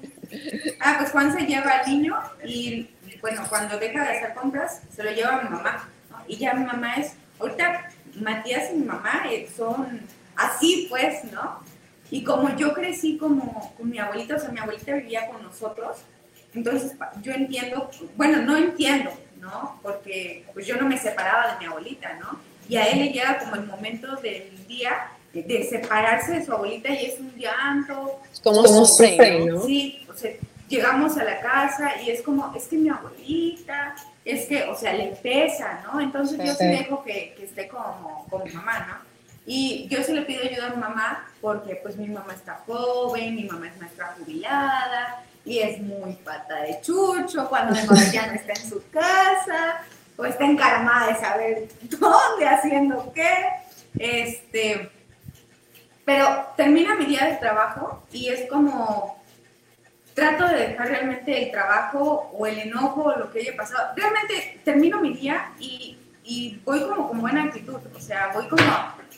Ah, 0.79 0.95
pues 0.99 1.11
Juan 1.11 1.37
se 1.37 1.45
lleva 1.45 1.71
al 1.71 1.89
niño 1.89 2.17
y, 2.45 2.87
bueno, 3.21 3.45
cuando 3.49 3.77
deja 3.77 4.03
de 4.03 4.17
hacer 4.17 4.33
compras, 4.33 4.81
se 4.95 5.03
lo 5.03 5.11
lleva 5.11 5.35
a 5.35 5.41
mi 5.41 5.49
mamá. 5.49 5.89
Y 6.27 6.37
ya 6.37 6.53
mi 6.53 6.65
mamá 6.65 6.95
es, 6.95 7.13
ahorita 7.39 7.89
Matías 8.15 8.71
y 8.71 8.77
mi 8.77 8.85
mamá 8.85 9.23
eh, 9.29 9.47
son 9.55 10.01
así, 10.35 10.87
pues, 10.89 11.23
¿no? 11.31 11.59
Y 12.11 12.23
como 12.23 12.55
yo 12.55 12.73
crecí 12.73 13.17
como 13.17 13.73
con 13.75 13.89
mi 13.89 13.97
abuelita, 13.97 14.35
o 14.35 14.39
sea, 14.39 14.49
mi 14.49 14.59
abuelita 14.59 14.93
vivía 14.93 15.27
con 15.27 15.41
nosotros, 15.41 15.97
entonces 16.53 16.93
yo 17.21 17.31
entiendo, 17.33 17.89
bueno, 18.15 18.41
no 18.41 18.55
entiendo, 18.55 19.11
¿no? 19.39 19.79
Porque 19.81 20.45
pues 20.53 20.67
yo 20.67 20.77
no 20.77 20.87
me 20.87 20.97
separaba 20.97 21.53
de 21.53 21.59
mi 21.59 21.65
abuelita, 21.65 22.13
¿no? 22.19 22.39
Y 22.69 22.77
a 22.77 22.85
él 22.87 22.99
le 22.99 23.09
llega 23.11 23.39
como 23.39 23.55
el 23.55 23.65
momento 23.65 24.15
del 24.17 24.67
día 24.67 25.07
de, 25.33 25.67
separarse 25.67 26.33
de 26.33 26.45
su 26.45 26.53
abuelita 26.53 26.89
y 26.89 27.05
es 27.05 27.19
un 27.19 27.33
llanto. 27.35 28.19
Como 28.43 28.85
sufre, 28.85 29.45
¿no? 29.45 29.63
Sí, 29.63 30.05
o 30.07 30.15
sea, 30.15 30.31
llegamos 30.67 31.17
a 31.17 31.23
la 31.23 31.39
casa 31.39 32.01
y 32.01 32.09
es 32.09 32.21
como, 32.21 32.53
es 32.55 32.67
que 32.67 32.77
mi 32.77 32.89
abuelita, 32.89 33.95
es 34.25 34.47
que, 34.47 34.63
o 34.63 34.75
sea, 34.75 34.93
le 34.93 35.07
pesa, 35.07 35.81
¿no? 35.85 35.99
Entonces 35.99 36.37
yo 36.43 36.53
sí 36.53 36.65
dejo 36.65 37.03
que, 37.03 37.33
que 37.37 37.45
esté 37.45 37.67
como 37.67 38.25
con 38.29 38.43
mi 38.43 38.51
mamá, 38.51 38.79
¿no? 38.87 39.13
Y 39.45 39.87
yo 39.89 40.01
se 40.03 40.13
le 40.13 40.21
pido 40.21 40.41
ayuda 40.41 40.67
a 40.67 40.69
mi 40.69 40.77
mamá 40.77 41.27
porque 41.41 41.75
pues 41.75 41.97
mi 41.97 42.07
mamá 42.07 42.33
está 42.33 42.63
joven, 42.65 43.35
mi 43.35 43.43
mamá 43.43 43.67
es 43.67 43.77
maestra 43.77 44.15
jubilada 44.17 45.23
y 45.45 45.59
es 45.59 45.81
muy 45.81 46.13
pata 46.13 46.61
de 46.61 46.79
chucho 46.81 47.49
cuando 47.49 47.73
mi 47.73 47.85
mamá 47.85 48.03
ya 48.11 48.27
no 48.27 48.33
está 48.33 48.53
en 48.53 48.69
su 48.69 48.81
casa 48.89 49.81
o 50.15 50.25
está 50.25 50.45
encarmada 50.45 51.07
de 51.07 51.19
saber 51.19 51.67
dónde, 51.99 52.47
haciendo 52.47 53.11
qué. 53.13 53.49
Este, 53.99 54.89
pero 56.05 56.47
termina 56.55 56.95
mi 56.95 57.05
día 57.05 57.25
de 57.25 57.35
trabajo 57.35 58.03
y 58.13 58.29
es 58.29 58.49
como 58.49 59.21
trato 60.13 60.47
de 60.47 60.67
dejar 60.67 60.87
realmente 60.87 61.43
el 61.43 61.51
trabajo 61.51 62.31
o 62.33 62.45
el 62.45 62.59
enojo 62.59 63.03
o 63.03 63.17
lo 63.17 63.31
que 63.31 63.39
haya 63.39 63.55
pasado. 63.55 63.93
Realmente 63.95 64.59
termino 64.63 64.99
mi 64.99 65.13
día 65.13 65.51
y, 65.59 65.97
y 66.23 66.61
voy 66.63 66.81
como 66.81 67.07
con 67.07 67.21
buena 67.21 67.43
actitud, 67.43 67.79
o 67.93 67.99
sea, 67.99 68.31
voy 68.33 68.47
como 68.47 68.63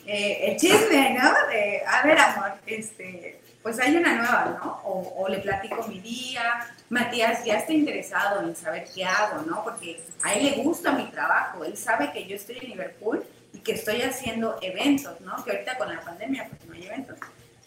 eh, 0.06 0.50
el 0.50 0.56
chisme, 0.56 1.18
¿no? 1.20 1.32
De, 1.48 1.82
a 1.86 2.02
ver, 2.06 2.18
amor, 2.18 2.52
este, 2.66 3.40
pues 3.62 3.78
hay 3.80 3.96
una 3.96 4.14
nueva, 4.14 4.58
¿no? 4.62 4.80
O, 4.84 5.22
o, 5.22 5.28
le 5.28 5.38
platico 5.38 5.86
mi 5.88 6.00
día. 6.00 6.66
Matías 6.88 7.44
ya 7.44 7.58
está 7.58 7.72
interesado 7.72 8.40
en 8.40 8.54
saber 8.54 8.86
qué 8.94 9.04
hago, 9.04 9.42
¿no? 9.42 9.64
Porque 9.64 10.00
a 10.22 10.34
él 10.34 10.44
le 10.44 10.62
gusta 10.62 10.92
mi 10.92 11.06
trabajo, 11.06 11.64
él 11.64 11.76
sabe 11.76 12.12
que 12.12 12.26
yo 12.26 12.36
estoy 12.36 12.58
en 12.58 12.70
Liverpool 12.70 13.24
y 13.52 13.58
que 13.58 13.72
estoy 13.72 14.02
haciendo 14.02 14.56
eventos, 14.62 15.20
¿no? 15.20 15.42
Que 15.44 15.50
ahorita 15.50 15.76
con 15.78 15.92
la 15.92 16.00
pandemia, 16.00 16.46
pues 16.48 16.64
no 16.66 16.74
hay 16.74 16.86
eventos. 16.86 17.18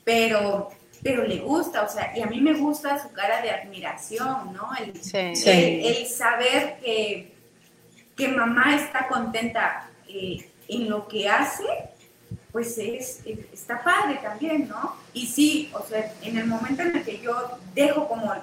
Pero 0.06 0.70
pero 1.02 1.24
le 1.24 1.38
gusta, 1.40 1.84
o 1.84 1.90
sea, 1.90 2.16
y 2.16 2.22
a 2.22 2.28
mí 2.28 2.42
me 2.42 2.54
gusta 2.54 3.02
su 3.02 3.12
cara 3.12 3.42
de 3.42 3.52
admiración, 3.52 4.54
¿no? 4.54 4.70
El, 4.80 4.94
el, 5.14 6.06
saber 6.08 6.78
que, 6.84 7.34
que, 8.16 8.28
mamá 8.28 8.76
está 8.76 9.08
contenta 9.08 9.90
eh, 10.08 10.50
en 10.68 10.90
lo 10.90 11.08
que 11.08 11.30
hace, 11.30 11.64
pues 12.52 12.78
es, 12.78 13.22
está 13.54 13.82
padre 13.84 14.20
también, 14.22 14.68
¿no? 14.68 14.96
Y 15.14 15.28
sí, 15.28 15.72
o 15.74 15.86
sea, 15.86 16.14
en 16.22 16.38
el 16.38 16.46
momento 16.46 16.82
en 16.82 16.98
el 16.98 17.04
que 17.04 17.20
yo 17.20 17.58
dejo 17.74 18.08
como 18.08 18.34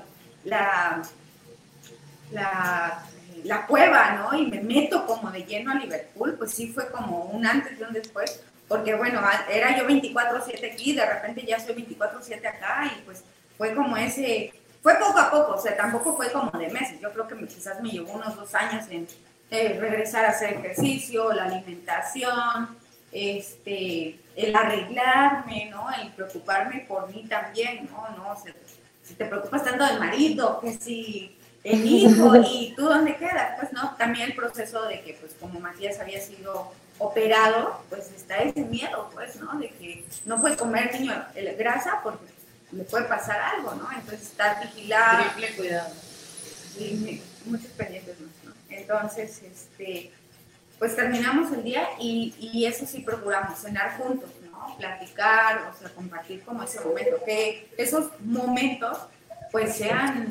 la, 0.45 1.03
la, 2.33 3.03
la 3.45 3.67
cueva, 3.67 4.13
¿no? 4.13 4.39
Y 4.39 4.47
me 4.47 4.61
meto 4.61 5.07
como 5.07 5.31
de 5.31 5.45
lleno 5.45 5.73
a 5.73 5.75
Liverpool, 5.75 6.37
pues 6.39 6.53
sí 6.53 6.73
fue 6.73 6.91
como 6.91 7.25
un 7.25 7.47
antes 7.47 7.79
y 7.79 7.83
un 7.83 7.93
después, 7.93 8.43
porque 8.69 8.95
bueno, 8.95 9.21
era 9.51 9.77
yo 9.77 9.87
24/7 9.87 10.73
aquí, 10.73 10.95
de 10.95 11.07
repente 11.07 11.45
ya 11.47 11.61
soy 11.61 11.75
24/7 11.75 12.47
acá 12.47 12.93
y 12.97 13.03
pues 13.03 13.23
fue 13.57 13.75
como 13.75 13.97
ese, 13.97 14.53
fue 14.83 14.95
poco 14.97 15.19
a 15.19 15.31
poco, 15.31 15.53
o 15.53 15.61
sea, 15.61 15.77
tampoco 15.77 16.17
fue 16.17 16.31
como 16.31 16.51
de 16.51 16.69
meses, 16.71 17.01
yo 17.01 17.13
creo 17.13 17.29
que 17.29 17.47
quizás 17.47 17.81
me 17.81 17.91
llevó 17.91 18.13
unos 18.13 18.37
dos 18.37 18.55
años 18.55 18.85
en 18.91 19.07
eh, 19.51 19.79
regresar 19.81 20.25
a 20.25 20.31
hacer 20.31 20.55
ejercicio, 20.55 21.33
la 21.33 21.45
alimentación, 21.45 22.77
este, 23.13 24.19
el 24.35 24.55
arreglarme, 24.55 25.71
¿no? 25.71 25.87
El 26.03 26.11
preocuparme 26.13 26.85
por 26.89 27.09
mí 27.15 27.27
también, 27.29 27.89
¿no? 27.91 28.09
¿No? 28.17 28.35
si 29.03 29.15
te 29.15 29.25
preocupas 29.25 29.63
tanto 29.63 29.85
del 29.87 30.01
marido, 30.01 30.61
que 30.61 30.73
si 30.73 31.39
el 31.63 31.87
hijo 31.87 32.35
y 32.51 32.75
tú 32.77 32.87
dónde 32.87 33.17
quedas, 33.17 33.59
pues 33.59 33.73
no, 33.73 33.95
también 33.97 34.31
el 34.31 34.35
proceso 34.35 34.85
de 34.87 35.01
que 35.03 35.15
pues 35.15 35.35
como 35.41 35.61
Matías 35.61 36.01
había 36.01 36.21
sido 36.21 36.73
operado, 36.99 37.83
pues 37.89 38.11
está 38.11 38.37
ese 38.39 38.61
miedo, 38.63 39.11
pues, 39.15 39.37
¿no? 39.37 39.59
De 39.59 39.69
que 39.69 40.05
no 40.25 40.41
puedes 40.41 40.57
comer 40.57 40.99
niño 40.99 41.25
grasa 41.59 42.01
porque 42.03 42.25
le 42.73 42.85
puede 42.85 43.05
pasar 43.05 43.41
algo, 43.41 43.75
¿no? 43.75 43.89
Entonces 43.93 44.23
estar 44.23 44.61
vigilado. 44.63 45.25
Triple 45.31 45.57
cuidado. 45.57 45.95
Y 46.79 47.23
muchos 47.47 47.69
pendientes 47.69 48.17
¿no? 48.21 48.53
Entonces, 48.69 49.43
este, 49.43 50.11
pues 50.79 50.95
terminamos 50.97 51.53
el 51.53 51.65
día 51.65 51.89
y, 51.99 52.35
y 52.39 52.67
eso 52.67 52.85
sí 52.87 53.01
procuramos, 53.01 53.59
cenar 53.61 53.97
juntos, 53.97 54.31
¿no? 54.51 54.77
Platicar, 54.77 55.73
o 55.75 55.79
sea, 55.79 55.89
compartir 55.91 56.43
como 56.45 56.63
ese 56.63 56.81
momento, 56.81 57.23
que 57.25 57.71
esos 57.77 58.11
momentos 58.21 58.99
pues 59.53 59.77
sean 59.77 60.29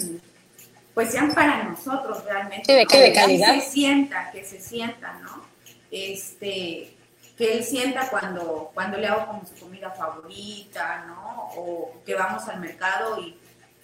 pues 0.94 1.12
sean 1.12 1.34
para 1.34 1.64
nosotros 1.64 2.24
realmente. 2.24 2.72
de, 2.72 2.86
que 2.86 3.14
calidad. 3.14 3.54
Que 3.54 3.62
se 3.62 3.70
sienta, 3.70 4.32
que 4.32 4.46
se 4.46 4.60
sienta, 4.62 5.20
¿no? 5.22 5.45
Este, 5.91 6.95
que 7.38 7.53
él 7.53 7.64
sienta 7.64 8.10
cuando, 8.10 8.72
cuando 8.74 8.98
le 8.98 9.07
hago 9.07 9.28
como 9.28 9.45
su 9.45 9.56
comida 9.56 9.91
favorita, 9.91 11.06
¿no? 11.07 11.49
O 11.56 12.02
que 12.06 12.16
vamos 12.16 12.48
al 12.48 12.60
mercado 12.60 13.20
y, 13.22 13.38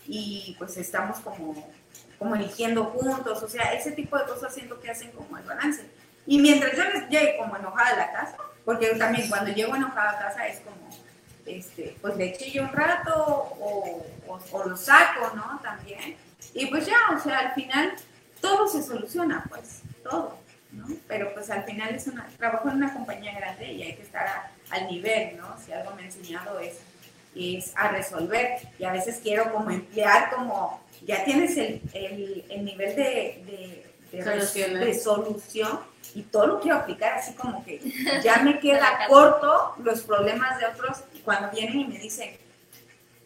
y 0.08 0.56
pues 0.58 0.78
estamos 0.78 1.20
como, 1.20 1.70
como 2.18 2.36
eligiendo 2.36 2.86
juntos, 2.86 3.44
o 3.44 3.50
sea, 3.50 3.74
ese 3.74 3.92
tipo 3.92 4.18
de 4.18 4.26
cosas 4.26 4.54
siento 4.54 4.80
que 4.80 4.92
hacen 4.92 5.12
como 5.12 5.38
el 5.38 5.44
balance. 5.44 5.86
Y 6.26 6.40
mientras 6.40 6.76
yo 6.78 6.84
les 6.86 7.10
llegue 7.10 7.38
como 7.38 7.58
enojada 7.58 7.90
a 7.90 7.98
la 7.98 8.12
casa, 8.12 8.38
porque 8.64 8.88
también 8.96 9.28
cuando 9.30 9.52
llego 9.52 9.76
enojada 9.76 10.12
a 10.12 10.20
casa 10.20 10.48
es 10.48 10.60
como, 10.62 10.90
este, 11.46 11.98
pues 12.02 12.16
le 12.18 12.38
chillo 12.38 12.64
un 12.64 12.72
rato 12.72 13.14
o, 13.16 14.06
o, 14.28 14.40
o 14.52 14.64
lo 14.64 14.78
saco, 14.78 15.36
¿no? 15.36 15.60
También 15.62 16.16
y 16.54 16.66
pues 16.68 16.86
ya, 16.86 16.98
o 17.16 17.20
sea, 17.20 17.40
al 17.40 17.54
final 17.54 17.94
todo 18.40 18.68
se 18.68 18.84
soluciona, 18.84 19.46
pues, 19.50 19.82
todo, 20.04 20.38
¿no? 20.72 20.88
Pero 21.08 21.34
pues 21.34 21.50
al 21.50 21.64
final 21.64 21.94
es 21.96 22.08
una, 22.08 22.28
trabajo 22.38 22.70
en 22.70 22.78
una 22.78 22.94
compañía 22.94 23.38
grande 23.38 23.72
y 23.72 23.84
hay 23.84 23.96
que 23.96 24.04
estar 24.04 24.52
al 24.70 24.88
nivel, 24.88 25.38
¿no? 25.38 25.56
Si 25.64 25.72
algo 25.72 25.94
me 25.96 26.04
ha 26.04 26.06
enseñado 26.06 26.60
es, 26.60 26.80
es 27.36 27.74
a 27.76 27.90
resolver 27.90 28.60
y 28.80 28.86
a 28.86 28.92
veces 28.92 29.20
quiero 29.22 29.52
como 29.52 29.70
emplear 29.70 30.30
como, 30.32 30.82
ya 31.06 31.24
tienes 31.24 31.58
el, 31.58 31.82
el, 31.94 32.46
el 32.50 32.66
nivel 32.66 32.96
de, 32.96 33.84
de, 34.12 34.22
de, 34.24 34.94
solución 35.00 35.80
y 36.14 36.24
todo 36.24 36.48
lo 36.48 36.60
quiero 36.60 36.78
aplicar 36.78 37.14
así 37.14 37.34
como 37.34 37.64
que 37.64 37.80
ya 38.24 38.38
me 38.44 38.60
queda 38.60 39.08
corto 39.08 39.76
los 39.84 40.02
problemas 40.02 40.60
de 40.60 40.66
otros 40.66 41.04
cuando 41.24 41.52
vienen 41.52 41.80
y 41.82 41.86
me 41.86 42.00
dicen, 42.00 42.36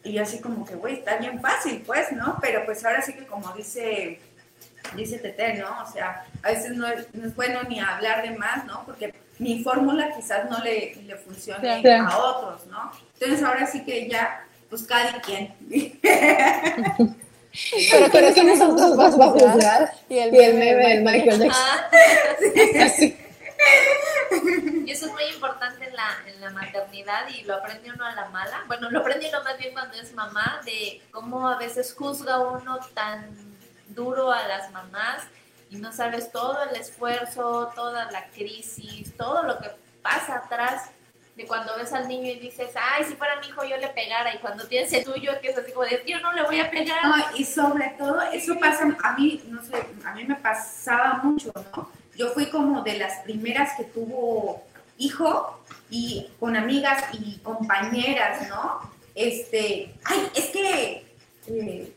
y 0.04 0.12
yo 0.12 0.22
así 0.22 0.38
como 0.38 0.64
que, 0.64 0.76
güey, 0.76 0.94
está 0.94 1.16
bien 1.16 1.40
fácil, 1.40 1.82
pues, 1.84 2.12
¿no? 2.12 2.38
Pero 2.40 2.64
pues 2.64 2.84
ahora 2.84 3.02
sí 3.02 3.12
que 3.14 3.26
como 3.26 3.52
dice, 3.54 4.20
dice 4.94 5.18
Tete, 5.18 5.54
¿no? 5.54 5.82
O 5.82 5.92
sea, 5.92 6.24
a 6.42 6.50
veces 6.50 6.72
no 6.72 6.86
es, 6.86 7.06
bueno 7.34 7.62
ni 7.68 7.80
hablar 7.80 8.22
de 8.22 8.30
más, 8.36 8.64
¿no? 8.66 8.84
Porque 8.84 9.14
mi 9.38 9.62
fórmula 9.62 10.14
quizás 10.14 10.50
no 10.50 10.58
le, 10.62 10.94
le 10.94 11.16
funcione 11.16 11.98
a 11.98 12.18
otros, 12.18 12.66
¿no? 12.66 12.92
Entonces 13.14 13.42
ahora 13.42 13.66
sí 13.66 13.84
que 13.84 14.08
ya, 14.08 14.44
pues 14.68 14.82
cada 14.84 15.20
quien. 15.20 15.54
pero, 17.90 18.06
pero 18.12 18.32
¿quién 18.32 18.48
es 18.48 18.60
otros 18.60 18.96
vas 18.96 19.18
a 19.18 19.26
juzgar? 19.28 19.92
Y 20.08 20.18
el, 20.18 20.32
meme 20.32 20.74
del 20.74 21.02
Michael 21.04 21.40
Jackson. 21.40 21.50
Ah. 21.52 22.88
sí. 22.96 23.16
Y 24.84 24.90
eso 24.90 25.06
es 25.06 25.12
muy 25.12 25.24
importante 25.24 25.84
en 25.84 25.96
la, 25.96 26.08
en 26.26 26.40
la 26.40 26.50
maternidad 26.50 27.28
y 27.28 27.42
lo 27.44 27.54
aprende 27.54 27.90
uno 27.92 28.04
a 28.04 28.14
la 28.14 28.28
mala. 28.28 28.64
Bueno, 28.66 28.90
lo 28.90 29.00
aprende 29.00 29.28
uno 29.28 29.42
más 29.42 29.58
bien 29.58 29.72
cuando 29.72 29.96
es 29.96 30.12
mamá, 30.14 30.60
de 30.64 31.02
cómo 31.10 31.48
a 31.48 31.58
veces 31.58 31.94
juzga 31.94 32.38
uno 32.38 32.78
tan 32.94 33.45
duro 33.96 34.30
a 34.30 34.46
las 34.46 34.70
mamás 34.70 35.24
y 35.70 35.76
no 35.76 35.92
sabes 35.92 36.30
todo 36.30 36.62
el 36.70 36.76
esfuerzo, 36.76 37.72
toda 37.74 38.10
la 38.12 38.28
crisis, 38.28 39.16
todo 39.16 39.42
lo 39.42 39.58
que 39.58 39.70
pasa 40.02 40.36
atrás 40.36 40.90
de 41.36 41.44
cuando 41.46 41.76
ves 41.76 41.92
al 41.92 42.08
niño 42.08 42.30
y 42.30 42.38
dices, 42.38 42.70
ay, 42.74 43.04
si 43.04 43.14
fuera 43.14 43.38
mi 43.40 43.48
hijo 43.48 43.62
yo 43.64 43.76
le 43.76 43.88
pegara, 43.88 44.34
y 44.34 44.38
cuando 44.38 44.66
tienes 44.66 44.90
el 44.92 45.04
tuyo 45.04 45.32
que 45.42 45.48
es 45.48 45.58
así 45.58 45.70
como 45.72 45.84
de, 45.84 46.02
yo 46.06 46.18
no 46.20 46.32
le 46.32 46.42
voy 46.44 46.60
a 46.60 46.70
pegar. 46.70 46.96
y 47.34 47.44
sobre 47.44 47.94
todo, 47.98 48.22
eso 48.32 48.58
pasa, 48.58 48.84
a 49.02 49.12
mí, 49.12 49.42
no 49.48 49.62
sé, 49.62 49.86
a 50.04 50.14
mí 50.14 50.24
me 50.24 50.36
pasaba 50.36 51.20
mucho, 51.22 51.52
¿no? 51.74 51.90
Yo 52.16 52.30
fui 52.30 52.46
como 52.46 52.82
de 52.82 52.98
las 52.98 53.18
primeras 53.20 53.76
que 53.76 53.84
tuvo 53.84 54.64
hijo 54.96 55.60
y 55.90 56.30
con 56.40 56.56
amigas 56.56 57.04
y 57.12 57.36
compañeras, 57.38 58.48
¿no? 58.48 58.80
Este, 59.14 59.94
ay, 60.04 60.30
es 60.34 60.46
que, 60.46 61.06
eh, 61.48 61.95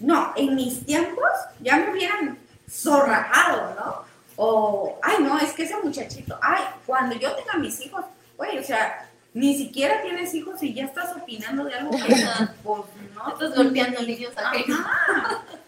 no, 0.00 0.32
en 0.36 0.54
mis 0.54 0.84
tiempos 0.84 1.30
ya 1.60 1.76
me 1.76 1.90
hubieran 1.90 2.38
zorrajado, 2.68 3.74
¿no? 3.74 4.08
O, 4.36 4.98
ay, 5.02 5.16
no, 5.20 5.38
es 5.38 5.52
que 5.52 5.64
ese 5.64 5.76
muchachito, 5.82 6.38
ay, 6.40 6.62
cuando 6.86 7.16
yo 7.16 7.34
tenga 7.34 7.54
mis 7.54 7.80
hijos, 7.80 8.04
güey, 8.36 8.58
o 8.58 8.62
sea, 8.62 9.08
ni 9.34 9.56
siquiera 9.56 10.00
tienes 10.02 10.32
hijos 10.34 10.62
y 10.62 10.74
ya 10.74 10.84
estás 10.84 11.14
opinando 11.16 11.64
de 11.64 11.74
algo 11.74 11.90
que, 11.90 11.98
pues, 12.62 12.82
no. 13.14 13.32
Estás 13.32 13.54
golpeando 13.56 14.02
niños 14.02 14.32
aquí. 14.36 14.64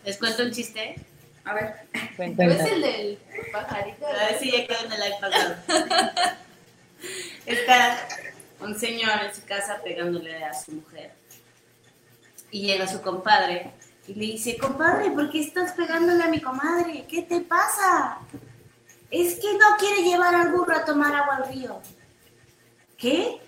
¿Les 0.05 0.19
cuento 0.19 0.44
un 0.44 0.52
chiste? 0.52 0.97
A 1.44 1.55
ver. 1.55 1.74
¿No 2.36 2.52
es 2.52 2.73
el 2.73 2.81
del 2.81 3.19
pajarito? 3.52 4.07
A 4.07 4.12
ver 4.12 4.39
si 4.39 4.52
ya 4.52 4.66
quedó 4.66 4.85
en 4.85 4.93
el 4.93 5.01
live 5.01 5.16
pasado. 5.20 5.55
Está 7.47 8.09
un 8.61 8.78
señor 8.78 9.24
en 9.24 9.35
su 9.35 9.44
casa 9.44 9.81
pegándole 9.82 10.44
a 10.44 10.55
su 10.55 10.73
mujer. 10.73 11.12
Y 12.51 12.66
llega 12.66 12.86
su 12.86 13.01
compadre 13.01 13.73
y 14.11 14.15
le 14.15 14.27
dice, 14.27 14.59
compadre, 14.59 15.12
¿por 15.12 15.31
qué 15.31 15.41
estás 15.41 15.70
pegándole 15.73 16.24
a 16.24 16.28
mi 16.28 16.41
comadre? 16.41 17.07
¿Qué 17.09 17.23
te 17.23 17.41
pasa? 17.43 18.19
Es 19.09 19.37
que 19.37 19.53
no 19.53 19.77
quiere 19.78 20.03
llevar 20.03 20.35
al 20.35 20.51
burro 20.51 20.74
a 20.74 20.85
tomar 20.85 21.15
agua 21.15 21.37
al 21.37 21.53
río. 21.53 21.81
¿Qué? 22.99 23.41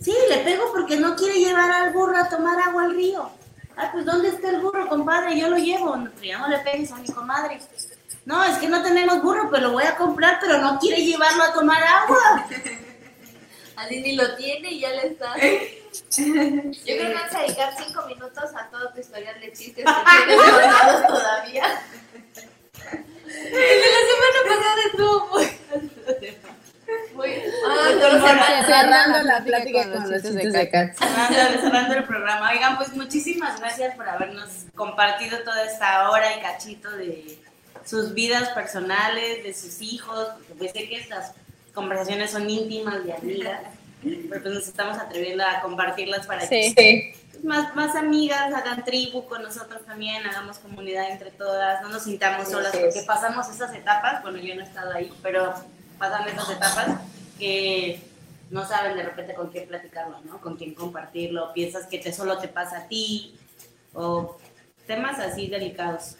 Sí, 0.00 0.14
le 0.30 0.38
pego 0.38 0.72
porque 0.72 0.96
no 0.96 1.16
quiere 1.16 1.38
llevar 1.38 1.70
al 1.70 1.92
burro 1.92 2.16
a 2.16 2.30
tomar 2.30 2.58
agua 2.60 2.84
al 2.84 2.94
río. 2.94 3.30
Ah, 3.76 3.90
pues 3.92 4.06
¿dónde 4.06 4.28
está 4.28 4.48
el 4.48 4.62
burro, 4.62 4.88
compadre? 4.88 5.38
Yo 5.38 5.50
lo 5.50 5.58
llevo. 5.58 5.94
Ya 6.22 6.38
no 6.38 6.48
le 6.48 6.58
pegues 6.60 6.92
a 6.92 6.96
mi 6.96 7.08
comadre. 7.08 7.60
No, 8.24 8.42
es 8.42 8.56
que 8.56 8.68
no 8.68 8.82
tenemos 8.82 9.22
burro, 9.22 9.50
pero 9.50 9.68
lo 9.68 9.72
voy 9.72 9.84
a 9.84 9.96
comprar, 9.96 10.38
pero 10.40 10.58
no 10.58 10.78
quiere 10.78 11.04
llevarlo 11.04 11.42
a 11.42 11.52
tomar 11.52 11.82
agua. 11.82 12.46
Así 13.76 14.00
ni 14.00 14.16
lo 14.16 14.34
tiene 14.36 14.70
y 14.70 14.80
ya 14.80 14.90
le 14.92 15.08
está. 15.08 15.34
Yo 16.16 16.24
creo 16.84 17.08
que 17.08 17.14
vas 17.14 17.34
a 17.34 17.40
dedicar 17.40 17.74
cinco 17.76 18.06
minutos 18.06 18.50
a 18.54 18.68
todo 18.70 18.90
tu 18.92 19.00
historial 19.00 19.40
de 19.40 19.52
chistes 19.52 19.84
que 19.84 20.26
tienes 20.26 20.36
guardados 20.52 21.06
todavía. 21.06 21.82
El 23.26 23.52
de 23.52 23.88
la 23.94 24.02
semana 24.12 24.40
pasada 24.48 24.82
estuvo 24.86 25.26
muy... 25.28 25.46
Muy... 27.14 27.30
Ah, 27.66 28.64
cerrando 28.66 29.22
la 29.22 29.42
plática 29.42 29.90
con 29.90 30.10
los 30.10 30.22
chistes 30.22 30.52
de 30.52 30.70
Cats. 30.70 30.98
Cerrando 30.98 31.94
el 31.94 32.04
programa. 32.04 32.50
Oigan, 32.50 32.76
pues 32.76 32.94
muchísimas 32.94 33.58
gracias 33.58 33.94
por 33.96 34.08
habernos 34.08 34.66
compartido 34.74 35.38
toda 35.40 35.64
esta 35.64 36.10
hora 36.10 36.36
y 36.36 36.40
cachito 36.40 36.90
de 36.90 37.38
sus 37.84 38.14
vidas 38.14 38.50
personales, 38.50 39.42
de 39.44 39.54
sus 39.54 39.80
hijos, 39.80 40.28
porque 40.34 40.54
pues 40.54 40.72
sé 40.72 40.88
que 40.88 40.98
estas 40.98 41.32
conversaciones 41.72 42.30
son 42.30 42.48
íntimas 42.50 43.04
de 43.04 43.12
amigas, 43.12 43.60
pero 44.28 44.42
pues 44.42 44.54
nos 44.54 44.68
estamos 44.68 44.98
atreviendo 44.98 45.44
a 45.44 45.60
compartirlas 45.60 46.26
para 46.26 46.48
que 46.48 47.14
pues, 47.30 47.44
más, 47.44 47.74
más 47.74 47.94
amigas 47.94 48.52
hagan 48.54 48.84
tribu 48.84 49.26
con 49.26 49.42
nosotros 49.42 49.84
también, 49.84 50.26
hagamos 50.26 50.58
comunidad 50.58 51.10
entre 51.10 51.30
todas, 51.30 51.82
no 51.82 51.88
nos 51.88 52.04
sintamos 52.04 52.48
solas, 52.48 52.76
porque 52.76 53.02
pasamos 53.06 53.48
esas 53.48 53.74
etapas, 53.74 54.22
bueno, 54.22 54.38
yo 54.38 54.54
no 54.54 54.62
he 54.62 54.64
estado 54.64 54.92
ahí, 54.92 55.12
pero 55.22 55.54
pasan 55.98 56.28
esas 56.28 56.50
etapas 56.50 57.00
que 57.38 58.00
no 58.50 58.66
saben 58.66 58.96
de 58.96 59.02
repente 59.02 59.34
con 59.34 59.50
quién 59.50 59.66
platicarlo, 59.66 60.20
¿no? 60.24 60.40
Con 60.40 60.56
quién 60.56 60.74
compartirlo, 60.74 61.52
piensas 61.52 61.86
que 61.86 61.98
te 61.98 62.12
solo 62.12 62.38
te 62.38 62.48
pasa 62.48 62.78
a 62.78 62.88
ti, 62.88 63.34
o 63.92 64.38
temas 64.86 65.18
así 65.18 65.48
delicados. 65.48 66.16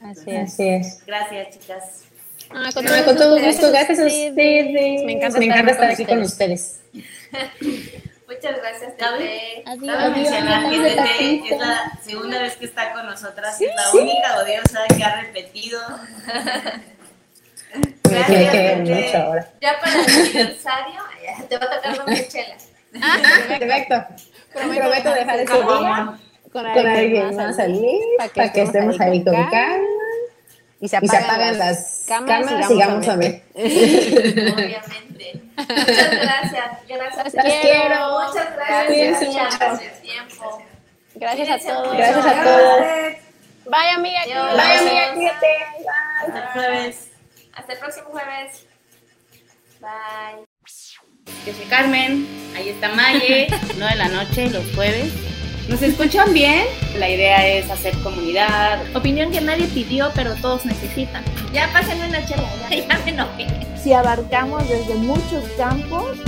Así 0.00 0.30
es. 0.66 1.04
Gracias, 1.06 1.58
chicas. 1.58 2.04
Ah, 2.52 2.70
con, 2.74 2.84
todo, 2.84 3.04
con 3.04 3.16
todo 3.16 3.40
gusto, 3.40 3.70
gracias 3.70 3.98
a 4.00 4.06
ustedes. 4.06 4.34
Me 5.04 5.12
encanta, 5.12 5.38
Me 5.38 5.44
encanta 5.44 5.72
estar, 5.72 5.90
aquí 5.90 6.04
con 6.04 6.20
ustedes. 6.20 6.79
Muchas 8.26 8.56
gracias, 8.58 8.96
Tete. 8.96 9.62
Adiós. 9.66 9.96
Cabe 9.96 10.10
mencionar 10.10 10.70
que 10.70 10.78
Tete 10.78 11.54
es 11.54 11.58
la 11.58 11.98
segunda 12.02 12.42
vez 12.42 12.56
que 12.56 12.64
está 12.66 12.92
con 12.92 13.06
nosotras, 13.06 13.60
es 13.60 13.70
la 13.74 13.90
única 14.00 14.38
odiosa 14.38 14.86
que 14.96 15.04
ha 15.04 15.20
repetido. 15.20 15.80
Gracias, 18.02 18.78
mucho 18.78 19.18
ahora. 19.18 19.48
Ya 19.60 19.78
para 19.80 19.92
el 19.92 20.00
aniversario, 20.00 21.00
te 21.48 21.58
va 21.58 21.66
a 21.66 21.70
tocar 21.70 22.04
una 22.04 22.28
chela. 22.28 22.56
Ah, 23.00 23.18
perfecto. 23.48 23.94
Prometo, 24.52 24.80
Prometo 24.80 25.14
dejar 25.14 25.38
ese 25.38 25.52
día 25.52 26.18
con 26.52 26.66
alguien, 26.66 27.36
más 27.36 27.56
salir, 27.56 28.00
para 28.18 28.52
que, 28.52 28.62
estemos 28.62 29.00
ahí 29.00 29.22
con 29.22 29.34
calma. 29.34 29.86
Y 30.80 30.88
se 30.88 30.96
apagan, 30.96 31.58
las 31.58 32.04
cámaras, 32.08 32.64
y 32.64 32.72
sigamos 32.72 33.08
a 33.08 33.16
ver. 33.16 33.42
Obviamente. 33.54 35.42
Muchas 35.56 36.10
gracias. 36.10 36.64
Gracias. 36.88 37.34
Las 37.34 37.44
quiero. 37.60 38.20
Muchas 38.26 38.56
gracias. 38.56 39.22
Muchas 39.22 39.58
gracias. 39.58 40.02
Tiempo. 40.02 40.62
Gracias 41.14 41.48
a 41.48 41.58
todos. 41.72 41.96
Gracias 41.96 42.26
a 42.26 42.42
todos. 42.42 42.80
Bye, 43.66 43.90
amiga. 43.94 44.20
Bye, 44.24 44.78
amiga. 44.78 45.14
Cuídate. 45.14 45.46
Hasta 46.26 46.38
el 46.38 46.48
jueves. 46.48 47.08
Hasta 47.52 47.72
el 47.74 47.78
próximo 47.78 48.08
jueves. 48.10 48.66
Bye. 49.80 50.46
Yo 51.46 51.54
soy 51.54 51.64
Carmen, 51.66 52.26
ahí 52.56 52.68
está 52.70 52.88
Maye, 52.90 53.46
9 53.76 53.92
de 53.92 53.96
la 53.96 54.08
noche, 54.08 54.50
los 54.50 54.64
jueves. 54.74 55.12
¿Nos 55.70 55.82
escuchan 55.82 56.34
bien? 56.34 56.66
La 56.98 57.08
idea 57.08 57.46
es 57.46 57.70
hacer 57.70 57.94
comunidad. 58.02 58.82
Opinión 58.92 59.30
que 59.30 59.40
nadie 59.40 59.68
pidió, 59.68 60.10
pero 60.16 60.34
todos 60.34 60.66
necesitan. 60.66 61.22
Ya 61.52 61.72
pásenme 61.72 62.08
una 62.08 62.26
chela, 62.26 62.42
ya, 62.68 62.88
ya 62.88 62.98
me 63.04 63.10
enojé. 63.12 63.46
Si 63.80 63.92
abarcamos 63.92 64.68
desde 64.68 64.96
muchos 64.96 65.44
campos, 65.56 66.18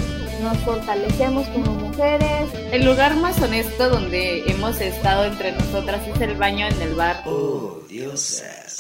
nos 0.41 0.57
fortalecemos 0.59 1.49
como 1.49 1.73
mujeres. 1.75 2.51
El 2.71 2.85
lugar 2.85 3.17
más 3.17 3.43
honesto 3.43 3.91
donde 3.91 4.49
hemos 4.49 4.81
estado 4.81 5.25
entre 5.25 5.51
nosotras 5.51 6.03
es 6.07 6.21
el 6.21 6.37
baño 6.37 6.69
en 6.69 6.81
el 6.81 6.95
bar. 6.95 7.25
Oh, 7.27 7.81
diosas, 7.89 8.77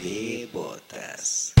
de 0.00 0.48
botas. 0.52 1.57